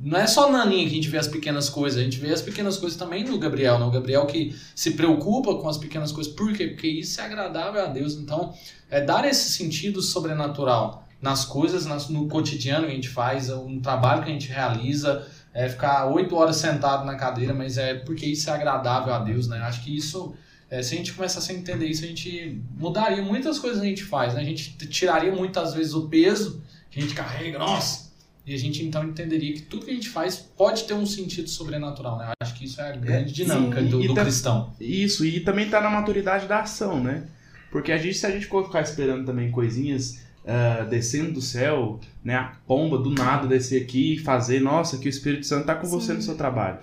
não 0.00 0.18
é 0.18 0.26
só 0.26 0.50
na 0.50 0.62
Aninha 0.62 0.84
que 0.84 0.92
a 0.92 0.94
gente 0.94 1.08
vê 1.08 1.18
as 1.18 1.26
pequenas 1.26 1.68
coisas, 1.68 1.98
a 1.98 2.04
gente 2.04 2.18
vê 2.18 2.32
as 2.32 2.40
pequenas 2.40 2.76
coisas 2.76 2.96
também 2.96 3.24
no 3.24 3.38
Gabriel, 3.38 3.78
né? 3.78 3.84
O 3.84 3.90
Gabriel 3.90 4.26
que 4.26 4.54
se 4.74 4.92
preocupa 4.92 5.56
com 5.56 5.68
as 5.68 5.76
pequenas 5.76 6.12
coisas. 6.12 6.32
Por 6.32 6.52
quê? 6.52 6.68
Porque 6.68 6.86
isso 6.86 7.20
é 7.20 7.24
agradável 7.24 7.82
a 7.82 7.86
Deus. 7.86 8.14
Então, 8.14 8.54
é 8.88 9.00
dar 9.00 9.26
esse 9.26 9.50
sentido 9.50 10.00
sobrenatural 10.00 11.04
nas 11.20 11.44
coisas, 11.44 11.84
no 12.08 12.28
cotidiano 12.28 12.86
que 12.86 12.92
a 12.92 12.94
gente 12.94 13.08
faz, 13.08 13.48
no 13.48 13.80
trabalho 13.80 14.22
que 14.22 14.30
a 14.30 14.32
gente 14.32 14.48
realiza, 14.48 15.26
é 15.52 15.68
ficar 15.68 16.06
oito 16.06 16.36
horas 16.36 16.56
sentado 16.56 17.04
na 17.04 17.16
cadeira, 17.16 17.52
mas 17.52 17.76
é 17.76 17.94
porque 17.94 18.24
isso 18.24 18.48
é 18.48 18.52
agradável 18.52 19.12
a 19.12 19.18
Deus, 19.18 19.48
né? 19.48 19.58
Acho 19.58 19.82
que 19.82 19.96
isso, 19.96 20.32
é, 20.70 20.80
se 20.80 20.94
a 20.94 20.96
gente 20.96 21.12
começasse 21.12 21.50
a 21.50 21.54
entender 21.56 21.86
isso, 21.86 22.04
a 22.04 22.06
gente 22.06 22.62
mudaria 22.76 23.20
muitas 23.20 23.58
coisas 23.58 23.80
que 23.80 23.86
a 23.86 23.88
gente 23.88 24.04
faz, 24.04 24.34
né? 24.34 24.42
A 24.42 24.44
gente 24.44 24.76
tiraria 24.86 25.32
muitas 25.32 25.74
vezes 25.74 25.92
o 25.92 26.08
peso 26.08 26.62
que 26.88 27.00
a 27.00 27.02
gente 27.02 27.14
carrega, 27.14 27.58
nossa, 27.58 28.07
e 28.48 28.54
a 28.54 28.58
gente 28.58 28.82
então 28.84 29.04
entenderia 29.04 29.52
que 29.52 29.62
tudo 29.62 29.84
que 29.84 29.90
a 29.90 29.94
gente 29.94 30.08
faz 30.08 30.36
pode 30.36 30.84
ter 30.84 30.94
um 30.94 31.04
sentido 31.04 31.48
sobrenatural, 31.48 32.18
né? 32.18 32.32
Acho 32.40 32.54
que 32.54 32.64
isso 32.64 32.80
é 32.80 32.92
a 32.92 32.96
grande 32.96 33.32
dinâmica 33.32 33.80
sim, 33.80 33.88
do, 33.88 34.02
do 34.02 34.14
tá- 34.14 34.22
cristão. 34.22 34.72
Isso, 34.80 35.24
e 35.24 35.40
também 35.40 35.68
tá 35.68 35.80
na 35.80 35.90
maturidade 35.90 36.46
da 36.46 36.60
ação, 36.60 37.02
né? 37.02 37.24
Porque 37.70 37.92
a 37.92 37.98
gente, 37.98 38.16
se 38.16 38.26
a 38.26 38.30
gente 38.30 38.46
for 38.46 38.64
ficar 38.64 38.80
esperando 38.80 39.26
também 39.26 39.50
coisinhas 39.50 40.26
ah, 40.50 40.86
descendo 40.88 41.32
do 41.32 41.42
céu, 41.42 42.00
né? 42.24 42.34
A 42.34 42.52
pomba 42.66 42.96
do 42.96 43.10
nada 43.10 43.46
descer 43.46 43.82
aqui 43.82 44.14
e 44.14 44.18
fazer, 44.18 44.60
nossa, 44.60 44.96
que 44.96 45.06
o 45.06 45.10
Espírito 45.10 45.44
Santo 45.44 45.66
tá 45.66 45.74
com 45.74 45.86
você 45.86 46.12
Sim. 46.12 46.14
no 46.14 46.22
seu 46.22 46.36
trabalho. 46.36 46.78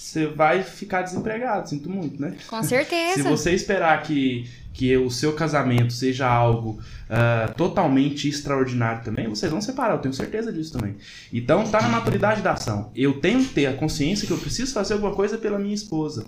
Você 0.00 0.26
vai 0.26 0.62
ficar 0.62 1.02
desempregado, 1.02 1.68
sinto 1.68 1.90
muito, 1.90 2.20
né? 2.20 2.34
Com 2.48 2.62
Se 2.62 2.70
certeza. 2.70 3.22
você 3.22 3.52
esperar 3.52 4.02
que, 4.02 4.48
que 4.72 4.96
o 4.96 5.10
seu 5.10 5.34
casamento 5.34 5.92
seja 5.92 6.26
algo 6.26 6.80
ah, 7.08 7.52
totalmente 7.54 8.26
extraordinário 8.26 9.04
também, 9.04 9.28
vocês 9.28 9.52
vão 9.52 9.60
separar, 9.60 9.94
eu 9.94 9.98
tenho 9.98 10.14
certeza 10.14 10.50
disso 10.50 10.72
também. 10.72 10.96
Então 11.30 11.64
tá 11.64 11.82
na 11.82 11.88
maturidade 11.90 12.40
da 12.40 12.52
ação. 12.52 12.90
Eu 12.96 13.20
tenho 13.20 13.44
que 13.44 13.52
ter 13.52 13.66
a 13.66 13.74
consciência 13.74 14.26
que 14.26 14.32
eu 14.32 14.38
preciso 14.38 14.72
fazer 14.72 14.94
alguma 14.94 15.14
coisa 15.14 15.36
pela 15.36 15.58
minha 15.58 15.74
esposa. 15.74 16.26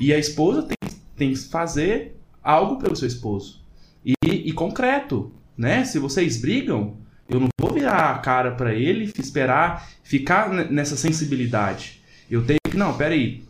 E 0.00 0.10
a 0.10 0.18
esposa 0.18 0.62
tem, 0.62 0.90
tem 1.14 1.34
que 1.34 1.38
fazer 1.38 2.16
algo 2.42 2.78
pelo 2.78 2.96
seu 2.96 3.06
esposo. 3.06 3.62
E, 4.04 4.14
e 4.24 4.52
concreto, 4.52 5.30
né? 5.56 5.84
Se 5.84 5.98
vocês 5.98 6.40
brigam, 6.40 6.96
eu 7.28 7.38
não 7.38 7.48
vou 7.60 7.72
virar 7.72 8.10
a 8.10 8.18
cara 8.18 8.52
para 8.52 8.74
ele 8.74 9.12
esperar 9.18 9.86
ficar 10.02 10.48
nessa 10.48 10.96
sensibilidade. 10.96 12.00
Eu 12.30 12.42
tenho 12.44 12.61
que, 12.72 12.76
não, 12.78 12.96
peraí, 12.96 13.44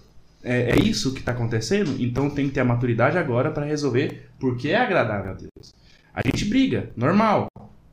é, 0.45 0.73
é 0.73 0.79
isso 0.79 1.13
que 1.13 1.21
está 1.21 1.33
acontecendo? 1.33 1.97
Então 1.99 2.29
tem 2.29 2.49
que 2.49 2.55
ter 2.55 2.61
a 2.61 2.65
maturidade 2.65 3.17
agora 3.17 3.51
para 3.51 3.65
resolver 3.65 4.29
porque 4.39 4.69
é 4.69 4.77
agradável 4.77 5.31
a 5.31 5.35
Deus. 5.35 5.75
A 6.13 6.21
gente 6.27 6.45
briga, 6.45 6.91
normal, 6.97 7.47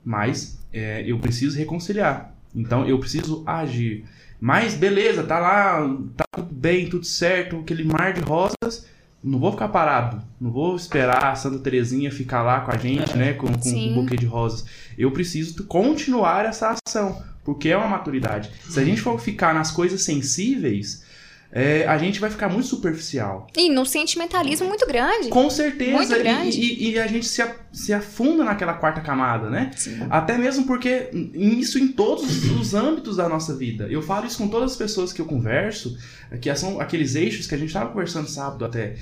mas 0.03 0.59
é, 0.73 1.03
eu 1.05 1.19
preciso 1.19 1.57
reconciliar. 1.57 2.33
Então 2.53 2.85
eu 2.87 2.99
preciso 2.99 3.43
agir. 3.45 4.03
Mas 4.41 4.73
beleza, 4.73 5.23
tá 5.23 5.37
lá, 5.37 5.95
tá 6.17 6.25
tudo 6.35 6.53
bem, 6.53 6.89
tudo 6.89 7.05
certo, 7.05 7.59
aquele 7.59 7.83
mar 7.83 8.13
de 8.13 8.21
rosas. 8.21 8.87
Não 9.21 9.37
vou 9.37 9.51
ficar 9.51 9.67
parado, 9.67 10.21
não 10.39 10.49
vou 10.49 10.77
esperar 10.77 11.25
a 11.25 11.35
Santa 11.35 11.59
Terezinha 11.59 12.09
ficar 12.09 12.41
lá 12.41 12.61
com 12.61 12.71
a 12.71 12.77
gente, 12.77 13.17
né, 13.17 13.33
com, 13.33 13.47
com 13.47 13.69
um 13.69 13.93
buquê 13.95 14.15
de 14.15 14.25
rosas. 14.25 14.65
Eu 14.97 15.11
preciso 15.11 15.65
continuar 15.65 16.45
essa 16.45 16.73
ação, 16.87 17.21
porque 17.43 17.67
é 17.67 17.75
uma 17.75 17.89
maturidade. 17.89 18.49
Se 18.69 18.79
a 18.79 18.85
gente 18.85 19.01
for 19.01 19.19
ficar 19.19 19.53
nas 19.53 19.71
coisas 19.71 20.03
sensíveis, 20.03 21.03
é, 21.51 21.87
a 21.87 21.97
gente 21.97 22.19
vai 22.19 22.29
ficar 22.29 22.47
muito 22.47 22.67
superficial. 22.67 23.47
E 23.57 23.69
num 23.69 23.83
sentimentalismo 23.83 24.67
muito 24.67 24.85
grande. 24.85 25.29
Com 25.29 25.49
certeza. 25.49 25.91
Muito 25.91 26.15
grande. 26.15 26.59
E, 26.59 26.89
e, 26.89 26.91
e 26.91 26.99
a 26.99 27.07
gente 27.07 27.25
se, 27.25 27.43
se 27.71 27.91
afunda 27.91 28.43
naquela 28.43 28.73
quarta 28.73 29.01
camada, 29.01 29.49
né? 29.49 29.71
Sim. 29.75 30.05
Até 30.09 30.37
mesmo 30.37 30.65
porque 30.65 31.09
isso 31.33 31.79
em 31.79 31.87
todos 31.87 32.45
os 32.51 32.73
âmbitos 32.75 33.17
da 33.17 33.27
nossa 33.27 33.55
vida. 33.55 33.87
Eu 33.89 34.01
falo 34.01 34.27
isso 34.27 34.37
com 34.37 34.47
todas 34.47 34.71
as 34.71 34.77
pessoas 34.77 35.11
que 35.11 35.19
eu 35.19 35.25
converso, 35.25 35.97
que 36.39 36.53
são 36.55 36.79
aqueles 36.79 37.15
eixos 37.15 37.47
que 37.47 37.55
a 37.55 37.57
gente 37.57 37.69
estava 37.69 37.89
conversando 37.89 38.27
sábado 38.27 38.63
até. 38.63 38.95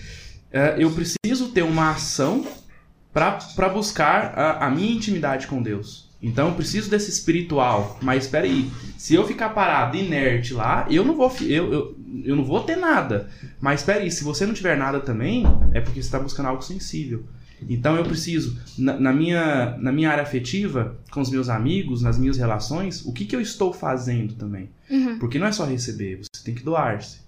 É, 0.49 0.75
eu 0.79 0.89
preciso 0.91 1.49
ter 1.49 1.63
uma 1.63 1.91
ação 1.91 2.47
para 3.13 3.69
buscar 3.69 4.33
a, 4.37 4.67
a 4.67 4.69
minha 4.69 4.93
intimidade 4.93 5.47
com 5.47 5.61
Deus. 5.61 6.06
Então 6.21 6.47
eu 6.47 6.55
preciso 6.55 6.89
desse 6.89 7.09
espiritual. 7.09 7.97
Mas 8.01 8.25
espera 8.25 8.45
aí, 8.45 8.69
se 8.97 9.13
eu 9.13 9.25
ficar 9.27 9.49
parado, 9.49 9.97
inerte 9.97 10.53
lá, 10.53 10.87
eu 10.89 11.05
não 11.05 11.15
vou, 11.15 11.31
eu, 11.41 11.71
eu, 11.71 11.97
eu 12.25 12.35
não 12.35 12.43
vou 12.43 12.61
ter 12.61 12.75
nada. 12.75 13.29
Mas 13.59 13.81
espera 13.81 14.01
aí, 14.01 14.11
se 14.11 14.23
você 14.23 14.45
não 14.45 14.53
tiver 14.53 14.77
nada 14.77 14.99
também, 14.99 15.43
é 15.73 15.81
porque 15.81 16.01
você 16.01 16.07
está 16.07 16.19
buscando 16.19 16.47
algo 16.47 16.61
sensível. 16.61 17.23
Então 17.67 17.95
eu 17.95 18.03
preciso, 18.03 18.59
na, 18.77 18.99
na, 18.99 19.13
minha, 19.13 19.75
na 19.79 19.91
minha 19.91 20.11
área 20.11 20.23
afetiva, 20.23 20.97
com 21.11 21.21
os 21.21 21.29
meus 21.29 21.49
amigos, 21.49 22.01
nas 22.01 22.17
minhas 22.17 22.37
relações, 22.37 23.03
o 23.05 23.11
que, 23.11 23.25
que 23.25 23.35
eu 23.35 23.41
estou 23.41 23.73
fazendo 23.73 24.35
também? 24.35 24.69
Uhum. 24.89 25.17
Porque 25.17 25.39
não 25.39 25.47
é 25.47 25.51
só 25.51 25.65
receber, 25.65 26.21
você 26.21 26.43
tem 26.43 26.53
que 26.53 26.63
doar-se. 26.63 27.19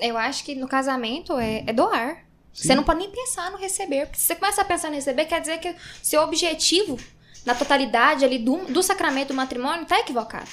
Eu 0.00 0.18
acho 0.18 0.44
que 0.44 0.54
no 0.56 0.66
casamento 0.66 1.38
é, 1.38 1.62
é 1.66 1.72
doar. 1.72 2.24
Sim. 2.52 2.68
Você 2.68 2.74
não 2.74 2.82
pode 2.82 2.98
nem 2.98 3.10
pensar 3.10 3.52
no 3.52 3.58
receber. 3.58 4.06
Porque 4.06 4.18
se 4.18 4.26
você 4.26 4.34
começa 4.34 4.62
a 4.62 4.64
pensar 4.64 4.88
no 4.88 4.96
receber, 4.96 5.26
quer 5.26 5.40
dizer 5.40 5.58
que 5.58 5.72
seu 6.02 6.22
objetivo 6.22 6.98
na 7.44 7.54
totalidade 7.54 8.24
ali 8.24 8.38
do, 8.38 8.56
do 8.66 8.82
sacramento 8.82 9.28
do 9.28 9.34
matrimônio 9.34 9.82
está 9.82 9.98
equivocado. 10.00 10.48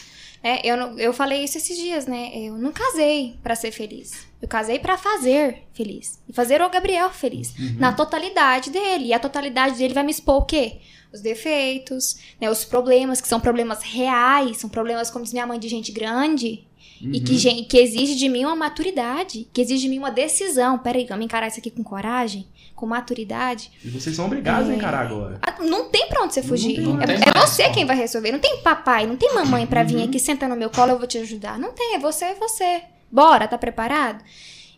É, 0.48 0.62
eu, 0.64 0.76
eu 1.00 1.12
falei 1.12 1.44
isso 1.44 1.58
esses 1.58 1.76
dias, 1.76 2.06
né? 2.06 2.30
Eu 2.36 2.56
não 2.56 2.72
casei 2.72 3.36
para 3.42 3.56
ser 3.56 3.72
feliz. 3.72 4.28
Eu 4.40 4.48
casei 4.48 4.78
para 4.78 4.96
fazer 4.96 5.64
feliz. 5.74 6.22
E 6.30 6.34
fazer 6.34 6.62
o 6.62 6.70
Gabriel 6.70 7.10
feliz. 7.10 7.58
Uhum. 7.58 7.78
Na 7.80 7.92
totalidade 7.92 8.70
dele. 8.70 9.06
E 9.06 9.14
a 9.14 9.18
totalidade 9.18 9.76
dele 9.76 9.96
vai 9.96 10.04
me 10.04 10.12
expor 10.12 10.36
o 10.36 10.46
quê? 10.46 10.78
Os 11.12 11.20
defeitos, 11.20 12.18
né? 12.40 12.48
Os 12.48 12.64
problemas, 12.64 13.20
que 13.20 13.28
são 13.28 13.40
problemas 13.40 13.82
reais. 13.82 14.58
São 14.58 14.70
problemas, 14.70 15.10
como 15.10 15.24
diz 15.24 15.34
minha 15.34 15.48
mãe, 15.48 15.60
de 15.60 15.68
gente 15.68 15.92
grande. 15.92 16.68
Uhum. 17.02 17.12
E 17.12 17.22
que, 17.22 17.48
uhum. 17.48 17.64
que 17.64 17.80
exige 17.80 18.14
de 18.14 18.30
mim 18.30 18.46
uma 18.46 18.56
maturidade. 18.56 19.48
Que 19.52 19.62
exige 19.62 19.82
de 19.82 19.90
mim 19.90 19.98
uma 19.98 20.12
decisão. 20.12 20.78
Peraí, 20.78 21.06
vamos 21.06 21.26
encarar 21.26 21.48
isso 21.48 21.60
aqui 21.60 21.72
com 21.72 21.84
coragem? 21.84 22.46
Com 22.76 22.86
maturidade. 22.86 23.72
E 23.84 23.90
vocês 23.90 24.16
são 24.16 24.26
obrigados 24.26 24.70
é... 24.70 24.74
a 24.74 24.76
encarar 24.76 25.06
agora. 25.06 25.40
Não 25.60 25.90
tem 25.90 26.08
pra 26.08 26.24
onde 26.24 26.34
você 26.34 26.44
fugir. 26.44 26.82
Não 26.82 26.98
tem, 26.98 27.08
não 27.08 27.14
é, 27.14 27.30
é 27.30 27.48
você 27.48 27.70
quem 27.70 27.86
vai 27.86 27.96
resolver. 27.96 28.32
Não 28.32 28.40
tem 28.40 28.62
papai, 28.62 29.08
não 29.08 29.16
tem 29.16 29.34
mamãe 29.34 29.66
pra 29.66 29.84
vir 29.84 29.98
uhum. 29.98 30.04
aqui, 30.04 30.20
sentar 30.20 30.50
no 30.50 30.56
meu 30.56 30.70
colo, 30.70 30.92
eu 30.92 30.98
vou 30.98 31.08
te 31.08 31.18
ajudar. 31.18 31.58
Não 31.58 31.72
tem, 31.72 31.96
é 31.96 32.00
você, 32.00 32.26
é 32.26 32.36
você. 32.36 32.84
Bora, 33.12 33.48
tá 33.48 33.58
preparado? 33.58 34.24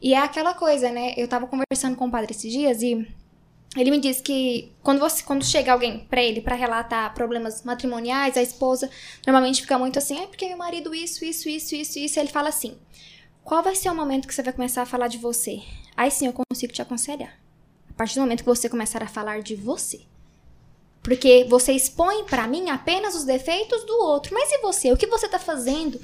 E 0.02 0.14
é 0.14 0.20
aquela 0.20 0.54
coisa, 0.54 0.92
né? 0.92 1.14
Eu 1.18 1.28
tava 1.28 1.48
conversando 1.48 1.96
com 1.96 2.08
o 2.08 2.12
padre 2.12 2.32
esses 2.32 2.52
dias 2.52 2.84
e 2.84 3.08
ele 3.76 3.92
me 3.92 4.00
disse 4.00 4.22
que 4.22 4.72
quando 4.82 5.00
você 5.00 5.24
quando 5.24 5.44
chega 5.44 5.72
alguém 5.72 6.00
para 6.00 6.22
ele 6.22 6.40
para 6.40 6.56
relatar 6.56 7.14
problemas 7.14 7.64
matrimoniais, 7.64 8.38
a 8.38 8.42
esposa 8.42 8.90
normalmente 9.26 9.62
fica 9.62 9.78
muito 9.78 9.98
assim, 9.98 10.20
é 10.24 10.28
porque 10.28 10.48
meu 10.48 10.58
marido 10.58 10.94
isso, 10.94 11.26
isso, 11.26 11.50
isso, 11.50 11.76
isso, 11.76 12.00
isso, 12.00 12.20
e 12.20 12.22
ele 12.22 12.30
fala 12.30 12.50
assim: 12.50 12.78
"Qual 13.44 13.64
vai 13.64 13.76
ser 13.76 13.90
o 13.90 13.96
momento 13.96 14.28
que 14.28 14.34
você 14.34 14.44
vai 14.44 14.54
começar 14.54 14.84
a 14.84 14.86
falar 14.86 15.08
de 15.08 15.18
você?" 15.18 15.62
Aí 15.96 16.12
sim 16.12 16.28
eu 16.28 16.34
consigo 16.34 16.74
te 16.74 16.82
aconselhar 16.82 17.47
partir 17.98 18.16
do 18.16 18.22
momento 18.22 18.40
que 18.40 18.46
você 18.46 18.70
começar 18.70 19.02
a 19.04 19.08
falar 19.08 19.42
de 19.42 19.56
você. 19.56 20.02
Porque 21.02 21.46
você 21.50 21.72
expõe 21.72 22.24
para 22.26 22.48
mim 22.48 22.70
apenas 22.70 23.16
os 23.16 23.24
defeitos 23.24 23.86
do 23.86 23.94
outro. 23.94 24.34
Mas 24.34 24.52
e 24.52 24.60
você? 24.60 24.92
O 24.92 24.98
que 24.98 25.08
você 25.08 25.28
tá 25.28 25.40
fazendo 25.40 26.00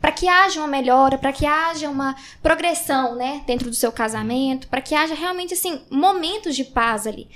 para 0.00 0.12
que 0.12 0.28
haja 0.28 0.60
uma 0.60 0.68
melhora, 0.68 1.18
para 1.18 1.32
que 1.32 1.44
haja 1.44 1.88
uma 1.88 2.16
progressão, 2.42 3.14
né, 3.14 3.42
dentro 3.46 3.68
do 3.68 3.74
seu 3.74 3.90
casamento, 3.90 4.68
para 4.68 4.80
que 4.80 4.94
haja 4.94 5.14
realmente 5.14 5.54
assim 5.54 5.80
momentos 5.90 6.54
de 6.54 6.64
paz 6.64 7.06
ali. 7.06 7.28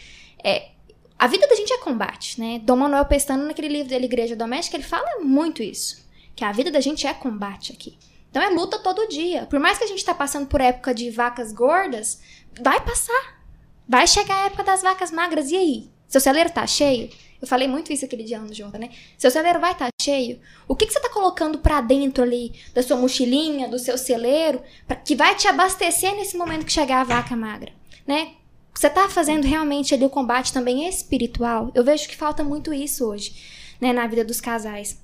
É, 0.42 0.70
a 1.18 1.26
vida 1.26 1.46
da 1.46 1.54
gente 1.54 1.72
é 1.72 1.78
combate, 1.78 2.40
né? 2.40 2.60
Dom 2.62 2.76
Manuel 2.76 3.04
Pestano 3.04 3.46
naquele 3.46 3.68
livro 3.68 3.88
dele 3.88 4.06
Igreja 4.06 4.36
Doméstica, 4.36 4.76
ele 4.76 4.84
fala 4.84 5.20
muito 5.20 5.62
isso, 5.62 6.08
que 6.34 6.44
a 6.44 6.52
vida 6.52 6.70
da 6.70 6.80
gente 6.80 7.06
é 7.06 7.14
combate 7.14 7.72
aqui. 7.72 7.98
Então 8.30 8.42
é 8.42 8.48
luta 8.48 8.78
todo 8.78 9.08
dia. 9.08 9.46
Por 9.46 9.60
mais 9.60 9.76
que 9.76 9.84
a 9.84 9.86
gente 9.86 10.04
tá 10.04 10.14
passando 10.14 10.46
por 10.46 10.60
época 10.60 10.94
de 10.94 11.10
vacas 11.10 11.52
gordas, 11.52 12.20
vai 12.60 12.80
passar. 12.80 13.41
Vai 13.88 14.06
chegar 14.06 14.42
a 14.42 14.46
época 14.46 14.64
das 14.64 14.82
vacas 14.82 15.10
magras, 15.10 15.50
e 15.50 15.56
aí? 15.56 15.90
Seu 16.08 16.20
celeiro 16.20 16.50
tá 16.50 16.66
cheio? 16.66 17.10
Eu 17.40 17.48
falei 17.48 17.66
muito 17.66 17.92
isso 17.92 18.04
aquele 18.04 18.22
dia 18.22 18.38
no 18.38 18.54
Jota, 18.54 18.78
né? 18.78 18.90
Seu 19.18 19.30
celeiro 19.30 19.58
vai 19.58 19.72
estar 19.72 19.86
tá 19.86 19.90
cheio? 20.00 20.40
O 20.68 20.76
que, 20.76 20.86
que 20.86 20.92
você 20.92 21.00
tá 21.00 21.08
colocando 21.08 21.58
para 21.58 21.80
dentro 21.80 22.22
ali 22.22 22.52
da 22.72 22.82
sua 22.82 22.96
mochilinha, 22.96 23.68
do 23.68 23.80
seu 23.80 23.98
celeiro, 23.98 24.62
pra, 24.86 24.94
que 24.94 25.16
vai 25.16 25.34
te 25.34 25.48
abastecer 25.48 26.14
nesse 26.14 26.36
momento 26.36 26.64
que 26.64 26.72
chegar 26.72 27.00
a 27.00 27.04
vaca 27.04 27.34
magra, 27.34 27.72
né? 28.06 28.34
Você 28.72 28.88
tá 28.88 29.08
fazendo 29.08 29.44
realmente 29.44 29.92
ali 29.92 30.04
o 30.04 30.10
combate 30.10 30.52
também 30.52 30.88
espiritual? 30.88 31.70
Eu 31.74 31.82
vejo 31.82 32.08
que 32.08 32.16
falta 32.16 32.44
muito 32.44 32.72
isso 32.72 33.06
hoje, 33.06 33.34
né, 33.80 33.92
na 33.92 34.06
vida 34.06 34.24
dos 34.24 34.40
casais. 34.40 35.02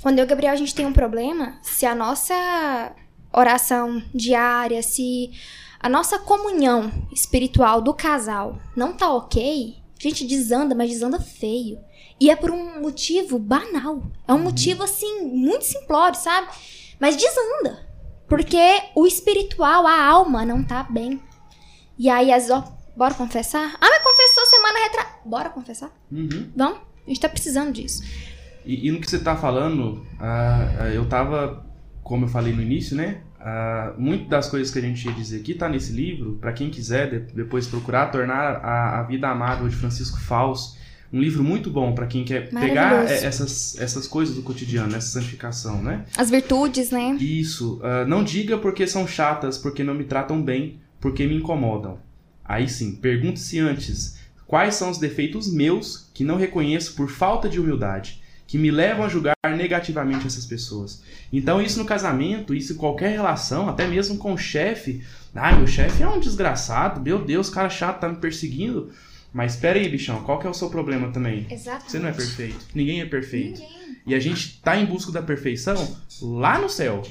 Quando 0.00 0.18
eu 0.18 0.24
e 0.24 0.26
o 0.26 0.28
Gabriel 0.28 0.52
a 0.52 0.56
gente 0.56 0.74
tem 0.74 0.86
um 0.86 0.92
problema, 0.92 1.58
se 1.62 1.84
a 1.84 1.94
nossa 1.94 2.94
oração 3.32 4.00
diária, 4.14 4.82
se 4.82 5.32
a 5.84 5.88
nossa 5.90 6.18
comunhão 6.18 6.90
espiritual 7.12 7.82
do 7.82 7.92
casal 7.92 8.58
não 8.74 8.94
tá 8.94 9.12
ok, 9.12 9.76
a 9.98 10.02
gente 10.02 10.26
desanda, 10.26 10.74
mas 10.74 10.88
desanda 10.88 11.20
feio. 11.20 11.78
E 12.18 12.30
é 12.30 12.36
por 12.36 12.50
um 12.50 12.80
motivo 12.80 13.38
banal. 13.38 14.02
É 14.26 14.32
um 14.32 14.36
uhum. 14.36 14.44
motivo, 14.44 14.82
assim, 14.82 15.26
muito 15.26 15.66
simplório, 15.66 16.18
sabe? 16.18 16.48
Mas 16.98 17.18
desanda. 17.18 17.86
Porque 18.26 18.56
o 18.94 19.06
espiritual, 19.06 19.86
a 19.86 20.02
alma, 20.02 20.46
não 20.46 20.64
tá 20.64 20.84
bem. 20.84 21.20
E 21.98 22.08
aí, 22.08 22.32
as 22.32 22.48
ó, 22.48 22.64
bora 22.96 23.12
confessar? 23.12 23.74
Ah, 23.78 23.90
mas 23.90 24.02
confessou 24.02 24.46
semana 24.46 24.78
retrasada. 24.84 25.14
Bora 25.26 25.50
confessar? 25.50 25.92
Uhum. 26.10 26.50
Vamos? 26.56 26.78
A 27.06 27.10
gente 27.10 27.20
tá 27.20 27.28
precisando 27.28 27.72
disso. 27.72 28.02
E, 28.64 28.88
e 28.88 28.90
no 28.90 29.02
que 29.02 29.10
você 29.10 29.18
tá 29.18 29.36
falando, 29.36 30.06
uh, 30.18 30.84
eu 30.94 31.06
tava, 31.06 31.66
como 32.02 32.24
eu 32.24 32.28
falei 32.30 32.54
no 32.54 32.62
início, 32.62 32.96
né? 32.96 33.22
Uh, 33.44 34.00
muito 34.00 34.26
das 34.26 34.48
coisas 34.48 34.72
que 34.72 34.78
a 34.78 34.82
gente 34.82 35.06
ia 35.06 35.12
dizer 35.12 35.40
aqui 35.40 35.52
está 35.52 35.68
nesse 35.68 35.92
livro. 35.92 36.38
Para 36.40 36.50
quem 36.54 36.70
quiser 36.70 37.10
de, 37.10 37.18
depois 37.34 37.66
procurar, 37.66 38.06
Tornar 38.06 38.56
a, 38.64 39.00
a 39.00 39.02
Vida 39.02 39.28
Amável 39.28 39.68
de 39.68 39.76
Francisco 39.76 40.18
Faus. 40.18 40.78
Um 41.12 41.20
livro 41.20 41.44
muito 41.44 41.70
bom 41.70 41.94
para 41.94 42.06
quem 42.06 42.24
quer 42.24 42.48
pegar 42.48 43.04
essas, 43.04 43.78
essas 43.78 44.08
coisas 44.08 44.34
do 44.34 44.42
cotidiano, 44.42 44.96
essa 44.96 45.20
santificação, 45.20 45.80
né? 45.80 46.06
As 46.16 46.30
virtudes, 46.30 46.90
né? 46.90 47.16
Isso. 47.20 47.76
Uh, 47.76 48.08
não 48.08 48.24
diga 48.24 48.56
porque 48.56 48.86
são 48.86 49.06
chatas, 49.06 49.58
porque 49.58 49.84
não 49.84 49.94
me 49.94 50.04
tratam 50.04 50.42
bem, 50.42 50.80
porque 50.98 51.26
me 51.26 51.36
incomodam. 51.36 51.98
Aí 52.44 52.68
sim, 52.68 52.96
pergunte-se 52.96 53.60
antes 53.60 54.18
quais 54.46 54.74
são 54.74 54.90
os 54.90 54.98
defeitos 54.98 55.52
meus 55.52 56.10
que 56.14 56.24
não 56.24 56.36
reconheço 56.36 56.94
por 56.94 57.08
falta 57.08 57.48
de 57.48 57.60
humildade 57.60 58.23
que 58.54 58.58
me 58.58 58.70
levam 58.70 59.04
a 59.04 59.08
julgar 59.08 59.34
negativamente 59.56 60.28
essas 60.28 60.46
pessoas. 60.46 61.02
Então, 61.32 61.60
isso 61.60 61.76
no 61.76 61.84
casamento, 61.84 62.54
isso 62.54 62.74
em 62.74 62.76
qualquer 62.76 63.10
relação, 63.10 63.68
até 63.68 63.84
mesmo 63.84 64.16
com 64.16 64.32
o 64.32 64.38
chefe. 64.38 65.02
Ah, 65.34 65.56
meu 65.56 65.66
chefe 65.66 66.04
é 66.04 66.08
um 66.08 66.20
desgraçado, 66.20 67.00
meu 67.00 67.18
Deus, 67.18 67.50
cara 67.50 67.68
chato, 67.68 67.98
tá 67.98 68.08
me 68.08 68.14
perseguindo. 68.14 68.92
Mas 69.32 69.54
espera 69.54 69.76
aí, 69.76 69.88
bichão, 69.88 70.22
qual 70.22 70.38
que 70.38 70.46
é 70.46 70.50
o 70.50 70.54
seu 70.54 70.70
problema 70.70 71.10
também? 71.10 71.48
Exatamente. 71.50 71.90
Você 71.90 71.98
não 71.98 72.08
é 72.08 72.12
perfeito. 72.12 72.64
Ninguém 72.72 73.00
é 73.00 73.06
perfeito. 73.06 73.60
Ninguém. 73.60 73.98
E 74.06 74.14
a 74.14 74.20
gente 74.20 74.60
tá 74.62 74.76
em 74.76 74.86
busca 74.86 75.10
da 75.10 75.20
perfeição 75.20 75.96
lá 76.22 76.56
no 76.56 76.70
céu. 76.70 77.02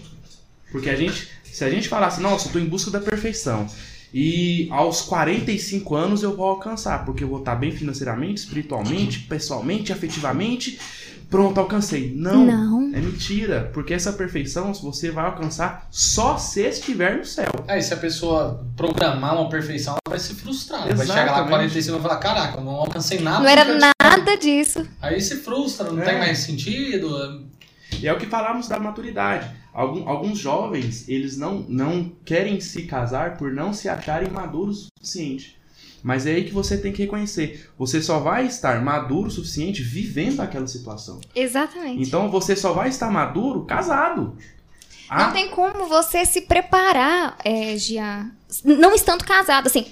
Porque 0.72 0.90
a 0.90 0.96
gente, 0.96 1.28
se 1.44 1.66
a 1.66 1.70
gente 1.70 1.90
falasse, 1.90 2.22
nossa, 2.22 2.48
eu 2.48 2.54
tô 2.54 2.60
em 2.60 2.70
busca 2.70 2.90
da 2.90 3.02
perfeição. 3.02 3.68
E 4.14 4.70
aos 4.72 5.02
45 5.02 5.94
anos 5.94 6.24
eu 6.24 6.38
vou 6.38 6.46
alcançar, 6.46 7.04
porque 7.04 7.24
eu 7.24 7.28
vou 7.28 7.40
estar 7.40 7.56
bem 7.56 7.72
financeiramente, 7.72 8.42
espiritualmente, 8.42 9.20
pessoalmente, 9.22 9.92
afetivamente 9.92 10.80
pronto, 11.30 11.60
alcancei. 11.60 12.14
Não. 12.16 12.46
Não. 12.46 12.84
É 12.96 13.00
mentira, 13.00 13.70
porque 13.74 13.94
essa 13.94 14.14
perfeição 14.14 14.74
você 14.74 15.10
vai 15.12 15.26
alcançar 15.26 15.88
só 15.90 16.38
se 16.38 16.62
estiver 16.62 17.18
no 17.18 17.26
céu. 17.26 17.50
Aí 17.68 17.82
se 17.82 17.94
a 17.94 17.98
pessoa 17.98 18.66
programar 18.78 19.36
uma 19.40 19.50
perfeição, 19.50 19.94
ela 19.94 20.02
vai 20.16 20.20
se 20.20 20.36
frustrar. 20.36 20.82
Vai 20.96 21.06
chegar 21.08 21.16
lá 21.16 21.24
Exatamente. 21.24 21.50
45 21.50 21.88
e 21.88 21.92
vai 22.00 22.02
falar, 22.10 22.20
caraca, 22.22 22.58
eu 22.60 22.64
não 22.64 22.72
alcancei 22.76 23.20
nada. 23.20 23.40
Não 23.40 23.48
era 23.50 23.64
do 23.64 23.68
que 23.68 23.74
eu 23.74 23.80
tinha." 23.80 23.92
nada 24.04 24.38
disso. 24.38 24.88
Aí 25.02 25.20
se 25.22 25.38
frustra, 25.38 25.92
não 25.92 26.02
É. 26.02 26.06
tem 26.06 26.20
mais 26.20 26.38
sentido. 26.40 27.46
E 28.00 28.08
é 28.08 28.14
o 28.14 28.18
que 28.18 28.26
falamos 28.28 28.68
da 28.68 28.80
maturidade. 28.80 29.50
Algum- 29.74 30.08
alguns 30.08 30.38
jovens, 30.38 31.08
eles 31.10 31.36
não, 31.38 31.66
não 31.68 32.12
querem 32.24 32.60
se 32.60 32.84
casar 32.84 33.38
por 33.38 33.52
não 33.52 33.74
se 33.74 33.90
acharem 33.90 34.30
maduros 34.30 34.86
o 34.86 34.88
suficiente. 35.00 35.58
Mas 36.04 36.28
é 36.28 36.32
aí 36.32 36.44
que 36.44 36.54
você 36.54 36.78
tem 36.78 36.92
que 36.92 37.02
reconhecer. 37.02 37.70
Você 37.80 38.02
só 38.02 38.20
vai 38.20 38.46
estar 38.46 38.84
maduro 38.84 39.30
o 39.30 39.32
suficiente 39.32 39.82
vivendo 39.82 40.42
aquela 40.42 40.68
situação. 40.68 41.22
Exatamente. 41.34 42.06
Então 42.06 42.30
você 42.30 42.56
só 42.56 42.74
vai 42.74 42.90
estar 42.90 43.10
maduro 43.10 43.64
casado. 43.64 44.38
Ah, 45.10 45.28
Não 45.28 45.34
tem 45.34 45.50
como 45.50 45.88
você 45.88 46.26
se 46.26 46.42
preparar, 46.42 47.38
é, 47.46 47.78
Gia, 47.78 48.30
não 48.66 48.94
estando 48.94 49.24
casado, 49.24 49.68
assim. 49.68 49.86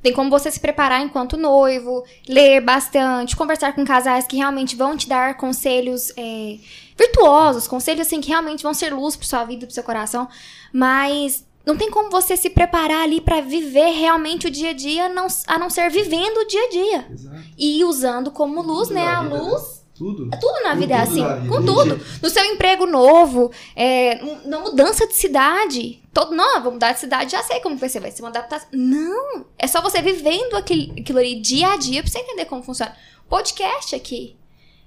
Tem 0.00 0.12
como 0.12 0.30
você 0.30 0.50
se 0.50 0.60
preparar 0.60 1.02
enquanto 1.02 1.36
noivo, 1.36 2.04
ler 2.28 2.60
bastante, 2.60 3.34
conversar 3.34 3.72
com 3.74 3.84
casais 3.84 4.26
que 4.26 4.36
realmente 4.36 4.76
vão 4.76 4.96
te 4.96 5.08
dar 5.08 5.36
conselhos 5.36 6.12
é, 6.16 6.56
virtuosos, 6.96 7.66
conselhos 7.66 8.06
assim 8.06 8.20
que 8.20 8.28
realmente 8.28 8.62
vão 8.62 8.72
ser 8.72 8.94
luz 8.94 9.16
para 9.16 9.26
sua 9.26 9.44
vida, 9.44 9.66
pro 9.66 9.74
seu 9.74 9.82
coração. 9.82 10.28
Mas 10.72 11.44
não 11.68 11.76
tem 11.76 11.90
como 11.90 12.10
você 12.10 12.36
se 12.36 12.50
preparar 12.50 13.02
ali 13.02 13.20
para 13.20 13.40
viver 13.40 13.90
realmente 13.90 14.46
o 14.46 14.50
dia 14.50 14.70
a 14.70 14.72
dia, 14.72 15.08
não- 15.08 15.26
a 15.46 15.58
não 15.58 15.68
ser 15.70 15.90
vivendo 15.90 16.38
o 16.38 16.46
dia 16.46 16.64
a 16.64 16.68
dia 16.70 17.06
Exato. 17.12 17.36
e 17.56 17.84
usando 17.84 18.30
como 18.30 18.62
luz, 18.62 18.88
Tudo 18.88 18.94
né? 18.94 19.06
A 19.06 19.22
vida, 19.22 19.34
luz 19.36 19.84
Tudo. 19.94 20.30
tudo 20.30 20.62
na 20.62 20.70
Com 20.74 20.80
vida 20.80 20.94
é 20.94 20.98
tudo 21.04 21.10
assim, 21.10 21.20
na 21.22 21.34
vida, 21.34 21.48
com 21.48 21.54
gente. 21.62 21.66
tudo. 21.66 22.00
No 22.22 22.30
seu 22.30 22.44
emprego 22.44 22.86
novo, 22.86 23.50
é, 23.76 24.20
na 24.46 24.60
mudança 24.60 25.06
de 25.06 25.14
cidade. 25.14 26.02
Todo, 26.14 26.34
não, 26.34 26.62
vou 26.62 26.72
mudar 26.72 26.92
de 26.92 27.00
cidade, 27.00 27.32
já 27.32 27.42
sei 27.42 27.60
como 27.60 27.76
vai 27.76 27.88
ser, 27.88 28.00
vai 28.00 28.10
ser 28.12 28.22
uma 28.22 28.28
adaptação. 28.28 28.68
Não, 28.72 29.44
é 29.58 29.66
só 29.66 29.80
você 29.82 30.00
vivendo 30.00 30.54
aquele, 30.56 30.92
aquilo 31.00 31.18
ali 31.18 31.40
dia 31.40 31.72
a 31.72 31.76
dia 31.76 32.00
pra 32.02 32.10
você 32.10 32.18
entender 32.18 32.44
como 32.46 32.62
funciona. 32.62 32.96
Podcast 33.28 33.94
aqui. 33.94 34.37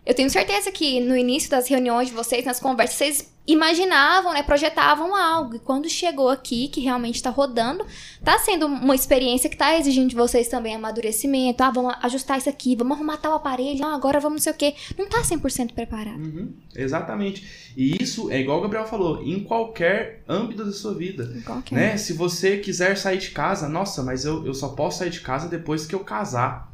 Eu 0.05 0.15
tenho 0.15 0.29
certeza 0.29 0.71
que 0.71 0.99
no 0.99 1.15
início 1.15 1.49
das 1.49 1.67
reuniões 1.67 2.07
de 2.07 2.13
vocês, 2.13 2.43
nas 2.43 2.59
conversas, 2.59 2.97
vocês 2.97 3.31
imaginavam, 3.45 4.33
né, 4.33 4.43
projetavam 4.43 5.15
algo. 5.15 5.55
E 5.55 5.59
quando 5.59 5.89
chegou 5.89 6.29
aqui, 6.29 6.67
que 6.67 6.81
realmente 6.81 7.21
tá 7.21 7.29
rodando, 7.29 7.85
tá 8.23 8.37
sendo 8.39 8.65
uma 8.65 8.95
experiência 8.95 9.49
que 9.49 9.57
tá 9.57 9.77
exigindo 9.77 10.09
de 10.09 10.15
vocês 10.15 10.47
também 10.47 10.75
amadurecimento. 10.75 11.63
Ah, 11.63 11.71
vamos 11.71 11.95
ajustar 12.01 12.37
isso 12.37 12.49
aqui, 12.49 12.75
vamos 12.75 12.97
arrumar 12.97 13.17
tal 13.17 13.33
aparelho, 13.33 13.83
ah, 13.85 13.93
agora 13.93 14.19
vamos 14.19 14.37
não 14.37 14.43
sei 14.43 14.53
o 14.53 14.55
quê. 14.55 14.75
Não 14.97 15.07
tá 15.07 15.21
100% 15.21 15.73
preparado. 15.73 16.19
Uhum, 16.19 16.53
exatamente. 16.75 17.71
E 17.75 18.01
isso 18.01 18.31
é 18.31 18.39
igual 18.39 18.59
o 18.59 18.61
Gabriel 18.61 18.85
falou, 18.85 19.23
em 19.23 19.43
qualquer 19.43 20.23
âmbito 20.27 20.65
da 20.65 20.71
sua 20.71 20.93
vida. 20.93 21.31
Qualquer. 21.45 21.75
Né? 21.75 21.97
Se 21.97 22.13
você 22.13 22.57
quiser 22.57 22.97
sair 22.97 23.17
de 23.17 23.31
casa, 23.31 23.67
nossa, 23.67 24.01
mas 24.03 24.25
eu, 24.25 24.45
eu 24.45 24.53
só 24.53 24.69
posso 24.69 24.99
sair 24.99 25.09
de 25.09 25.21
casa 25.21 25.47
depois 25.47 25.85
que 25.85 25.93
eu 25.93 25.99
casar. 25.99 26.70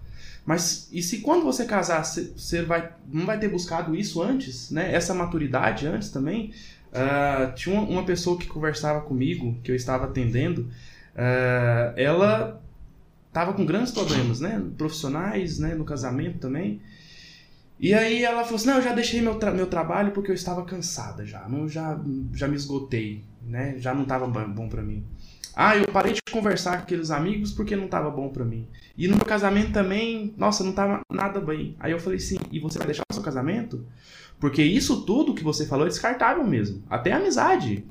Mas 0.48 0.88
e 0.93 1.04
se 1.04 1.20
quando 1.20 1.43
você 1.43 1.66
casar, 1.66 2.06
você 2.06 2.64
vai, 2.64 2.91
não 3.12 3.26
vai 3.26 3.38
ter 3.38 3.50
buscado 3.50 3.93
isso 3.95 4.24
antes, 4.24 4.72
né? 4.72 4.95
Essa 4.95 5.14
maturidade 5.14 5.86
antes 5.86 6.10
também? 6.10 6.54
Ah, 6.93 7.52
tinha 7.54 7.80
uma, 7.80 8.06
pessoa 8.06 8.39
que 8.39 8.48
conversava 8.48 9.02
comigo, 9.02 9.58
que 9.64 9.70
eu 9.72 9.76
estava 9.76 10.06
atendendo, 10.06 10.70
ah, 11.16 11.93
ela 11.98 12.62
estava 13.28 13.54
com 13.54 13.66
grandes 13.66 13.91
problemas, 13.91 14.39
né? 14.39 14.64
Profissionais, 14.78 15.60
né? 15.60 15.76
No 15.76 15.86
casamento 15.86 16.39
também. 16.39 16.82
E 17.80 17.93
aí 17.93 18.24
ela 18.24 18.43
falou 18.43 18.56
assim, 18.56 18.68
não, 18.68 18.78
eu 18.78 18.82
já 18.82 18.93
deixei 18.93 19.22
meu, 19.22 19.36
tra- 19.36 19.52
meu 19.52 19.68
trabalho 19.68 20.12
porque 20.12 20.32
eu 20.32 20.36
estava 20.36 20.66
cansada 20.66 21.26
já, 21.26 21.48
não, 21.48 21.70
já, 21.70 22.00
já 22.34 22.48
me 22.48 22.56
esgotei, 22.56 23.24
né? 23.45 23.76
Já 23.78 23.93
não 23.93 24.04
estava 24.04 24.26
bom 24.28 24.68
para 24.68 24.82
mim. 24.82 25.04
Ah, 25.60 25.76
eu 25.76 25.88
parei 25.88 26.14
de 26.14 26.22
conversar 26.32 26.78
com 26.78 26.84
aqueles 26.84 27.10
amigos 27.10 27.51
porque 27.51 27.76
não 27.76 27.86
estava 27.86 28.12
bom 28.12 28.30
para 28.30 28.45
mim. 28.45 28.68
E 28.95 29.08
no 29.08 29.16
meu 29.16 29.26
casamento 29.26 29.72
também, 29.72 30.32
nossa, 30.38 30.64
não 30.64 30.70
estava 30.70 31.01
nada 31.12 31.41
bem. 31.41 31.76
Aí 31.80 31.91
eu 31.91 31.99
falei 31.99 32.20
sim, 32.20 32.38
e 32.51 32.60
você 32.60 32.78
vai 32.78 32.86
deixar 32.86 33.01
o 33.10 33.14
seu 33.16 33.24
casamento? 33.24 33.84
Porque 34.39 34.62
isso 34.62 35.03
tudo 35.03 35.34
que 35.34 35.43
você 35.43 35.66
falou 35.66 35.88
é 35.88 35.89
descartável 35.89 36.45
mesmo. 36.45 36.84
Até 36.88 37.12
a 37.12 37.18
amizade. 37.18 37.84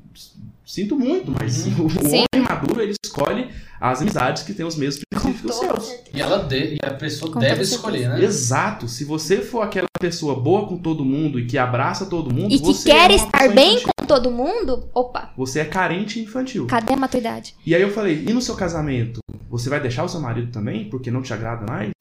Sinto 0.67 0.97
muito, 0.97 1.31
mas 1.31 1.65
o, 1.65 1.85
o 1.85 1.89
Sim. 1.89 2.25
homem 2.33 2.45
maduro, 2.47 2.81
ele 2.81 2.93
escolhe 3.03 3.49
as 3.79 4.01
amizades 4.01 4.43
que 4.43 4.53
têm 4.53 4.65
os 4.65 4.75
mesmos 4.75 5.01
princípios 5.09 5.39
que 5.41 5.47
os 5.47 5.55
seus. 5.55 5.99
E 6.13 6.19
ela 6.21 6.39
de- 6.43 6.73
e 6.75 6.77
a 6.83 6.91
pessoa 6.93 7.31
Com 7.31 7.39
deve 7.39 7.61
escolher, 7.61 8.09
né? 8.09 8.21
Exato. 8.21 8.85
Se 8.89 9.05
você 9.05 9.37
for 9.41 9.61
aquela 9.61 9.87
pessoa 9.97 10.35
boa 10.37 10.67
com 10.67 10.77
todo 10.77 11.05
mundo 11.05 11.39
e 11.39 11.45
que 11.45 11.57
abraça 11.57 12.05
todo 12.05 12.33
mundo, 12.33 12.53
E 12.53 12.59
que 12.59 12.65
você 12.65 12.89
quer 12.89 13.11
é 13.11 13.15
estar 13.15 13.47
bem 13.53 13.75
infantil. 13.75 13.91
com 13.97 14.05
todo 14.05 14.29
mundo, 14.29 14.89
opa, 14.93 15.31
Você 15.37 15.61
é 15.61 15.65
carente 15.65 16.19
infantil. 16.19 16.67
cadê 16.67 16.93
a 16.93 16.97
maturidade? 16.97 17.55
E 17.65 17.73
aí 17.73 17.81
eu 17.81 17.89
falei, 17.91 18.25
e 18.27 18.33
no 18.33 18.41
seu 18.41 18.55
casamento? 18.55 19.19
Você 19.49 19.69
vai 19.69 19.79
deixar 19.79 20.03
o 20.03 20.09
seu 20.09 20.19
marido 20.19 20.51
também 20.51 20.89
porque 20.89 21.09
não 21.09 21.21
te 21.21 21.33
agrada 21.33 21.65
mais? 21.65 21.93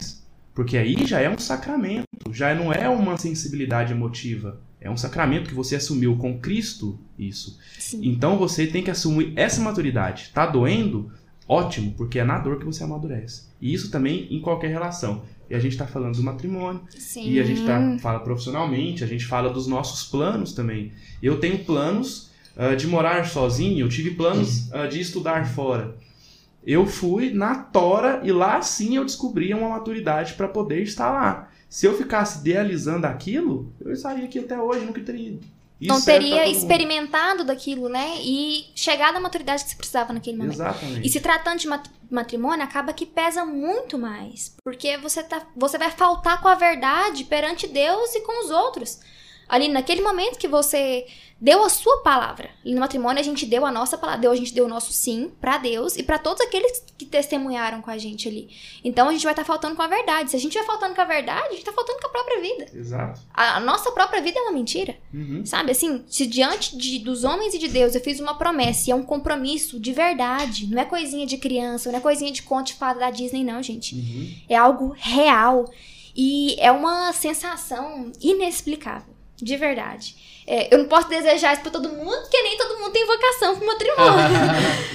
Porque 0.52 0.76
aí 0.76 1.06
já 1.06 1.20
é 1.20 1.28
um 1.30 1.38
sacramento, 1.38 2.06
já 2.32 2.52
não 2.52 2.72
é 2.72 2.88
uma 2.88 3.16
sensibilidade 3.16 3.92
emotiva. 3.92 4.58
É 4.86 4.90
um 4.90 4.96
sacramento 4.96 5.48
que 5.48 5.54
você 5.54 5.76
assumiu 5.76 6.16
com 6.16 6.38
Cristo, 6.38 6.98
isso. 7.18 7.58
Sim. 7.78 8.00
Então 8.04 8.38
você 8.38 8.66
tem 8.66 8.82
que 8.82 8.90
assumir 8.90 9.32
essa 9.34 9.60
maturidade. 9.60 10.30
Tá 10.32 10.46
doendo? 10.46 11.10
Ótimo, 11.48 11.92
porque 11.96 12.18
é 12.18 12.24
na 12.24 12.38
dor 12.38 12.58
que 12.58 12.64
você 12.64 12.84
amadurece. 12.84 13.48
E 13.60 13.74
isso 13.74 13.90
também 13.90 14.26
em 14.30 14.40
qualquer 14.40 14.68
relação. 14.68 15.22
E 15.48 15.54
a 15.54 15.58
gente 15.58 15.76
tá 15.76 15.86
falando 15.86 16.16
do 16.16 16.22
matrimônio, 16.22 16.82
Sim. 16.88 17.28
e 17.30 17.40
a 17.40 17.44
gente 17.44 17.64
tá, 17.64 17.96
fala 18.00 18.18
profissionalmente, 18.20 19.04
a 19.04 19.06
gente 19.06 19.24
fala 19.24 19.48
dos 19.48 19.66
nossos 19.66 20.08
planos 20.08 20.52
também. 20.52 20.92
Eu 21.22 21.38
tenho 21.38 21.64
planos 21.64 22.30
ah, 22.56 22.74
de 22.74 22.86
morar 22.86 23.26
sozinho, 23.26 23.84
eu 23.84 23.88
tive 23.88 24.12
planos 24.12 24.72
ah, 24.72 24.86
de 24.86 25.00
estudar 25.00 25.46
fora. 25.46 25.96
Eu 26.66 26.84
fui 26.84 27.30
na 27.30 27.54
tora 27.54 28.20
e 28.24 28.32
lá 28.32 28.60
sim 28.60 28.96
eu 28.96 29.04
descobri 29.04 29.54
uma 29.54 29.68
maturidade 29.68 30.34
para 30.34 30.48
poder 30.48 30.82
estar 30.82 31.10
lá. 31.10 31.48
Se 31.68 31.86
eu 31.86 31.96
ficasse 31.96 32.38
idealizando 32.40 33.06
aquilo, 33.06 33.72
eu 33.80 33.92
estaria 33.92 34.24
aqui 34.24 34.38
até 34.38 34.58
hoje, 34.60 34.84
nunca 34.84 35.00
teria 35.00 35.28
ido. 35.28 35.40
Isso 35.78 35.92
não 35.92 36.00
pra 36.00 36.14
teria 36.14 36.48
experimentado 36.48 37.44
daquilo, 37.44 37.88
né? 37.88 38.14
E 38.22 38.64
chegado 38.74 39.16
à 39.16 39.20
maturidade 39.20 39.62
que 39.62 39.70
se 39.70 39.76
precisava 39.76 40.12
naquele 40.12 40.38
momento. 40.38 40.54
Exatamente. 40.54 41.06
E 41.06 41.10
se 41.10 41.20
tratando 41.20 41.58
de 41.58 41.68
mat- 41.68 41.90
matrimônio, 42.10 42.64
acaba 42.64 42.94
que 42.94 43.04
pesa 43.04 43.44
muito 43.44 43.98
mais. 43.98 44.56
Porque 44.64 44.96
você, 44.96 45.22
tá, 45.22 45.42
você 45.54 45.76
vai 45.76 45.90
faltar 45.90 46.40
com 46.40 46.48
a 46.48 46.54
verdade 46.54 47.24
perante 47.24 47.66
Deus 47.66 48.14
e 48.14 48.20
com 48.22 48.44
os 48.44 48.50
outros. 48.50 49.00
Ali, 49.48 49.68
naquele 49.68 50.00
momento 50.02 50.38
que 50.38 50.48
você 50.48 51.06
deu 51.38 51.62
a 51.62 51.68
sua 51.68 51.98
palavra. 52.02 52.48
E 52.64 52.72
no 52.74 52.80
matrimônio, 52.80 53.20
a 53.20 53.22
gente 53.22 53.44
deu 53.44 53.64
a 53.66 53.70
nossa 53.70 53.96
palavra. 53.98 54.22
Deu, 54.22 54.32
a 54.32 54.36
gente 54.36 54.54
deu 54.54 54.64
o 54.64 54.68
nosso 54.68 54.92
sim 54.92 55.30
pra 55.40 55.58
Deus 55.58 55.96
e 55.96 56.02
pra 56.02 56.18
todos 56.18 56.40
aqueles 56.40 56.82
que 56.96 57.04
testemunharam 57.04 57.82
com 57.82 57.90
a 57.90 57.98
gente 57.98 58.26
ali. 58.26 58.48
Então, 58.82 59.08
a 59.08 59.12
gente 59.12 59.22
vai 59.22 59.32
estar 59.34 59.44
faltando 59.44 59.76
com 59.76 59.82
a 59.82 59.86
verdade. 59.86 60.30
Se 60.30 60.36
a 60.36 60.40
gente 60.40 60.54
vai 60.54 60.64
faltando 60.66 60.94
com 60.94 61.00
a 61.00 61.04
verdade, 61.04 61.48
a 61.48 61.52
gente 61.52 61.64
tá 61.64 61.72
faltando 61.72 62.00
com 62.00 62.06
a 62.06 62.10
própria 62.10 62.40
vida. 62.40 62.66
Exato. 62.74 63.20
A, 63.34 63.56
a 63.56 63.60
nossa 63.60 63.92
própria 63.92 64.20
vida 64.22 64.38
é 64.38 64.42
uma 64.42 64.52
mentira. 64.52 64.96
Uhum. 65.12 65.44
Sabe, 65.44 65.70
assim, 65.72 66.02
se 66.08 66.26
diante 66.26 66.76
de- 66.76 66.98
dos 67.00 67.22
homens 67.22 67.52
e 67.54 67.58
de 67.58 67.68
Deus 67.68 67.94
eu 67.94 68.00
fiz 68.00 68.18
uma 68.18 68.34
promessa 68.38 68.88
e 68.88 68.92
é 68.92 68.94
um 68.96 69.02
compromisso 69.02 69.78
de 69.78 69.92
verdade, 69.92 70.66
não 70.66 70.80
é 70.80 70.84
coisinha 70.86 71.26
de 71.26 71.36
criança, 71.36 71.90
não 71.92 71.98
é 71.98 72.02
coisinha 72.02 72.32
de 72.32 72.42
conto 72.42 72.68
de 72.68 72.74
fada 72.74 72.98
da 73.00 73.10
Disney, 73.10 73.44
não, 73.44 73.62
gente. 73.62 73.94
Uhum. 73.94 74.34
É 74.48 74.56
algo 74.56 74.94
real 74.96 75.70
e 76.16 76.56
é 76.58 76.72
uma 76.72 77.12
sensação 77.12 78.10
inexplicável, 78.22 79.14
de 79.36 79.56
verdade. 79.56 80.14
É, 80.48 80.72
eu 80.72 80.78
não 80.78 80.86
posso 80.86 81.08
desejar 81.08 81.52
isso 81.54 81.62
pra 81.62 81.72
todo 81.72 81.88
mundo, 81.88 82.20
porque 82.22 82.40
nem 82.40 82.56
todo 82.56 82.78
mundo 82.78 82.92
tem 82.92 83.04
vocação 83.06 83.56
pro 83.56 83.66
matrimônio. 83.66 84.36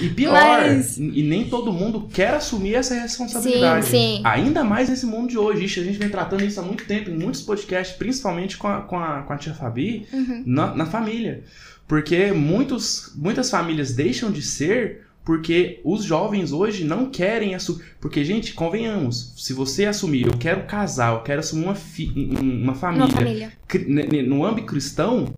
E 0.00 0.08
pior, 0.08 0.32
Mas- 0.32 0.96
e 0.98 1.22
nem 1.22 1.48
todo 1.48 1.72
mundo 1.72 2.08
quer 2.12 2.30
assumir 2.34 2.74
essa 2.74 2.94
responsabilidade. 2.94 3.86
Sim, 3.86 4.16
sim. 4.16 4.22
Ainda 4.24 4.64
mais 4.64 4.88
nesse 4.88 5.06
mundo 5.06 5.28
de 5.28 5.38
hoje. 5.38 5.64
Ixi, 5.66 5.80
a 5.80 5.84
gente 5.84 5.98
vem 5.98 6.08
tratando 6.08 6.42
isso 6.44 6.58
há 6.58 6.62
muito 6.62 6.84
tempo, 6.86 7.10
em 7.10 7.16
muitos 7.16 7.42
podcasts, 7.42 7.96
principalmente 7.96 8.56
com 8.56 8.66
a, 8.66 8.80
com 8.80 8.98
a, 8.98 9.22
com 9.22 9.32
a 9.32 9.36
tia 9.36 9.54
Fabi, 9.54 10.08
Uhum. 10.12 10.42
na, 10.46 10.74
na 10.74 10.86
família. 10.86 11.44
Porque 11.86 12.32
muitos, 12.32 13.12
muitas 13.14 13.50
famílias 13.50 13.92
deixam 13.92 14.32
de 14.32 14.40
ser 14.42 15.06
porque 15.24 15.80
os 15.84 16.02
jovens 16.04 16.50
hoje 16.52 16.84
não 16.84 17.10
querem 17.10 17.54
assumir. 17.54 17.84
Porque, 18.00 18.24
gente, 18.24 18.52
convenhamos, 18.54 19.34
se 19.36 19.52
você 19.52 19.86
assumir, 19.86 20.26
eu 20.26 20.36
quero 20.36 20.64
casar, 20.66 21.14
eu 21.14 21.22
quero 21.22 21.40
assumir 21.40 21.64
uma, 21.64 21.74
fi- 21.74 22.12
um- 22.16 22.40
uma 22.40 22.72
Uma 22.72 22.74
família, 22.74 23.08
família. 23.08 23.52
ne- 23.86 24.06
ne- 24.06 24.22
no 24.22 24.44
âmbito 24.44 24.66
cristão, 24.66 25.34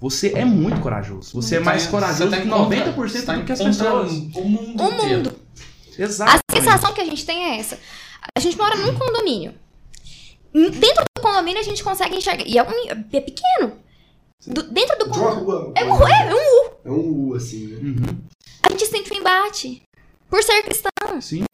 você 0.00 0.32
é 0.34 0.44
muito 0.44 0.80
corajoso. 0.80 1.32
Você 1.34 1.56
é 1.56 1.60
mais 1.60 1.84
Tá- 1.84 1.90
corajoso 1.90 2.30
tá 2.30 2.36
que 2.40 2.46
em 2.46 2.50
contra- 2.50 2.76
90% 2.76 3.08
você 3.20 3.22
tá 3.26 3.36
do 3.36 3.44
que 3.44 3.52
as 3.52 3.62
pessoas. 3.62 4.12
O 4.12 4.44
mundo 4.44 4.82
O 4.82 4.92
mundo. 4.92 5.32
Exato. 5.98 6.40
A 6.50 6.54
sensação 6.54 6.92
que 6.92 7.00
a 7.00 7.04
gente 7.04 7.24
tem 7.24 7.44
é 7.44 7.58
essa. 7.58 7.78
A 8.34 8.40
gente 8.40 8.56
mora 8.58 8.76
num 8.76 8.94
condomínio. 8.94 9.54
Dentro 10.52 11.04
do 11.16 11.22
condomínio 11.22 11.60
a 11.60 11.64
gente 11.64 11.82
consegue 11.84 12.16
enxergar. 12.16 12.44
E 12.46 12.56
é, 12.58 12.62
um, 12.62 12.88
é 13.12 13.20
pequeno. 13.20 13.72
Do- 14.46 14.62
dentro 14.70 14.98
do 14.98 15.10
De 15.10 15.18
uma 15.18 15.30
rua. 15.30 15.72
É 15.76 15.84
um, 15.84 16.08
é 16.08 16.34
um 16.34 16.70
É 16.84 16.90
um 16.90 17.28
U, 17.30 17.34
assim, 17.34 17.66
né? 17.68 17.78
Uhum. 17.82 18.18
a 18.62 18.70
gente 18.70 18.86
sente 18.86 19.12
um 19.12 19.16
embate. 19.16 19.82
Por 20.28 20.42
ser 20.42 20.62
cristão. 20.62 21.20
Sim. 21.20 21.44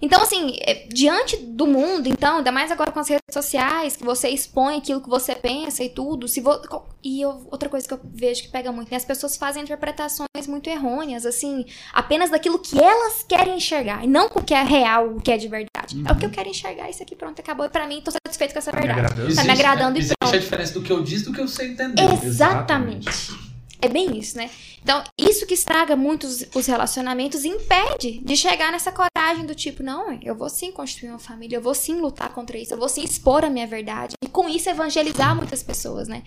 Então, 0.00 0.22
assim, 0.22 0.56
é, 0.60 0.86
diante 0.88 1.36
do 1.36 1.66
mundo, 1.66 2.08
então, 2.08 2.38
ainda 2.38 2.52
mais 2.52 2.70
agora 2.70 2.92
com 2.92 3.00
as 3.00 3.08
redes 3.08 3.24
sociais, 3.32 3.96
que 3.96 4.04
você 4.04 4.28
expõe 4.28 4.76
aquilo 4.76 5.00
que 5.00 5.08
você 5.08 5.34
pensa 5.34 5.82
e 5.82 5.88
tudo, 5.88 6.28
se 6.28 6.40
vo... 6.40 6.60
e 7.02 7.20
eu, 7.20 7.46
outra 7.50 7.68
coisa 7.68 7.86
que 7.86 7.92
eu 7.92 8.00
vejo 8.04 8.42
que 8.42 8.48
pega 8.48 8.70
muito, 8.70 8.90
né? 8.90 8.96
As 8.96 9.04
pessoas 9.04 9.36
fazem 9.36 9.64
interpretações 9.64 10.46
muito 10.46 10.70
errôneas, 10.70 11.26
assim, 11.26 11.64
apenas 11.92 12.30
daquilo 12.30 12.60
que 12.60 12.78
elas 12.80 13.24
querem 13.28 13.56
enxergar, 13.56 14.04
e 14.04 14.06
não 14.06 14.28
com 14.28 14.38
o 14.38 14.44
que 14.44 14.54
é 14.54 14.62
real, 14.62 15.08
o 15.16 15.20
que 15.20 15.32
é 15.32 15.36
de 15.36 15.48
verdade. 15.48 15.96
Uhum. 15.96 16.04
É 16.06 16.12
o 16.12 16.16
que 16.16 16.26
eu 16.26 16.30
quero 16.30 16.48
enxergar, 16.48 16.88
isso 16.88 17.02
aqui, 17.02 17.16
pronto, 17.16 17.40
acabou. 17.40 17.66
E 17.66 17.68
pra 17.68 17.86
mim, 17.88 18.00
tô 18.00 18.12
satisfeito 18.12 18.52
com 18.52 18.58
essa 18.60 18.70
Tá 18.70 18.80
me 18.80 18.86
verdade. 18.86 19.06
agradando. 19.06 19.34
Tá 19.34 19.44
me 19.44 19.50
agradando 19.50 19.98
e 19.98 20.00
existe 20.00 20.16
pronto. 20.20 20.36
a 20.36 20.38
diferença 20.38 20.74
do 20.74 20.82
que 20.82 20.92
eu 20.92 21.02
disse 21.02 21.24
do 21.24 21.32
que 21.32 21.40
eu 21.40 21.48
sei 21.48 21.70
entender. 21.70 22.02
Exatamente. 22.24 23.47
É 23.80 23.88
bem 23.88 24.18
isso, 24.18 24.36
né? 24.36 24.50
Então, 24.82 25.04
isso 25.16 25.46
que 25.46 25.54
estraga 25.54 25.94
muito 25.94 26.26
os, 26.26 26.44
os 26.54 26.66
relacionamentos 26.66 27.44
impede 27.44 28.18
de 28.18 28.36
chegar 28.36 28.72
nessa 28.72 28.90
coragem 28.90 29.46
do 29.46 29.54
tipo, 29.54 29.84
não, 29.84 30.18
eu 30.20 30.34
vou 30.34 30.48
sim 30.48 30.72
construir 30.72 31.10
uma 31.10 31.18
família, 31.18 31.56
eu 31.56 31.62
vou 31.62 31.74
sim 31.74 32.00
lutar 32.00 32.32
contra 32.34 32.58
isso, 32.58 32.74
eu 32.74 32.78
vou 32.78 32.88
sim 32.88 33.04
expor 33.04 33.44
a 33.44 33.50
minha 33.50 33.66
verdade. 33.66 34.14
E 34.22 34.28
com 34.28 34.48
isso 34.48 34.68
evangelizar 34.68 35.34
muitas 35.36 35.62
pessoas, 35.62 36.08
né? 36.08 36.24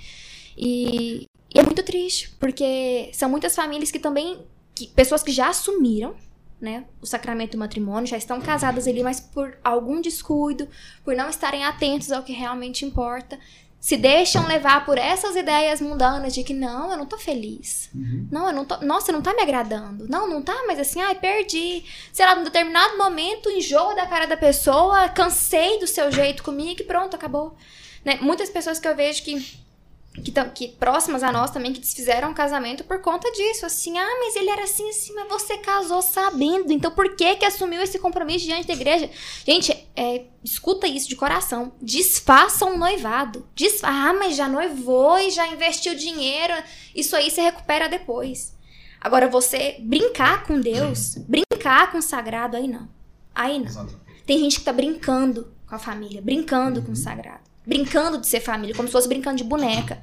E, 0.57 1.27
e 1.53 1.59
é 1.59 1.63
muito 1.63 1.83
triste, 1.83 2.29
porque 2.39 3.09
são 3.13 3.29
muitas 3.29 3.55
famílias 3.55 3.91
que 3.91 3.99
também. 3.99 4.39
Que, 4.73 4.87
pessoas 4.87 5.21
que 5.21 5.31
já 5.31 5.49
assumiram. 5.49 6.15
Né, 6.61 6.85
o 7.01 7.07
sacramento 7.07 7.53
do 7.53 7.57
matrimônio, 7.57 8.05
já 8.05 8.17
estão 8.17 8.39
casadas 8.39 8.87
ali, 8.87 9.01
mas 9.01 9.19
por 9.19 9.57
algum 9.63 9.99
descuido, 9.99 10.67
por 11.03 11.15
não 11.15 11.27
estarem 11.27 11.63
atentos 11.63 12.11
ao 12.11 12.21
que 12.21 12.33
realmente 12.33 12.85
importa, 12.85 13.39
se 13.81 13.97
deixam 13.97 14.47
levar 14.47 14.85
por 14.85 14.99
essas 14.99 15.35
ideias 15.35 15.81
mundanas 15.81 16.35
de 16.35 16.43
que 16.43 16.53
não, 16.53 16.91
eu 16.91 16.97
não 16.97 17.07
tô 17.07 17.17
feliz. 17.17 17.89
Uhum. 17.95 18.27
Não, 18.31 18.45
eu 18.45 18.53
não 18.53 18.63
tô. 18.63 18.77
Nossa, 18.85 19.11
não 19.11 19.23
tá 19.23 19.33
me 19.33 19.41
agradando. 19.41 20.07
Não, 20.07 20.29
não 20.29 20.39
tá, 20.39 20.55
mas 20.67 20.79
assim, 20.79 21.01
ai, 21.01 21.15
perdi. 21.15 21.83
Sei 22.13 22.23
lá, 22.23 22.35
num 22.35 22.43
determinado 22.43 22.95
momento, 22.95 23.49
enjoo 23.49 23.95
da 23.95 24.05
cara 24.05 24.27
da 24.27 24.37
pessoa, 24.37 25.09
cansei 25.09 25.79
do 25.79 25.87
seu 25.87 26.11
jeito 26.11 26.43
comigo 26.43 26.81
e 26.81 26.85
pronto, 26.85 27.15
acabou. 27.15 27.57
Né? 28.05 28.19
Muitas 28.21 28.51
pessoas 28.51 28.79
que 28.79 28.87
eu 28.87 28.95
vejo 28.95 29.23
que. 29.23 29.59
Que, 30.13 30.31
que 30.53 30.67
próximas 30.67 31.23
a 31.23 31.31
nós 31.31 31.51
também, 31.51 31.71
que 31.71 31.79
desfizeram 31.79 32.31
o 32.31 32.33
casamento 32.33 32.83
por 32.83 32.99
conta 32.99 33.31
disso. 33.31 33.65
Assim, 33.65 33.97
ah, 33.97 34.17
mas 34.19 34.35
ele 34.35 34.49
era 34.49 34.63
assim, 34.63 34.89
assim, 34.89 35.13
mas 35.13 35.29
você 35.29 35.57
casou 35.57 36.01
sabendo. 36.01 36.73
Então 36.73 36.91
por 36.91 37.15
que 37.15 37.37
que 37.37 37.45
assumiu 37.45 37.81
esse 37.81 37.97
compromisso 37.97 38.45
diante 38.45 38.67
da 38.67 38.73
igreja? 38.73 39.09
Gente, 39.45 39.71
é, 39.95 40.25
escuta 40.43 40.85
isso 40.85 41.07
de 41.07 41.15
coração. 41.15 41.71
Desfaça 41.81 42.65
um 42.65 42.77
noivado. 42.77 43.47
Desfa 43.55 43.87
ah, 43.87 44.13
mas 44.13 44.35
já 44.35 44.49
noivou 44.49 45.17
e 45.17 45.31
já 45.31 45.47
investiu 45.47 45.95
dinheiro. 45.95 46.53
Isso 46.93 47.15
aí 47.15 47.31
você 47.31 47.41
recupera 47.41 47.87
depois. 47.87 48.53
Agora, 49.01 49.27
você 49.27 49.77
brincar 49.79 50.43
com 50.43 50.59
Deus, 50.59 51.15
brincar 51.27 51.91
com 51.91 51.97
o 51.97 52.01
sagrado, 52.03 52.55
aí 52.55 52.67
não. 52.67 52.87
Aí 53.33 53.57
não. 53.57 53.87
Tem 54.27 54.37
gente 54.37 54.59
que 54.59 54.65
tá 54.65 54.71
brincando 54.71 55.51
com 55.67 55.73
a 55.73 55.79
família, 55.79 56.21
brincando 56.21 56.83
com 56.83 56.91
o 56.91 56.95
sagrado. 56.95 57.50
Brincando 57.65 58.19
de 58.19 58.27
ser 58.27 58.39
família, 58.39 58.75
como 58.75 58.87
se 58.87 58.91
fosse 58.91 59.07
brincando 59.07 59.37
de 59.37 59.43
boneca. 59.43 60.01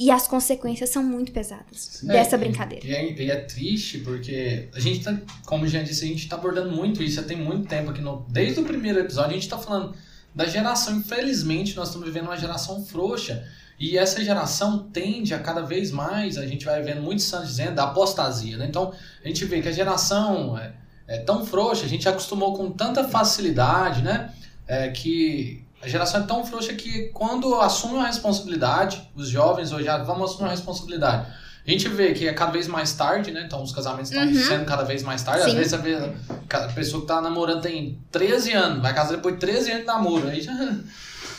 E 0.00 0.12
as 0.12 0.28
consequências 0.28 0.90
são 0.90 1.02
muito 1.02 1.32
pesadas 1.32 2.00
dessa 2.04 2.36
É, 2.36 2.38
brincadeira. 2.38 2.86
E 2.86 2.92
é, 2.94 3.12
e 3.12 3.30
é 3.30 3.36
triste 3.40 3.98
porque 3.98 4.68
a 4.72 4.78
gente 4.78 5.02
tá, 5.02 5.18
como 5.44 5.66
já 5.66 5.82
disse, 5.82 6.04
a 6.04 6.08
gente 6.08 6.28
tá 6.28 6.36
abordando 6.36 6.70
muito 6.70 7.02
isso 7.02 7.16
já 7.16 7.22
tem 7.24 7.36
muito 7.36 7.66
tempo 7.68 7.90
aqui 7.90 8.00
no. 8.00 8.24
Desde 8.28 8.60
o 8.60 8.64
primeiro 8.64 9.00
episódio, 9.00 9.32
a 9.32 9.34
gente 9.34 9.48
tá 9.48 9.58
falando 9.58 9.94
da 10.32 10.46
geração. 10.46 10.96
Infelizmente, 10.96 11.74
nós 11.74 11.88
estamos 11.88 12.06
vivendo 12.06 12.26
uma 12.26 12.36
geração 12.36 12.84
frouxa. 12.84 13.44
E 13.80 13.98
essa 13.98 14.22
geração 14.24 14.88
tende 14.92 15.34
a 15.34 15.38
cada 15.38 15.62
vez 15.62 15.90
mais, 15.90 16.36
a 16.36 16.46
gente 16.46 16.64
vai 16.64 16.82
vendo 16.82 17.00
muitos 17.00 17.24
santos 17.26 17.50
dizendo, 17.50 17.74
da 17.76 17.84
apostasia, 17.84 18.56
né? 18.56 18.66
Então, 18.68 18.92
a 19.24 19.28
gente 19.28 19.44
vê 19.44 19.60
que 19.62 19.68
a 19.68 19.72
geração 19.72 20.58
é, 20.58 20.72
é 21.06 21.18
tão 21.18 21.46
frouxa, 21.46 21.84
a 21.84 21.88
gente 21.88 22.08
acostumou 22.08 22.56
com 22.56 22.72
tanta 22.72 23.04
facilidade, 23.08 24.02
né? 24.02 24.32
É, 24.66 24.90
que 24.90 25.64
a 25.82 25.88
geração 25.88 26.22
é 26.22 26.24
tão 26.26 26.44
frouxa 26.44 26.72
que 26.74 27.08
quando 27.14 27.54
assume 27.60 27.94
uma 27.94 28.06
responsabilidade, 28.06 29.08
os 29.14 29.28
jovens 29.28 29.72
hoje 29.72 29.84
já 29.84 29.98
vamos 29.98 30.30
assumir 30.30 30.44
uma 30.44 30.50
responsabilidade. 30.50 31.26
A 31.66 31.70
gente 31.70 31.86
vê 31.88 32.12
que 32.14 32.26
é 32.26 32.32
cada 32.32 32.50
vez 32.50 32.66
mais 32.66 32.94
tarde, 32.94 33.30
né? 33.30 33.42
Então 33.46 33.62
os 33.62 33.72
casamentos 33.72 34.10
estão 34.10 34.26
Uhum. 34.26 34.34
sendo 34.34 34.64
cada 34.64 34.84
vez 34.84 35.02
mais 35.02 35.22
tarde. 35.22 35.42
Às 35.42 35.50
Sim. 35.50 35.56
vezes 35.56 35.70
você 35.72 35.78
vê 35.78 36.12
a 36.50 36.60
pessoa 36.68 37.02
que 37.02 37.06
tá 37.06 37.20
namorando 37.20 37.60
tem 37.60 37.98
13 38.10 38.52
anos, 38.52 38.80
vai 38.82 38.94
casar 38.94 39.16
depois 39.16 39.34
de 39.34 39.40
13 39.40 39.70
anos 39.70 39.80
de 39.82 39.86
namoro. 39.86 40.28
Aí 40.28 40.40
já... 40.40 40.52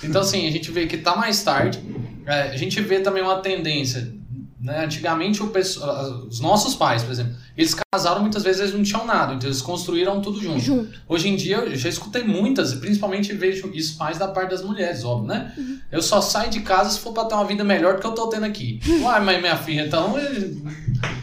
Então, 0.02 0.22
assim, 0.22 0.48
a 0.48 0.52
gente 0.52 0.72
vê 0.72 0.88
que 0.88 0.98
tá 1.00 1.14
mais 1.14 1.44
tarde. 1.44 1.84
É, 2.26 2.44
a 2.44 2.56
gente 2.56 2.80
vê 2.80 3.02
também 3.02 3.22
uma 3.22 3.40
tendência. 3.42 4.14
Né? 4.62 4.84
Antigamente, 4.84 5.42
o 5.42 5.48
pesso- 5.48 5.80
os 6.28 6.42
nossos 6.42 6.76
pais, 6.76 7.02
por 7.02 7.12
exemplo, 7.14 7.34
eles 7.58 7.74
casaram 7.94 8.20
muitas 8.20 8.44
vezes 8.44 8.60
eles 8.60 8.74
não 8.74 8.84
tinham 8.84 9.06
nada, 9.06 9.34
então 9.34 9.48
eles 9.48 9.62
construíram 9.62 10.20
tudo 10.22 10.42
junto. 10.42 10.60
Junto. 10.60 11.00
Hoje 11.08 11.30
em 11.30 11.38
dia 11.38 11.58
eu 11.58 11.76
já 11.78 11.88
escutei 11.88 12.24
muitas, 12.24 12.74
e 12.74 12.78
principalmente 12.78 13.32
vejo 13.32 13.72
isso 13.74 13.98
mais 13.98 14.18
da 14.18 14.28
parte 14.28 14.50
das 14.50 14.62
mulheres, 14.62 15.06
óbvio, 15.06 15.28
né? 15.30 15.54
Eu 15.90 16.02
só 16.02 16.20
saio 16.20 16.50
de 16.50 16.60
casa 16.60 16.90
se 16.90 17.00
for 17.00 17.14
pra 17.14 17.24
ter 17.24 17.36
uma 17.36 17.46
vida 17.46 17.64
melhor 17.64 17.96
do 17.96 18.02
que 18.02 18.08
eu 18.08 18.12
tô 18.12 18.28
tendo 18.28 18.46
aqui. 18.46 18.82
Uai, 19.02 19.22
mas 19.24 19.40
minha 19.40 19.56
filha, 19.56 19.84
então. 19.88 20.16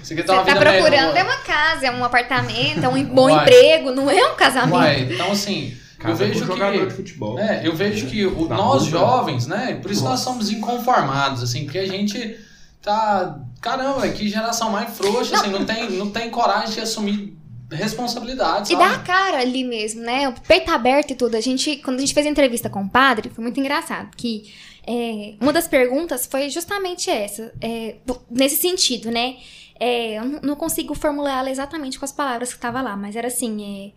Você 0.03 0.15
quer 0.15 0.23
ter 0.23 0.33
uma 0.33 0.43
Você 0.43 0.53
tá 0.55 0.59
vida 0.59 0.61
procurando 0.61 0.95
é 0.95 1.13
melhor? 1.13 1.25
uma 1.27 1.37
casa, 1.45 1.87
é 1.87 1.91
um 1.91 2.05
apartamento, 2.05 2.85
é 2.85 2.89
um 2.89 3.05
bom 3.05 3.29
Uai. 3.31 3.43
emprego, 3.43 3.91
não 3.91 4.09
é 4.11 4.33
um 4.33 4.37
casamento. 4.37 4.75
Uai, 4.77 5.13
então 5.13 5.31
assim. 5.33 5.77
Eu 6.05 6.15
vejo 6.15 6.45
jogador 6.45 6.79
de 6.81 6.87
que. 6.87 6.93
futebol. 6.93 7.39
É, 7.39 7.67
eu 7.67 7.75
vejo 7.75 8.07
que 8.07 8.23
nós 8.49 8.83
rua. 8.83 8.91
jovens, 8.91 9.47
né? 9.47 9.79
Por 9.83 9.91
isso 9.91 10.03
nós 10.05 10.11
Nossa. 10.13 10.25
somos 10.25 10.51
inconformados, 10.51 11.43
assim, 11.43 11.65
porque 11.65 11.79
a 11.79 11.87
gente 11.87 12.39
tá. 12.87 13.41
Caramba, 13.61 14.09
que 14.09 14.29
geração 14.29 14.71
mais 14.71 14.97
frouxa, 14.97 15.35
assim, 15.37 15.51
não 15.51 15.65
tem, 15.67 15.91
não 15.91 16.11
tem 16.11 16.31
coragem 16.31 16.75
de 16.75 16.81
assumir 16.81 17.37
responsabilidade. 17.71 18.73
E 18.73 18.77
sabe? 18.77 18.89
dá 18.89 18.95
a 18.95 18.99
cara 19.01 19.41
ali 19.41 19.65
mesmo, 19.65 20.01
né? 20.03 20.29
O 20.29 20.33
peito 20.41 20.71
aberto 20.71 21.11
e 21.11 21.15
tudo. 21.17 21.37
A 21.37 21.41
gente, 21.41 21.77
quando 21.79 21.97
a 21.97 22.01
gente 22.01 22.15
fez 22.15 22.25
a 22.27 22.31
entrevista 22.31 22.71
com 22.71 22.83
o 22.83 22.89
padre, 22.89 23.29
foi 23.29 23.43
muito 23.43 23.59
engraçado. 23.59 24.17
Que 24.17 24.53
é, 24.87 25.35
uma 25.41 25.53
das 25.53 25.67
perguntas 25.67 26.27
foi 26.27 26.49
justamente 26.49 27.11
essa. 27.11 27.53
é, 27.61 27.97
nesse 28.31 28.57
sentido, 28.57 29.11
né? 29.11 29.37
É, 29.81 30.19
eu 30.19 30.25
não- 30.25 30.41
não 30.43 30.57
consigo 30.57 30.95
formular 30.95 31.41
ela 31.41 31.51
exatamente 31.51 31.99
com 31.99 32.05
as 32.05 32.13
palavras 32.13 32.55
que 32.55 32.61
tava 32.61 32.81
lá, 32.81 32.97
mas 32.97 33.17
era 33.17 33.27
assim: 33.27 33.93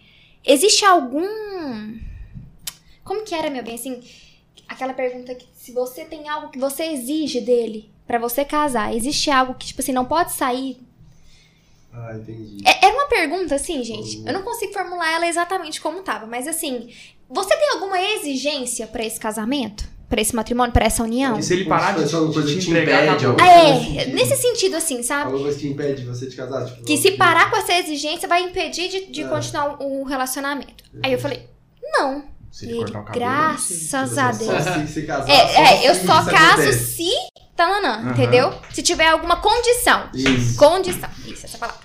é, 0.45 0.52
existe 0.52 0.84
algum. 0.84 1.28
Como 3.03 3.24
que 3.24 3.36
era, 3.36 3.49
meu 3.49 3.64
bem? 3.64 3.76
Assim, 3.76 4.02
aquela 4.68 4.94
pergunta 4.94 5.34
que 5.36 5.45
se 5.56 5.72
você 5.72 6.06
tem 6.06 6.28
algo 6.28 6.49
que 6.49 6.57
você 6.60 6.86
exige 6.86 7.40
dele 7.41 7.91
pra 8.10 8.18
você 8.18 8.44
casar, 8.44 8.91
existe 8.95 9.30
algo 9.30 9.53
que, 9.53 9.68
tipo 9.68 9.81
assim, 9.81 9.91
não 9.91 10.03
pode 10.06 10.31
sair 10.34 10.77
Ah, 11.94 12.15
entendi. 12.15 12.57
é, 12.65 12.88
é 12.88 12.90
uma 12.91 13.06
pergunta, 13.07 13.53
assim, 13.53 13.84
gente. 13.84 14.23
Eu 14.26 14.34
não 14.34 14.41
consigo 14.41 14.73
formular 14.73 15.11
ela 15.14 15.27
exatamente 15.27 15.80
como 15.80 16.02
tava, 16.02 16.26
mas 16.26 16.48
assim, 16.48 16.90
você 17.30 17.56
tem 17.56 17.69
alguma 17.73 18.02
exigência 18.02 18.88
pra 18.88 19.06
esse 19.06 19.19
casamento? 19.19 19.88
Pra 20.10 20.19
esse 20.19 20.36
matrimônio, 20.36 20.73
pra 20.73 20.86
essa 20.88 21.03
união? 21.03 21.38
E 21.38 21.44
se 21.44 21.53
ele 21.53 21.65
parar 21.65 21.95
de, 21.95 22.10
só 22.10 22.23
uma 22.23 22.34
coisa 22.34 22.48
te 22.48 22.57
te 22.60 22.72
entregar, 22.72 23.03
impede, 23.06 23.26
acabou. 23.27 23.45
alguma 23.45 23.48
coisa 23.48 23.73
nesse 23.76 23.86
é, 23.86 23.99
sentido. 24.02 24.15
nesse 24.15 24.36
sentido, 24.38 24.76
assim, 24.76 25.03
sabe? 25.03 25.23
Alguma 25.26 25.44
coisa 25.44 25.60
que 25.60 25.68
impede 25.68 26.03
você 26.03 26.26
de 26.27 26.36
casar? 26.36 26.65
Tipo, 26.65 26.84
Que 26.84 26.98
se 26.98 27.11
parar 27.11 27.52
com 27.52 27.57
essa 27.57 27.73
exigência 27.77 28.27
vai 28.27 28.41
impedir 28.41 28.90
de, 28.90 29.06
de 29.06 29.22
É. 29.22 29.27
continuar 29.27 29.77
o 29.80 30.03
relacionamento. 30.03 30.84
Aí 31.03 31.14
eu 31.14 31.19
falei, 31.19 31.48
não. 31.84 32.23
Se 32.52 32.65
ele 32.65 32.73
Ele, 32.73 32.80
cortar 32.86 33.02
o 33.02 33.03
cabelo, 33.06 33.19
graças 33.23 33.77
Você 33.77 33.95
a 33.95 34.07
só 34.07 34.31
Deus. 34.31 34.64
se, 34.88 34.94
se 34.94 35.02
casar, 35.03 35.30
É, 35.30 35.76
é, 35.86 35.90
eu 35.91 35.94
só 35.94 36.07
caso 36.26 36.30
acontece. 36.31 36.86
se. 36.95 37.10
Tananã, 37.60 37.95
Aham. 37.95 38.11
entendeu? 38.11 38.53
Se 38.72 38.81
tiver 38.81 39.07
alguma 39.07 39.36
condição. 39.41 40.10
Isso. 40.14 40.57
Condição. 40.57 41.10
Isso, 41.26 41.45
essa 41.45 41.57
palavra. 41.57 41.81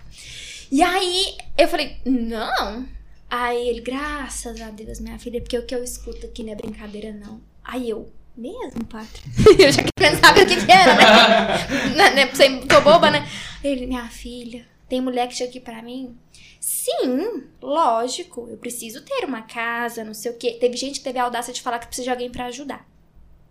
E 0.71 0.81
aí, 0.81 1.37
eu 1.59 1.67
falei, 1.67 1.97
não. 2.05 2.87
Aí 3.29 3.71
ele, 3.71 3.81
graças 3.81 4.61
a 4.61 4.71
Deus, 4.71 5.01
minha 5.01 5.19
filha, 5.19 5.41
porque 5.41 5.59
o 5.59 5.67
que 5.67 5.75
eu 5.75 5.83
escuto 5.83 6.27
aqui 6.27 6.45
não 6.45 6.53
é 6.53 6.55
brincadeira, 6.55 7.13
não. 7.13 7.41
Aí 7.65 7.91
eu, 7.91 8.09
mesmo, 8.37 8.85
padre? 8.89 9.21
eu 9.59 9.73
já 9.73 9.83
queria 9.83 10.17
saber 10.17 10.43
o 10.43 10.47
que, 10.47 10.65
que 10.65 10.71
era, 10.71 10.95
né? 10.95 11.67
né, 11.97 12.11
né? 12.11 12.27
Você 12.27 12.61
tô 12.69 12.81
boba, 12.81 13.11
né? 13.11 13.29
Ele, 13.65 13.89
minha 13.89 14.07
filha, 14.07 14.65
tem 14.89 15.01
mulher 15.01 15.27
que 15.27 15.35
chega 15.35 15.51
aqui 15.51 15.59
pra 15.59 15.83
mim. 15.83 16.17
Sim, 16.61 17.49
lógico, 17.61 18.47
eu 18.49 18.57
preciso 18.59 19.03
ter 19.03 19.25
uma 19.25 19.43
casa, 19.43 20.05
não 20.05 20.15
sei 20.15 20.31
o 20.31 20.37
quê. 20.37 20.57
Teve 20.61 20.77
gente 20.77 21.01
que 21.01 21.05
teve 21.05 21.19
a 21.19 21.25
audácia 21.25 21.53
de 21.53 21.61
falar 21.61 21.81
que 21.81 21.89
precisa 21.89 22.05
de 22.05 22.11
alguém 22.11 22.31
pra 22.31 22.47
ajudar. 22.47 22.87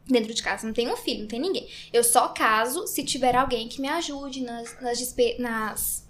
Dentro 0.05 0.33
de 0.33 0.43
casa, 0.43 0.65
não 0.67 0.73
tem 0.73 0.91
um 0.91 0.97
filho, 0.97 1.21
não 1.21 1.27
tem 1.27 1.39
ninguém. 1.39 1.67
Eu 1.93 2.03
só 2.03 2.27
caso 2.29 2.85
se 2.87 3.03
tiver 3.03 3.35
alguém 3.35 3.67
que 3.69 3.79
me 3.79 3.87
ajude 3.87 4.41
nas, 4.41 4.79
nas, 4.81 4.99
despe- 4.99 5.37
nas 5.39 6.03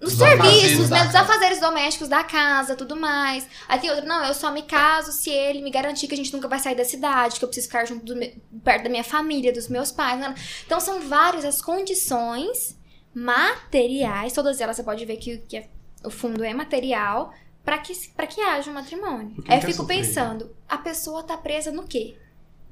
nos 0.00 0.14
serviços, 0.14 0.90
né? 0.90 0.98
Casa. 1.04 1.20
afazeres 1.20 1.60
domésticos 1.60 2.08
da 2.08 2.24
casa, 2.24 2.74
tudo 2.76 2.94
mais. 2.96 3.46
Aí 3.68 3.78
tem 3.78 3.88
outro, 3.90 4.04
não, 4.04 4.24
eu 4.24 4.34
só 4.34 4.50
me 4.52 4.62
caso 4.62 5.12
se 5.12 5.30
ele 5.30 5.62
me 5.62 5.70
garantir 5.70 6.08
que 6.08 6.14
a 6.14 6.16
gente 6.16 6.32
nunca 6.32 6.46
vai 6.48 6.58
sair 6.58 6.74
da 6.74 6.84
cidade, 6.84 7.38
que 7.38 7.44
eu 7.44 7.48
preciso 7.48 7.68
ficar 7.68 7.86
junto 7.86 8.04
do 8.04 8.16
me- 8.16 8.36
perto 8.64 8.82
da 8.84 8.90
minha 8.90 9.04
família, 9.04 9.52
dos 9.52 9.68
meus 9.68 9.90
pais. 9.92 10.18
né? 10.20 10.34
Então 10.66 10.78
são 10.80 11.00
várias 11.08 11.44
as 11.44 11.62
condições 11.62 12.76
materiais, 13.14 14.32
todas 14.32 14.60
elas 14.60 14.76
você 14.76 14.82
pode 14.82 15.04
ver 15.06 15.16
que, 15.16 15.38
que 15.38 15.56
é- 15.56 15.68
o 16.04 16.10
fundo 16.10 16.42
é 16.44 16.52
material, 16.52 17.32
pra 17.64 17.78
que, 17.78 17.94
pra 18.16 18.26
que 18.26 18.40
haja 18.40 18.70
um 18.70 18.74
matrimônio. 18.74 19.36
Aí 19.48 19.58
eu 19.58 19.62
fico 19.62 19.74
sofrer. 19.74 19.98
pensando, 19.98 20.54
a 20.68 20.76
pessoa 20.78 21.22
tá 21.22 21.36
presa 21.36 21.70
no 21.70 21.86
quê? 21.86 22.16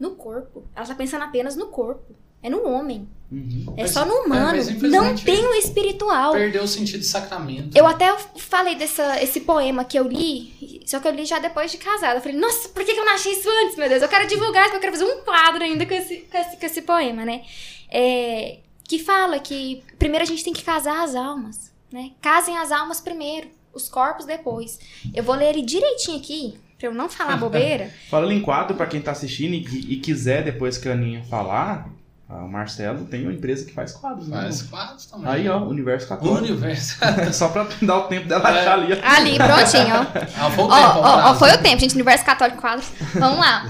No 0.01 0.13
corpo. 0.13 0.65
Ela 0.75 0.87
tá 0.87 0.95
pensando 0.95 1.23
apenas 1.23 1.55
no 1.55 1.67
corpo. 1.67 2.17
É 2.43 2.49
no 2.49 2.67
homem. 2.67 3.07
Uhum. 3.31 3.75
É 3.77 3.83
Mas- 3.83 3.91
só 3.91 4.05
no 4.07 4.15
é, 4.15 4.21
humano. 4.21 4.57
mas 4.57 4.69
não 4.81 5.15
tem 5.15 5.47
o 5.47 5.55
espiritual. 5.55 6.33
Perdeu 6.33 6.65
o 6.65 6.67
sentido 6.67 7.01
de 7.01 7.07
sacramento. 7.07 7.77
Eu 7.77 7.87
até 7.87 8.17
falei 8.39 8.75
desse 8.75 9.03
esse 9.21 9.41
poema 9.41 9.85
que 9.85 9.99
eu 9.99 10.09
li 10.09 10.81
Só 10.87 10.99
que 10.99 11.07
eu 11.07 11.13
li 11.13 11.25
já 11.27 11.39
depois 11.39 11.71
de 11.71 11.77
casada. 11.77 12.17
Eu 12.17 12.23
falei, 12.23 12.37
nossa, 12.39 12.71
por 12.71 12.83
que 12.83 12.91
eu 12.93 13.05
não 13.05 13.13
achei 13.13 13.33
isso 13.33 13.49
antes, 13.63 13.77
meu 13.77 13.89
Deus? 13.89 14.03
Eu 14.03 14.09
quero 14.09 14.27
divulgar, 14.27 14.65
porque 14.65 14.77
eu 14.77 14.81
quero 14.81 14.93
fazer 14.93 15.05
um 15.05 15.23
quadro 15.23 15.63
ainda 15.63 15.85
com 15.87 15.95
esse, 15.95 16.17
com 16.21 16.39
esse, 16.39 16.57
com 16.57 16.67
esse 16.67 16.83
poema, 16.83 17.25
né? 17.25 17.45
É, 17.91 18.59
que 18.85 18.99
fala 18.99 19.39
que 19.39 19.83
primeiro 19.99 20.25
a 20.25 20.27
gente 20.27 20.43
tem 20.43 20.53
que 20.53 20.65
casar 20.65 21.05
as 21.05 21.15
almas, 21.15 21.71
né? 21.93 22.13
Casem 22.21 22.57
as 22.57 22.73
almas 22.73 23.01
primeiro, 23.01 23.49
os 23.73 23.89
corpos 23.89 24.25
depois. 24.25 24.79
Eu 25.15 25.23
vou 25.23 25.37
ler 25.37 25.51
ele 25.51 25.63
direitinho 25.63 26.17
aqui, 26.19 26.59
pra 26.81 26.89
eu 26.89 26.95
não 26.95 27.09
falar 27.09 27.37
bobeira. 27.37 27.91
Falando 28.11 28.33
em 28.33 28.41
quadro, 28.41 28.75
pra 28.77 28.87
quem 28.87 29.01
tá 29.01 29.13
assistindo 29.13 29.53
e, 29.55 29.93
e 29.93 29.97
quiser 29.99 30.43
depois 30.43 30.79
que 30.79 30.89
a 30.89 30.93
Aninha 30.93 31.23
falar, 31.29 31.87
ah, 32.29 32.45
o 32.45 32.49
Marcelo 32.49 33.05
tem 33.05 33.23
uma 33.25 33.33
empresa 33.33 33.65
que 33.67 33.73
faz 33.73 33.93
quadros, 33.93 34.29
né? 34.29 34.41
Faz 34.43 34.63
quadros 34.63 35.07
também. 35.07 35.29
Aí, 35.31 35.49
ó, 35.49 35.59
Universo 35.65 36.07
O 36.07 36.09
Católico. 36.09 36.45
universo. 36.55 36.97
Só 37.33 37.49
pra 37.49 37.67
dar 37.83 37.97
o 37.99 38.03
tempo 38.05 38.27
dela 38.27 38.49
É. 38.49 38.61
achar 38.61 38.73
ali. 38.79 38.93
Ali, 39.03 39.37
prontinho, 39.37 39.95
ó. 39.95 40.07
Ah, 40.47 40.51
foi 40.51 40.65
o 40.65 40.69
Ó, 40.69 40.77
tempo, 40.77 40.99
ó, 40.99 41.31
ó, 41.31 41.35
foi 41.35 41.51
o 41.53 41.59
tempo, 41.59 41.81
gente. 41.81 41.95
Universo 41.95 42.25
Católico 42.25 42.61
Quadros. 42.61 42.89
Vamos 43.15 43.39
lá. 43.39 43.67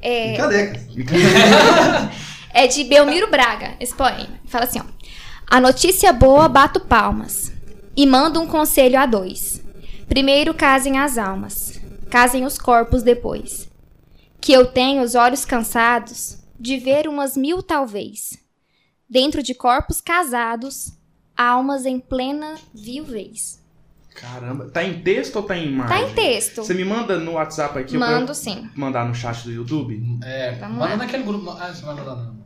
É, 0.00 0.36
Cadê? 0.36 0.80
é 2.52 2.66
de 2.66 2.84
Belmiro 2.84 3.30
Braga, 3.30 3.72
esse 3.80 3.94
poema. 3.94 4.28
Fala 4.46 4.64
assim, 4.64 4.80
ó. 4.80 4.84
A 5.48 5.60
notícia 5.60 6.12
boa 6.12 6.48
bato 6.48 6.80
palmas 6.80 7.52
e 7.96 8.06
mando 8.06 8.40
um 8.40 8.46
conselho 8.46 8.98
a 8.98 9.06
dois. 9.06 9.62
Primeiro 10.08 10.52
casem 10.54 10.98
as 10.98 11.18
almas, 11.18 11.75
casem 12.16 12.46
os 12.46 12.56
corpos 12.56 13.02
depois. 13.02 13.70
Que 14.40 14.50
eu 14.50 14.64
tenho 14.64 15.02
os 15.02 15.14
olhos 15.14 15.44
cansados 15.44 16.38
de 16.58 16.78
ver 16.78 17.06
umas 17.06 17.36
mil 17.36 17.62
talvez. 17.62 18.38
Dentro 19.06 19.42
de 19.42 19.54
corpos 19.54 20.00
casados, 20.00 20.94
almas 21.36 21.84
em 21.84 22.00
plena 22.00 22.54
viuvez. 22.74 23.62
Caramba, 24.14 24.70
tá 24.70 24.82
em 24.82 25.02
texto 25.02 25.36
ou 25.36 25.42
tá 25.42 25.58
em 25.58 25.68
imagem? 25.68 25.94
Tá 25.94 26.10
em 26.10 26.14
texto. 26.14 26.64
Você 26.64 26.72
me 26.72 26.86
manda 26.86 27.18
no 27.18 27.32
WhatsApp 27.32 27.78
aqui 27.78 27.98
Mando 27.98 28.30
eu 28.30 28.34
sim. 28.34 28.70
mandar 28.74 29.06
no 29.06 29.14
chat 29.14 29.44
do 29.44 29.52
YouTube? 29.52 30.02
É, 30.24 30.52
Vamos 30.52 30.78
manda 30.78 30.92
lá. 30.92 30.96
naquele 30.96 31.22
grupo. 31.22 31.50
Ah, 31.50 31.70
você 31.70 31.84
vai 31.84 31.96
mandar 31.96 32.16
não. 32.16 32.36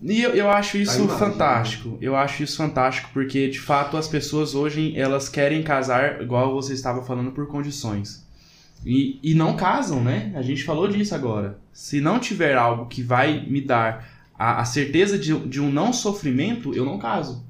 E 0.00 0.22
eu, 0.22 0.30
eu 0.30 0.50
acho 0.50 0.78
isso 0.78 1.02
imagem, 1.02 1.18
fantástico. 1.18 1.98
Eu 2.00 2.16
acho 2.16 2.42
isso 2.42 2.56
fantástico 2.56 3.10
porque, 3.12 3.46
de 3.50 3.60
fato, 3.60 3.98
as 3.98 4.08
pessoas 4.08 4.54
hoje 4.54 4.98
elas 4.98 5.28
querem 5.28 5.62
casar, 5.62 6.22
igual 6.22 6.54
você 6.54 6.72
estava 6.72 7.02
falando, 7.02 7.30
por 7.30 7.46
condições. 7.46 8.29
E, 8.84 9.20
e 9.22 9.34
não 9.34 9.56
casam, 9.56 10.02
né? 10.02 10.32
A 10.34 10.42
gente 10.42 10.64
falou 10.64 10.88
disso 10.88 11.14
agora. 11.14 11.58
Se 11.72 12.00
não 12.00 12.18
tiver 12.18 12.56
algo 12.56 12.86
que 12.86 13.02
vai 13.02 13.46
me 13.46 13.60
dar 13.60 14.08
a, 14.38 14.60
a 14.60 14.64
certeza 14.64 15.18
de, 15.18 15.38
de 15.48 15.60
um 15.60 15.70
não 15.70 15.92
sofrimento, 15.92 16.74
eu 16.74 16.84
não 16.84 16.98
caso. 16.98 17.44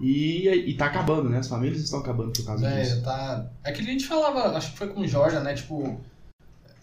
E, 0.00 0.48
e 0.48 0.74
tá 0.74 0.86
acabando, 0.86 1.28
né? 1.28 1.38
As 1.38 1.48
famílias 1.48 1.80
estão 1.80 2.00
acabando 2.00 2.32
por 2.32 2.44
causa 2.44 2.68
disso. 2.68 2.96
É, 2.96 3.00
tá. 3.02 3.46
É 3.62 3.70
que 3.70 3.82
a 3.82 3.84
gente 3.84 4.06
falava, 4.06 4.56
acho 4.56 4.72
que 4.72 4.78
foi 4.78 4.88
com 4.88 5.02
o 5.02 5.08
Jordan, 5.08 5.40
né? 5.40 5.54
Tipo. 5.54 6.00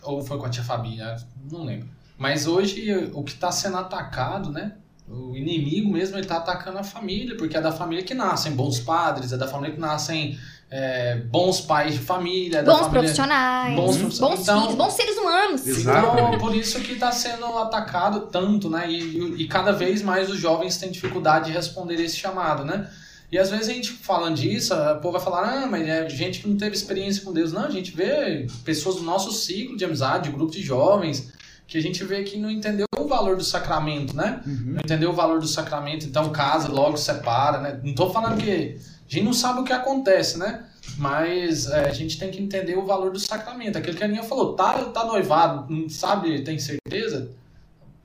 Ou 0.03 0.23
foi 0.23 0.37
com 0.37 0.45
a 0.45 0.49
tia 0.49 0.63
Fabi, 0.63 0.95
né? 0.95 1.17
não 1.51 1.65
lembro. 1.65 1.89
Mas 2.17 2.47
hoje 2.47 3.11
o 3.13 3.23
que 3.23 3.33
tá 3.33 3.51
sendo 3.51 3.77
atacado, 3.77 4.51
né? 4.51 4.73
O 5.07 5.35
inimigo 5.35 5.91
mesmo, 5.91 6.17
ele 6.17 6.27
tá 6.27 6.37
atacando 6.37 6.77
a 6.77 6.83
família, 6.83 7.35
porque 7.35 7.57
é 7.57 7.61
da 7.61 7.71
família 7.71 8.03
que 8.03 8.13
nascem 8.13 8.53
bons 8.53 8.79
padres, 8.79 9.31
é 9.33 9.37
da 9.37 9.47
família 9.47 9.73
que 9.73 9.81
nascem 9.81 10.37
é, 10.71 11.15
bons 11.15 11.61
pais 11.61 11.93
de 11.93 11.99
família, 11.99 12.61
da 12.61 12.71
Bons 12.71 12.79
família. 12.81 12.99
profissionais, 13.01 13.75
Bons 13.75 13.85
bons, 13.85 13.97
profissionais. 14.19 14.39
Então- 14.41 14.61
filhos, 14.61 14.75
bons 14.75 14.93
seres 14.93 15.17
humanos. 15.17 15.67
Exato. 15.67 16.07
Então, 16.13 16.37
por 16.37 16.55
isso 16.55 16.79
que 16.81 16.93
está 16.93 17.11
sendo 17.11 17.45
atacado 17.57 18.27
tanto, 18.27 18.69
né? 18.69 18.89
E, 18.89 18.99
e- 18.99 19.41
e 19.43 19.47
cada 19.47 19.71
vez 19.71 20.01
mais 20.01 20.29
os 20.29 20.37
jovens 20.39 20.77
têm 20.77 20.91
dificuldade 20.91 21.47
de 21.47 21.51
responder 21.53 21.95
esse 21.95 22.17
chamado, 22.17 22.63
né? 22.63 22.87
E 23.31 23.37
às 23.37 23.49
vezes 23.51 23.69
a 23.69 23.73
gente 23.73 23.91
falando 23.91 24.35
disso, 24.35 24.73
o 24.73 24.95
povo 25.01 25.11
vai 25.13 25.21
falar, 25.21 25.63
ah, 25.63 25.67
mas 25.67 25.87
é 25.87 26.07
gente 26.09 26.39
que 26.39 26.47
não 26.49 26.57
teve 26.57 26.75
experiência 26.75 27.23
com 27.23 27.31
Deus. 27.31 27.51
Não, 27.53 27.63
a 27.65 27.69
gente 27.69 27.91
vê 27.95 28.47
pessoas 28.65 28.95
do 28.95 29.03
nosso 29.03 29.31
ciclo 29.31 29.77
de 29.77 29.85
amizade, 29.85 30.29
de 30.29 30.35
grupo 30.35 30.51
de 30.51 30.61
jovens, 30.63 31.31
que 31.67 31.77
a 31.77 31.81
gente 31.81 32.03
vê 32.03 32.23
que 32.23 32.37
não 32.37 32.49
entendeu 32.49 32.87
o 32.97 33.07
valor 33.07 33.35
do 33.37 33.43
sacramento, 33.43 34.15
né? 34.15 34.41
Uhum. 34.47 34.61
Não 34.73 34.79
entendeu 34.81 35.11
o 35.11 35.13
valor 35.13 35.39
do 35.39 35.47
sacramento, 35.47 36.05
então 36.07 36.29
casa, 36.31 36.67
logo 36.69 36.97
separa, 36.97 37.59
né? 37.59 37.79
Não 37.83 37.93
tô 37.93 38.09
falando 38.11 38.37
que 38.37 38.79
a 39.09 39.13
gente 39.13 39.23
não 39.25 39.33
sabe 39.33 39.61
o 39.61 39.63
que 39.63 39.73
acontece, 39.73 40.37
né? 40.37 40.65
Mas 40.97 41.67
é, 41.67 41.87
a 41.89 41.93
gente 41.93 42.17
tem 42.19 42.29
que 42.29 42.41
entender 42.41 42.77
o 42.77 42.85
valor 42.85 43.11
do 43.11 43.19
sacramento. 43.19 43.77
Aquilo 43.77 43.95
que 43.97 44.03
a 44.03 44.05
Aninha 44.05 44.23
falou, 44.23 44.53
tá, 44.53 44.73
tá 44.85 45.05
noivado, 45.05 45.73
não 45.73 45.89
sabe, 45.89 46.41
tem 46.43 46.59
certeza? 46.59 47.31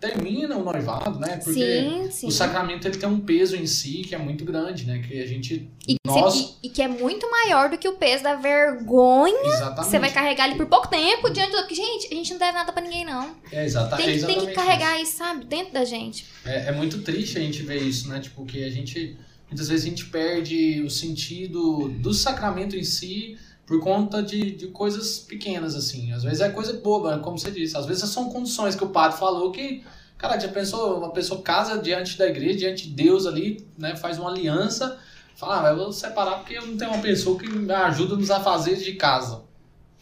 Termina 0.01 0.55
o 0.56 0.62
noivado, 0.62 1.18
né? 1.18 1.40
Porque 1.43 1.55
sim, 1.81 2.10
sim. 2.10 2.26
o 2.26 2.31
sacramento 2.31 2.86
ele 2.86 2.98
tem 2.98 3.09
um 3.09 3.20
peso 3.20 3.56
em 3.56 3.66
si 3.66 4.02
que 4.06 4.14
é 4.14 4.18
muito 4.18 4.44
grande, 4.44 4.85
né? 4.85 4.98
Que 4.98 5.18
a 5.22 5.26
gente. 5.26 5.66
E, 5.89 5.97
nós. 6.06 6.35
e- 6.62 6.66
e 6.66 6.68
que 6.68 6.82
é 6.82 6.89
muito 6.89 7.31
maior 7.31 7.70
do 7.70 7.78
que 7.78 7.89
o 7.89 7.94
peso 7.94 8.22
da 8.22 8.35
vergonha 8.35 9.35
Exatamente. 9.47 9.78
que 9.81 9.85
você 9.86 9.98
vai 9.98 10.12
carregar 10.12 10.44
ali 10.44 10.56
por 10.56 10.66
pouco 10.66 10.89
tempo 10.89 11.31
diante 11.31 11.52
do. 11.52 11.59
Porque, 11.59 11.74
gente, 11.74 12.09
a 12.12 12.14
gente 12.16 12.32
não 12.32 12.39
deve 12.39 12.52
nada 12.52 12.70
pra 12.70 12.82
ninguém, 12.82 13.02
não. 13.06 13.35
É, 13.51 13.64
exata, 13.64 13.97
Tem, 13.97 14.05
é 14.05 14.12
que- 14.12 14.12
tem 14.26 14.36
exatamente 14.36 14.47
que 14.48 14.55
carregar 14.55 15.01
isso, 15.01 15.16
sabe? 15.16 15.47
Dentro 15.47 15.72
da 15.72 15.85
gente. 15.86 16.26
É, 16.44 16.66
é 16.68 16.72
muito 16.72 16.98
triste 17.01 17.39
a 17.39 17.40
gente 17.40 17.62
ver 17.62 17.81
isso, 17.81 18.06
né? 18.10 18.20
Tipo, 18.20 18.44
que 18.44 18.62
a 18.62 18.70
gente. 18.70 19.16
Muitas 19.49 19.69
vezes 19.69 19.87
a 19.87 19.89
gente 19.89 20.07
perde 20.07 20.83
o 20.83 20.91
sentido 20.91 21.89
do 22.01 22.12
sacramento 22.12 22.77
em 22.77 22.85
si 22.85 23.37
por 23.66 23.81
conta 23.81 24.23
de, 24.23 24.51
de 24.53 24.69
coisas 24.69 25.19
pequenas, 25.19 25.75
assim. 25.75 26.12
Às 26.12 26.23
vezes 26.23 26.41
é 26.41 26.51
coisa 26.51 26.73
boba, 26.75 27.19
como 27.19 27.39
você 27.39 27.51
disse. 27.51 27.77
Às 27.77 27.87
vezes 27.87 28.09
são 28.11 28.31
condições 28.31 28.75
que 28.75 28.85
o 28.85 28.89
padre 28.89 29.19
falou 29.19 29.51
que. 29.51 29.83
Cara, 30.16 30.39
já 30.39 30.49
pensou, 30.49 30.99
uma 30.99 31.11
pessoa 31.11 31.43
casa 31.43 31.77
diante 31.79 32.16
da 32.16 32.27
igreja, 32.27 32.59
diante 32.59 32.89
de 32.89 32.95
Deus 32.95 33.27
ali, 33.27 33.66
né? 33.77 33.97
Faz 33.97 34.19
uma 34.19 34.31
aliança, 34.31 34.97
fala, 35.37 35.69
ah, 35.69 35.71
eu 35.73 35.77
vou 35.77 35.93
separar 35.93 36.37
porque 36.37 36.57
eu 36.57 36.66
não 36.66 36.77
tenho 36.77 36.93
uma 36.93 37.03
pessoa 37.03 37.39
que 37.39 37.49
me 37.49 37.73
ajuda 37.73 38.16
nos 38.16 38.31
afazeres 38.31 38.85
de 38.85 38.93
casa. 38.93 39.43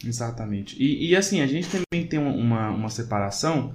Exatamente. 0.05 0.75
E, 0.81 1.09
e, 1.09 1.15
assim, 1.15 1.41
a 1.41 1.47
gente 1.47 1.67
também 1.67 2.07
tem 2.07 2.19
uma, 2.19 2.69
uma 2.69 2.89
separação. 2.89 3.73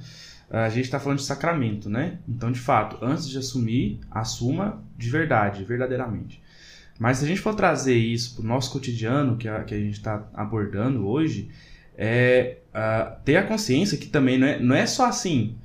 A 0.51 0.69
gente 0.69 0.85
está 0.87 0.99
falando 0.99 1.19
de 1.19 1.25
sacramento, 1.25 1.91
né? 1.91 2.19
Então, 2.27 2.51
de 2.51 2.59
fato, 2.59 3.05
antes 3.05 3.29
de 3.29 3.37
assumir, 3.37 4.01
assuma 4.11 4.83
de 4.97 5.11
verdade, 5.11 5.65
verdadeiramente. 5.65 6.43
Mas 6.99 7.19
se 7.19 7.25
a 7.25 7.29
gente 7.29 7.41
for 7.41 7.55
trazer 7.55 7.97
isso 7.97 8.37
para 8.37 8.45
o 8.45 8.49
nosso 8.49 8.73
cotidiano, 8.73 9.37
que 9.37 9.49
a, 9.49 9.63
que 9.63 9.75
a 9.75 9.79
gente 9.79 9.99
está 9.99 10.27
abordando 10.35 11.07
hoje, 11.07 11.51
é 11.97 12.59
ter 13.25 13.37
a 13.37 13.43
consciência 13.43 13.99
que 13.99 14.07
também 14.07 14.39
não 14.39 14.47
é, 14.47 14.59
não 14.61 14.75
é 14.75 14.87
só 14.87 15.07
assim, 15.07 15.57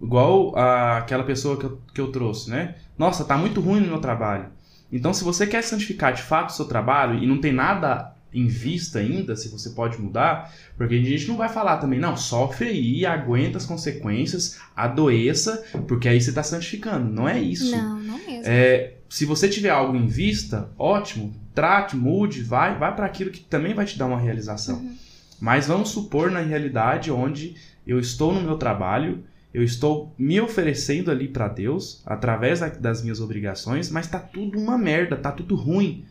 igual 0.00 0.56
ah, 0.56 0.98
aquela 0.98 1.24
pessoa 1.24 1.58
que 1.58 1.64
eu, 1.64 1.80
que 1.94 2.00
eu 2.00 2.12
trouxe, 2.12 2.50
né? 2.50 2.74
Nossa, 2.96 3.24
tá 3.24 3.36
muito 3.36 3.60
ruim 3.60 3.80
no 3.80 3.88
meu 3.88 4.00
trabalho. 4.00 4.46
Então, 4.90 5.12
se 5.12 5.24
você 5.24 5.46
quer 5.46 5.62
santificar 5.62 6.12
de 6.12 6.22
fato 6.22 6.50
o 6.50 6.52
seu 6.52 6.64
trabalho 6.64 7.22
e 7.22 7.26
não 7.26 7.38
tem 7.38 7.52
nada 7.52 8.14
em 8.32 8.46
vista 8.46 8.98
ainda, 8.98 9.34
se 9.36 9.48
você 9.48 9.70
pode 9.70 10.00
mudar, 10.00 10.52
porque 10.76 10.94
a 10.94 11.02
gente 11.02 11.26
não 11.28 11.36
vai 11.36 11.48
falar 11.48 11.78
também, 11.78 11.98
não, 11.98 12.16
sofre 12.16 12.68
aí, 12.68 13.06
aguenta 13.06 13.56
as 13.58 13.64
consequências, 13.66 14.58
adoeça, 14.76 15.64
porque 15.86 16.08
aí 16.08 16.20
você 16.20 16.30
está 16.30 16.42
santificando. 16.42 17.10
Não 17.10 17.28
é 17.28 17.40
isso. 17.40 17.70
Não, 17.70 17.98
não 17.98 18.18
mesmo. 18.18 18.42
É, 18.44 18.94
se 19.08 19.24
você 19.24 19.48
tiver 19.48 19.70
algo 19.70 19.96
em 19.96 20.06
vista, 20.06 20.70
ótimo, 20.78 21.34
trate, 21.54 21.96
mude, 21.96 22.42
vai, 22.42 22.78
vai 22.78 22.94
para 22.94 23.06
aquilo 23.06 23.30
que 23.30 23.40
também 23.40 23.74
vai 23.74 23.86
te 23.86 23.98
dar 23.98 24.06
uma 24.06 24.20
realização. 24.20 24.76
Uhum. 24.78 24.96
Mas 25.40 25.66
vamos 25.66 25.88
supor 25.90 26.30
na 26.30 26.40
realidade 26.40 27.10
onde 27.10 27.54
eu 27.86 27.98
estou 27.98 28.34
no 28.34 28.42
meu 28.42 28.56
trabalho, 28.56 29.24
eu 29.54 29.62
estou 29.62 30.14
me 30.18 30.38
oferecendo 30.40 31.10
ali 31.10 31.26
para 31.28 31.48
Deus 31.48 32.02
através 32.04 32.60
da- 32.60 32.68
das 32.68 33.02
minhas 33.02 33.20
obrigações, 33.20 33.90
mas 33.90 34.06
tá 34.06 34.18
tudo 34.18 34.58
uma 34.58 34.76
merda, 34.76 35.16
tá 35.16 35.32
tudo 35.32 35.54
ruim. 35.56 36.04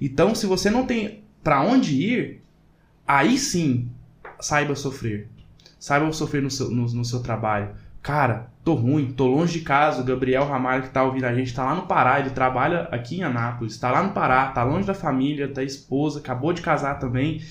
Então, 0.00 0.34
se 0.34 0.44
você 0.46 0.70
não 0.70 0.84
tem 0.86 1.23
para 1.44 1.60
onde 1.60 1.94
ir, 1.94 2.42
aí 3.06 3.36
sim, 3.36 3.90
saiba 4.40 4.74
sofrer. 4.74 5.28
Saiba 5.78 6.10
sofrer 6.12 6.42
no 6.42 6.50
seu, 6.50 6.70
no, 6.70 6.86
no 6.86 7.04
seu 7.04 7.22
trabalho. 7.22 7.76
Cara, 8.02 8.50
tô 8.64 8.72
ruim, 8.72 9.12
tô 9.12 9.26
longe 9.26 9.58
de 9.58 9.64
casa. 9.64 10.00
O 10.00 10.04
Gabriel 10.04 10.46
Ramalho 10.46 10.84
que 10.84 10.88
tá 10.90 11.02
ouvindo 11.02 11.24
a 11.24 11.34
gente 11.34 11.54
tá 11.54 11.62
lá 11.62 11.74
no 11.74 11.86
Pará, 11.86 12.18
ele 12.18 12.30
trabalha 12.30 12.88
aqui 12.90 13.16
em 13.16 13.22
Anápolis, 13.22 13.76
tá 13.76 13.90
lá 13.90 14.02
no 14.02 14.12
Pará, 14.12 14.48
tá 14.48 14.64
longe 14.64 14.86
da 14.86 14.94
família, 14.94 15.46
da 15.46 15.62
esposa, 15.62 16.18
acabou 16.18 16.54
de 16.54 16.62
casar 16.62 16.98
também. 16.98 17.42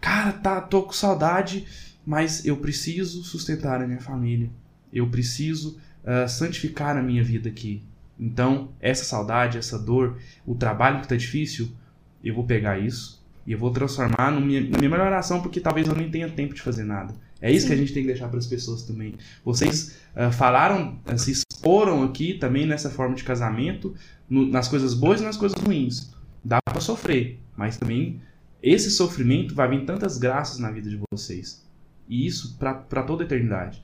Cara, 0.00 0.32
tá, 0.32 0.60
tô 0.60 0.82
com 0.82 0.92
saudade, 0.92 1.66
mas 2.04 2.44
eu 2.44 2.56
preciso 2.56 3.22
sustentar 3.22 3.80
a 3.80 3.86
minha 3.86 4.00
família. 4.00 4.50
Eu 4.92 5.08
preciso 5.08 5.78
ah, 6.04 6.26
santificar 6.26 6.96
a 6.96 7.02
minha 7.02 7.22
vida 7.22 7.48
aqui. 7.48 7.84
Então, 8.18 8.70
essa 8.80 9.04
saudade, 9.04 9.56
essa 9.56 9.78
dor, 9.78 10.18
o 10.44 10.56
trabalho 10.56 11.00
que 11.00 11.08
tá 11.08 11.16
difícil, 11.16 11.70
eu 12.24 12.34
vou 12.34 12.44
pegar 12.44 12.78
isso 12.78 13.19
e 13.50 13.52
eu 13.52 13.58
vou 13.58 13.72
transformar 13.72 14.30
no 14.30 14.40
minha, 14.40 14.60
na 14.60 14.78
minha 14.78 14.88
melhor 14.88 15.12
ação, 15.12 15.42
porque 15.42 15.58
talvez 15.58 15.88
eu 15.88 15.94
nem 15.96 16.08
tenha 16.08 16.28
tempo 16.28 16.54
de 16.54 16.62
fazer 16.62 16.84
nada. 16.84 17.12
É 17.42 17.50
isso 17.50 17.66
que 17.66 17.72
a 17.72 17.76
gente 17.76 17.92
tem 17.92 18.04
que 18.04 18.06
deixar 18.06 18.28
para 18.28 18.38
as 18.38 18.46
pessoas 18.46 18.84
também. 18.84 19.14
Vocês 19.44 19.96
ah, 20.14 20.30
falaram, 20.30 21.00
ah, 21.04 21.18
se 21.18 21.32
exporam 21.32 22.04
aqui 22.04 22.34
também 22.34 22.64
nessa 22.64 22.88
forma 22.90 23.16
de 23.16 23.24
casamento, 23.24 23.92
no- 24.28 24.46
nas 24.46 24.68
coisas 24.68 24.94
boas 24.94 25.20
e 25.20 25.24
nas 25.24 25.36
coisas 25.36 25.60
ruins. 25.60 26.14
Dá 26.44 26.60
para 26.62 26.80
sofrer, 26.80 27.40
mas 27.56 27.76
também 27.76 28.20
esse 28.62 28.88
sofrimento 28.88 29.52
vai 29.52 29.68
vir 29.68 29.84
tantas 29.84 30.16
graças 30.16 30.60
na 30.60 30.70
vida 30.70 30.88
de 30.88 31.00
vocês. 31.10 31.66
E 32.08 32.24
isso 32.28 32.56
para 32.56 33.02
toda 33.02 33.24
a 33.24 33.26
eternidade. 33.26 33.82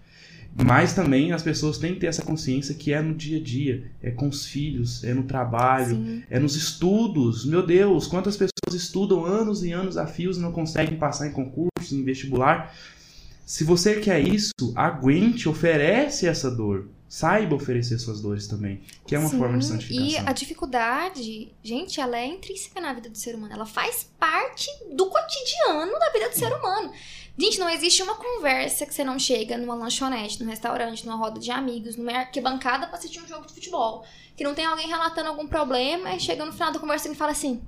Mas 0.65 0.95
também 0.95 1.33
as 1.33 1.43
pessoas 1.43 1.77
têm 1.77 1.95
que 1.95 2.01
ter 2.01 2.07
essa 2.07 2.23
consciência 2.23 2.75
que 2.75 2.93
é 2.93 3.03
no 3.03 3.15
dia 3.15 3.39
a 3.39 3.43
dia, 3.43 3.91
é 4.03 4.11
com 4.11 4.29
os 4.29 4.47
filhos, 4.47 5.05
é 5.05 5.13
no 5.13 5.25
trabalho, 5.25 5.97
Sim. 5.97 6.23
é 6.31 6.39
nos 6.39 6.57
estudos. 6.57 7.45
Meu 7.45 7.65
Deus, 7.65 8.07
quantas 8.07 8.37
pessoas 8.37 8.75
estudam 8.75 9.25
anos 9.25 9.63
e 9.63 9.73
anos 9.73 9.97
a 9.99 10.07
fios 10.07 10.39
e 10.39 10.41
não 10.41 10.53
conseguem 10.53 10.97
passar 10.99 11.27
em 11.27 11.33
concurso, 11.33 11.95
em 11.95 12.03
vestibular. 12.03 12.75
Se 13.45 13.65
você 13.65 14.01
quer 14.01 14.21
isso, 14.27 14.53
aguente, 14.75 15.49
oferece 15.49 16.27
essa 16.27 16.51
dor. 16.51 16.89
Saiba 17.09 17.55
oferecer 17.55 17.99
suas 18.01 18.21
dores 18.21 18.49
também, 18.49 18.81
que 19.07 19.15
é 19.15 19.19
uma 19.19 19.29
Sim, 19.29 19.39
forma 19.39 19.57
de 19.59 19.65
E 19.65 19.69
santificação. 19.69 20.25
a 20.27 20.33
dificuldade, 20.33 21.53
gente, 21.63 22.01
ela 22.01 22.19
é 22.19 22.27
intrínseca 22.27 22.81
na 22.81 22.93
vida 22.93 23.09
do 23.09 23.17
ser 23.17 23.37
humano. 23.37 23.53
Ela 23.55 23.65
faz 23.67 24.11
parte 24.19 24.67
do 24.93 25.07
cotidiano 25.07 25.93
da 26.01 26.11
vida 26.11 26.29
do 26.31 26.35
ser 26.35 26.53
humano. 26.53 26.91
Gente, 27.39 27.59
não 27.59 27.69
existe 27.69 28.03
uma 28.03 28.15
conversa 28.15 28.87
que 28.87 28.95
você 28.95 29.05
não 29.05 29.19
chega 29.19 29.59
numa 29.59 29.75
lanchonete, 29.75 30.43
num 30.43 30.49
restaurante, 30.49 31.05
numa 31.05 31.19
roda 31.19 31.39
de 31.39 31.51
amigos, 31.51 31.97
numa 31.97 32.13
arquibancada 32.13 32.87
pra 32.87 32.97
assistir 32.97 33.21
um 33.21 33.27
jogo 33.29 33.47
de 33.47 33.53
futebol. 33.53 34.05
Que 34.37 34.43
não 34.45 34.55
tem 34.55 34.65
alguém 34.65 34.89
relatando 34.89 35.29
algum 35.29 35.47
problema 35.47 36.15
e 36.15 36.21
chega 36.21 36.45
no 36.45 36.53
final 36.53 36.73
da 36.73 36.79
conversa 36.79 37.11
e 37.11 37.15
fala 37.15 37.33
assim: 37.33 37.63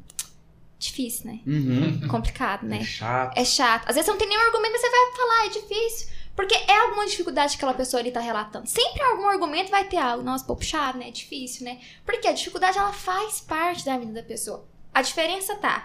difícil, 0.78 1.26
né? 1.26 1.40
Uhum. 1.46 2.06
Complicado, 2.08 2.64
É 2.64 2.68
né? 2.68 2.84
chato. 2.84 3.36
É 3.36 3.44
chato. 3.44 3.88
Às 3.88 3.94
vezes 3.94 4.06
você 4.06 4.10
não 4.12 4.18
tem 4.18 4.28
nenhum 4.28 4.40
argumento, 4.40 4.72
mas 4.72 4.80
você 4.80 4.90
vai 4.90 5.16
falar, 5.16 5.46
é 5.46 5.48
difícil. 5.50 6.08
Porque 6.34 6.54
é 6.54 6.78
alguma 6.82 7.04
dificuldade 7.04 7.50
que 7.50 7.56
aquela 7.56 7.74
pessoa 7.74 8.00
ali 8.00 8.12
tá 8.12 8.20
relatando. 8.20 8.68
Sempre 8.68 9.02
algum 9.02 9.26
argumento 9.26 9.70
vai 9.72 9.84
ter 9.88 9.96
algo. 9.96 10.22
Nossa, 10.22 10.44
pô, 10.44 10.54
puxado, 10.54 10.96
né? 10.96 11.08
É 11.08 11.10
difícil, 11.10 11.64
né? 11.64 11.80
Porque 12.06 12.28
a 12.28 12.32
dificuldade, 12.32 12.78
ela 12.78 12.92
faz 12.92 13.40
parte 13.40 13.84
da 13.84 13.98
vida 13.98 14.12
da 14.12 14.22
pessoa. 14.22 14.64
A 14.94 15.02
diferença 15.02 15.56
tá 15.56 15.84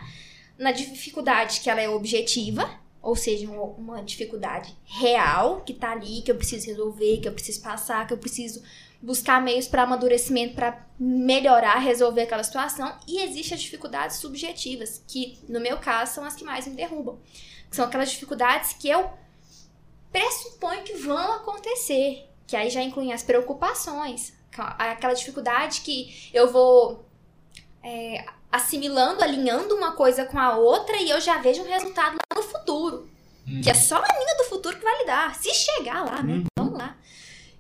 na 0.58 0.72
dificuldade 0.72 1.60
que 1.60 1.70
ela 1.72 1.82
é 1.82 1.90
objetiva, 1.90 2.70
ou 3.04 3.18
seja, 3.18 3.52
uma, 3.52 4.02
dificuldade 4.02 4.74
real, 4.86 5.60
que 5.62 5.74
tá 5.74 5.92
ali, 5.92 6.22
que 6.22 6.32
eu 6.32 6.38
preciso 6.38 6.68
resolver, 6.68 7.18
que 7.18 7.28
eu 7.28 7.34
preciso 7.34 7.62
passar, 7.62 8.08
que 8.08 8.14
eu 8.14 8.18
preciso 8.18 8.64
buscar 9.02 9.42
meios 9.42 9.68
para 9.68 9.84
amadurecimento, 9.84 10.56
para 10.56 10.88
melhorar, 10.98 11.80
resolver 11.80 12.22
aquela 12.22 12.44
situação. 12.46 12.98
E 13.06 13.20
existem 13.22 13.56
as 13.56 13.62
dificuldades 13.62 14.16
subjetivas, 14.18 15.04
que 15.06 15.38
no 15.50 15.60
meu 15.60 15.78
caso 15.80 16.14
são 16.14 16.24
as 16.24 16.34
que 16.34 16.46
mais 16.46 16.66
me 16.66 16.76
derrubam. 16.76 17.20
São 17.70 17.84
aquelas 17.84 18.10
dificuldades 18.10 18.72
que 18.72 18.88
eu 18.88 19.12
pressuponho 20.10 20.84
que 20.84 20.94
vão 20.94 21.34
acontecer, 21.34 22.26
que 22.48 22.56
aí 22.56 22.70
já 22.70 22.82
incluem 22.82 23.12
as 23.12 23.22
preocupações, 23.22 24.34
aquela 24.80 25.14
dificuldade 25.14 25.82
que 25.82 26.30
eu 26.34 26.50
vou 26.50 27.06
é, 27.84 28.24
assimilando, 28.54 29.24
alinhando 29.24 29.76
uma 29.76 29.94
coisa 29.94 30.26
com 30.26 30.38
a 30.38 30.56
outra 30.56 30.98
e 30.98 31.10
eu 31.10 31.20
já 31.20 31.40
vejo 31.40 31.64
um 31.64 31.68
resultado 31.68 32.14
lá 32.14 32.38
no 32.38 32.44
futuro. 32.44 33.10
Que 33.64 33.70
é 33.70 33.74
só 33.74 33.98
a 33.98 34.20
linha 34.20 34.38
do 34.38 34.44
futuro 34.46 34.78
que 34.78 34.84
vai 34.84 35.00
lidar. 35.00 35.36
Se 35.36 35.54
chegar 35.54 36.06
lá, 36.06 36.22
né? 36.22 36.36
Uhum. 36.36 36.46
Vamos 36.58 36.78
lá. 36.78 36.96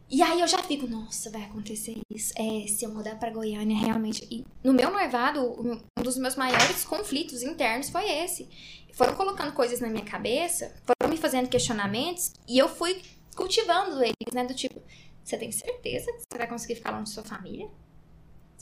E 0.09 0.21
aí 0.21 0.39
eu 0.39 0.47
já 0.47 0.59
fico, 0.59 0.87
nossa, 0.87 1.31
vai 1.31 1.41
acontecer 1.41 1.97
isso. 2.09 2.31
É, 2.37 2.67
se 2.67 2.85
eu 2.85 2.93
mudar 2.93 3.15
pra 3.15 3.31
Goiânia, 3.31 3.75
realmente. 3.75 4.25
E 4.29 4.45
no 4.63 4.71
meu 4.71 4.91
noivado, 4.91 5.41
um 5.59 5.81
dos 6.01 6.15
meus 6.17 6.35
maiores 6.35 6.85
conflitos 6.85 7.41
internos 7.41 7.89
foi 7.89 8.09
esse. 8.09 8.47
Foram 8.93 9.15
colocando 9.15 9.51
coisas 9.51 9.79
na 9.79 9.89
minha 9.89 10.05
cabeça, 10.05 10.71
foram 10.85 11.11
me 11.11 11.17
fazendo 11.17 11.49
questionamentos, 11.49 12.31
e 12.47 12.59
eu 12.59 12.69
fui 12.69 13.01
cultivando 13.35 14.01
eles, 14.03 14.33
né? 14.33 14.45
Do 14.45 14.53
tipo, 14.53 14.79
você 15.23 15.35
tem 15.35 15.51
certeza 15.51 16.05
que 16.13 16.19
você 16.19 16.37
vai 16.37 16.47
conseguir 16.47 16.75
ficar 16.75 16.91
longe 16.91 17.05
de 17.05 17.09
sua 17.09 17.23
família? 17.23 17.67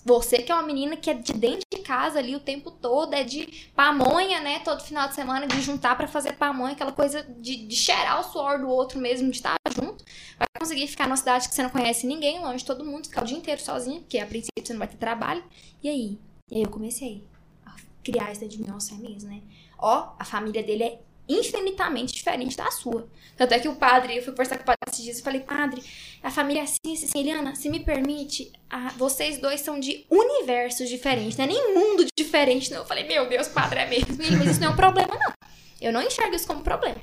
Você 0.03 0.39
que 0.39 0.51
é 0.51 0.55
uma 0.55 0.63
menina 0.63 0.97
que 0.97 1.09
é 1.09 1.13
de 1.13 1.31
dentro 1.33 1.61
de 1.71 1.79
casa 1.83 2.17
ali 2.17 2.35
o 2.35 2.39
tempo 2.39 2.71
todo, 2.71 3.13
é 3.13 3.23
de 3.23 3.69
pamonha, 3.75 4.41
né? 4.41 4.59
Todo 4.59 4.81
final 4.81 5.07
de 5.07 5.13
semana, 5.13 5.45
de 5.45 5.61
juntar 5.61 5.95
pra 5.95 6.07
fazer 6.07 6.33
pamonha, 6.33 6.73
aquela 6.73 6.91
coisa 6.91 7.23
de, 7.23 7.67
de 7.67 7.75
cheirar 7.75 8.19
o 8.19 8.23
suor 8.23 8.59
do 8.59 8.67
outro 8.67 8.99
mesmo, 8.99 9.29
de 9.29 9.37
estar 9.37 9.55
junto. 9.75 10.03
Vai 10.39 10.47
conseguir 10.59 10.87
ficar 10.87 11.05
numa 11.05 11.17
cidade 11.17 11.47
que 11.47 11.53
você 11.53 11.61
não 11.61 11.69
conhece 11.69 12.07
ninguém, 12.07 12.39
longe 12.39 12.59
de 12.59 12.65
todo 12.65 12.83
mundo, 12.83 13.07
ficar 13.07 13.23
o 13.23 13.25
dia 13.25 13.37
inteiro 13.37 13.61
sozinha, 13.61 13.99
porque 13.99 14.17
a 14.17 14.25
princípio 14.25 14.65
você 14.65 14.73
não 14.73 14.79
vai 14.79 14.87
ter 14.87 14.97
trabalho. 14.97 15.43
E 15.83 15.89
aí? 15.89 16.19
E 16.49 16.55
aí 16.55 16.63
eu 16.63 16.69
comecei 16.69 17.23
a 17.63 17.75
criar 18.03 18.33
dentro 18.33 18.47
de 18.47 18.59
mim, 18.59 18.67
nossa, 18.67 18.95
é 18.95 18.97
mesmo, 18.97 19.29
né? 19.29 19.41
Ó, 19.77 20.13
a 20.17 20.25
família 20.25 20.63
dele 20.63 20.83
é 20.83 20.99
infinitamente 21.27 22.13
diferente 22.13 22.55
da 22.57 22.69
sua. 22.71 23.07
Tanto 23.37 23.53
é 23.53 23.59
que 23.59 23.67
o 23.67 23.75
padre, 23.75 24.17
eu 24.17 24.23
fui 24.23 24.31
conversar 24.33 24.57
com 24.57 24.63
o 24.63 24.65
padre 24.65 24.79
esses 24.91 25.03
dias 25.03 25.19
e 25.19 25.23
falei, 25.23 25.41
padre, 25.41 25.81
a 26.21 26.29
família 26.29 26.61
é 26.61 26.63
assim, 26.63 26.77
assim, 26.93 27.05
assim, 27.05 27.19
Eliana, 27.19 27.55
se 27.55 27.69
me 27.69 27.79
permite, 27.79 28.51
a- 28.69 28.91
vocês 28.97 29.39
dois 29.39 29.61
são 29.61 29.79
de 29.79 30.05
universos 30.09 30.89
diferentes, 30.89 31.37
não 31.37 31.45
é 31.45 31.47
nem 31.47 31.73
mundo 31.73 32.05
diferente, 32.17 32.69
não. 32.71 32.79
Eu 32.79 32.85
falei, 32.85 33.07
meu 33.07 33.27
Deus, 33.27 33.47
padre, 33.47 33.79
é 33.79 33.85
mesmo. 33.87 34.21
Ele, 34.21 34.35
mas 34.35 34.51
isso 34.51 34.59
não 34.61 34.67
é 34.67 34.71
um 34.71 34.75
problema, 34.75 35.15
não. 35.15 35.31
Eu 35.79 35.91
não 35.91 36.01
enxergo 36.03 36.35
isso 36.35 36.45
como 36.45 36.61
problema. 36.61 36.97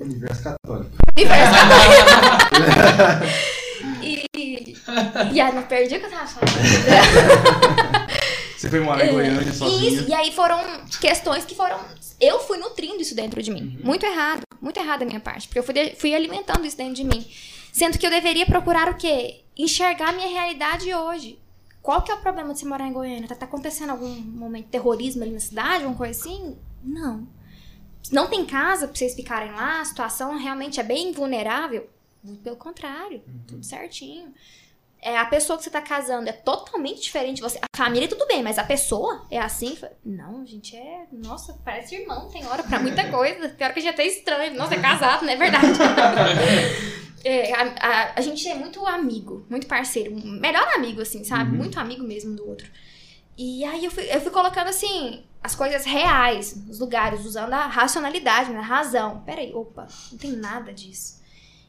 Universo 0.00 0.42
católico. 0.42 0.90
Universo 1.16 1.54
e, 4.02 4.24
e 5.32 5.40
aí, 5.40 5.54
não 5.54 5.62
perdi 5.62 5.96
o 5.96 6.00
que 6.00 6.06
eu 6.06 6.10
tava 6.10 6.26
falando. 6.26 6.50
Você 8.56 8.70
foi 8.70 8.80
morar 8.80 9.06
em 9.06 9.12
Goiânia 9.12 9.52
sozinha. 9.52 9.90
Isso, 9.90 10.08
e 10.08 10.14
aí 10.14 10.32
foram 10.32 10.58
questões 11.00 11.44
que 11.44 11.54
foram. 11.54 11.78
Eu 12.20 12.40
fui 12.40 12.58
nutrindo 12.58 13.00
isso 13.02 13.14
dentro 13.14 13.42
de 13.42 13.50
mim. 13.50 13.78
Muito 13.82 14.04
errado. 14.06 14.42
Muito 14.60 14.78
errado 14.78 15.00
da 15.00 15.06
minha 15.06 15.20
parte. 15.20 15.46
Porque 15.48 15.58
eu 15.58 15.62
fui, 15.62 15.74
de- 15.74 15.94
fui 15.96 16.14
alimentando 16.14 16.64
isso 16.66 16.76
dentro 16.76 16.94
de 16.94 17.04
mim. 17.04 17.26
Sendo 17.72 17.98
que 17.98 18.06
eu 18.06 18.10
deveria 18.10 18.46
procurar 18.46 18.88
o 18.88 18.96
quê? 18.96 19.42
Enxergar 19.56 20.10
a 20.10 20.12
minha 20.12 20.28
realidade 20.28 20.92
hoje. 20.94 21.38
Qual 21.82 22.02
que 22.02 22.10
é 22.10 22.14
o 22.14 22.20
problema 22.20 22.52
de 22.52 22.60
você 22.60 22.66
morar 22.66 22.86
em 22.88 22.92
Goiânia? 22.92 23.28
Tá, 23.28 23.34
tá 23.34 23.44
acontecendo 23.46 23.90
algum 23.90 24.08
momento 24.08 24.64
de 24.66 24.70
terrorismo 24.70 25.22
ali 25.22 25.32
na 25.32 25.40
cidade? 25.40 25.84
Alguma 25.84 25.96
coisa 25.96 26.18
assim? 26.18 26.56
Não. 26.82 27.26
Não 28.10 28.28
tem 28.28 28.44
casa 28.46 28.86
pra 28.86 28.96
vocês 28.96 29.14
ficarem 29.14 29.50
lá? 29.52 29.80
A 29.80 29.84
situação 29.84 30.38
realmente 30.38 30.78
é 30.80 30.82
bem 30.82 31.12
vulnerável? 31.12 31.88
Muito 32.22 32.42
pelo 32.42 32.56
contrário. 32.56 33.22
Tudo 33.46 33.62
certinho. 33.64 34.32
É, 35.06 35.18
a 35.18 35.26
pessoa 35.26 35.58
que 35.58 35.64
você 35.64 35.68
tá 35.70 35.82
casando 35.82 36.28
é 36.30 36.32
totalmente 36.32 37.02
diferente 37.02 37.36
de 37.36 37.42
você. 37.42 37.58
A 37.58 37.76
família 37.76 38.08
tudo 38.08 38.26
bem, 38.26 38.42
mas 38.42 38.58
a 38.58 38.64
pessoa 38.64 39.26
é 39.30 39.38
assim? 39.38 39.76
Não, 40.02 40.46
gente, 40.46 40.74
é. 40.74 41.04
Nossa, 41.12 41.60
parece 41.62 41.94
irmão, 41.94 42.28
tem 42.30 42.46
hora 42.46 42.62
pra 42.62 42.80
muita 42.80 43.10
coisa. 43.10 43.50
Tem 43.50 43.64
hora 43.66 43.74
que 43.74 43.80
a 43.80 43.82
gente 43.82 43.90
é 43.90 43.94
até 43.94 44.06
estranho. 44.06 44.54
Nossa, 44.56 44.74
é 44.74 44.80
casado, 44.80 45.24
não 45.24 45.32
é 45.32 45.36
verdade? 45.36 45.66
É, 47.26 47.54
a, 47.54 47.62
a- 47.80 48.12
a 48.16 48.20
gente 48.20 48.46
é 48.46 48.54
muito 48.54 48.86
amigo, 48.86 49.46
muito 49.48 49.66
parceiro. 49.66 50.14
Melhor 50.14 50.68
amigo, 50.74 51.00
assim, 51.00 51.24
sabe? 51.24 51.52
Uhum. 51.52 51.56
Muito 51.56 51.80
amigo 51.80 52.04
mesmo 52.04 52.36
do 52.36 52.46
outro. 52.46 52.66
E 53.36 53.64
aí 53.64 53.82
eu 53.86 53.90
fui, 53.90 54.04
eu 54.14 54.20
fui 54.20 54.30
colocando 54.30 54.68
assim. 54.68 55.24
As 55.42 55.54
coisas 55.54 55.84
reais, 55.86 56.54
os 56.68 56.78
lugares, 56.80 57.24
usando 57.24 57.52
a 57.54 57.66
racionalidade, 57.66 58.50
né, 58.50 58.58
a 58.58 58.62
razão. 58.62 59.22
Peraí, 59.24 59.54
opa, 59.54 59.86
não 60.12 60.18
tem 60.18 60.32
nada 60.32 60.70
disso. 60.72 61.22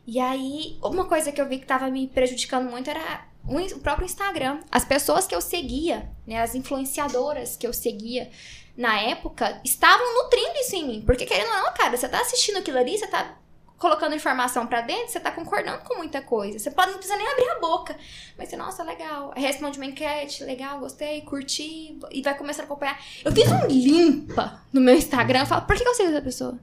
E 0.08 0.20
aí, 0.20 0.78
uma 0.84 1.06
coisa 1.06 1.32
que 1.32 1.42
eu 1.42 1.48
vi 1.48 1.60
que 1.60 1.66
tava 1.66 1.90
me 1.90 2.08
prejudicando 2.08 2.70
muito 2.70 2.90
era 2.90 3.26
o 3.48 3.80
próprio 3.80 4.06
Instagram. 4.06 4.60
As 4.72 4.86
pessoas 4.86 5.26
que 5.26 5.36
eu 5.36 5.42
seguia, 5.42 6.10
né, 6.26 6.42
as 6.42 6.56
influenciadoras 6.56 7.56
que 7.56 7.66
eu 7.66 7.74
seguia 7.74 8.30
na 8.78 9.00
época, 9.00 9.62
estavam 9.64 10.24
nutrindo 10.24 10.54
isso 10.60 10.76
em 10.76 10.88
mim. 10.88 11.04
Porque 11.06 11.26
querendo 11.26 11.48
ou 11.48 11.64
não, 11.64 11.74
cara, 11.74 11.96
você 11.96 12.08
tá 12.08 12.20
assistindo 12.20 12.58
aquilo 12.58 12.78
ali, 12.78 12.98
você 12.98 13.08
tá 13.08 13.38
colocando 13.78 14.16
informação 14.16 14.66
pra 14.68 14.82
dentro, 14.82 15.10
você 15.10 15.20
tá 15.20 15.32
concordando 15.32 15.84
com 15.84 15.96
muita 15.98 16.22
coisa. 16.22 16.60
Você 16.60 16.72
pode 16.72 16.92
não 16.92 16.98
precisa 16.98 17.18
nem 17.18 17.28
abrir 17.28 17.50
a 17.50 17.60
boca. 17.60 17.96
Mas 18.38 18.50
você, 18.50 18.58
nossa, 18.58 18.84
legal. 18.84 19.34
Responde 19.36 19.78
uma 19.78 19.86
enquete, 19.86 20.44
legal, 20.44 20.80
gostei, 20.80 21.22
curti, 21.22 21.98
e 22.12 22.22
vai 22.22 22.38
começar 22.38 22.64
a 22.64 22.66
acompanhar. 22.66 23.00
Eu 23.24 23.32
fiz 23.32 23.52
um 23.52 23.66
limpa 23.68 24.62
no 24.72 24.82
meu 24.82 24.96
Instagram, 24.96 25.42
eu 25.42 25.46
falo, 25.46 25.66
por 25.66 25.76
que 25.76 25.88
eu 25.88 25.94
sigo 25.94 26.10
essa 26.10 26.22
pessoa? 26.22 26.60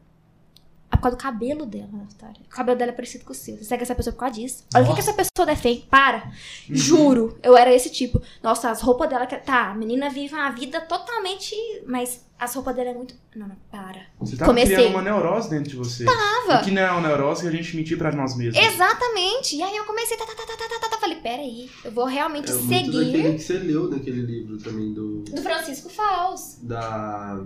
Por 1.03 1.11
causa 1.11 1.17
do 1.17 1.21
cabelo 1.21 1.67
dela, 1.67 1.89
Natália. 1.93 2.41
O 2.47 2.49
cabelo 2.49 2.79
dela 2.79 2.93
é 2.93 2.95
parecido 2.95 3.25
com 3.25 3.33
o 3.33 3.35
seu. 3.35 3.57
Você 3.57 3.65
segue 3.65 3.83
essa 3.83 3.93
pessoa 3.93 4.13
por 4.15 4.21
causa 4.21 4.35
disso. 4.37 4.65
Olha 4.73 4.85
o 4.85 4.87
que, 4.87 4.95
que 4.95 5.01
essa 5.01 5.13
pessoa 5.13 5.45
defende. 5.45 5.85
Para. 5.91 6.31
Juro. 6.71 7.37
Eu 7.43 7.57
era 7.57 7.75
esse 7.75 7.91
tipo. 7.91 8.23
Nossa, 8.41 8.71
as 8.71 8.81
roupas 8.81 9.09
dela. 9.09 9.27
que- 9.27 9.37
Tá, 9.39 9.71
a 9.71 9.75
menina 9.75 10.09
vive 10.09 10.33
uma 10.33 10.49
vida 10.51 10.81
totalmente. 10.81 11.57
Mas 11.89 12.25
as 12.39 12.55
roupas 12.55 12.77
dela 12.77 12.91
é 12.91 12.95
muito. 12.95 13.15
Não, 13.35 13.49
não, 13.49 13.57
para. 13.69 14.03
Você 14.21 14.37
tava 14.37 14.51
Comecei. 14.53 14.77
criando 14.77 14.93
uma 14.95 15.03
neurose 15.03 15.51
dentro 15.51 15.71
de 15.71 15.77
você. 15.77 16.05
Tava. 16.05 16.61
O 16.61 16.65
que 16.65 16.71
não 16.71 16.83
é 16.83 16.91
uma 16.93 17.01
neurose 17.09 17.43
que 17.43 17.49
a 17.49 17.51
gente 17.51 17.75
mentir 17.77 17.99
pra 17.99 18.13
nós 18.13 18.37
mesmos. 18.37 18.65
Exatamente. 18.65 19.57
E 19.57 19.63
aí 19.63 19.77
eu 19.77 19.85
comecei. 19.85 20.17
Tá, 20.17 20.25
tá, 20.25 20.35
tá, 20.37 20.47
tá, 20.47 20.57
tá, 20.69 20.79
tá, 20.83 20.89
tá. 20.89 20.99
Falei, 20.99 21.17
peraí. 21.21 21.69
Eu 21.85 21.91
vou 21.91 22.05
realmente 22.05 22.49
É 22.49 22.55
muito 22.55 22.69
daquele 22.93 23.13
seguir. 23.13 23.33
que 23.35 23.43
você 23.43 23.55
leu 23.59 23.91
naquele 23.91 24.21
livro 24.23 24.57
também 24.59 24.93
do. 24.95 25.23
Do 25.25 25.43
Francisco 25.43 25.89
Faus. 25.91 26.59
Da. 26.63 27.43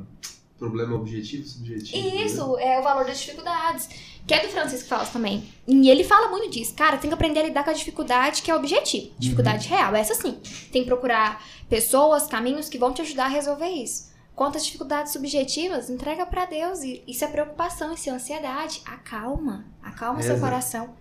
Problema 0.58 0.94
objetivo, 0.96 1.46
subjetivo. 1.46 1.96
né? 2.16 2.22
Isso, 2.24 2.58
é 2.58 2.78
o 2.78 2.82
valor 2.82 3.04
das 3.04 3.18
dificuldades. 3.20 3.88
Que 4.26 4.34
é 4.34 4.40
do 4.40 4.48
Francisco 4.48 4.88
Faus 4.88 5.10
também. 5.10 5.44
E 5.68 5.88
ele 5.88 6.02
fala 6.02 6.28
muito 6.28 6.50
disso. 6.50 6.74
Cara, 6.74 6.96
tem 6.96 7.08
que 7.08 7.14
aprender 7.14 7.40
a 7.40 7.42
lidar 7.44 7.62
com 7.62 7.70
a 7.70 7.74
dificuldade 7.74 8.42
que 8.42 8.50
é 8.50 8.54
objetivo. 8.56 9.12
Dificuldade 9.18 9.68
real, 9.68 9.94
essa 9.94 10.14
sim. 10.14 10.40
Tem 10.72 10.82
que 10.82 10.88
procurar 10.88 11.44
pessoas, 11.68 12.26
caminhos 12.26 12.68
que 12.68 12.78
vão 12.78 12.92
te 12.92 13.02
ajudar 13.02 13.26
a 13.26 13.28
resolver 13.28 13.68
isso. 13.68 14.10
Quanto 14.34 14.56
às 14.56 14.64
dificuldades 14.66 15.12
subjetivas, 15.12 15.88
entrega 15.88 16.26
pra 16.26 16.44
Deus. 16.44 16.82
E 16.82 17.02
isso 17.06 17.24
é 17.24 17.28
preocupação, 17.28 17.92
isso 17.94 18.10
é 18.10 18.12
ansiedade. 18.12 18.82
Acalma. 18.84 19.64
Acalma 19.82 20.20
seu 20.20 20.32
Reza. 20.32 20.44
coração. 20.44 20.94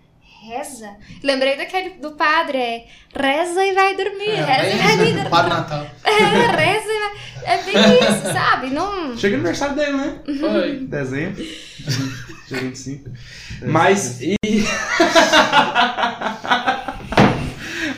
Reza. 0.46 0.90
Lembrei 1.24 1.56
daquele 1.56 1.90
do 1.94 2.12
padre, 2.12 2.58
é 2.58 2.86
reza 3.12 3.66
e 3.66 3.72
vai 3.72 3.96
dormir. 3.96 4.30
reza 4.30 4.76
e 4.76 4.78
vai 4.78 4.96
dormir. 4.96 5.26
O 5.26 5.42
Natal. 5.48 5.86
É, 6.04 6.12
reza 6.12 6.86
e 6.86 6.98
vai... 7.00 7.12
É 7.44 7.62
bem 7.62 7.74
isso, 7.74 8.32
sabe? 8.32 8.70
Não... 8.70 9.16
Chega 9.16 9.34
o 9.34 9.38
aniversário 9.38 9.74
dele, 9.74 9.92
né? 9.92 10.18
Foi. 10.38 10.78
Dezembro. 10.80 11.42
Dia 12.46 12.60
25. 12.60 13.10
É, 13.60 13.66
Mas. 13.66 14.20
E... 14.20 14.36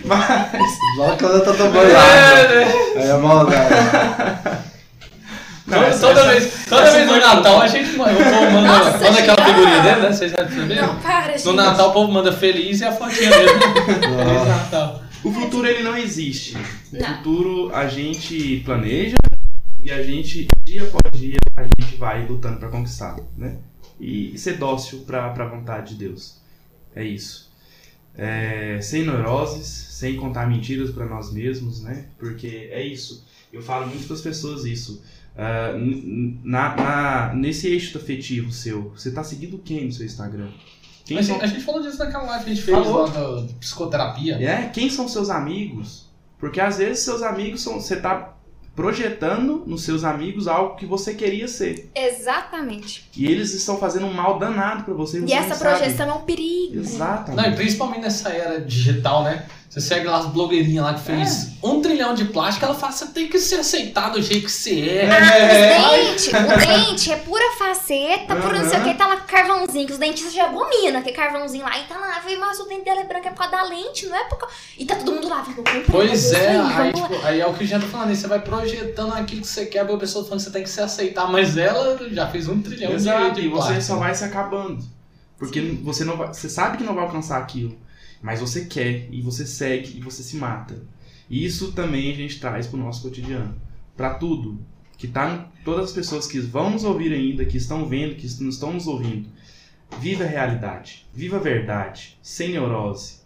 Mas. 0.05 0.79
Logo 0.97 1.19
quando 1.19 1.35
eu 1.35 1.45
tô 1.45 1.53
tomando 1.53 1.77
água. 1.77 2.65
Aí 2.97 3.09
é 3.09 3.17
maldade. 3.19 3.75
Não, 5.69 5.79
toda 5.79 5.87
essa- 5.89 6.01
toda 6.09 6.21
essa- 6.21 6.29
vez, 6.31 6.65
toda 6.69 6.83
essa 6.83 6.97
vez 6.97 7.07
no 7.09 7.17
Natal 7.19 7.61
a 7.63 7.67
gente 7.67 7.97
manda, 7.97 8.13
o 8.13 8.17
povo 8.17 8.51
manda, 8.53 8.69
Nossa, 8.69 8.91
manda 8.93 9.09
aquela 9.19 9.37
gente. 9.37 9.55
figurinha 9.55 9.83
dele, 9.83 10.01
né? 10.01 10.13
Vocês 10.13 10.31
já 10.31 10.37
perceberam? 10.39 10.87
Não, 10.87 11.01
para, 11.01 11.33
gente. 11.37 11.45
No 11.47 11.53
Natal 11.53 11.91
o 11.91 11.93
povo 11.93 12.13
manda 12.13 12.33
feliz 12.33 12.81
e 12.81 12.85
a 12.85 12.93
fotinha 12.93 13.31
dele. 13.31 13.49
Feliz 13.49 14.49
Natal. 14.49 15.03
O 15.25 15.33
futuro 15.33 15.67
ele 15.67 15.83
não 15.83 15.97
existe. 15.97 16.57
O 16.93 17.05
futuro 17.05 17.71
a 17.75 17.87
gente 17.89 18.63
planeja 18.65 19.17
e 19.83 19.91
a 19.91 20.03
gente, 20.03 20.47
dia 20.65 20.83
após 20.85 21.21
dia, 21.21 21.37
a 21.57 21.63
gente 21.65 21.97
vai 21.97 22.25
lutando 22.27 22.59
pra 22.59 22.69
conquistar, 22.69 23.17
né? 23.37 23.57
E 24.01 24.39
ser 24.39 24.55
dócil 24.59 25.01
pra, 25.01 25.29
pra 25.31 25.45
vontade 25.47 25.91
de 25.97 26.07
Deus. 26.07 26.37
É 26.95 27.03
isso. 27.05 27.49
É, 28.17 28.79
sem 28.81 29.05
neuroses, 29.05 29.67
sem 29.67 30.17
contar 30.17 30.47
mentiras 30.49 30.91
pra 30.91 31.05
nós 31.05 31.33
mesmos, 31.33 31.83
né? 31.83 32.07
Porque 32.19 32.69
é 32.73 32.83
isso. 32.83 33.25
Eu 33.53 33.63
falo 33.63 33.87
muito 33.87 34.07
para 34.07 34.15
as 34.17 34.23
pessoas 34.23 34.65
isso. 34.65 35.03
N- 35.77 36.41
na, 36.43 36.75
na- 36.77 37.33
nesse 37.35 37.69
eixo 37.69 37.97
afetivo 37.99 38.51
seu, 38.53 38.91
você 38.91 39.11
tá 39.11 39.23
seguindo 39.23 39.59
quem 39.59 39.87
no 39.87 39.93
seu 39.93 40.05
Instagram? 40.05 40.49
Quem 41.05 41.19
A 41.19 41.23
são- 41.23 41.35
gente, 41.37 41.45
a 41.45 41.47
gente 41.47 41.63
falou 41.65 41.81
disso 41.81 41.99
naquela 41.99 42.25
live 42.25 42.45
que 42.45 42.51
a 42.51 42.55
gente 42.55 42.65
fez 42.65 42.77
Falou. 42.77 43.07
lá 43.07 43.09
da 43.43 43.43
psicoterapia. 43.61 44.35
É, 44.37 44.69
quem 44.69 44.91
são 44.91 45.09
seus 45.09 45.31
amigos? 45.31 46.07
Porque 46.39 46.61
às 46.61 46.79
vezes 46.79 47.03
seus 47.05 47.23
amigos 47.23 47.63
são. 47.63 47.81
Você 47.81 47.97
tá 47.97 48.35
projetando 48.77 49.65
nos 49.67 49.83
seus 49.83 50.05
amigos 50.05 50.47
algo 50.47 50.77
que 50.77 50.87
você 50.87 51.13
queria 51.15 51.49
ser. 51.49 51.91
Exatamente. 51.95 53.09
E 53.17 53.27
eles 53.27 53.53
estão 53.53 53.77
fazendo 53.79 54.07
um 54.07 54.13
mal 54.13 54.39
danado 54.39 54.85
pra 54.85 54.95
você. 54.95 55.21
E 55.25 55.33
essa 55.33 55.49
não 55.49 55.57
sabe. 55.57 55.79
projeção 55.79 56.09
é 56.11 56.15
um 56.15 56.21
perigo. 56.21 56.75
Não, 56.75 56.83
e 56.83 56.87
Exatamente. 56.87 57.57
principalmente 57.57 58.03
nessa 58.03 58.29
era 58.29 58.61
digital, 58.61 59.25
né? 59.25 59.47
Você 59.69 59.83
segue 59.83 60.07
lá 60.07 60.19
as 60.21 60.27
blogueirinhas 60.27 60.83
lá 60.83 60.95
que 60.95 61.01
fez 61.01 61.51
um 61.63 61.83
trilhão 61.83 62.15
de 62.15 62.25
plástico, 62.25 62.65
ela 62.65 62.75
fala, 62.75 62.91
você 62.91 63.07
tem 63.09 63.29
que 63.29 63.39
ser 63.39 63.57
aceitado 63.57 64.15
do 64.15 64.23
jeito 64.23 64.47
que 64.47 64.51
você 64.51 64.81
é. 64.81 65.09
Ah, 65.11 65.91
os 65.93 66.07
dentes, 66.07 66.27
o 66.29 66.67
dente 66.67 67.13
é 67.13 67.17
pura 67.17 67.45
faceta, 67.59 68.35
pura 68.37 68.61
não 68.63 68.69
sei 68.71 68.81
o 68.81 68.83
que, 68.85 68.95
tá 68.95 69.07
lá 69.07 69.17
com 69.19 69.27
carvãozinho, 69.27 69.87
que 69.87 69.93
os 69.93 69.99
dentistas 69.99 70.33
já 70.33 70.47
abominam 70.47 70.99
aquele 70.99 71.15
carvãozinho 71.15 71.65
lá, 71.65 71.79
e 71.79 71.85
tá 71.85 71.99
lá, 71.99 72.23
"Ai, 72.25 72.37
mas 72.37 72.59
o 72.61 72.65
dente 72.65 72.85
dela 72.87 73.01
é 73.01 73.05
branco 73.05 73.29
é 73.29 73.31
por 73.31 73.37
causa 73.39 73.53
da 73.53 73.63
lente, 73.65 74.07
não 74.07 74.17
é 74.17 74.25
por 74.25 74.39
causa... 74.39 74.55
E 74.79 74.87
tá 74.87 74.97
todo 74.97 75.13
mundo 75.13 75.29
lá, 75.29 75.45
comprar. 75.45 75.83
Pois 75.91 76.33
é, 76.33 76.57
lá. 76.57 76.79
aí, 76.79 76.93
tipo, 76.93 77.27
aí 77.27 77.41
é 77.41 77.47
o 77.47 77.53
que 77.53 77.67
Jean 77.67 77.81
tá 77.81 77.87
falando, 77.89 78.09
aí 78.09 78.17
você 78.17 78.27
vai 78.27 78.41
projetando 78.41 79.13
aquilo 79.13 79.43
que 79.43 79.47
você 79.49 79.67
quer, 79.67 79.81
a 79.81 79.97
pessoa 79.99 80.25
falando 80.25 80.39
que 80.41 80.45
você 80.47 80.51
tem 80.53 80.63
que 80.63 80.71
se 80.71 80.81
aceitar, 80.81 81.31
mas 81.31 81.59
ela 81.59 81.99
já 82.11 82.27
fez 82.29 82.49
um 82.49 82.63
trilhão 82.63 82.89
de, 82.91 82.97
Exato, 82.97 83.35
de 83.35 83.43
e 83.43 83.49
você 83.49 83.67
plástico. 83.67 83.83
só 83.83 83.97
vai 83.97 84.15
se 84.15 84.25
acabando. 84.25 84.83
Porque 85.37 85.61
você 85.83 86.05
não 86.05 86.17
vai, 86.17 86.29
você 86.29 86.49
sabe 86.49 86.79
que 86.79 86.85
não 86.85 86.95
vai 86.95 87.05
alcançar 87.05 87.39
aquilo, 87.39 87.77
mas 88.23 88.41
você 88.41 88.65
quer 88.65 89.09
e 89.11 89.21
você 89.21 89.47
segue 89.47 89.99
e 89.99 90.01
você 90.01 90.23
se 90.23 90.37
mata. 90.37 90.83
Isso 91.31 91.73
também 91.73 92.11
a 92.11 92.15
gente 92.15 92.41
traz 92.41 92.67
pro 92.67 92.79
nosso 92.79 93.03
cotidiano, 93.03 93.55
Pra 93.97 94.15
tudo, 94.15 94.61
que 94.97 95.09
tá 95.09 95.49
todas 95.65 95.87
as 95.87 95.93
pessoas 95.93 96.27
que 96.27 96.39
vão 96.39 96.71
nos 96.71 96.85
ouvir 96.85 97.13
ainda, 97.13 97.45
que 97.45 97.57
estão 97.57 97.87
vendo, 97.87 98.15
que 98.15 98.27
estão 98.27 98.73
nos 98.73 98.87
ouvindo. 98.87 99.29
Viva 100.01 100.25
a 100.25 100.27
realidade, 100.27 101.07
viva 101.13 101.37
a 101.37 101.41
verdade, 101.41 102.17
sem 102.23 102.51
neurose. 102.51 103.19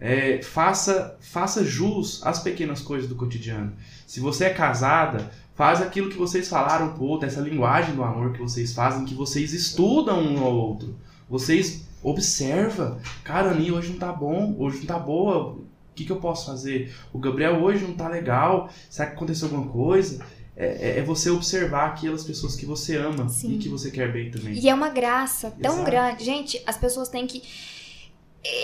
É, 0.00 0.40
faça, 0.42 1.16
faça 1.20 1.64
jus 1.64 2.24
às 2.24 2.40
pequenas 2.40 2.80
coisas 2.80 3.08
do 3.08 3.16
cotidiano. 3.16 3.72
Se 4.06 4.20
você 4.20 4.44
é 4.44 4.50
casada, 4.50 5.30
faz 5.54 5.82
aquilo 5.82 6.10
que 6.10 6.16
vocês 6.16 6.48
falaram 6.48 6.92
pro 6.92 7.04
outro, 7.04 7.26
essa 7.26 7.40
linguagem 7.40 7.94
do 7.94 8.04
amor 8.04 8.32
que 8.32 8.40
vocês 8.40 8.72
fazem, 8.72 9.04
que 9.04 9.14
vocês 9.14 9.52
estudam 9.52 10.20
um 10.20 10.44
ao 10.44 10.54
outro. 10.54 10.94
Vocês 11.28 11.87
observa, 12.02 13.00
cara, 13.24 13.48
a 13.48 13.52
Aninha 13.52 13.74
hoje 13.74 13.90
não 13.92 13.98
tá 13.98 14.12
bom, 14.12 14.54
hoje 14.58 14.78
não 14.78 14.86
tá 14.86 14.98
boa, 14.98 15.52
o 15.54 15.64
que, 15.94 16.04
que 16.04 16.12
eu 16.12 16.16
posso 16.20 16.46
fazer? 16.46 16.94
O 17.12 17.18
Gabriel 17.18 17.62
hoje 17.62 17.84
não 17.84 17.94
tá 17.94 18.08
legal, 18.08 18.70
será 18.88 19.08
que 19.08 19.16
aconteceu 19.16 19.48
alguma 19.48 19.70
coisa? 19.70 20.24
É, 20.56 20.66
é- 20.66 20.98
é 20.98 21.02
você 21.02 21.30
observar 21.30 21.86
aquelas 21.90 22.24
pessoas 22.24 22.56
que 22.56 22.66
você 22.66 22.96
ama 22.96 23.28
Sim. 23.28 23.54
e 23.54 23.58
que 23.58 23.68
você 23.68 23.90
quer 23.90 24.12
bem 24.12 24.30
também. 24.30 24.54
E 24.54 24.68
é 24.68 24.74
uma 24.74 24.88
graça 24.88 25.52
tão 25.62 25.74
Exato. 25.74 25.86
grande. 25.90 26.24
Gente, 26.24 26.60
as 26.66 26.76
pessoas 26.76 27.08
têm 27.08 27.26
que. 27.26 27.42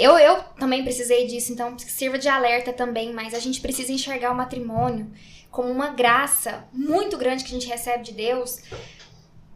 Eu, 0.00 0.16
eu 0.18 0.42
também 0.58 0.82
precisei 0.82 1.26
disso, 1.26 1.52
então 1.52 1.76
sirva 1.78 2.18
de 2.18 2.28
alerta 2.28 2.72
também, 2.72 3.12
mas 3.12 3.34
a 3.34 3.38
gente 3.38 3.60
precisa 3.60 3.92
enxergar 3.92 4.32
o 4.32 4.34
matrimônio 4.36 5.10
como 5.50 5.68
uma 5.70 5.90
graça 5.90 6.64
muito 6.72 7.16
grande 7.16 7.44
que 7.44 7.50
a 7.50 7.58
gente 7.58 7.68
recebe 7.68 8.02
de 8.02 8.12
Deus. 8.12 8.58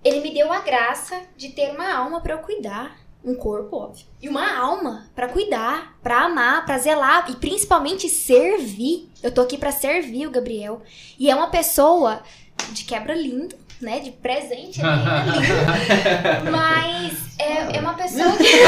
Ele 0.05 0.21
me 0.21 0.33
deu 0.33 0.53
a 0.53 0.61
graça 0.61 1.21
de 1.37 1.49
ter 1.51 1.71
uma 1.73 1.93
alma 1.93 2.21
pra 2.21 2.35
eu 2.35 2.39
cuidar. 2.39 2.97
Um 3.25 3.35
corpo, 3.35 3.77
óbvio. 3.77 4.07
E 4.23 4.29
uma 4.29 4.57
alma 4.57 5.07
pra 5.15 5.29
cuidar, 5.29 5.97
pra 6.03 6.23
amar, 6.23 6.65
pra 6.65 6.79
zelar 6.79 7.27
e 7.29 7.37
principalmente 7.37 8.09
servir. 8.09 9.11
Eu 9.23 9.31
tô 9.33 9.43
aqui 9.43 9.59
pra 9.59 9.71
servir 9.73 10.27
o 10.27 10.31
Gabriel. 10.31 10.81
E 11.19 11.31
é 11.31 11.35
uma 11.35 11.49
pessoa 11.49 12.23
de 12.71 12.85
quebra 12.85 13.15
lindo, 13.15 13.55
né? 13.81 13.99
De 14.01 14.11
presente 14.13 14.81
né? 14.81 15.25
lindo. 15.27 15.47
Mas 16.51 17.13
é, 17.39 17.77
é 17.77 17.81
uma 17.81 17.95
pessoa 17.95 18.33
que. 18.39 18.45
que 18.45 18.63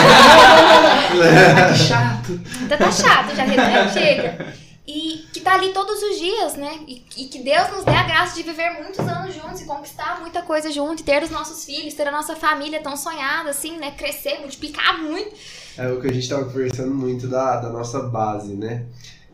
chato! 1.86 2.40
Tá, 2.68 2.76
tá 2.76 2.90
chato 2.90 3.34
já, 3.34 3.46
né? 3.46 3.88
Chega. 3.92 4.52
E 4.92 5.24
que 5.32 5.38
tá 5.38 5.54
ali 5.54 5.72
todos 5.72 6.02
os 6.02 6.18
dias, 6.18 6.54
né? 6.54 6.80
E, 6.88 7.04
e 7.16 7.24
que 7.26 7.44
Deus 7.44 7.70
nos 7.70 7.84
dê 7.84 7.92
a 7.92 8.02
graça 8.02 8.34
de 8.34 8.42
viver 8.42 8.70
muitos 8.82 8.98
anos 8.98 9.32
juntos 9.32 9.60
e 9.60 9.64
conquistar 9.64 10.20
muita 10.20 10.42
coisa 10.42 10.68
junto, 10.68 11.00
e 11.00 11.04
ter 11.04 11.22
os 11.22 11.30
nossos 11.30 11.64
filhos, 11.64 11.94
ter 11.94 12.08
a 12.08 12.10
nossa 12.10 12.34
família 12.34 12.82
tão 12.82 12.96
sonhada, 12.96 13.50
assim, 13.50 13.78
né? 13.78 13.92
Crescer, 13.92 14.40
multiplicar 14.40 15.00
muito. 15.00 15.32
É 15.78 15.88
o 15.92 16.00
que 16.00 16.08
a 16.08 16.12
gente 16.12 16.28
tava 16.28 16.44
conversando 16.44 16.92
muito 16.92 17.28
da, 17.28 17.60
da 17.60 17.70
nossa 17.70 18.00
base, 18.00 18.54
né? 18.54 18.84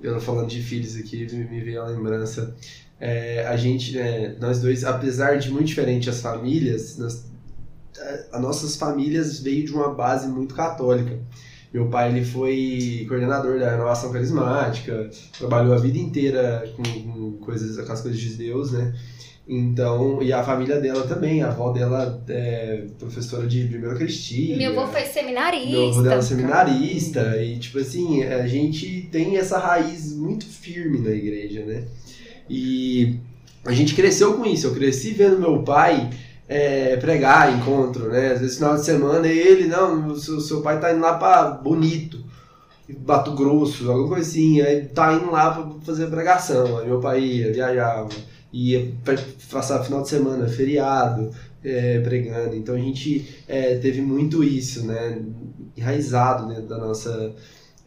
Eu 0.03 0.21
falando 0.21 0.49
de 0.49 0.63
filhos 0.63 0.95
aqui, 0.95 1.27
me, 1.33 1.61
veio 1.63 1.81
a 1.81 1.87
lembrança. 1.87 2.55
É, 3.01 3.47
a 3.47 3.57
gente, 3.57 3.97
né, 3.97 4.37
nós 4.39 4.61
dois, 4.61 4.85
apesar 4.85 5.39
de 5.39 5.51
muito 5.51 5.69
diferente 5.69 6.11
as 6.11 6.21
famílias, 6.21 6.99
nós, 6.99 7.25
é, 7.99 8.27
as 8.31 8.43
nossas 8.43 8.77
famílias 8.77 9.41
veio 9.41 9.65
de 9.65 9.73
uma 9.73 9.95
base 9.95 10.29
muito 10.29 10.55
católica. 10.55 11.19
Meu 11.73 11.89
pai 11.89 12.11
ele 12.11 12.25
foi 12.25 13.05
coordenador 13.09 13.59
da 13.59 13.71
renovação 13.71 14.13
carismática, 14.13 15.11
trabalhou 15.39 15.75
a 15.75 15.79
vida 15.79 15.99
inteira 15.99 16.65
com, 16.77 17.33
coisas, 17.39 17.85
com 17.85 17.93
as 17.93 18.01
coisas 18.01 18.21
de 18.21 18.35
Deus, 18.35 18.73
né? 18.73 18.95
Então, 19.49 20.21
e 20.23 20.33
a 20.33 20.43
família 20.43 20.81
dela 20.81 21.07
também, 21.07 21.41
a 21.41 21.49
avó 21.49 21.71
dela 21.71 22.21
é 22.29 22.85
professora 22.99 23.47
de 23.47 23.65
primeira 23.67 23.95
Cristina. 23.95 24.57
Meu 24.57 24.81
avô 24.81 24.91
foi 24.91 25.03
seminarista. 25.03 25.71
Meu 25.71 25.89
avô 25.89 26.03
dela 26.03 26.19
é 26.19 26.23
seminarista 26.23 27.43
e 27.43 27.59
tipo 27.59 27.79
assim, 27.79 28.25
a 28.25 28.47
gente 28.49 29.09
tem 29.13 29.37
essa 29.37 29.59
raiz 29.59 30.13
muito 30.17 30.47
firme 30.47 30.99
na 30.99 31.11
igreja, 31.11 31.65
né? 31.65 31.85
E 32.51 33.19
a 33.65 33.73
gente 33.73 33.95
cresceu 33.95 34.35
com 34.35 34.45
isso. 34.45 34.67
Eu 34.67 34.75
cresci 34.75 35.13
vendo 35.13 35.39
meu 35.39 35.63
pai 35.63 36.11
é, 36.49 36.97
pregar, 36.97 37.53
encontro, 37.57 38.09
né? 38.09 38.33
Às 38.33 38.41
vezes 38.41 38.57
final 38.57 38.77
de 38.77 38.85
semana 38.85 39.27
ele, 39.27 39.67
não, 39.67 40.09
o 40.09 40.17
seu, 40.17 40.41
seu 40.41 40.63
pai 40.63 40.79
tá 40.81 40.93
indo 40.93 41.01
lá 41.01 41.15
pra 41.15 41.51
Bonito, 41.51 42.25
Bato 42.89 43.33
Grosso, 43.33 43.91
alguma 43.91 44.09
coisa 44.09 44.29
assim, 44.29 44.61
aí 44.61 44.87
tá 44.87 45.13
indo 45.15 45.31
lá 45.31 45.51
pra 45.51 45.67
fazer 45.85 46.07
pregação. 46.07 46.79
Aí 46.79 46.87
meu 46.87 47.01
pai 47.01 47.21
ia, 47.21 47.53
viajava, 47.53 48.09
ia 48.53 48.93
passar 49.51 49.83
final 49.83 50.03
de 50.03 50.09
semana, 50.09 50.47
feriado, 50.47 51.33
é, 51.65 51.99
pregando. 52.01 52.55
Então 52.55 52.77
a 52.77 52.79
gente 52.79 53.43
é, 53.49 53.77
teve 53.77 54.01
muito 54.01 54.45
isso, 54.45 54.87
né? 54.87 55.19
Enraizado 55.77 56.49
dentro 56.49 56.67
da 56.69 56.79
nossa 56.79 57.35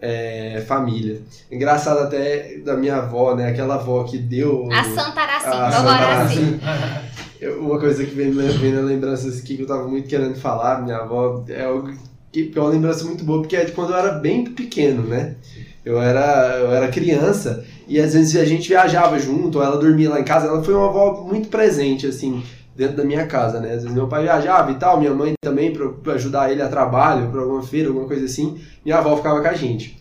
é, 0.01 0.63
família. 0.67 1.21
Engraçado 1.49 1.99
até 1.99 2.57
da 2.57 2.75
minha 2.75 2.97
avó, 2.97 3.35
né? 3.35 3.47
Aquela 3.47 3.75
avó 3.75 4.03
que 4.03 4.17
deu. 4.17 4.69
A 4.71 4.83
Santa 4.83 5.21
Araci, 5.21 5.47
a 5.47 5.71
Santa 5.71 5.91
Araci. 5.91 6.59
Eu- 7.41 7.59
Uma 7.61 7.79
coisa 7.79 8.03
que 8.05 8.13
vem, 8.13 8.31
na 8.31 8.81
lembrança 8.81 9.29
aqui 9.29 9.55
que 9.55 9.61
eu 9.63 9.67
tava 9.67 9.87
muito 9.87 10.07
querendo 10.07 10.35
falar, 10.35 10.81
minha 10.81 10.97
avó, 10.97 11.43
é 11.47 11.63
algo 11.63 11.91
que, 12.31 12.51
é 12.53 12.59
uma 12.59 12.69
lembrança 12.69 13.03
muito 13.05 13.23
boa, 13.23 13.41
porque 13.41 13.55
é 13.55 13.65
de 13.65 13.71
quando 13.71 13.91
eu 13.91 13.97
era 13.97 14.11
bem 14.13 14.45
pequeno, 14.45 15.03
né? 15.03 15.35
Eu 15.85 15.99
era, 16.01 16.57
eu 16.59 16.71
era 16.71 16.87
criança 16.89 17.63
e 17.87 17.99
às 17.99 18.13
vezes 18.13 18.35
a 18.35 18.45
gente 18.45 18.67
viajava 18.67 19.17
junto, 19.17 19.57
ou 19.57 19.63
ela 19.63 19.77
dormia 19.77 20.09
lá 20.09 20.19
em 20.19 20.23
casa. 20.25 20.47
Ela 20.47 20.61
foi 20.61 20.73
uma 20.73 20.89
avó 20.89 21.23
muito 21.27 21.47
presente, 21.47 22.05
assim, 22.05 22.43
dentro 22.75 22.97
da 22.97 23.03
minha 23.05 23.25
casa, 23.25 23.59
né? 23.59 23.69
Às 23.69 23.81
vezes 23.83 23.93
meu 23.93 24.07
pai 24.07 24.23
viajava 24.23 24.71
e 24.71 24.75
tal, 24.75 24.99
minha 24.99 25.13
mãe 25.13 25.33
também, 25.41 25.73
pra 25.73 26.13
ajudar 26.13 26.51
ele 26.51 26.61
a 26.61 26.67
trabalho, 26.67 27.29
pra 27.31 27.41
alguma 27.41 27.63
feira, 27.63 27.87
alguma 27.87 28.07
coisa 28.07 28.25
assim. 28.25 28.59
Minha 28.83 28.97
avó 28.97 29.15
ficava 29.15 29.41
com 29.41 29.47
a 29.47 29.53
gente. 29.53 29.97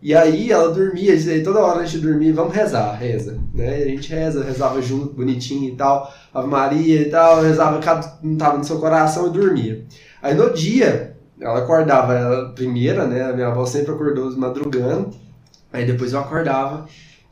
E 0.00 0.14
aí 0.14 0.50
ela 0.50 0.68
dormia, 0.72 1.16
dizia, 1.16 1.42
toda 1.44 1.60
hora 1.60 1.80
a 1.80 1.84
gente 1.86 2.02
dormia, 2.02 2.32
vamos 2.34 2.52
rezar, 2.54 2.92
reza. 2.94 3.38
Né? 3.54 3.76
A 3.76 3.84
gente 3.88 4.10
reza, 4.10 4.44
rezava 4.44 4.82
junto, 4.82 5.14
bonitinho 5.14 5.72
e 5.72 5.76
tal, 5.76 6.12
Ave 6.34 6.48
Maria 6.48 7.02
e 7.02 7.10
tal, 7.10 7.42
rezava, 7.42 7.78
cada 7.78 8.18
um 8.24 8.36
tava 8.36 8.58
no 8.58 8.64
seu 8.64 8.78
coração 8.78 9.26
e 9.26 9.30
dormia. 9.30 9.84
Aí 10.22 10.34
no 10.34 10.52
dia, 10.52 11.14
ela 11.40 11.58
acordava, 11.58 12.14
ela 12.14 12.48
primeira, 12.50 13.06
né? 13.06 13.22
A 13.22 13.32
minha 13.32 13.48
avó 13.48 13.66
sempre 13.66 13.92
acordou 13.92 14.34
madrugando, 14.36 15.10
aí 15.72 15.84
depois 15.84 16.12
eu 16.12 16.20
acordava 16.20 16.86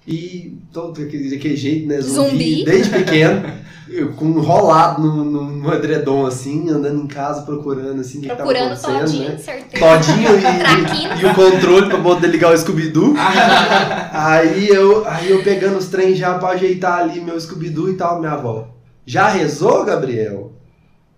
E 0.06 0.59
todo 0.72 1.01
aquele, 1.02 1.31
daquele 1.31 1.56
jeito, 1.56 1.86
né? 1.86 2.01
Zumbi. 2.01 2.64
Desde 2.64 2.90
pequeno, 2.90 3.43
eu, 3.89 4.12
com 4.12 4.27
enrolado 4.27 5.02
no, 5.02 5.24
no, 5.24 5.44
no 5.44 5.74
edredom, 5.74 6.27
assim, 6.27 6.68
andando 6.70 7.02
em 7.02 7.06
casa 7.06 7.43
procurando, 7.43 8.01
assim, 8.01 8.18
o 8.18 8.22
que, 8.22 8.28
que 8.28 8.36
tava 8.36 8.43
Procurando 8.43 8.72
acontecendo, 8.72 9.01
todinho, 9.01 9.28
né? 9.31 9.39
certeza. 9.39 9.85
Todinho 9.85 10.36
e, 10.39 10.59
Traquinas. 10.59 11.20
e, 11.20 11.27
o 11.27 11.35
controle 11.35 11.89
pra 11.89 11.98
poder 11.98 12.27
ligar 12.28 12.52
o 12.52 12.59
Scooby-Doo. 12.59 13.14
aí, 14.12 14.68
eu, 14.68 15.06
aí 15.06 15.31
eu 15.31 15.43
pegando 15.43 15.78
os 15.78 15.89
trens 15.89 16.18
já 16.18 16.39
pra 16.39 16.51
ajeitar 16.51 17.01
ali 17.01 17.20
meu 17.20 17.40
Scooby-Doo 17.40 17.90
e 17.90 17.94
tal, 17.94 18.20
minha 18.20 18.32
avó. 18.32 18.80
Já 19.11 19.27
rezou, 19.27 19.85
Gabriel? 19.85 20.53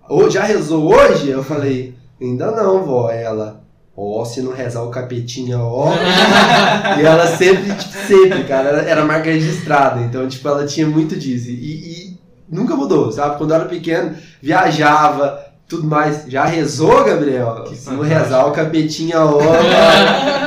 Ou 0.09 0.31
já 0.31 0.44
rezou 0.44 0.94
hoje? 0.94 1.28
Eu 1.28 1.44
falei, 1.44 1.94
ainda 2.19 2.51
não, 2.51 2.82
vó. 2.86 3.10
Ela, 3.10 3.62
ó, 3.94 4.24
se 4.24 4.40
não 4.40 4.55
rezar 4.55 4.82
o 4.82 4.89
capetinha, 4.89 5.59
ó. 5.59 5.93
e 6.98 7.05
ela 7.05 7.27
sempre, 7.36 7.70
tipo, 7.74 7.93
sempre, 8.06 8.44
cara, 8.44 8.70
era, 8.70 8.82
era 8.89 9.05
marca 9.05 9.31
registrada. 9.31 10.01
Então, 10.01 10.27
tipo, 10.27 10.48
ela 10.48 10.64
tinha 10.64 10.86
muito 10.86 11.14
disso. 11.19 11.51
E, 11.51 12.14
e 12.14 12.19
nunca 12.48 12.74
mudou, 12.74 13.12
sabe? 13.12 13.36
Quando 13.36 13.51
eu 13.51 13.56
era 13.56 13.66
pequeno, 13.66 14.16
viajava, 14.40 15.44
tudo 15.69 15.86
mais. 15.86 16.24
Já 16.27 16.47
rezou, 16.47 17.05
Gabriel? 17.05 17.64
Que 17.69 17.77
Se 17.77 17.90
não 17.90 18.01
rezar 18.01 18.47
o 18.47 18.52
capetinha, 18.52 19.20
ó. 19.20 19.39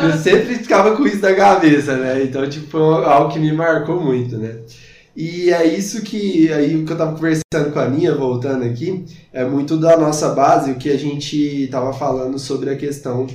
eu 0.02 0.18
sempre 0.18 0.56
ficava 0.56 0.96
com 0.96 1.06
isso 1.06 1.22
na 1.22 1.36
cabeça, 1.36 1.96
né? 1.96 2.24
Então, 2.24 2.50
tipo, 2.50 2.72
foi 2.72 3.06
algo 3.06 3.32
que 3.32 3.38
me 3.38 3.52
marcou 3.52 4.02
muito, 4.02 4.36
né? 4.36 4.56
E 5.16 5.50
é 5.50 5.66
isso 5.66 6.02
que, 6.02 6.52
aí 6.52 6.84
que 6.84 6.92
eu 6.92 6.98
tava 6.98 7.14
conversando 7.14 7.72
com 7.72 7.80
a 7.80 7.84
Aninha, 7.84 8.14
voltando 8.14 8.66
aqui, 8.66 9.06
é 9.32 9.46
muito 9.46 9.78
da 9.78 9.96
nossa 9.96 10.30
base, 10.30 10.72
o 10.72 10.76
que 10.76 10.90
a 10.90 10.98
gente 10.98 11.68
tava 11.72 11.94
falando 11.94 12.38
sobre 12.38 12.70
a 12.70 12.76
questão 12.76 13.26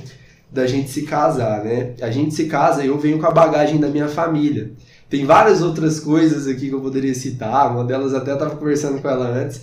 da 0.51 0.67
gente 0.67 0.91
se 0.91 1.03
casar, 1.03 1.63
né? 1.63 1.93
A 2.01 2.11
gente 2.11 2.35
se 2.35 2.45
casa, 2.45 2.85
eu 2.85 2.99
venho 2.99 3.17
com 3.17 3.25
a 3.25 3.31
bagagem 3.31 3.79
da 3.79 3.87
minha 3.87 4.07
família. 4.07 4.73
Tem 5.09 5.25
várias 5.25 5.63
outras 5.63 5.99
coisas 5.99 6.47
aqui 6.47 6.69
que 6.69 6.75
eu 6.75 6.81
poderia 6.81 7.15
citar, 7.15 7.71
uma 7.71 7.83
delas 7.83 8.13
até 8.13 8.31
eu 8.31 8.37
tava 8.37 8.55
conversando 8.55 9.01
com 9.01 9.09
ela 9.09 9.27
antes, 9.27 9.61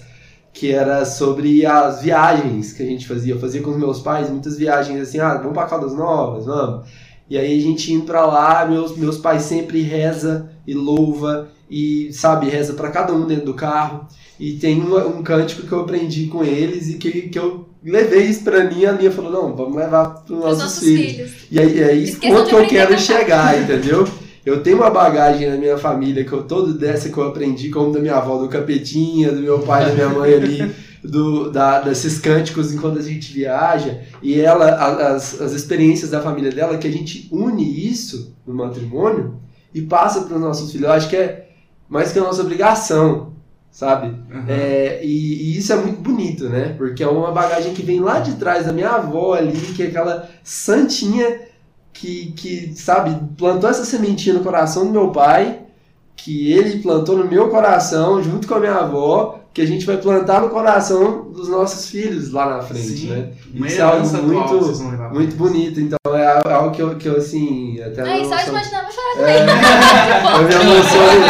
que 0.52 0.72
era 0.72 1.04
sobre 1.04 1.64
as 1.64 2.02
viagens 2.02 2.72
que 2.72 2.82
a 2.82 2.86
gente 2.86 3.06
fazia. 3.06 3.34
Eu 3.34 3.38
fazia 3.38 3.62
com 3.62 3.70
os 3.70 3.76
meus 3.76 4.00
pais 4.00 4.28
muitas 4.28 4.58
viagens 4.58 5.00
assim, 5.00 5.20
ah, 5.20 5.36
vamos 5.36 5.52
pra 5.52 5.66
Caldas 5.66 5.94
Novas, 5.94 6.46
vamos. 6.46 6.88
E 7.30 7.38
aí 7.38 7.56
a 7.56 7.62
gente 7.62 7.92
indo 7.92 8.06
pra 8.06 8.26
lá, 8.26 8.66
meus, 8.66 8.96
meus 8.96 9.18
pais 9.18 9.42
sempre 9.42 9.82
reza 9.82 10.50
e 10.66 10.74
louva 10.74 11.48
e, 11.70 12.12
sabe, 12.12 12.48
reza 12.48 12.74
pra 12.74 12.90
cada 12.90 13.12
um 13.12 13.26
dentro 13.26 13.46
do 13.46 13.54
carro. 13.54 14.06
E 14.38 14.52
tem 14.54 14.80
um, 14.80 15.18
um 15.18 15.22
cântico 15.22 15.66
que 15.66 15.72
eu 15.72 15.80
aprendi 15.80 16.26
com 16.26 16.44
eles 16.44 16.88
e 16.88 16.94
que, 16.94 17.22
que 17.22 17.38
eu 17.38 17.68
levei 17.84 18.24
isso 18.24 18.44
pra 18.44 18.64
mim 18.64 18.80
e 18.80 18.86
a 18.86 18.92
Lia 18.92 19.10
falou, 19.10 19.32
não, 19.32 19.56
vamos 19.56 19.76
levar 19.76 20.06
pros 20.24 20.38
Os 20.38 20.58
nossos, 20.58 20.78
filhos. 20.78 21.12
filhos. 21.12 21.32
E 21.50 21.58
aí 21.58 21.82
é 21.82 21.92
isso 21.92 22.20
de 22.20 22.20
que 22.20 22.54
eu 22.54 22.66
quero 22.66 22.98
chegar, 22.98 23.58
entendeu? 23.60 24.06
Eu 24.46 24.62
tenho 24.62 24.78
uma 24.78 24.90
bagagem 24.90 25.50
na 25.50 25.56
minha 25.56 25.76
família 25.76 26.24
que 26.24 26.32
eu 26.32 26.42
todo 26.42 26.72
dessa 26.72 27.10
que 27.10 27.18
eu 27.18 27.24
aprendi, 27.24 27.68
como 27.68 27.92
da 27.92 28.00
minha 28.00 28.16
avó, 28.16 28.38
do 28.38 28.48
capetinha, 28.48 29.30
do 29.30 29.40
meu 29.40 29.58
pai, 29.58 29.84
da 29.84 29.92
minha 29.92 30.08
mãe 30.08 30.32
ali, 30.32 30.74
do, 31.04 31.50
da, 31.50 31.80
desses 31.80 32.18
cânticos 32.18 32.72
enquanto 32.72 32.98
a 32.98 33.02
gente 33.02 33.32
viaja, 33.32 34.00
e 34.22 34.40
ela, 34.40 34.70
as, 35.14 35.40
as 35.40 35.52
experiências 35.52 36.10
da 36.10 36.22
família 36.22 36.50
dela, 36.50 36.78
que 36.78 36.88
a 36.88 36.92
gente 36.92 37.28
une 37.30 37.88
isso 37.88 38.34
no 38.46 38.54
matrimônio 38.54 39.38
e 39.74 39.82
passa 39.82 40.22
para 40.22 40.36
os 40.36 40.40
nossos 40.40 40.72
filhos. 40.72 40.86
Eu 40.86 40.92
acho 40.92 41.08
que 41.10 41.16
é 41.16 41.47
mais 41.88 42.12
que 42.12 42.18
a 42.18 42.22
nossa 42.22 42.42
obrigação, 42.42 43.32
sabe? 43.70 44.08
Uhum. 44.08 44.44
É, 44.48 45.00
e, 45.04 45.52
e 45.52 45.58
isso 45.58 45.72
é 45.72 45.76
muito 45.76 46.00
bonito, 46.00 46.48
né? 46.48 46.74
Porque 46.76 47.02
é 47.02 47.08
uma 47.08 47.32
bagagem 47.32 47.72
que 47.72 47.82
vem 47.82 48.00
lá 48.00 48.20
de 48.20 48.34
trás 48.34 48.66
da 48.66 48.72
minha 48.72 48.90
avó 48.90 49.34
ali, 49.34 49.58
que 49.74 49.82
é 49.82 49.86
aquela 49.86 50.28
santinha 50.42 51.40
que, 51.92 52.32
que, 52.32 52.74
sabe, 52.76 53.16
plantou 53.36 53.68
essa 53.68 53.84
sementinha 53.84 54.34
no 54.34 54.44
coração 54.44 54.86
do 54.86 54.92
meu 54.92 55.10
pai, 55.10 55.60
que 56.16 56.52
ele 56.52 56.80
plantou 56.80 57.16
no 57.16 57.24
meu 57.24 57.48
coração, 57.48 58.22
junto 58.22 58.46
com 58.46 58.54
a 58.54 58.60
minha 58.60 58.74
avó, 58.74 59.40
que 59.58 59.62
a 59.62 59.66
gente 59.66 59.84
vai 59.84 59.96
plantar 59.96 60.40
no 60.40 60.50
coração 60.50 61.32
dos 61.32 61.48
nossos 61.48 61.90
filhos 61.90 62.30
lá 62.30 62.48
na 62.58 62.62
frente, 62.62 62.96
Sim. 62.96 63.08
né? 63.08 63.30
Uma 63.52 63.66
Isso 63.66 63.80
é 63.80 63.82
algo 63.82 64.06
muito- 64.22 65.12
Muito 65.12 65.34
bonito, 65.36 65.80
então 65.80 65.98
é 66.14 66.52
algo 66.54 66.70
que 66.70 66.80
eu, 66.80 66.94
que 66.94 67.08
eu 67.08 67.16
assim, 67.16 67.80
até 67.82 68.02
Ai, 68.02 68.24
só 68.24 68.36
de 68.36 68.50
imaginar, 68.50 68.82
vou 68.84 68.92
chorar 68.92 69.28
é, 69.28 69.38
também. 69.40 69.54
eu 70.38 70.48
me 70.48 70.70
emociono, 70.76 71.24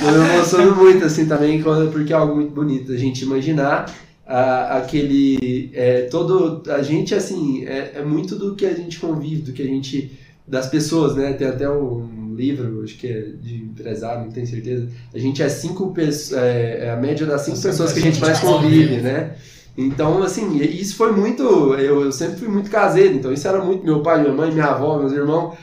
eu 0.00 0.22
me 0.24 0.34
emociono 0.34 0.74
muito, 0.74 1.04
assim, 1.04 1.26
também, 1.26 1.62
quando- 1.62 1.92
porque 1.92 2.12
é 2.12 2.16
algo 2.16 2.34
muito 2.34 2.50
bonito 2.50 2.90
a 2.90 2.96
gente 2.96 3.22
imaginar 3.24 3.86
ah, 4.26 4.78
aquele, 4.78 5.70
é, 5.74 6.08
todo, 6.10 6.60
a 6.72 6.82
gente, 6.82 7.14
assim, 7.14 7.64
é, 7.66 7.92
é 7.98 8.02
muito 8.02 8.34
do 8.34 8.56
que 8.56 8.66
a 8.66 8.74
gente 8.74 8.98
convive, 8.98 9.42
do 9.42 9.52
que 9.52 9.62
a 9.62 9.66
gente, 9.66 10.10
das 10.44 10.66
pessoas, 10.66 11.14
né, 11.14 11.34
tem 11.34 11.46
até 11.46 11.70
um 11.70 12.23
livro, 12.34 12.82
acho 12.82 12.96
que 12.98 13.06
é 13.06 13.20
de 13.40 13.56
empresário, 13.56 14.24
não 14.24 14.30
tenho 14.30 14.46
certeza, 14.46 14.88
a 15.14 15.18
gente 15.18 15.42
é 15.42 15.48
cinco 15.48 15.92
pessoas, 15.92 16.42
é, 16.42 16.86
é 16.86 16.90
a 16.90 16.96
média 16.96 17.26
das 17.26 17.42
cinco 17.42 17.60
pessoas 17.60 17.92
que 17.92 17.98
a 17.98 18.02
gente 18.02 18.20
mais 18.20 18.40
pessoas. 18.40 18.62
convive, 18.62 18.96
né, 18.96 19.34
então, 19.76 20.22
assim, 20.22 20.56
isso 20.58 20.94
foi 20.94 21.12
muito, 21.12 21.42
eu, 21.74 22.02
eu 22.02 22.12
sempre 22.12 22.36
fui 22.36 22.48
muito 22.48 22.70
caseiro, 22.70 23.14
então 23.14 23.32
isso 23.32 23.46
era 23.48 23.62
muito, 23.62 23.84
meu 23.84 24.02
pai, 24.02 24.20
minha 24.20 24.32
mãe, 24.32 24.52
minha 24.52 24.66
avó, 24.66 24.98
meus 24.98 25.12
irmãos, 25.12 25.56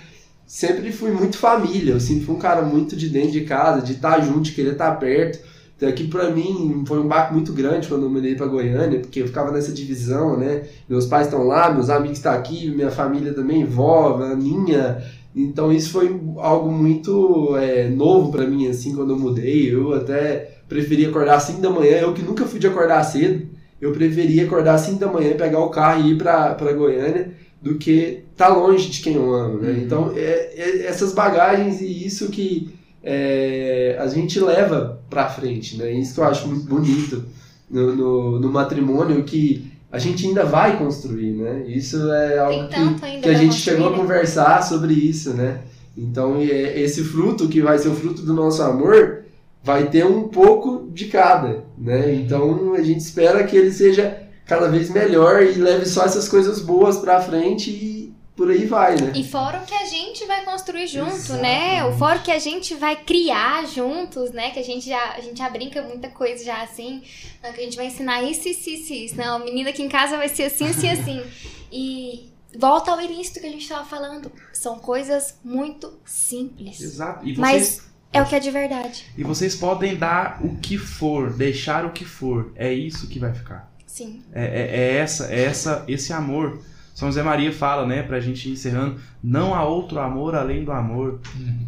sempre 0.52 0.92
fui 0.92 1.12
muito 1.12 1.38
família. 1.38 1.94
Eu 1.94 2.00
sempre 2.02 2.26
fui 2.26 2.36
um 2.36 2.40
cara 2.40 2.62
muito 2.62 2.94
de 2.94 3.08
dentro 3.08 3.32
de 3.32 3.42
casa, 3.42 3.82
de 3.82 3.94
estar 3.94 4.20
junto, 4.20 4.42
de 4.42 4.52
querer 4.52 4.74
estar 4.74 4.92
perto. 4.96 5.40
Então, 5.78 5.88
aqui 5.88 6.08
pra 6.08 6.30
mim 6.30 6.84
foi 6.86 7.00
um 7.00 7.08
baque 7.08 7.34
muito 7.34 7.54
grande 7.54 7.88
quando 7.88 8.04
eu 8.04 8.10
mudei 8.10 8.36
pra 8.36 8.48
Goiânia, 8.48 9.00
porque 9.00 9.22
eu 9.22 9.28
ficava 9.28 9.50
nessa 9.50 9.72
divisão, 9.72 10.38
né? 10.38 10.64
Meus 10.90 11.06
pais 11.06 11.28
estão 11.28 11.48
lá, 11.48 11.72
meus 11.72 11.90
amigos 11.90 12.18
estão 12.18 12.34
aqui, 12.34 12.70
minha 12.70 12.92
família 12.92 13.34
também, 13.34 13.64
vó, 13.64 14.22
a 14.22 14.36
minha. 14.36 15.02
Então 15.36 15.72
isso 15.72 15.92
foi 15.92 16.20
algo 16.38 16.72
muito 16.72 17.56
é, 17.58 17.90
novo 17.90 18.32
pra 18.32 18.46
mim, 18.46 18.68
assim, 18.68 18.96
quando 18.96 19.12
eu 19.12 19.20
mudei. 19.20 19.74
Eu 19.74 19.94
até 19.94 20.60
preferia 20.68 21.10
acordar 21.10 21.36
às 21.36 21.44
5 21.44 21.62
da 21.62 21.70
manhã, 21.70 21.98
eu 21.98 22.14
que 22.14 22.22
nunca 22.22 22.46
fui 22.46 22.60
de 22.60 22.68
acordar 22.68 23.04
cedo, 23.04 23.48
eu 23.80 23.92
preferia 23.92 24.46
acordar 24.46 24.76
às 24.76 24.82
5 24.82 25.00
da 25.00 25.08
manhã, 25.08 25.34
pegar 25.34 25.60
o 25.60 25.70
carro 25.70 26.06
e 26.06 26.12
ir 26.12 26.18
pra, 26.18 26.54
pra 26.56 26.74
Goiânia, 26.74 27.32
do 27.62 27.76
que 27.76 28.24
tá 28.36 28.48
longe 28.48 28.90
de 28.90 29.02
quem 29.02 29.16
eu 29.16 29.34
amo, 29.34 29.60
né? 29.60 29.70
Uhum. 29.72 29.78
Então, 29.78 30.14
é, 30.16 30.54
é 30.56 30.86
essas 30.86 31.14
bagagens 31.14 31.80
e 31.82 32.06
isso 32.06 32.30
que 32.30 32.74
é, 33.04 33.98
a 34.00 34.08
gente 34.08 34.40
leva 34.40 35.02
pra 35.10 35.30
frente, 35.30 35.78
né? 35.78 35.92
Isso 35.92 36.14
que 36.16 36.20
eu 36.20 36.26
acho 36.26 36.48
muito 36.48 36.66
bonito 36.66 37.24
no, 37.70 37.96
no, 37.96 38.40
no 38.40 38.52
matrimônio, 38.52 39.24
que 39.24 39.71
a 39.92 40.00
gente 40.00 40.26
ainda 40.26 40.46
vai 40.46 40.78
construir, 40.78 41.34
né? 41.34 41.64
Isso 41.68 42.12
é 42.12 42.40
algo 42.40 42.70
que, 42.70 43.22
que 43.22 43.30
a 43.30 43.34
gente 43.34 43.56
chegou 43.56 43.90
a 43.90 43.96
conversar 43.96 44.64
sobre 44.64 44.94
isso, 44.94 45.34
né? 45.34 45.60
Então, 45.98 46.38
é, 46.38 46.80
esse 46.80 47.04
fruto 47.04 47.50
que 47.50 47.62
vai 47.62 47.78
ser 47.78 47.90
o 47.90 47.96
fruto 47.96 48.22
do 48.22 48.34
nosso 48.34 48.62
amor 48.64 49.24
vai 49.62 49.90
ter 49.90 50.06
um 50.06 50.30
pouco 50.30 50.90
de 50.92 51.06
cada, 51.06 51.66
né? 51.78 52.16
Então, 52.16 52.74
a 52.74 52.82
gente 52.82 53.02
espera 53.02 53.44
que 53.44 53.56
ele 53.56 53.72
seja 53.72 54.18
cada 54.46 54.68
vez 54.68 54.90
melhor 54.90 55.44
e 55.44 55.54
leve 55.54 55.86
só 55.86 56.06
essas 56.06 56.28
coisas 56.28 56.62
boas 56.62 56.98
pra 56.98 57.22
frente 57.22 57.70
e 57.70 58.01
por 58.42 58.50
aí 58.50 58.66
vai, 58.66 58.96
né? 58.96 59.12
E 59.16 59.24
fora 59.24 59.60
o 59.60 59.66
que 59.68 59.74
a 59.76 59.86
gente 59.86 60.26
vai 60.26 60.44
construir 60.44 60.88
junto, 60.88 61.14
Exatamente. 61.14 61.44
né? 61.44 61.86
O 61.86 61.94
fora 61.94 62.18
o 62.18 62.24
que 62.24 62.32
a 62.32 62.40
gente 62.40 62.74
vai 62.74 62.96
criar 62.96 63.68
juntos, 63.68 64.32
né? 64.32 64.50
Que 64.50 64.58
a 64.58 64.64
gente 64.64 64.90
já, 64.90 65.12
a 65.12 65.22
gente 65.22 65.38
já 65.38 65.48
brinca 65.48 65.80
muita 65.84 66.10
coisa 66.10 66.44
já 66.44 66.64
assim, 66.64 67.04
né? 67.44 67.52
que 67.54 67.62
a 67.62 67.64
gente 67.64 67.78
vai 67.78 67.86
ensinar 67.86 68.24
isso, 68.24 68.48
isso, 68.50 68.68
isso, 68.68 68.94
isso. 68.94 69.16
Não, 69.16 69.36
a 69.36 69.40
menina 69.46 69.70
aqui 69.70 69.84
em 69.84 69.88
casa 69.90 70.18
vai 70.18 70.28
ser 70.28 70.46
assim, 70.46 70.66
assim, 70.68 70.90
assim. 70.90 71.22
E 71.72 72.32
volta 72.58 72.92
ao 72.92 73.00
início 73.00 73.36
do 73.36 73.42
que 73.42 73.46
a 73.46 73.52
gente 73.52 73.70
tava 73.70 73.86
falando. 73.86 74.32
São 74.52 74.80
coisas 74.80 75.38
muito 75.44 76.00
simples. 76.04 76.82
Exato. 76.82 77.24
E 77.26 77.36
vocês, 77.36 77.38
Mas 77.38 77.82
é 78.12 78.22
o 78.24 78.26
que 78.26 78.36
é 78.36 78.40
de 78.40 78.50
verdade. 78.50 79.06
e 79.16 79.24
vocês 79.24 79.56
podem 79.56 79.96
dar 79.96 80.44
o 80.44 80.58
que 80.58 80.80
for, 80.80 81.32
deixar 81.32 81.86
o 81.86 81.92
que 81.92 82.04
for. 82.04 82.52
É 82.56 82.74
isso 82.74 83.08
que 83.08 83.20
vai 83.20 83.34
ficar. 83.36 83.72
Sim. 83.86 84.24
É, 84.34 84.44
é- 84.46 84.80
é 84.80 84.98
essa, 84.98 85.32
é 85.32 85.44
essa, 85.44 85.86
esse 85.88 86.12
amor. 86.12 86.60
São 86.94 87.08
José 87.10 87.24
Maria 87.24 87.52
fala, 87.54 87.86
né, 87.88 88.04
pra 88.04 88.20
gente 88.20 88.50
ir 88.50 88.54
encerrando, 88.54 89.00
não 89.24 89.56
há 89.56 89.64
outro 89.64 90.00
amor 90.00 90.36
além 90.36 90.64
do 90.64 90.72
amor. 90.72 91.20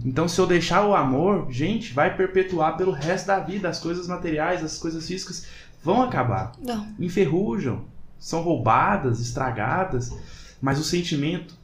Então, 0.05 0.27
se 0.27 0.39
eu 0.39 0.45
deixar 0.45 0.85
o 0.85 0.93
amor, 0.95 1.47
gente, 1.49 1.93
vai 1.93 2.15
perpetuar 2.15 2.77
pelo 2.77 2.91
resto 2.91 3.27
da 3.27 3.39
vida. 3.39 3.69
As 3.69 3.79
coisas 3.79 4.07
materiais, 4.07 4.63
as 4.63 4.77
coisas 4.77 5.07
físicas 5.07 5.45
vão 5.83 6.03
acabar. 6.03 6.51
Não. 6.61 6.87
Enferrujam, 6.99 7.81
são 8.19 8.41
roubadas, 8.41 9.19
estragadas, 9.19 10.11
mas 10.61 10.77
o 10.79 10.83
sentimento. 10.83 11.55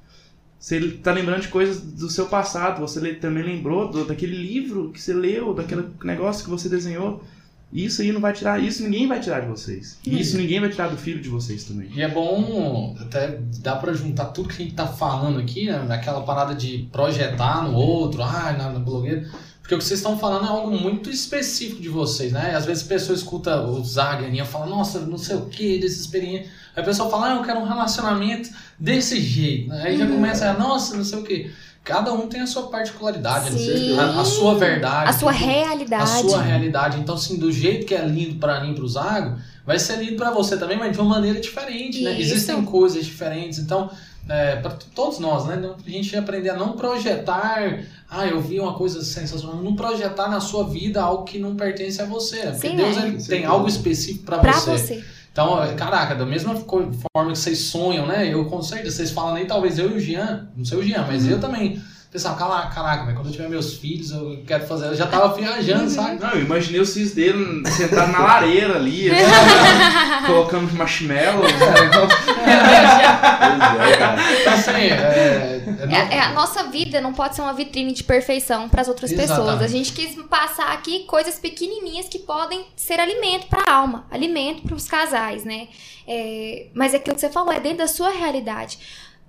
Você 0.59 0.91
tá 0.91 1.11
lembrando 1.13 1.41
de 1.41 1.47
coisas 1.47 1.79
do 1.81 2.09
seu 2.09 2.25
passado, 2.25 2.81
você 2.81 3.13
também 3.15 3.43
lembrou 3.43 3.89
do- 3.89 4.03
daquele 4.05 4.35
livro 4.35 4.89
que 4.91 4.99
você 5.01 5.13
leu, 5.13 5.53
daquele 5.53 5.85
negócio 6.03 6.43
que 6.43 6.49
você 6.49 6.67
desenhou. 6.67 7.23
Isso 7.71 8.01
aí 8.01 8.11
não 8.11 8.19
vai 8.19 8.33
tirar, 8.33 8.61
isso 8.61 8.81
ninguém 8.81 9.07
vai 9.07 9.19
tirar 9.19 9.41
de 9.41 9.47
vocês. 9.47 9.99
E 10.05 10.19
isso 10.19 10.37
ninguém 10.37 10.59
vai 10.59 10.69
tirar 10.69 10.87
do 10.87 10.97
filho 10.97 11.21
de 11.21 11.29
vocês 11.29 11.63
também. 11.63 11.89
E 11.93 12.01
é 12.01 12.07
bom, 12.07 12.95
até 12.99 13.39
dá 13.59 13.75
pra 13.75 13.93
juntar 13.93 14.25
tudo 14.25 14.49
que 14.49 14.55
a 14.55 14.65
gente 14.65 14.73
tá 14.73 14.87
falando 14.87 15.39
aqui, 15.39 15.67
né? 15.67 15.85
Aquela 15.89 16.21
parada 16.21 16.55
de 16.55 16.89
projetar 16.91 17.63
no 17.63 17.75
outro, 17.75 18.23
ah, 18.23 18.55
na, 18.57 18.71
na 18.71 18.79
blogueira. 18.79 19.29
Porque 19.61 19.75
o 19.75 19.77
que 19.77 19.83
vocês 19.83 19.99
estão 19.99 20.17
falando 20.17 20.45
é 20.45 20.49
algo 20.49 20.71
muito 20.71 21.11
específico 21.11 21.79
de 21.79 21.89
vocês, 21.89 22.31
né? 22.31 22.55
Às 22.55 22.65
vezes 22.65 22.85
a 22.85 22.87
pessoa 22.87 23.15
escuta 23.15 23.61
o 23.61 23.83
e 23.83 24.45
fala, 24.45 24.65
nossa, 24.65 25.01
não 25.01 25.19
sei 25.19 25.35
o 25.35 25.45
que, 25.45 25.77
dessa 25.77 26.01
experiência. 26.01 26.49
Aí 26.75 26.81
a 26.81 26.83
pessoa 26.83 27.07
fala, 27.07 27.33
ah, 27.33 27.35
eu 27.35 27.43
quero 27.43 27.59
um 27.59 27.67
relacionamento 27.67 28.49
desse 28.79 29.21
jeito. 29.21 29.71
Aí 29.71 29.95
já 29.95 30.07
começa, 30.07 30.49
a, 30.49 30.57
nossa, 30.57 30.97
não 30.97 31.03
sei 31.03 31.19
o 31.19 31.23
que. 31.23 31.51
Cada 31.83 32.13
um 32.13 32.27
tem 32.27 32.41
a 32.41 32.47
sua 32.47 32.63
particularidade, 32.67 33.49
a, 33.97 34.21
a 34.21 34.25
sua 34.25 34.55
verdade. 34.55 35.09
A 35.09 35.13
sua 35.13 35.33
tudo. 35.33 35.43
realidade. 35.43 36.03
a 36.03 36.05
sua 36.29 36.41
realidade. 36.41 36.99
Então, 36.99 37.15
assim, 37.15 37.37
do 37.37 37.51
jeito 37.51 37.85
que 37.85 37.95
é 37.95 38.05
lindo 38.05 38.35
pra 38.35 38.61
mim, 38.61 38.73
pro 38.73 38.87
Zago, 38.87 39.37
vai 39.65 39.79
ser 39.79 39.97
lindo 39.97 40.15
pra 40.15 40.31
você 40.31 40.57
também, 40.57 40.77
mas 40.77 40.91
de 40.91 40.99
uma 40.99 41.09
maneira 41.15 41.39
diferente, 41.39 42.01
né? 42.03 42.19
Existem 42.19 42.63
coisas 42.63 43.05
diferentes. 43.05 43.59
Então, 43.59 43.89
é, 44.27 44.57
para 44.57 44.77
todos 44.93 45.17
nós, 45.17 45.45
né? 45.45 45.59
A 45.85 45.89
gente 45.89 46.15
aprender 46.15 46.49
a 46.49 46.55
não 46.57 46.73
projetar. 46.73 47.79
Ah, 48.07 48.27
eu 48.27 48.39
vi 48.39 48.59
uma 48.59 48.73
coisa 48.73 49.03
sensacional. 49.03 49.57
Não 49.57 49.75
projetar 49.75 50.27
na 50.29 50.39
sua 50.39 50.69
vida 50.69 51.01
algo 51.01 51.23
que 51.23 51.39
não 51.39 51.55
pertence 51.55 51.99
a 52.01 52.05
você. 52.05 52.41
Porque 52.51 52.69
Sim, 52.69 52.75
Deus 52.75 52.97
é. 52.97 53.07
ele 53.07 53.23
tem 53.23 53.45
algo 53.45 53.67
específico 53.67 54.25
pra, 54.25 54.37
Pra 54.39 54.53
você. 54.53 54.71
você. 54.77 55.03
Então, 55.39 55.73
caraca, 55.77 56.13
da 56.15 56.25
mesma 56.25 56.53
forma 56.53 57.31
que 57.31 57.37
vocês 57.37 57.59
sonham, 57.59 58.05
né? 58.05 58.27
Eu 58.27 58.43
com 58.43 58.61
certeza, 58.61 58.97
vocês 58.97 59.11
falam 59.11 59.35
nem 59.35 59.45
talvez 59.45 59.79
eu 59.79 59.91
e 59.91 59.93
o 59.93 59.99
Jean, 59.99 60.49
não 60.53 60.65
sei 60.65 60.77
o 60.77 60.83
Jean, 60.83 61.05
mas 61.07 61.25
eu 61.25 61.39
também. 61.39 61.81
Pensava, 62.11 62.35
caraca, 62.35 62.73
caraca, 62.73 63.03
velho, 63.03 63.15
quando 63.15 63.27
eu 63.27 63.31
tiver 63.31 63.47
meus 63.47 63.75
filhos, 63.75 64.09
eu 64.09 64.43
quero 64.47 64.65
fazer. 64.65 64.87
Eu 64.87 64.95
já 64.95 65.05
tava 65.05 65.31
viajando, 65.35 65.87
sabe? 65.91 66.19
Não, 66.19 66.31
eu 66.31 66.41
imaginei 66.41 66.81
o 66.81 66.85
cis 66.85 67.13
dele 67.13 67.61
sentado 67.69 68.11
na 68.11 68.19
lareira 68.19 68.77
ali, 68.77 69.11
assim, 69.11 70.25
colocando 70.25 70.73
marshmallows. 70.73 71.51
né? 71.51 71.59
Pois 71.93 73.89
é, 73.91 73.97
cara. 73.97 74.17
Então, 74.41 74.53
assim, 74.53 74.71
é, 74.71 75.61
é, 75.87 75.95
É, 75.95 76.17
é, 76.17 76.19
a 76.19 76.33
nossa 76.33 76.63
vida 76.63 76.99
não 76.99 77.13
pode 77.13 77.35
ser 77.35 77.41
uma 77.41 77.53
vitrine 77.53 77.93
de 77.93 78.03
perfeição 78.03 78.67
para 78.67 78.81
as 78.81 78.87
outras 78.87 79.11
pessoas. 79.11 79.39
Exatamente. 79.39 79.63
A 79.63 79.67
gente 79.67 79.93
quis 79.93 80.15
passar 80.23 80.73
aqui 80.73 81.01
coisas 81.05 81.35
pequenininhas 81.35 82.07
que 82.07 82.17
podem 82.17 82.65
ser 82.75 82.99
alimento 82.99 83.45
para 83.45 83.61
a 83.67 83.75
alma, 83.75 84.07
alimento 84.09 84.63
para 84.63 84.75
os 84.75 84.87
casais, 84.87 85.43
né? 85.45 85.67
É, 86.07 86.65
mas 86.73 86.95
é 86.95 86.97
aquilo 86.97 87.13
que 87.13 87.21
você 87.21 87.29
falou, 87.29 87.53
é 87.53 87.59
dentro 87.59 87.77
da 87.77 87.87
sua 87.87 88.09
realidade. 88.09 88.79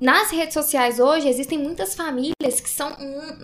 Nas 0.00 0.30
redes 0.30 0.54
sociais 0.54 0.98
hoje 0.98 1.28
existem 1.28 1.58
muitas 1.58 1.94
famílias 1.94 2.58
que 2.62 2.70
são 2.70 2.90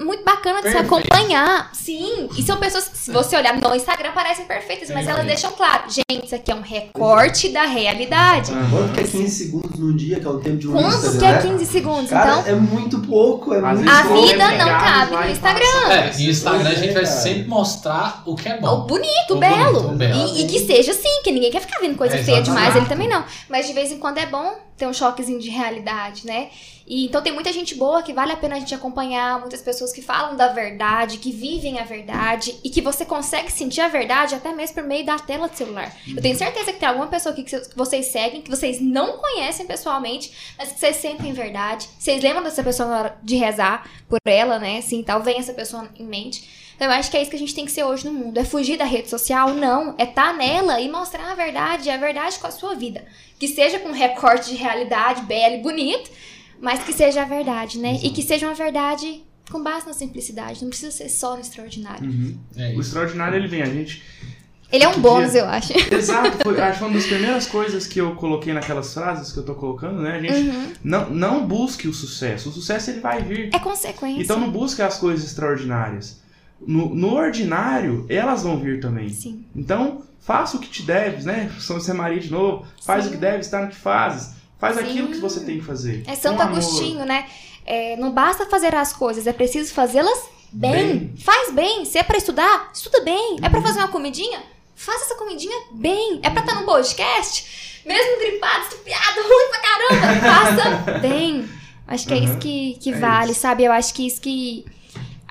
muito 0.00 0.24
bacanas 0.24 0.64
de 0.64 0.70
se 0.70 0.76
acompanhar. 0.78 1.70
Sim, 1.74 2.30
e 2.36 2.42
são 2.42 2.56
pessoas 2.56 2.88
que, 2.88 2.96
se 2.96 3.12
você 3.12 3.36
olhar 3.36 3.54
no 3.60 3.74
Instagram, 3.74 4.12
parecem 4.12 4.46
perfeitas, 4.46 4.88
mas 4.90 5.06
elas 5.06 5.26
deixam 5.26 5.52
claro: 5.52 5.82
gente, 5.90 6.24
isso 6.24 6.34
aqui 6.34 6.50
é 6.50 6.54
um 6.54 6.62
recorte 6.62 7.50
da 7.50 7.64
realidade. 7.64 8.52
Quanto 8.70 8.94
que 8.94 9.00
é 9.00 9.04
15 9.04 9.28
segundos 9.28 9.78
num 9.78 9.94
dia, 9.94 10.18
que 10.18 10.26
é 10.26 10.30
o 10.30 10.38
tempo 10.38 10.56
de 10.56 10.68
um 10.68 10.72
Quanto 10.72 10.94
Instagram, 11.06 11.18
que 11.18 11.24
é 11.26 11.32
né? 11.32 11.42
15 11.58 11.66
segundos? 11.66 12.10
Cara, 12.10 12.40
então, 12.40 12.46
é 12.46 12.54
muito 12.54 12.98
pouco, 13.00 13.52
é 13.52 13.60
muito 13.60 13.90
A 13.90 14.02
pouco. 14.04 14.26
vida 14.26 14.48
não 14.52 14.68
cabe 14.68 15.14
no 15.14 15.30
Instagram. 15.30 15.90
É, 15.90 16.12
e 16.18 16.30
Instagram 16.30 16.70
a 16.70 16.74
gente 16.74 16.92
vai 16.94 17.02
é, 17.02 17.06
sempre 17.06 17.48
mostrar 17.48 18.22
o 18.24 18.34
que 18.34 18.48
é 18.48 18.56
O 18.56 18.60
bom. 18.62 18.86
bonito, 18.86 19.32
o 19.32 19.36
O 19.36 19.40
belo. 19.40 19.72
bonito, 19.82 19.92
o 19.92 19.96
belo. 19.96 20.28
E, 20.34 20.42
e 20.42 20.46
que 20.46 20.60
seja 20.60 20.92
assim, 20.92 21.20
que 21.22 21.30
ninguém 21.30 21.50
quer 21.50 21.60
ficar 21.60 21.80
vendo 21.80 21.96
coisa 21.96 22.16
É, 22.16 22.22
feia 22.24 22.40
demais, 22.40 22.74
ele 22.74 22.86
também 22.86 23.08
não. 23.08 23.22
Mas 23.48 23.66
de 23.66 23.74
vez 23.74 23.92
em 23.92 23.98
quando 23.98 24.16
é 24.18 24.24
bom 24.26 24.54
ter 24.76 24.86
um 24.86 24.92
choquezinho 24.92 25.40
de 25.40 25.48
realidade, 25.48 26.26
né? 26.26 26.45
E, 26.86 27.06
então 27.06 27.20
tem 27.20 27.32
muita 27.32 27.52
gente 27.52 27.74
boa 27.74 28.02
que 28.02 28.12
vale 28.12 28.30
a 28.32 28.36
pena 28.36 28.54
a 28.56 28.58
gente 28.60 28.74
acompanhar, 28.74 29.40
muitas 29.40 29.60
pessoas 29.60 29.92
que 29.92 30.00
falam 30.00 30.36
da 30.36 30.48
verdade, 30.48 31.18
que 31.18 31.32
vivem 31.32 31.80
a 31.80 31.84
verdade 31.84 32.54
e 32.62 32.70
que 32.70 32.80
você 32.80 33.04
consegue 33.04 33.50
sentir 33.50 33.80
a 33.80 33.88
verdade 33.88 34.34
até 34.36 34.52
mesmo 34.52 34.76
por 34.76 34.84
meio 34.84 35.04
da 35.04 35.18
tela 35.18 35.48
do 35.48 35.56
celular. 35.56 35.92
Eu 36.06 36.22
tenho 36.22 36.36
certeza 36.36 36.72
que 36.72 36.78
tem 36.78 36.88
alguma 36.88 37.08
pessoa 37.08 37.32
aqui 37.32 37.42
que 37.42 37.50
cê- 37.50 37.60
que 37.68 37.76
vocês 37.76 38.06
seguem, 38.06 38.40
que 38.40 38.50
vocês 38.50 38.80
não 38.80 39.18
conhecem 39.18 39.66
pessoalmente, 39.66 40.30
mas 40.56 40.70
que 40.72 40.78
vocês 40.78 40.96
sentem 40.96 41.32
verdade. 41.32 41.88
Vocês 41.98 42.22
lembram 42.22 42.44
dessa 42.44 42.62
pessoa 42.62 42.88
na 42.88 42.98
hora 43.00 43.18
de 43.22 43.34
rezar 43.34 43.90
por 44.08 44.18
ela, 44.24 44.58
né? 44.60 44.78
Assim, 44.78 45.02
tal, 45.02 45.20
vem 45.22 45.38
essa 45.38 45.52
pessoa 45.54 45.88
em 45.98 46.04
mente. 46.06 46.66
Então, 46.76 46.86
eu 46.88 46.92
acho 46.92 47.10
que 47.10 47.16
é 47.16 47.22
isso 47.22 47.30
que 47.30 47.36
a 47.36 47.40
gente 47.40 47.54
tem 47.54 47.64
que 47.64 47.72
ser 47.72 47.84
hoje 47.84 48.04
no 48.04 48.12
mundo. 48.12 48.36
É 48.38 48.44
fugir 48.44 48.76
da 48.76 48.84
rede 48.84 49.08
social? 49.08 49.54
Não. 49.54 49.94
É 49.96 50.04
estar 50.04 50.34
nela 50.34 50.78
e 50.78 50.88
mostrar 50.90 51.32
a 51.32 51.34
verdade, 51.34 51.88
a 51.88 51.96
verdade 51.96 52.38
com 52.38 52.46
a 52.46 52.50
sua 52.50 52.74
vida. 52.74 53.04
Que 53.38 53.48
seja 53.48 53.78
com 53.78 53.88
um 53.88 53.92
recorte 53.92 54.50
de 54.50 54.56
realidade 54.56 55.22
belo 55.22 55.54
e 55.54 55.62
bonito, 55.62 56.10
mas 56.60 56.82
que 56.84 56.92
seja 56.92 57.22
a 57.22 57.24
verdade, 57.24 57.78
né? 57.78 57.98
E 58.02 58.10
que 58.10 58.22
seja 58.22 58.46
uma 58.46 58.54
verdade 58.54 59.22
com 59.50 59.62
base 59.62 59.86
na 59.86 59.92
simplicidade. 59.92 60.62
Não 60.62 60.68
precisa 60.70 60.90
ser 60.90 61.08
só 61.08 61.34
no 61.34 61.40
extraordinário. 61.40 62.04
Uhum. 62.08 62.36
É 62.56 62.74
O 62.76 62.80
extraordinário 62.80 63.36
ele 63.36 63.48
vem, 63.48 63.62
a 63.62 63.66
gente. 63.66 64.02
Ele 64.72 64.82
é 64.82 64.88
um 64.88 64.94
Podia- 64.94 65.10
bônus, 65.10 65.34
eu 65.36 65.44
acho. 65.46 65.72
Exato, 65.94 66.38
foi, 66.42 66.58
acho 66.60 66.84
uma 66.84 66.92
das 66.94 67.06
primeiras 67.06 67.46
coisas 67.46 67.86
que 67.86 68.00
eu 68.00 68.16
coloquei 68.16 68.52
naquelas 68.52 68.92
frases 68.92 69.30
que 69.32 69.38
eu 69.38 69.44
tô 69.44 69.54
colocando, 69.54 70.02
né? 70.02 70.16
A 70.16 70.20
gente 70.20 70.48
Uhum. 70.48 70.72
não, 70.82 71.10
não 71.10 71.46
busque 71.46 71.86
o 71.86 71.94
sucesso. 71.94 72.48
O 72.48 72.52
sucesso 72.52 72.90
ele 72.90 73.00
vai 73.00 73.22
vir. 73.22 73.50
É 73.54 73.58
consequência. 73.60 74.22
Então 74.22 74.40
não 74.40 74.50
busque 74.50 74.82
as 74.82 74.98
coisas 74.98 75.24
extraordinárias. 75.24 76.20
No, 76.66 76.92
no 76.94 77.14
ordinário, 77.14 78.06
elas 78.08 78.42
vão 78.42 78.58
vir 78.58 78.80
também. 78.80 79.10
Sim. 79.10 79.44
Então, 79.54 80.02
faça 80.18 80.56
o 80.56 80.60
que 80.60 80.68
te 80.68 80.82
deves, 80.82 81.24
né? 81.24 81.52
São 81.60 81.78
Maria 81.94 82.18
de 82.18 82.30
novo. 82.32 82.66
Faz 82.84 83.04
Sim. 83.04 83.10
o 83.10 83.12
que 83.12 83.18
deve, 83.18 83.38
está 83.40 83.62
no 83.62 83.68
que 83.68 83.76
fazes. 83.76 84.34
Faz 84.58 84.76
Sim. 84.76 84.82
aquilo 84.84 85.08
que 85.08 85.18
você 85.18 85.40
tem 85.40 85.58
que 85.58 85.64
fazer. 85.64 86.02
É 86.06 86.14
Santo 86.14 86.40
amor. 86.40 86.52
Agostinho, 86.58 87.04
né? 87.04 87.26
É, 87.64 87.96
não 87.96 88.10
basta 88.12 88.46
fazer 88.46 88.74
as 88.74 88.92
coisas, 88.92 89.26
é 89.26 89.32
preciso 89.32 89.74
fazê-las 89.74 90.18
bem. 90.52 90.72
Bem. 90.98 91.14
Faz 91.18 91.52
bem. 91.52 91.84
Se 91.84 91.98
é 91.98 92.02
pra 92.02 92.16
estudar, 92.16 92.70
estuda 92.72 93.00
bem. 93.02 93.36
É 93.42 93.48
pra 93.48 93.60
fazer 93.60 93.80
uma 93.80 93.88
comidinha? 93.88 94.40
Faça 94.74 95.04
essa 95.06 95.14
comidinha 95.16 95.56
bem. 95.72 96.20
É 96.22 96.30
pra 96.30 96.40
estar 96.42 96.54
no 96.54 96.64
podcast? 96.64 97.80
Mesmo 97.84 98.18
gripado, 98.18 98.62
estupiado, 98.64 99.20
ruim 99.22 99.48
pra 99.50 99.60
caramba, 99.60 100.20
faça 100.20 100.98
bem. 101.00 101.48
Acho 101.86 102.06
que 102.06 102.14
é 102.14 102.16
Uhum. 102.16 102.24
isso 102.24 102.38
que, 102.38 102.74
que 102.80 102.92
É 102.92 102.98
vale, 102.98 103.30
isso. 103.32 103.40
sabe? 103.40 103.64
Eu 103.64 103.72
acho 103.72 103.94
que 103.94 104.06
isso 104.06 104.20
que. 104.20 104.64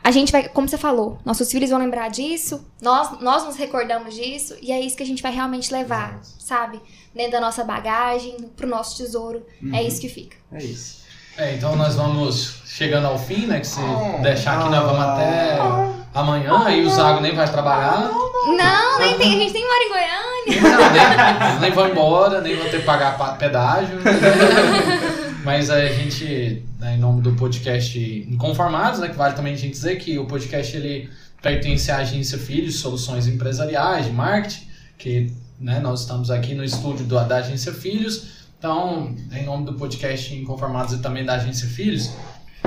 A 0.06 0.12
gente 0.12 0.32
vai, 0.32 0.48
como 0.48 0.70
você 0.70 0.78
falou, 0.78 1.18
nossos 1.26 1.50
filhos 1.52 1.72
vão 1.72 1.80
lembrar 1.80 2.10
disso, 2.10 2.64
nós, 2.80 3.20
nós 3.22 3.44
nos 3.44 3.56
recordamos 3.56 4.14
disso, 4.14 4.56
e 4.62 4.72
é 4.72 4.80
isso 4.80 4.96
que 4.96 5.02
a 5.02 5.06
gente 5.06 5.24
vai 5.24 5.32
realmente 5.32 5.74
levar, 5.74 6.20
Exato. 6.22 6.28
sabe? 6.38 6.80
Dentro 7.14 7.32
da 7.32 7.42
nossa 7.42 7.64
bagagem, 7.64 8.38
pro 8.56 8.68
nosso 8.68 8.98
tesouro. 8.98 9.44
É 9.74 9.78
Uhum. 9.82 9.88
isso 9.88 10.00
que 10.00 10.08
fica. 10.08 10.38
É 10.52 10.60
isso. 10.64 11.04
É, 11.38 11.56
então 11.56 11.76
nós 11.76 11.96
vamos 11.96 12.58
chegando 12.68 13.08
ao 13.08 13.18
fim, 13.18 13.48
né? 13.48 13.60
Que 13.60 13.66
se 13.68 13.80
Oh. 13.82 14.22
deixar 14.22 14.60
aqui, 14.60 14.70
nós 14.70 14.86
vamos 14.86 15.02
até 15.02 15.58
amanhã, 16.14 16.64
aí 16.66 16.86
o 16.86 16.90
Zago 16.92 17.20
nem 17.20 17.34
vai 17.34 17.50
trabalhar. 17.52 18.12
Não, 18.56 19.00
nem 19.00 19.18
tem, 19.18 19.36
a 19.36 19.40
gente 19.40 19.54
nem 19.54 19.66
mora 19.66 19.84
em 19.84 19.90
Goiânia. 19.90 20.62
Não, 20.62 21.50
nem, 21.52 21.60
nem 21.62 21.72
vou 21.72 21.88
embora, 21.88 22.42
nem 22.42 22.56
vou 22.56 22.70
ter 22.70 22.80
que 22.82 22.86
pagar 22.86 23.18
pa- 23.18 23.34
pedágio. 23.34 23.98
Mas 25.44 25.70
aí 25.70 25.88
a 25.90 25.92
gente, 25.94 26.64
né, 26.86 26.96
em 26.96 27.00
nome 27.00 27.20
do 27.20 27.34
podcast 27.34 27.98
Inconformados, 28.30 29.00
né, 29.00 29.10
que 29.10 29.16
vale 29.16 29.34
também 29.34 29.54
a 29.54 29.58
gente 29.58 29.72
dizer 29.72 29.96
que 29.96 30.20
o 30.20 30.26
podcast 30.26 30.78
ele 30.78 31.10
pertence 31.42 31.90
à 31.90 31.98
agência 31.98 32.38
Filhos, 32.38 32.76
Soluções 32.76 33.28
Empresariais 33.28 34.06
de 34.06 34.12
Marketing, 34.12 34.68
que 34.96 35.34
né, 35.60 35.80
nós 35.80 36.02
estamos 36.02 36.30
aqui 36.30 36.54
no 36.54 36.64
estúdio 36.64 37.04
do, 37.06 37.16
da 37.26 37.38
agência 37.38 37.74
Filhos. 37.74 38.46
Então, 38.60 39.16
em 39.32 39.44
nome 39.44 39.66
do 39.66 39.74
podcast 39.74 40.34
Inconformados 40.36 40.94
e 40.94 41.00
também 41.00 41.26
da 41.26 41.34
agência 41.34 41.68
Filhos, 41.68 42.12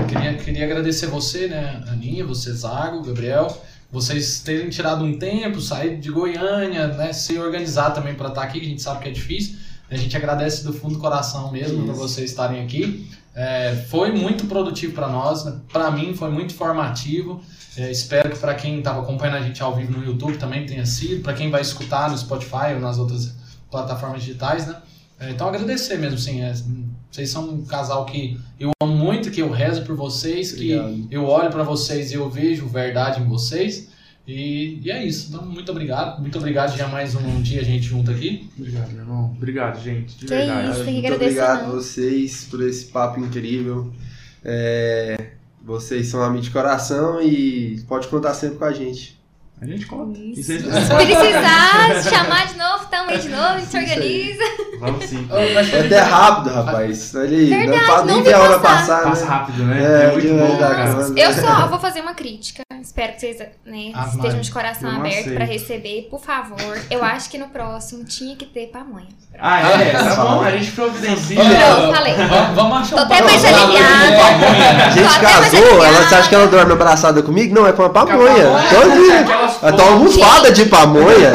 queria, 0.08 0.34
queria 0.34 0.64
agradecer 0.64 1.06
você, 1.06 1.46
né, 1.46 1.84
Aninha, 1.86 2.26
você, 2.26 2.52
Zago, 2.52 3.04
Gabriel, 3.04 3.46
vocês 3.90 4.40
terem 4.40 4.68
tirado 4.68 5.04
um 5.04 5.16
tempo, 5.16 5.60
sair 5.60 5.96
de 5.96 6.10
Goiânia, 6.10 6.88
né, 6.88 7.12
se 7.12 7.38
organizar 7.38 7.90
também 7.92 8.14
para 8.14 8.30
estar 8.30 8.42
aqui, 8.42 8.58
que 8.58 8.66
a 8.66 8.68
gente 8.68 8.82
sabe 8.82 9.00
que 9.00 9.08
é 9.10 9.12
difícil. 9.12 9.56
A 9.90 9.96
gente 9.96 10.16
agradece 10.16 10.64
do 10.64 10.72
fundo 10.72 10.94
do 10.94 11.00
coração 11.00 11.50
mesmo 11.50 11.84
Isso. 11.84 11.94
vocês 11.94 12.30
estarem 12.30 12.62
aqui. 12.62 13.08
É, 13.34 13.74
foi 13.88 14.12
muito 14.12 14.46
produtivo 14.46 14.92
para 14.92 15.08
nós, 15.08 15.44
né? 15.44 15.56
para 15.72 15.90
mim 15.90 16.14
foi 16.14 16.30
muito 16.30 16.54
formativo. 16.54 17.40
É, 17.76 17.90
espero 17.90 18.30
que 18.30 18.38
para 18.38 18.54
quem 18.54 18.78
estava 18.78 19.00
acompanhando 19.00 19.36
a 19.36 19.42
gente 19.42 19.62
ao 19.62 19.74
vivo 19.74 19.92
no 19.92 20.04
YouTube 20.04 20.36
também 20.36 20.66
tenha 20.66 20.84
sido, 20.84 21.22
para 21.22 21.32
quem 21.32 21.50
vai 21.50 21.60
escutar 21.60 22.10
no 22.10 22.18
Spotify 22.18 22.74
ou 22.74 22.80
nas 22.80 22.98
outras 22.98 23.34
plataformas 23.70 24.22
digitais, 24.22 24.66
né? 24.66 24.76
É, 25.20 25.30
então 25.30 25.48
agradecer 25.48 25.98
mesmo, 25.98 26.18
sim. 26.18 26.42
é, 26.42 26.52
vocês 27.10 27.30
são 27.30 27.48
um 27.48 27.64
casal 27.64 28.04
que 28.04 28.38
eu 28.58 28.70
amo 28.82 28.94
muito, 28.94 29.30
que 29.30 29.40
eu 29.40 29.50
rezo 29.50 29.82
por 29.82 29.96
vocês, 29.96 30.52
Obrigado. 30.52 31.08
que 31.08 31.14
eu 31.14 31.24
olho 31.24 31.50
para 31.50 31.62
vocês 31.62 32.12
e 32.12 32.14
eu 32.14 32.28
vejo 32.28 32.66
verdade 32.66 33.20
em 33.20 33.24
vocês. 33.26 33.87
E, 34.28 34.78
e 34.84 34.90
é 34.90 35.02
isso. 35.04 35.28
Então, 35.30 35.46
muito 35.46 35.72
obrigado. 35.72 36.20
Muito 36.20 36.36
obrigado 36.36 36.76
já 36.76 36.86
mais 36.86 37.14
um 37.14 37.40
dia 37.40 37.62
a 37.62 37.64
gente 37.64 37.86
junto 37.86 38.10
aqui. 38.10 38.46
Obrigado, 38.58 38.90
meu 38.90 39.00
irmão. 39.00 39.32
Obrigado, 39.34 39.82
gente. 39.82 40.18
De 40.18 40.26
Que 40.26 40.34
verdade. 40.34 40.70
isso. 40.72 40.84
tem 40.84 41.00
que 41.00 41.08
Muito 41.08 41.14
obrigado 41.14 41.62
não. 41.68 41.72
vocês 41.72 42.44
por 42.50 42.62
esse 42.62 42.84
papo 42.86 43.20
incrível. 43.20 43.90
É, 44.44 45.30
vocês 45.62 46.08
são 46.08 46.22
amigos 46.22 46.44
de 46.46 46.52
coração 46.52 47.22
e 47.22 47.82
pode 47.88 48.06
contar 48.08 48.34
sempre 48.34 48.58
com 48.58 48.64
a 48.66 48.72
gente. 48.72 49.18
A 49.60 49.66
gente 49.66 49.86
conta. 49.86 50.20
Isso. 50.20 50.42
Se 50.42 50.58
precisar 50.58 51.94
se 52.02 52.10
chamar 52.10 52.46
de 52.46 52.56
novo, 52.58 52.86
tamo 52.86 53.10
aí 53.10 53.18
de 53.18 53.28
novo, 53.30 53.42
a 53.42 53.58
gente 53.58 53.70
se 53.70 53.76
organiza. 53.78 54.44
Vamos 54.78 55.04
sim. 55.06 55.26
A 55.30 55.40
É 55.40 55.86
até 55.86 55.98
rápido, 56.00 56.54
rapaz. 56.54 57.14
Ele 57.14 57.46
Verdade, 57.46 57.78
não, 57.80 57.86
pode 57.86 58.06
não 58.06 58.14
nem 58.14 58.22
vi 58.22 58.32
a 58.32 58.38
hora 58.40 58.58
passar. 58.60 59.02
passar, 59.02 59.08
Passa 59.08 59.24
né? 59.24 59.30
rápido, 59.30 59.64
né? 59.64 59.82
É, 59.82 60.04
É, 60.04 60.12
muito 60.12 60.28
bom, 60.28 60.58
cara. 60.58 60.90
Eu 61.18 61.32
só 61.32 61.66
vou 61.66 61.80
fazer 61.80 62.02
uma 62.02 62.14
crítica. 62.14 62.62
Espero 62.80 63.12
que 63.14 63.20
vocês 63.20 63.38
né, 63.64 63.92
Ah, 63.94 64.06
estejam 64.14 64.40
de 64.40 64.50
coração 64.50 64.90
não 64.90 64.98
aberto 65.00 65.34
pra 65.34 65.44
receber, 65.44 66.08
por 66.10 66.20
favor. 66.20 66.78
Eu 66.90 67.02
acho 67.04 67.28
que 67.30 67.36
no 67.38 67.48
próximo 67.48 68.04
tinha 68.04 68.36
que 68.36 68.44
ter 68.46 68.66
pamonha. 68.68 69.06
Ah, 69.38 69.60
é? 69.60 69.96
Ah, 69.96 70.14
Tá 70.16 70.24
bom, 70.24 70.40
a 70.42 70.50
gente 70.50 70.70
providencia. 70.72 71.36
Pronto, 71.36 71.94
falei. 71.94 72.14
Vamos, 72.54 72.78
achar 72.78 72.96
Tô 72.96 73.02
um 73.02 73.04
até 73.04 73.22
mais 73.22 73.44
aliviada. 73.44 74.84
A 74.86 74.90
gente 74.90 75.20
casou, 75.20 75.84
ela, 75.84 76.02
você 76.08 76.14
acha 76.14 76.28
que 76.28 76.34
ela 76.34 76.46
dorme 76.46 76.72
abraçada 76.72 77.22
comigo? 77.22 77.54
Não, 77.54 77.66
é 77.66 77.72
com 77.72 77.82
a 77.84 77.90
pamonha. 77.90 78.44
Todo 78.70 79.04
dia. 79.04 79.20
aquelas 79.20 79.62
Ela 79.62 79.72
tá 79.76 79.82
almofada 79.84 80.52
de 80.52 80.64
pamonha. 80.66 81.30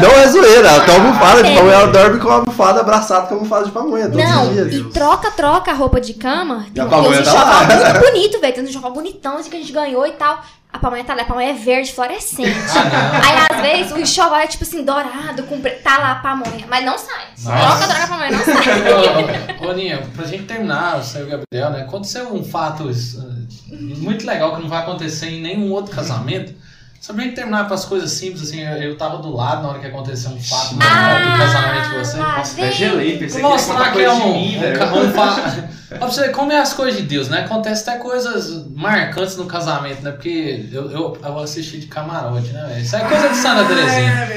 Não 0.00 0.10
é 0.10 0.28
zoeira, 0.28 0.68
ela 0.68 0.84
tá 0.84 0.92
almofada 0.92 1.42
de 1.42 1.50
É. 1.50 1.56
pamonha. 1.56 1.74
Ela 1.74 1.86
dorme 1.88 2.18
com 2.20 2.28
a 2.28 2.34
almofada 2.34 2.80
abraçada 2.80 3.26
com 3.26 3.34
a 3.34 3.36
almofada 3.38 3.64
de 3.64 3.70
pamonha 3.72 4.08
todos 4.08 4.24
Não, 4.24 4.42
os 4.48 4.52
dias. 4.70 4.74
e 4.74 4.84
troca, 4.90 5.30
troca 5.30 5.70
a 5.70 5.74
roupa 5.74 6.00
de 6.00 6.14
cama. 6.14 6.66
E 6.74 6.80
a 6.80 6.84
Tem 6.84 6.90
pamonha 6.90 7.20
uns 7.20 7.26
tá 7.26 7.32
lá. 7.44 7.64
enxoval 7.64 7.92
muito 7.92 8.00
bonito, 8.12 8.40
velho. 8.40 8.54
Tem 8.54 8.64
uns 8.64 8.70
enxoval 8.70 8.92
bonitão, 8.92 9.36
assim, 9.38 9.50
que 9.50 9.56
a 9.56 9.60
gente 9.60 9.72
ganhou 9.72 10.06
e 10.06 10.12
tal. 10.12 10.40
A 10.70 10.78
pamonha 10.78 11.02
tá 11.02 11.14
lá, 11.14 11.22
a 11.22 11.24
pamonha 11.24 11.50
é 11.50 11.54
verde, 11.54 11.92
fluorescente. 11.92 12.50
Ah, 12.50 13.20
Aí, 13.24 13.56
às 13.56 13.62
vezes, 13.62 13.92
o 13.92 13.98
enxoval 13.98 14.40
é, 14.40 14.46
tipo 14.46 14.64
assim, 14.64 14.84
dourado, 14.84 15.42
com 15.44 15.58
tá 15.60 15.98
lá 15.98 16.12
a 16.12 16.14
pamonha. 16.16 16.66
Mas 16.68 16.84
não 16.84 16.98
sai. 16.98 17.26
Nossa. 17.42 17.78
Troca, 17.78 17.86
troca 17.86 18.04
a 18.04 18.06
pamonha, 18.06 18.30
não 18.32 18.44
sai. 18.44 19.58
Ô, 19.58 19.70
ô, 19.70 20.06
pra 20.14 20.24
gente 20.26 20.44
terminar, 20.44 20.98
o 20.98 21.26
Gabriel, 21.26 21.70
né? 21.70 21.82
Aconteceu 21.82 22.34
um 22.34 22.44
fato 22.44 22.84
uh, 22.84 23.98
muito 23.98 24.26
legal 24.26 24.54
que 24.56 24.62
não 24.62 24.68
vai 24.68 24.82
acontecer 24.82 25.30
em 25.30 25.40
nenhum 25.40 25.72
outro 25.72 25.94
casamento. 25.94 26.54
Só 27.00 27.14
pra 27.14 27.22
gente 27.24 27.36
terminar 27.36 27.66
com 27.68 27.74
as 27.74 27.84
coisas 27.84 28.10
simples, 28.10 28.42
assim, 28.42 28.60
eu, 28.60 28.76
eu 28.82 28.96
tava 28.98 29.18
do 29.18 29.34
lado 29.34 29.62
na 29.62 29.68
hora 29.70 29.78
que 29.78 29.86
aconteceu 29.86 30.30
um 30.32 30.42
fato 30.42 30.74
normal 30.74 31.20
do 31.32 31.38
casamento 31.38 31.88
de 31.90 31.94
vocês. 31.98 32.18
lá 32.18 32.38
Nossa, 32.38 32.52
até 32.52 32.72
gelei, 32.72 33.18
pensei 33.18 33.40
que 33.40 33.46
mostrar 33.48 33.76
contar 33.76 33.92
que 33.92 34.00
é 34.00 34.06
coisa 34.06 34.20
de 34.20 34.26
um, 34.28 34.32
mim, 34.34 34.56
um, 34.56 34.60
velho. 34.60 34.96
um 34.96 35.12
fa... 35.12 35.68
Ó, 35.90 35.96
pra 35.96 36.06
você 36.08 36.20
ver 36.20 36.32
como 36.32 36.52
é 36.52 36.58
as 36.60 36.74
coisas 36.74 37.00
de 37.00 37.06
Deus, 37.06 37.28
né? 37.30 37.40
Acontece 37.44 37.88
até 37.88 37.98
coisas 37.98 38.66
marcantes 38.74 39.38
no 39.38 39.46
casamento, 39.46 40.02
né? 40.02 40.10
Porque 40.10 40.66
eu, 40.70 40.90
eu, 40.90 41.18
eu 41.24 41.38
assisti 41.38 41.78
de 41.78 41.86
camarote, 41.86 42.48
né, 42.52 42.62
velho? 42.68 42.82
Isso 42.82 42.94
é 42.94 43.00
coisa 43.00 43.28
de 43.30 43.36
Santa 43.36 43.64
Terezinha. 43.64 44.28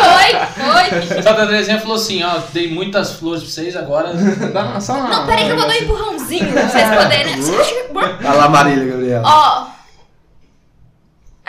Foi, 0.00 0.64
foi. 0.64 1.02
Santa 1.22 1.46
Terezinha 1.46 1.80
falou 1.80 1.96
assim, 1.96 2.22
ó, 2.22 2.38
dei 2.52 2.72
muitas 2.72 3.12
flores 3.12 3.42
pra 3.42 3.50
vocês, 3.52 3.76
agora... 3.76 4.12
Dá 4.52 4.80
só 4.80 4.94
uma- 4.94 5.08
Não, 5.08 5.26
peraí 5.26 5.44
que 5.44 5.50
eu 5.50 5.56
vou 5.58 5.66
dar 5.66 5.74
um 5.74 5.76
empurrãozinho 5.76 6.52
pra 6.52 6.62
vocês 6.68 6.88
poderem, 7.02 7.36
né? 7.36 7.52
Olha 8.24 8.32
lá, 8.38 8.48
Marília, 8.48 8.86
Gabriel. 8.86 9.22
Ó, 9.24 9.66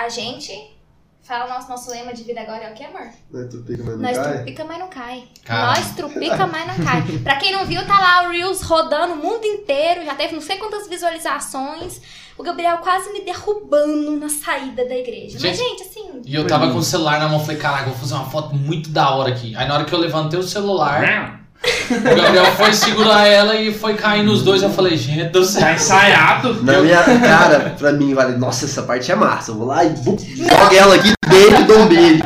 a 0.05 0.09
gente 0.09 0.77
fala 1.21 1.47
nosso, 1.53 1.69
nosso 1.69 1.91
lema 1.91 2.13
de 2.13 2.23
vida 2.23 2.41
agora 2.41 2.63
é 2.63 2.71
o 2.71 2.73
que, 2.73 2.83
amor? 2.83 3.07
Não 3.29 3.41
é 3.41 3.47
tu 3.47 3.57
pica, 3.59 3.83
mas 3.83 3.95
não 3.95 4.01
Nós 4.01 4.17
cai? 4.17 4.33
trupica, 4.33 4.65
mas 4.65 4.79
não 4.79 4.87
cai. 4.87 5.23
Cara. 5.45 5.67
Nós 5.67 5.91
trupica, 5.91 6.47
mas 6.47 6.67
não 6.67 6.85
cai. 6.85 7.01
Pra 7.21 7.35
quem 7.35 7.51
não 7.51 7.65
viu, 7.65 7.85
tá 7.85 7.99
lá 7.99 8.27
o 8.27 8.31
Reels 8.31 8.61
rodando 8.61 9.13
o 9.13 9.17
mundo 9.17 9.45
inteiro. 9.45 10.03
Já 10.05 10.15
teve 10.15 10.33
não 10.33 10.41
sei 10.41 10.57
quantas 10.57 10.87
visualizações. 10.87 12.01
O 12.37 12.41
Gabriel 12.41 12.77
quase 12.77 13.11
me 13.11 13.21
derrubando 13.21 14.17
na 14.17 14.29
saída 14.29 14.85
da 14.85 14.95
igreja. 14.95 15.37
Mas, 15.41 15.57
gente, 15.57 15.83
assim. 15.83 16.21
E 16.25 16.33
eu 16.33 16.47
tava 16.47 16.71
com 16.71 16.77
o 16.77 16.83
celular 16.83 17.19
na 17.19 17.27
mão, 17.27 17.39
falei, 17.41 17.57
caraca, 17.57 17.89
vou 17.89 17.99
fazer 17.99 18.13
uma 18.13 18.29
foto 18.29 18.55
muito 18.55 18.89
da 18.89 19.13
hora 19.13 19.29
aqui. 19.29 19.55
Aí 19.55 19.67
na 19.67 19.75
hora 19.75 19.85
que 19.85 19.93
eu 19.93 19.99
levantei 19.99 20.39
o 20.39 20.43
celular, 20.43 21.38
o 21.63 22.15
Gabriel 22.15 22.45
foi 22.57 22.73
segurar 22.73 23.27
ela 23.27 23.55
e 23.55 23.73
foi 23.73 23.93
caindo 23.95 24.31
os 24.31 24.43
dois. 24.43 24.61
Eu 24.63 24.69
falei, 24.69 24.95
gente 24.95 25.25
do 25.25 25.39
Tá 25.41 25.45
céu. 25.45 25.61
Na 25.61 25.73
ensaiado. 25.73 26.53
minha 26.63 27.03
cara, 27.19 27.75
pra 27.77 27.91
mim, 27.91 28.13
vale, 28.13 28.37
nossa, 28.37 28.65
essa 28.65 28.83
parte 28.83 29.11
é 29.11 29.15
massa. 29.15 29.51
Eu 29.51 29.55
vou 29.55 29.67
lá 29.67 29.83
e 29.83 29.95
jogo 29.95 30.75
ela 30.75 30.95
aqui 30.95 31.11
dentro 31.27 31.65
dou 31.65 31.79
um 31.79 31.87
beijo. 31.87 32.23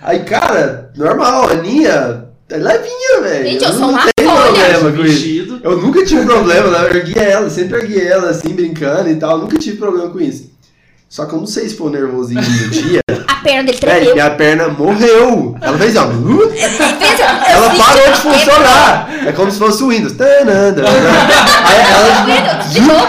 Aí, 0.00 0.20
cara, 0.20 0.90
normal, 0.96 1.48
a 1.48 1.52
Aninha 1.52 2.24
é 2.48 2.56
levinha, 2.56 3.20
velho. 3.22 3.46
Gente, 3.50 3.64
eu 3.64 3.70
não 3.70 3.78
sou 3.78 3.88
uma 3.88 4.02
problema 4.14 4.92
com 4.92 5.04
isso. 5.04 5.60
Eu 5.62 5.78
nunca 5.78 6.04
tive 6.04 6.24
problema, 6.24 6.70
né? 6.70 6.78
Eu 6.90 6.96
erguia 6.96 7.22
ela, 7.22 7.50
sempre 7.50 7.78
erguia 7.78 8.02
ela 8.08 8.30
assim, 8.30 8.50
brincando 8.50 9.08
e 9.10 9.16
tal. 9.16 9.38
Nunca 9.38 9.58
tive 9.58 9.76
problema 9.76 10.10
com 10.10 10.20
isso. 10.20 10.51
Só 11.12 11.26
que 11.26 11.34
eu 11.34 11.40
não 11.40 11.46
sei 11.46 11.68
se 11.68 11.76
foi 11.76 11.88
o 11.88 11.90
nervosinho 11.90 12.40
do 12.40 12.70
dia. 12.70 13.00
A 13.28 13.34
perna 13.44 13.64
dele 13.64 13.76
tremeu. 13.76 14.14
minha 14.14 14.30
perna 14.30 14.68
morreu. 14.68 15.54
Ela 15.60 15.76
fez, 15.76 15.94
ó. 15.94 16.06
uh, 16.06 16.52
Ela 17.50 17.74
parou 17.74 18.12
de 18.12 18.18
funcionar. 18.18 19.10
É 19.26 19.32
como 19.32 19.50
se 19.50 19.58
fosse 19.58 19.82
o 19.82 19.88
Windows. 19.88 20.14
Aí 20.18 20.26
ela 20.40 22.24
quebrou. 22.24 22.54
Desligou. 22.62 23.08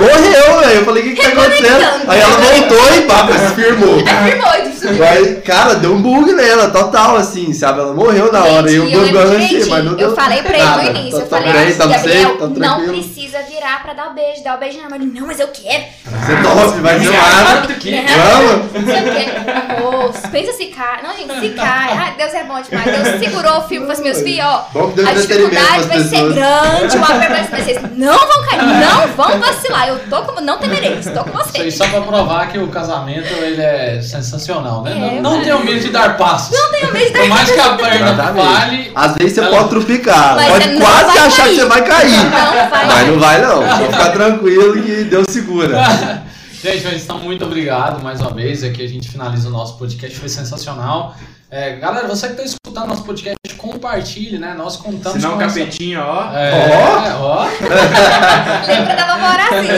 morreu, 0.00 0.60
velho. 0.60 0.80
Eu 0.80 0.84
falei, 0.84 1.02
o 1.02 1.06
que, 1.06 1.12
que 1.14 1.22
tá 1.22 1.28
acontecendo? 1.28 1.84
Aí 2.08 2.20
ela 2.20 2.36
voltou 2.38 2.96
e 2.96 3.00
pá, 3.02 3.28
se 3.38 3.54
firmou. 3.54 3.98
Firmou. 3.98 4.73
Aí, 4.88 5.36
cara, 5.42 5.74
deu 5.76 5.92
um 5.94 6.02
bug 6.02 6.32
nela, 6.32 6.70
total, 6.70 7.16
assim, 7.16 7.52
sabe? 7.52 7.80
Ela 7.80 7.94
morreu 7.94 8.30
na 8.32 8.44
hora. 8.44 8.70
e 8.70 8.74
eu 8.76 8.84
eu 8.88 9.00
lembro 9.00 9.06
bugando 9.18 9.36
assim, 9.36 9.46
direitinho. 9.46 9.70
mas 9.70 9.84
não 9.84 9.94
deu 9.94 10.08
Eu 10.10 10.14
falei 10.16 10.42
pra 10.42 10.54
ele 10.58 10.64
nada. 10.64 10.82
no 10.82 10.90
início, 10.98 11.20
eu 11.20 11.26
tá 11.26 11.36
falei, 11.38 11.52
bem, 11.52 11.74
tá 11.74 11.86
Gabriel, 11.86 12.36
tá 12.38 12.46
não 12.46 12.54
tranquilo. 12.54 12.92
precisa 12.92 13.38
virar 13.42 13.82
pra 13.82 13.92
dar 13.94 14.10
o 14.10 14.14
beijo, 14.14 14.44
dar 14.44 14.56
o 14.56 14.60
beijo 14.60 14.78
na 14.80 14.88
mão. 14.88 14.98
Ele, 14.98 15.18
não, 15.18 15.26
mas 15.26 15.40
eu 15.40 15.48
quero. 15.48 15.84
Você 16.04 16.36
top, 16.42 16.80
vai 16.80 16.98
ser 17.00 17.76
que- 17.78 18.04
Vamos? 18.04 18.72
Não 18.72 18.84
sei 18.84 19.00
o 19.00 19.94
pensa 20.30 20.52
se 20.52 20.66
cai. 20.66 21.02
Não, 21.02 21.16
gente, 21.16 21.40
se 21.40 21.48
cai. 21.54 21.92
Ai, 21.92 22.14
Deus 22.16 22.34
é 22.34 22.44
bom 22.44 22.60
demais. 22.60 22.84
Deus 22.84 23.18
segurou 23.20 23.58
o 23.58 23.62
filme 23.68 23.90
assim, 23.90 24.02
meus 24.02 24.20
filhos, 24.20 24.44
ó. 24.44 24.68
A 25.08 25.12
dificuldade 25.12 25.82
vai 25.86 26.00
ser 26.00 26.10
pessoas. 26.10 26.34
grande, 26.34 26.96
o 26.96 27.04
apelo 27.04 27.20
vai 27.34 27.44
ser. 27.44 27.64
Vocês 27.64 27.78
não 27.96 28.18
vão 28.18 28.44
cair, 28.48 28.62
não 28.64 29.06
vão 29.16 29.38
vacilar. 29.40 29.88
Eu 29.88 29.98
tô 30.10 30.22
com. 30.22 30.40
Não 30.40 30.58
temerei, 30.58 30.98
estou 30.98 31.24
com 31.24 31.38
Isso 31.40 31.50
aí 31.54 31.70
vocês. 31.70 31.76
só 31.76 31.86
pra 31.88 32.00
provar 32.02 32.48
que 32.48 32.58
o 32.58 32.68
casamento 32.68 33.32
ele 33.42 33.62
é 33.62 34.00
sensacional, 34.02 34.73
né? 34.82 35.16
É, 35.16 35.20
não 35.20 35.34
não 35.34 35.42
tenho 35.42 35.64
medo 35.64 35.80
de 35.80 35.90
dar 35.90 36.16
passos. 36.16 36.56
Não 36.56 36.70
tenho 36.70 36.92
medo 36.92 37.06
de 37.06 37.12
dar 37.12 37.20
Por 37.20 37.28
mais 37.28 37.50
que 37.50 37.60
a 37.60 37.74
perna 37.74 38.32
fale. 38.34 38.92
Às 38.94 39.14
vezes 39.14 39.34
você 39.34 39.40
Ela- 39.40 39.56
pode 39.56 39.68
trupicar, 39.70 40.36
Mas 40.36 40.48
pode 40.48 40.68
não 40.68 40.80
quase 40.80 41.18
achar 41.18 41.30
que 41.30 41.36
cair. 41.36 41.54
você 41.56 41.64
vai 41.66 41.84
cair. 41.84 42.16
Não 42.16 42.30
vai. 42.30 42.86
Mas 42.86 43.08
não 43.08 43.18
vai 43.18 43.42
não, 43.42 43.68
só 43.68 43.92
ficar 43.92 44.12
tranquilo 44.12 44.82
que 44.82 45.04
Deus 45.04 45.26
segura. 45.28 46.24
Gente, 46.64 46.82
mas 46.84 47.02
então 47.04 47.18
muito 47.18 47.44
obrigado 47.44 48.02
mais 48.02 48.22
uma 48.22 48.30
vez. 48.30 48.64
Aqui 48.64 48.82
a 48.82 48.88
gente 48.88 49.06
finaliza 49.10 49.48
o 49.48 49.50
nosso 49.50 49.76
podcast, 49.76 50.18
foi 50.18 50.30
sensacional. 50.30 51.14
É, 51.56 51.76
galera, 51.76 52.08
você 52.08 52.30
que 52.30 52.34
tá 52.34 52.42
escutando 52.42 52.88
nosso 52.88 53.04
podcast, 53.04 53.36
compartilhe, 53.58 54.38
né? 54.38 54.54
Nós 54.54 54.76
contamos 54.76 55.22
Senão 55.22 55.34
o 55.34 55.36
com 55.38 55.42
essa- 55.42 55.60
capetinho, 55.60 56.00
ó. 56.00 56.32
É, 56.36 57.14
ó. 57.14 57.44
Lembra 58.66 58.96
da 58.96 59.14
vovó 59.14 59.28
Horazinha. 59.28 59.74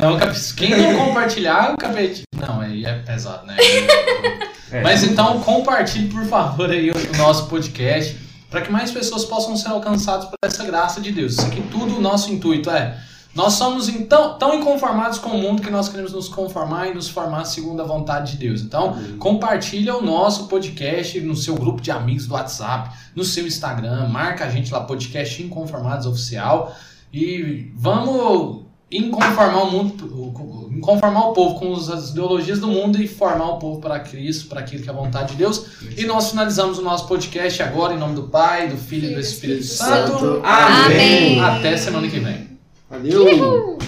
Não, 0.00 0.18
quem 0.56 0.76
não 0.76 1.04
compartilhar, 1.04 1.72
o 1.72 1.76
capete. 1.76 2.22
Não, 2.36 2.60
aí 2.60 2.84
é 2.84 2.92
pesado, 3.00 3.44
né? 3.44 3.56
É. 4.70 4.82
Mas 4.82 5.02
então 5.02 5.40
compartilhe, 5.40 6.08
por 6.10 6.24
favor, 6.26 6.70
aí 6.70 6.92
o 6.92 7.16
nosso 7.18 7.46
podcast, 7.48 8.16
para 8.48 8.60
que 8.60 8.70
mais 8.70 8.92
pessoas 8.92 9.24
possam 9.24 9.56
ser 9.56 9.70
alcançadas 9.70 10.26
por 10.26 10.36
essa 10.44 10.64
graça 10.64 11.00
de 11.00 11.10
Deus. 11.10 11.32
Isso 11.32 11.46
aqui 11.46 11.60
tudo 11.72 11.96
o 11.96 12.00
nosso 12.00 12.30
intuito 12.32 12.70
é. 12.70 12.96
Nós 13.36 13.52
somos 13.52 13.88
então, 13.88 14.38
tão 14.38 14.54
inconformados 14.54 15.18
com 15.18 15.28
o 15.30 15.38
mundo 15.38 15.60
que 15.60 15.70
nós 15.70 15.88
queremos 15.90 16.12
nos 16.12 16.26
conformar 16.28 16.88
e 16.88 16.94
nos 16.94 17.08
formar 17.08 17.44
segundo 17.44 17.82
a 17.82 17.84
vontade 17.84 18.32
de 18.32 18.38
Deus. 18.38 18.62
Então, 18.62 18.96
compartilha 19.18 19.94
o 19.94 20.02
nosso 20.02 20.46
podcast 20.48 21.20
no 21.20 21.36
seu 21.36 21.54
grupo 21.54 21.80
de 21.82 21.90
amigos 21.90 22.26
do 22.26 22.32
WhatsApp, 22.34 22.96
no 23.14 23.22
seu 23.22 23.46
Instagram, 23.46 24.08
marca 24.08 24.46
a 24.46 24.48
gente 24.48 24.72
lá, 24.72 24.80
podcast 24.80 25.42
Inconformados 25.42 26.06
Oficial. 26.06 26.74
E 27.12 27.70
vamos 27.76 28.64
inconformar 28.90 29.64
o 29.64 29.70
mundo, 29.70 30.70
inconformar 30.74 31.28
o 31.28 31.32
povo 31.32 31.58
com 31.58 31.74
as- 31.74 31.88
as 31.90 32.10
ideologias 32.10 32.58
do 32.60 32.68
mundo 32.68 33.02
e 33.02 33.06
formar 33.08 33.50
o 33.50 33.58
povo 33.58 33.80
para 33.80 33.98
Cristo, 34.00 34.46
para 34.48 34.60
aquilo 34.60 34.82
que 34.82 34.88
é 34.88 34.92
a 34.92 34.96
vontade 34.96 35.32
de 35.32 35.36
Deus. 35.36 35.66
E 35.96 36.04
nós 36.06 36.30
finalizamos 36.30 36.78
o 36.78 36.82
nosso 36.82 37.06
podcast 37.06 37.62
agora 37.62 37.94
em 37.94 37.98
nome 37.98 38.14
do 38.14 38.24
Pai, 38.24 38.68
do 38.68 38.76
Filho 38.76 39.10
e 39.10 39.14
do 39.14 39.20
Espírito 39.20 39.64
Santo. 39.64 40.12
Santo. 40.12 40.40
Amém. 40.44 41.38
Amém. 41.38 41.40
Até 41.40 41.76
semana 41.76 42.08
que 42.08 42.18
vem. 42.20 42.55
Valeu! 42.88 43.78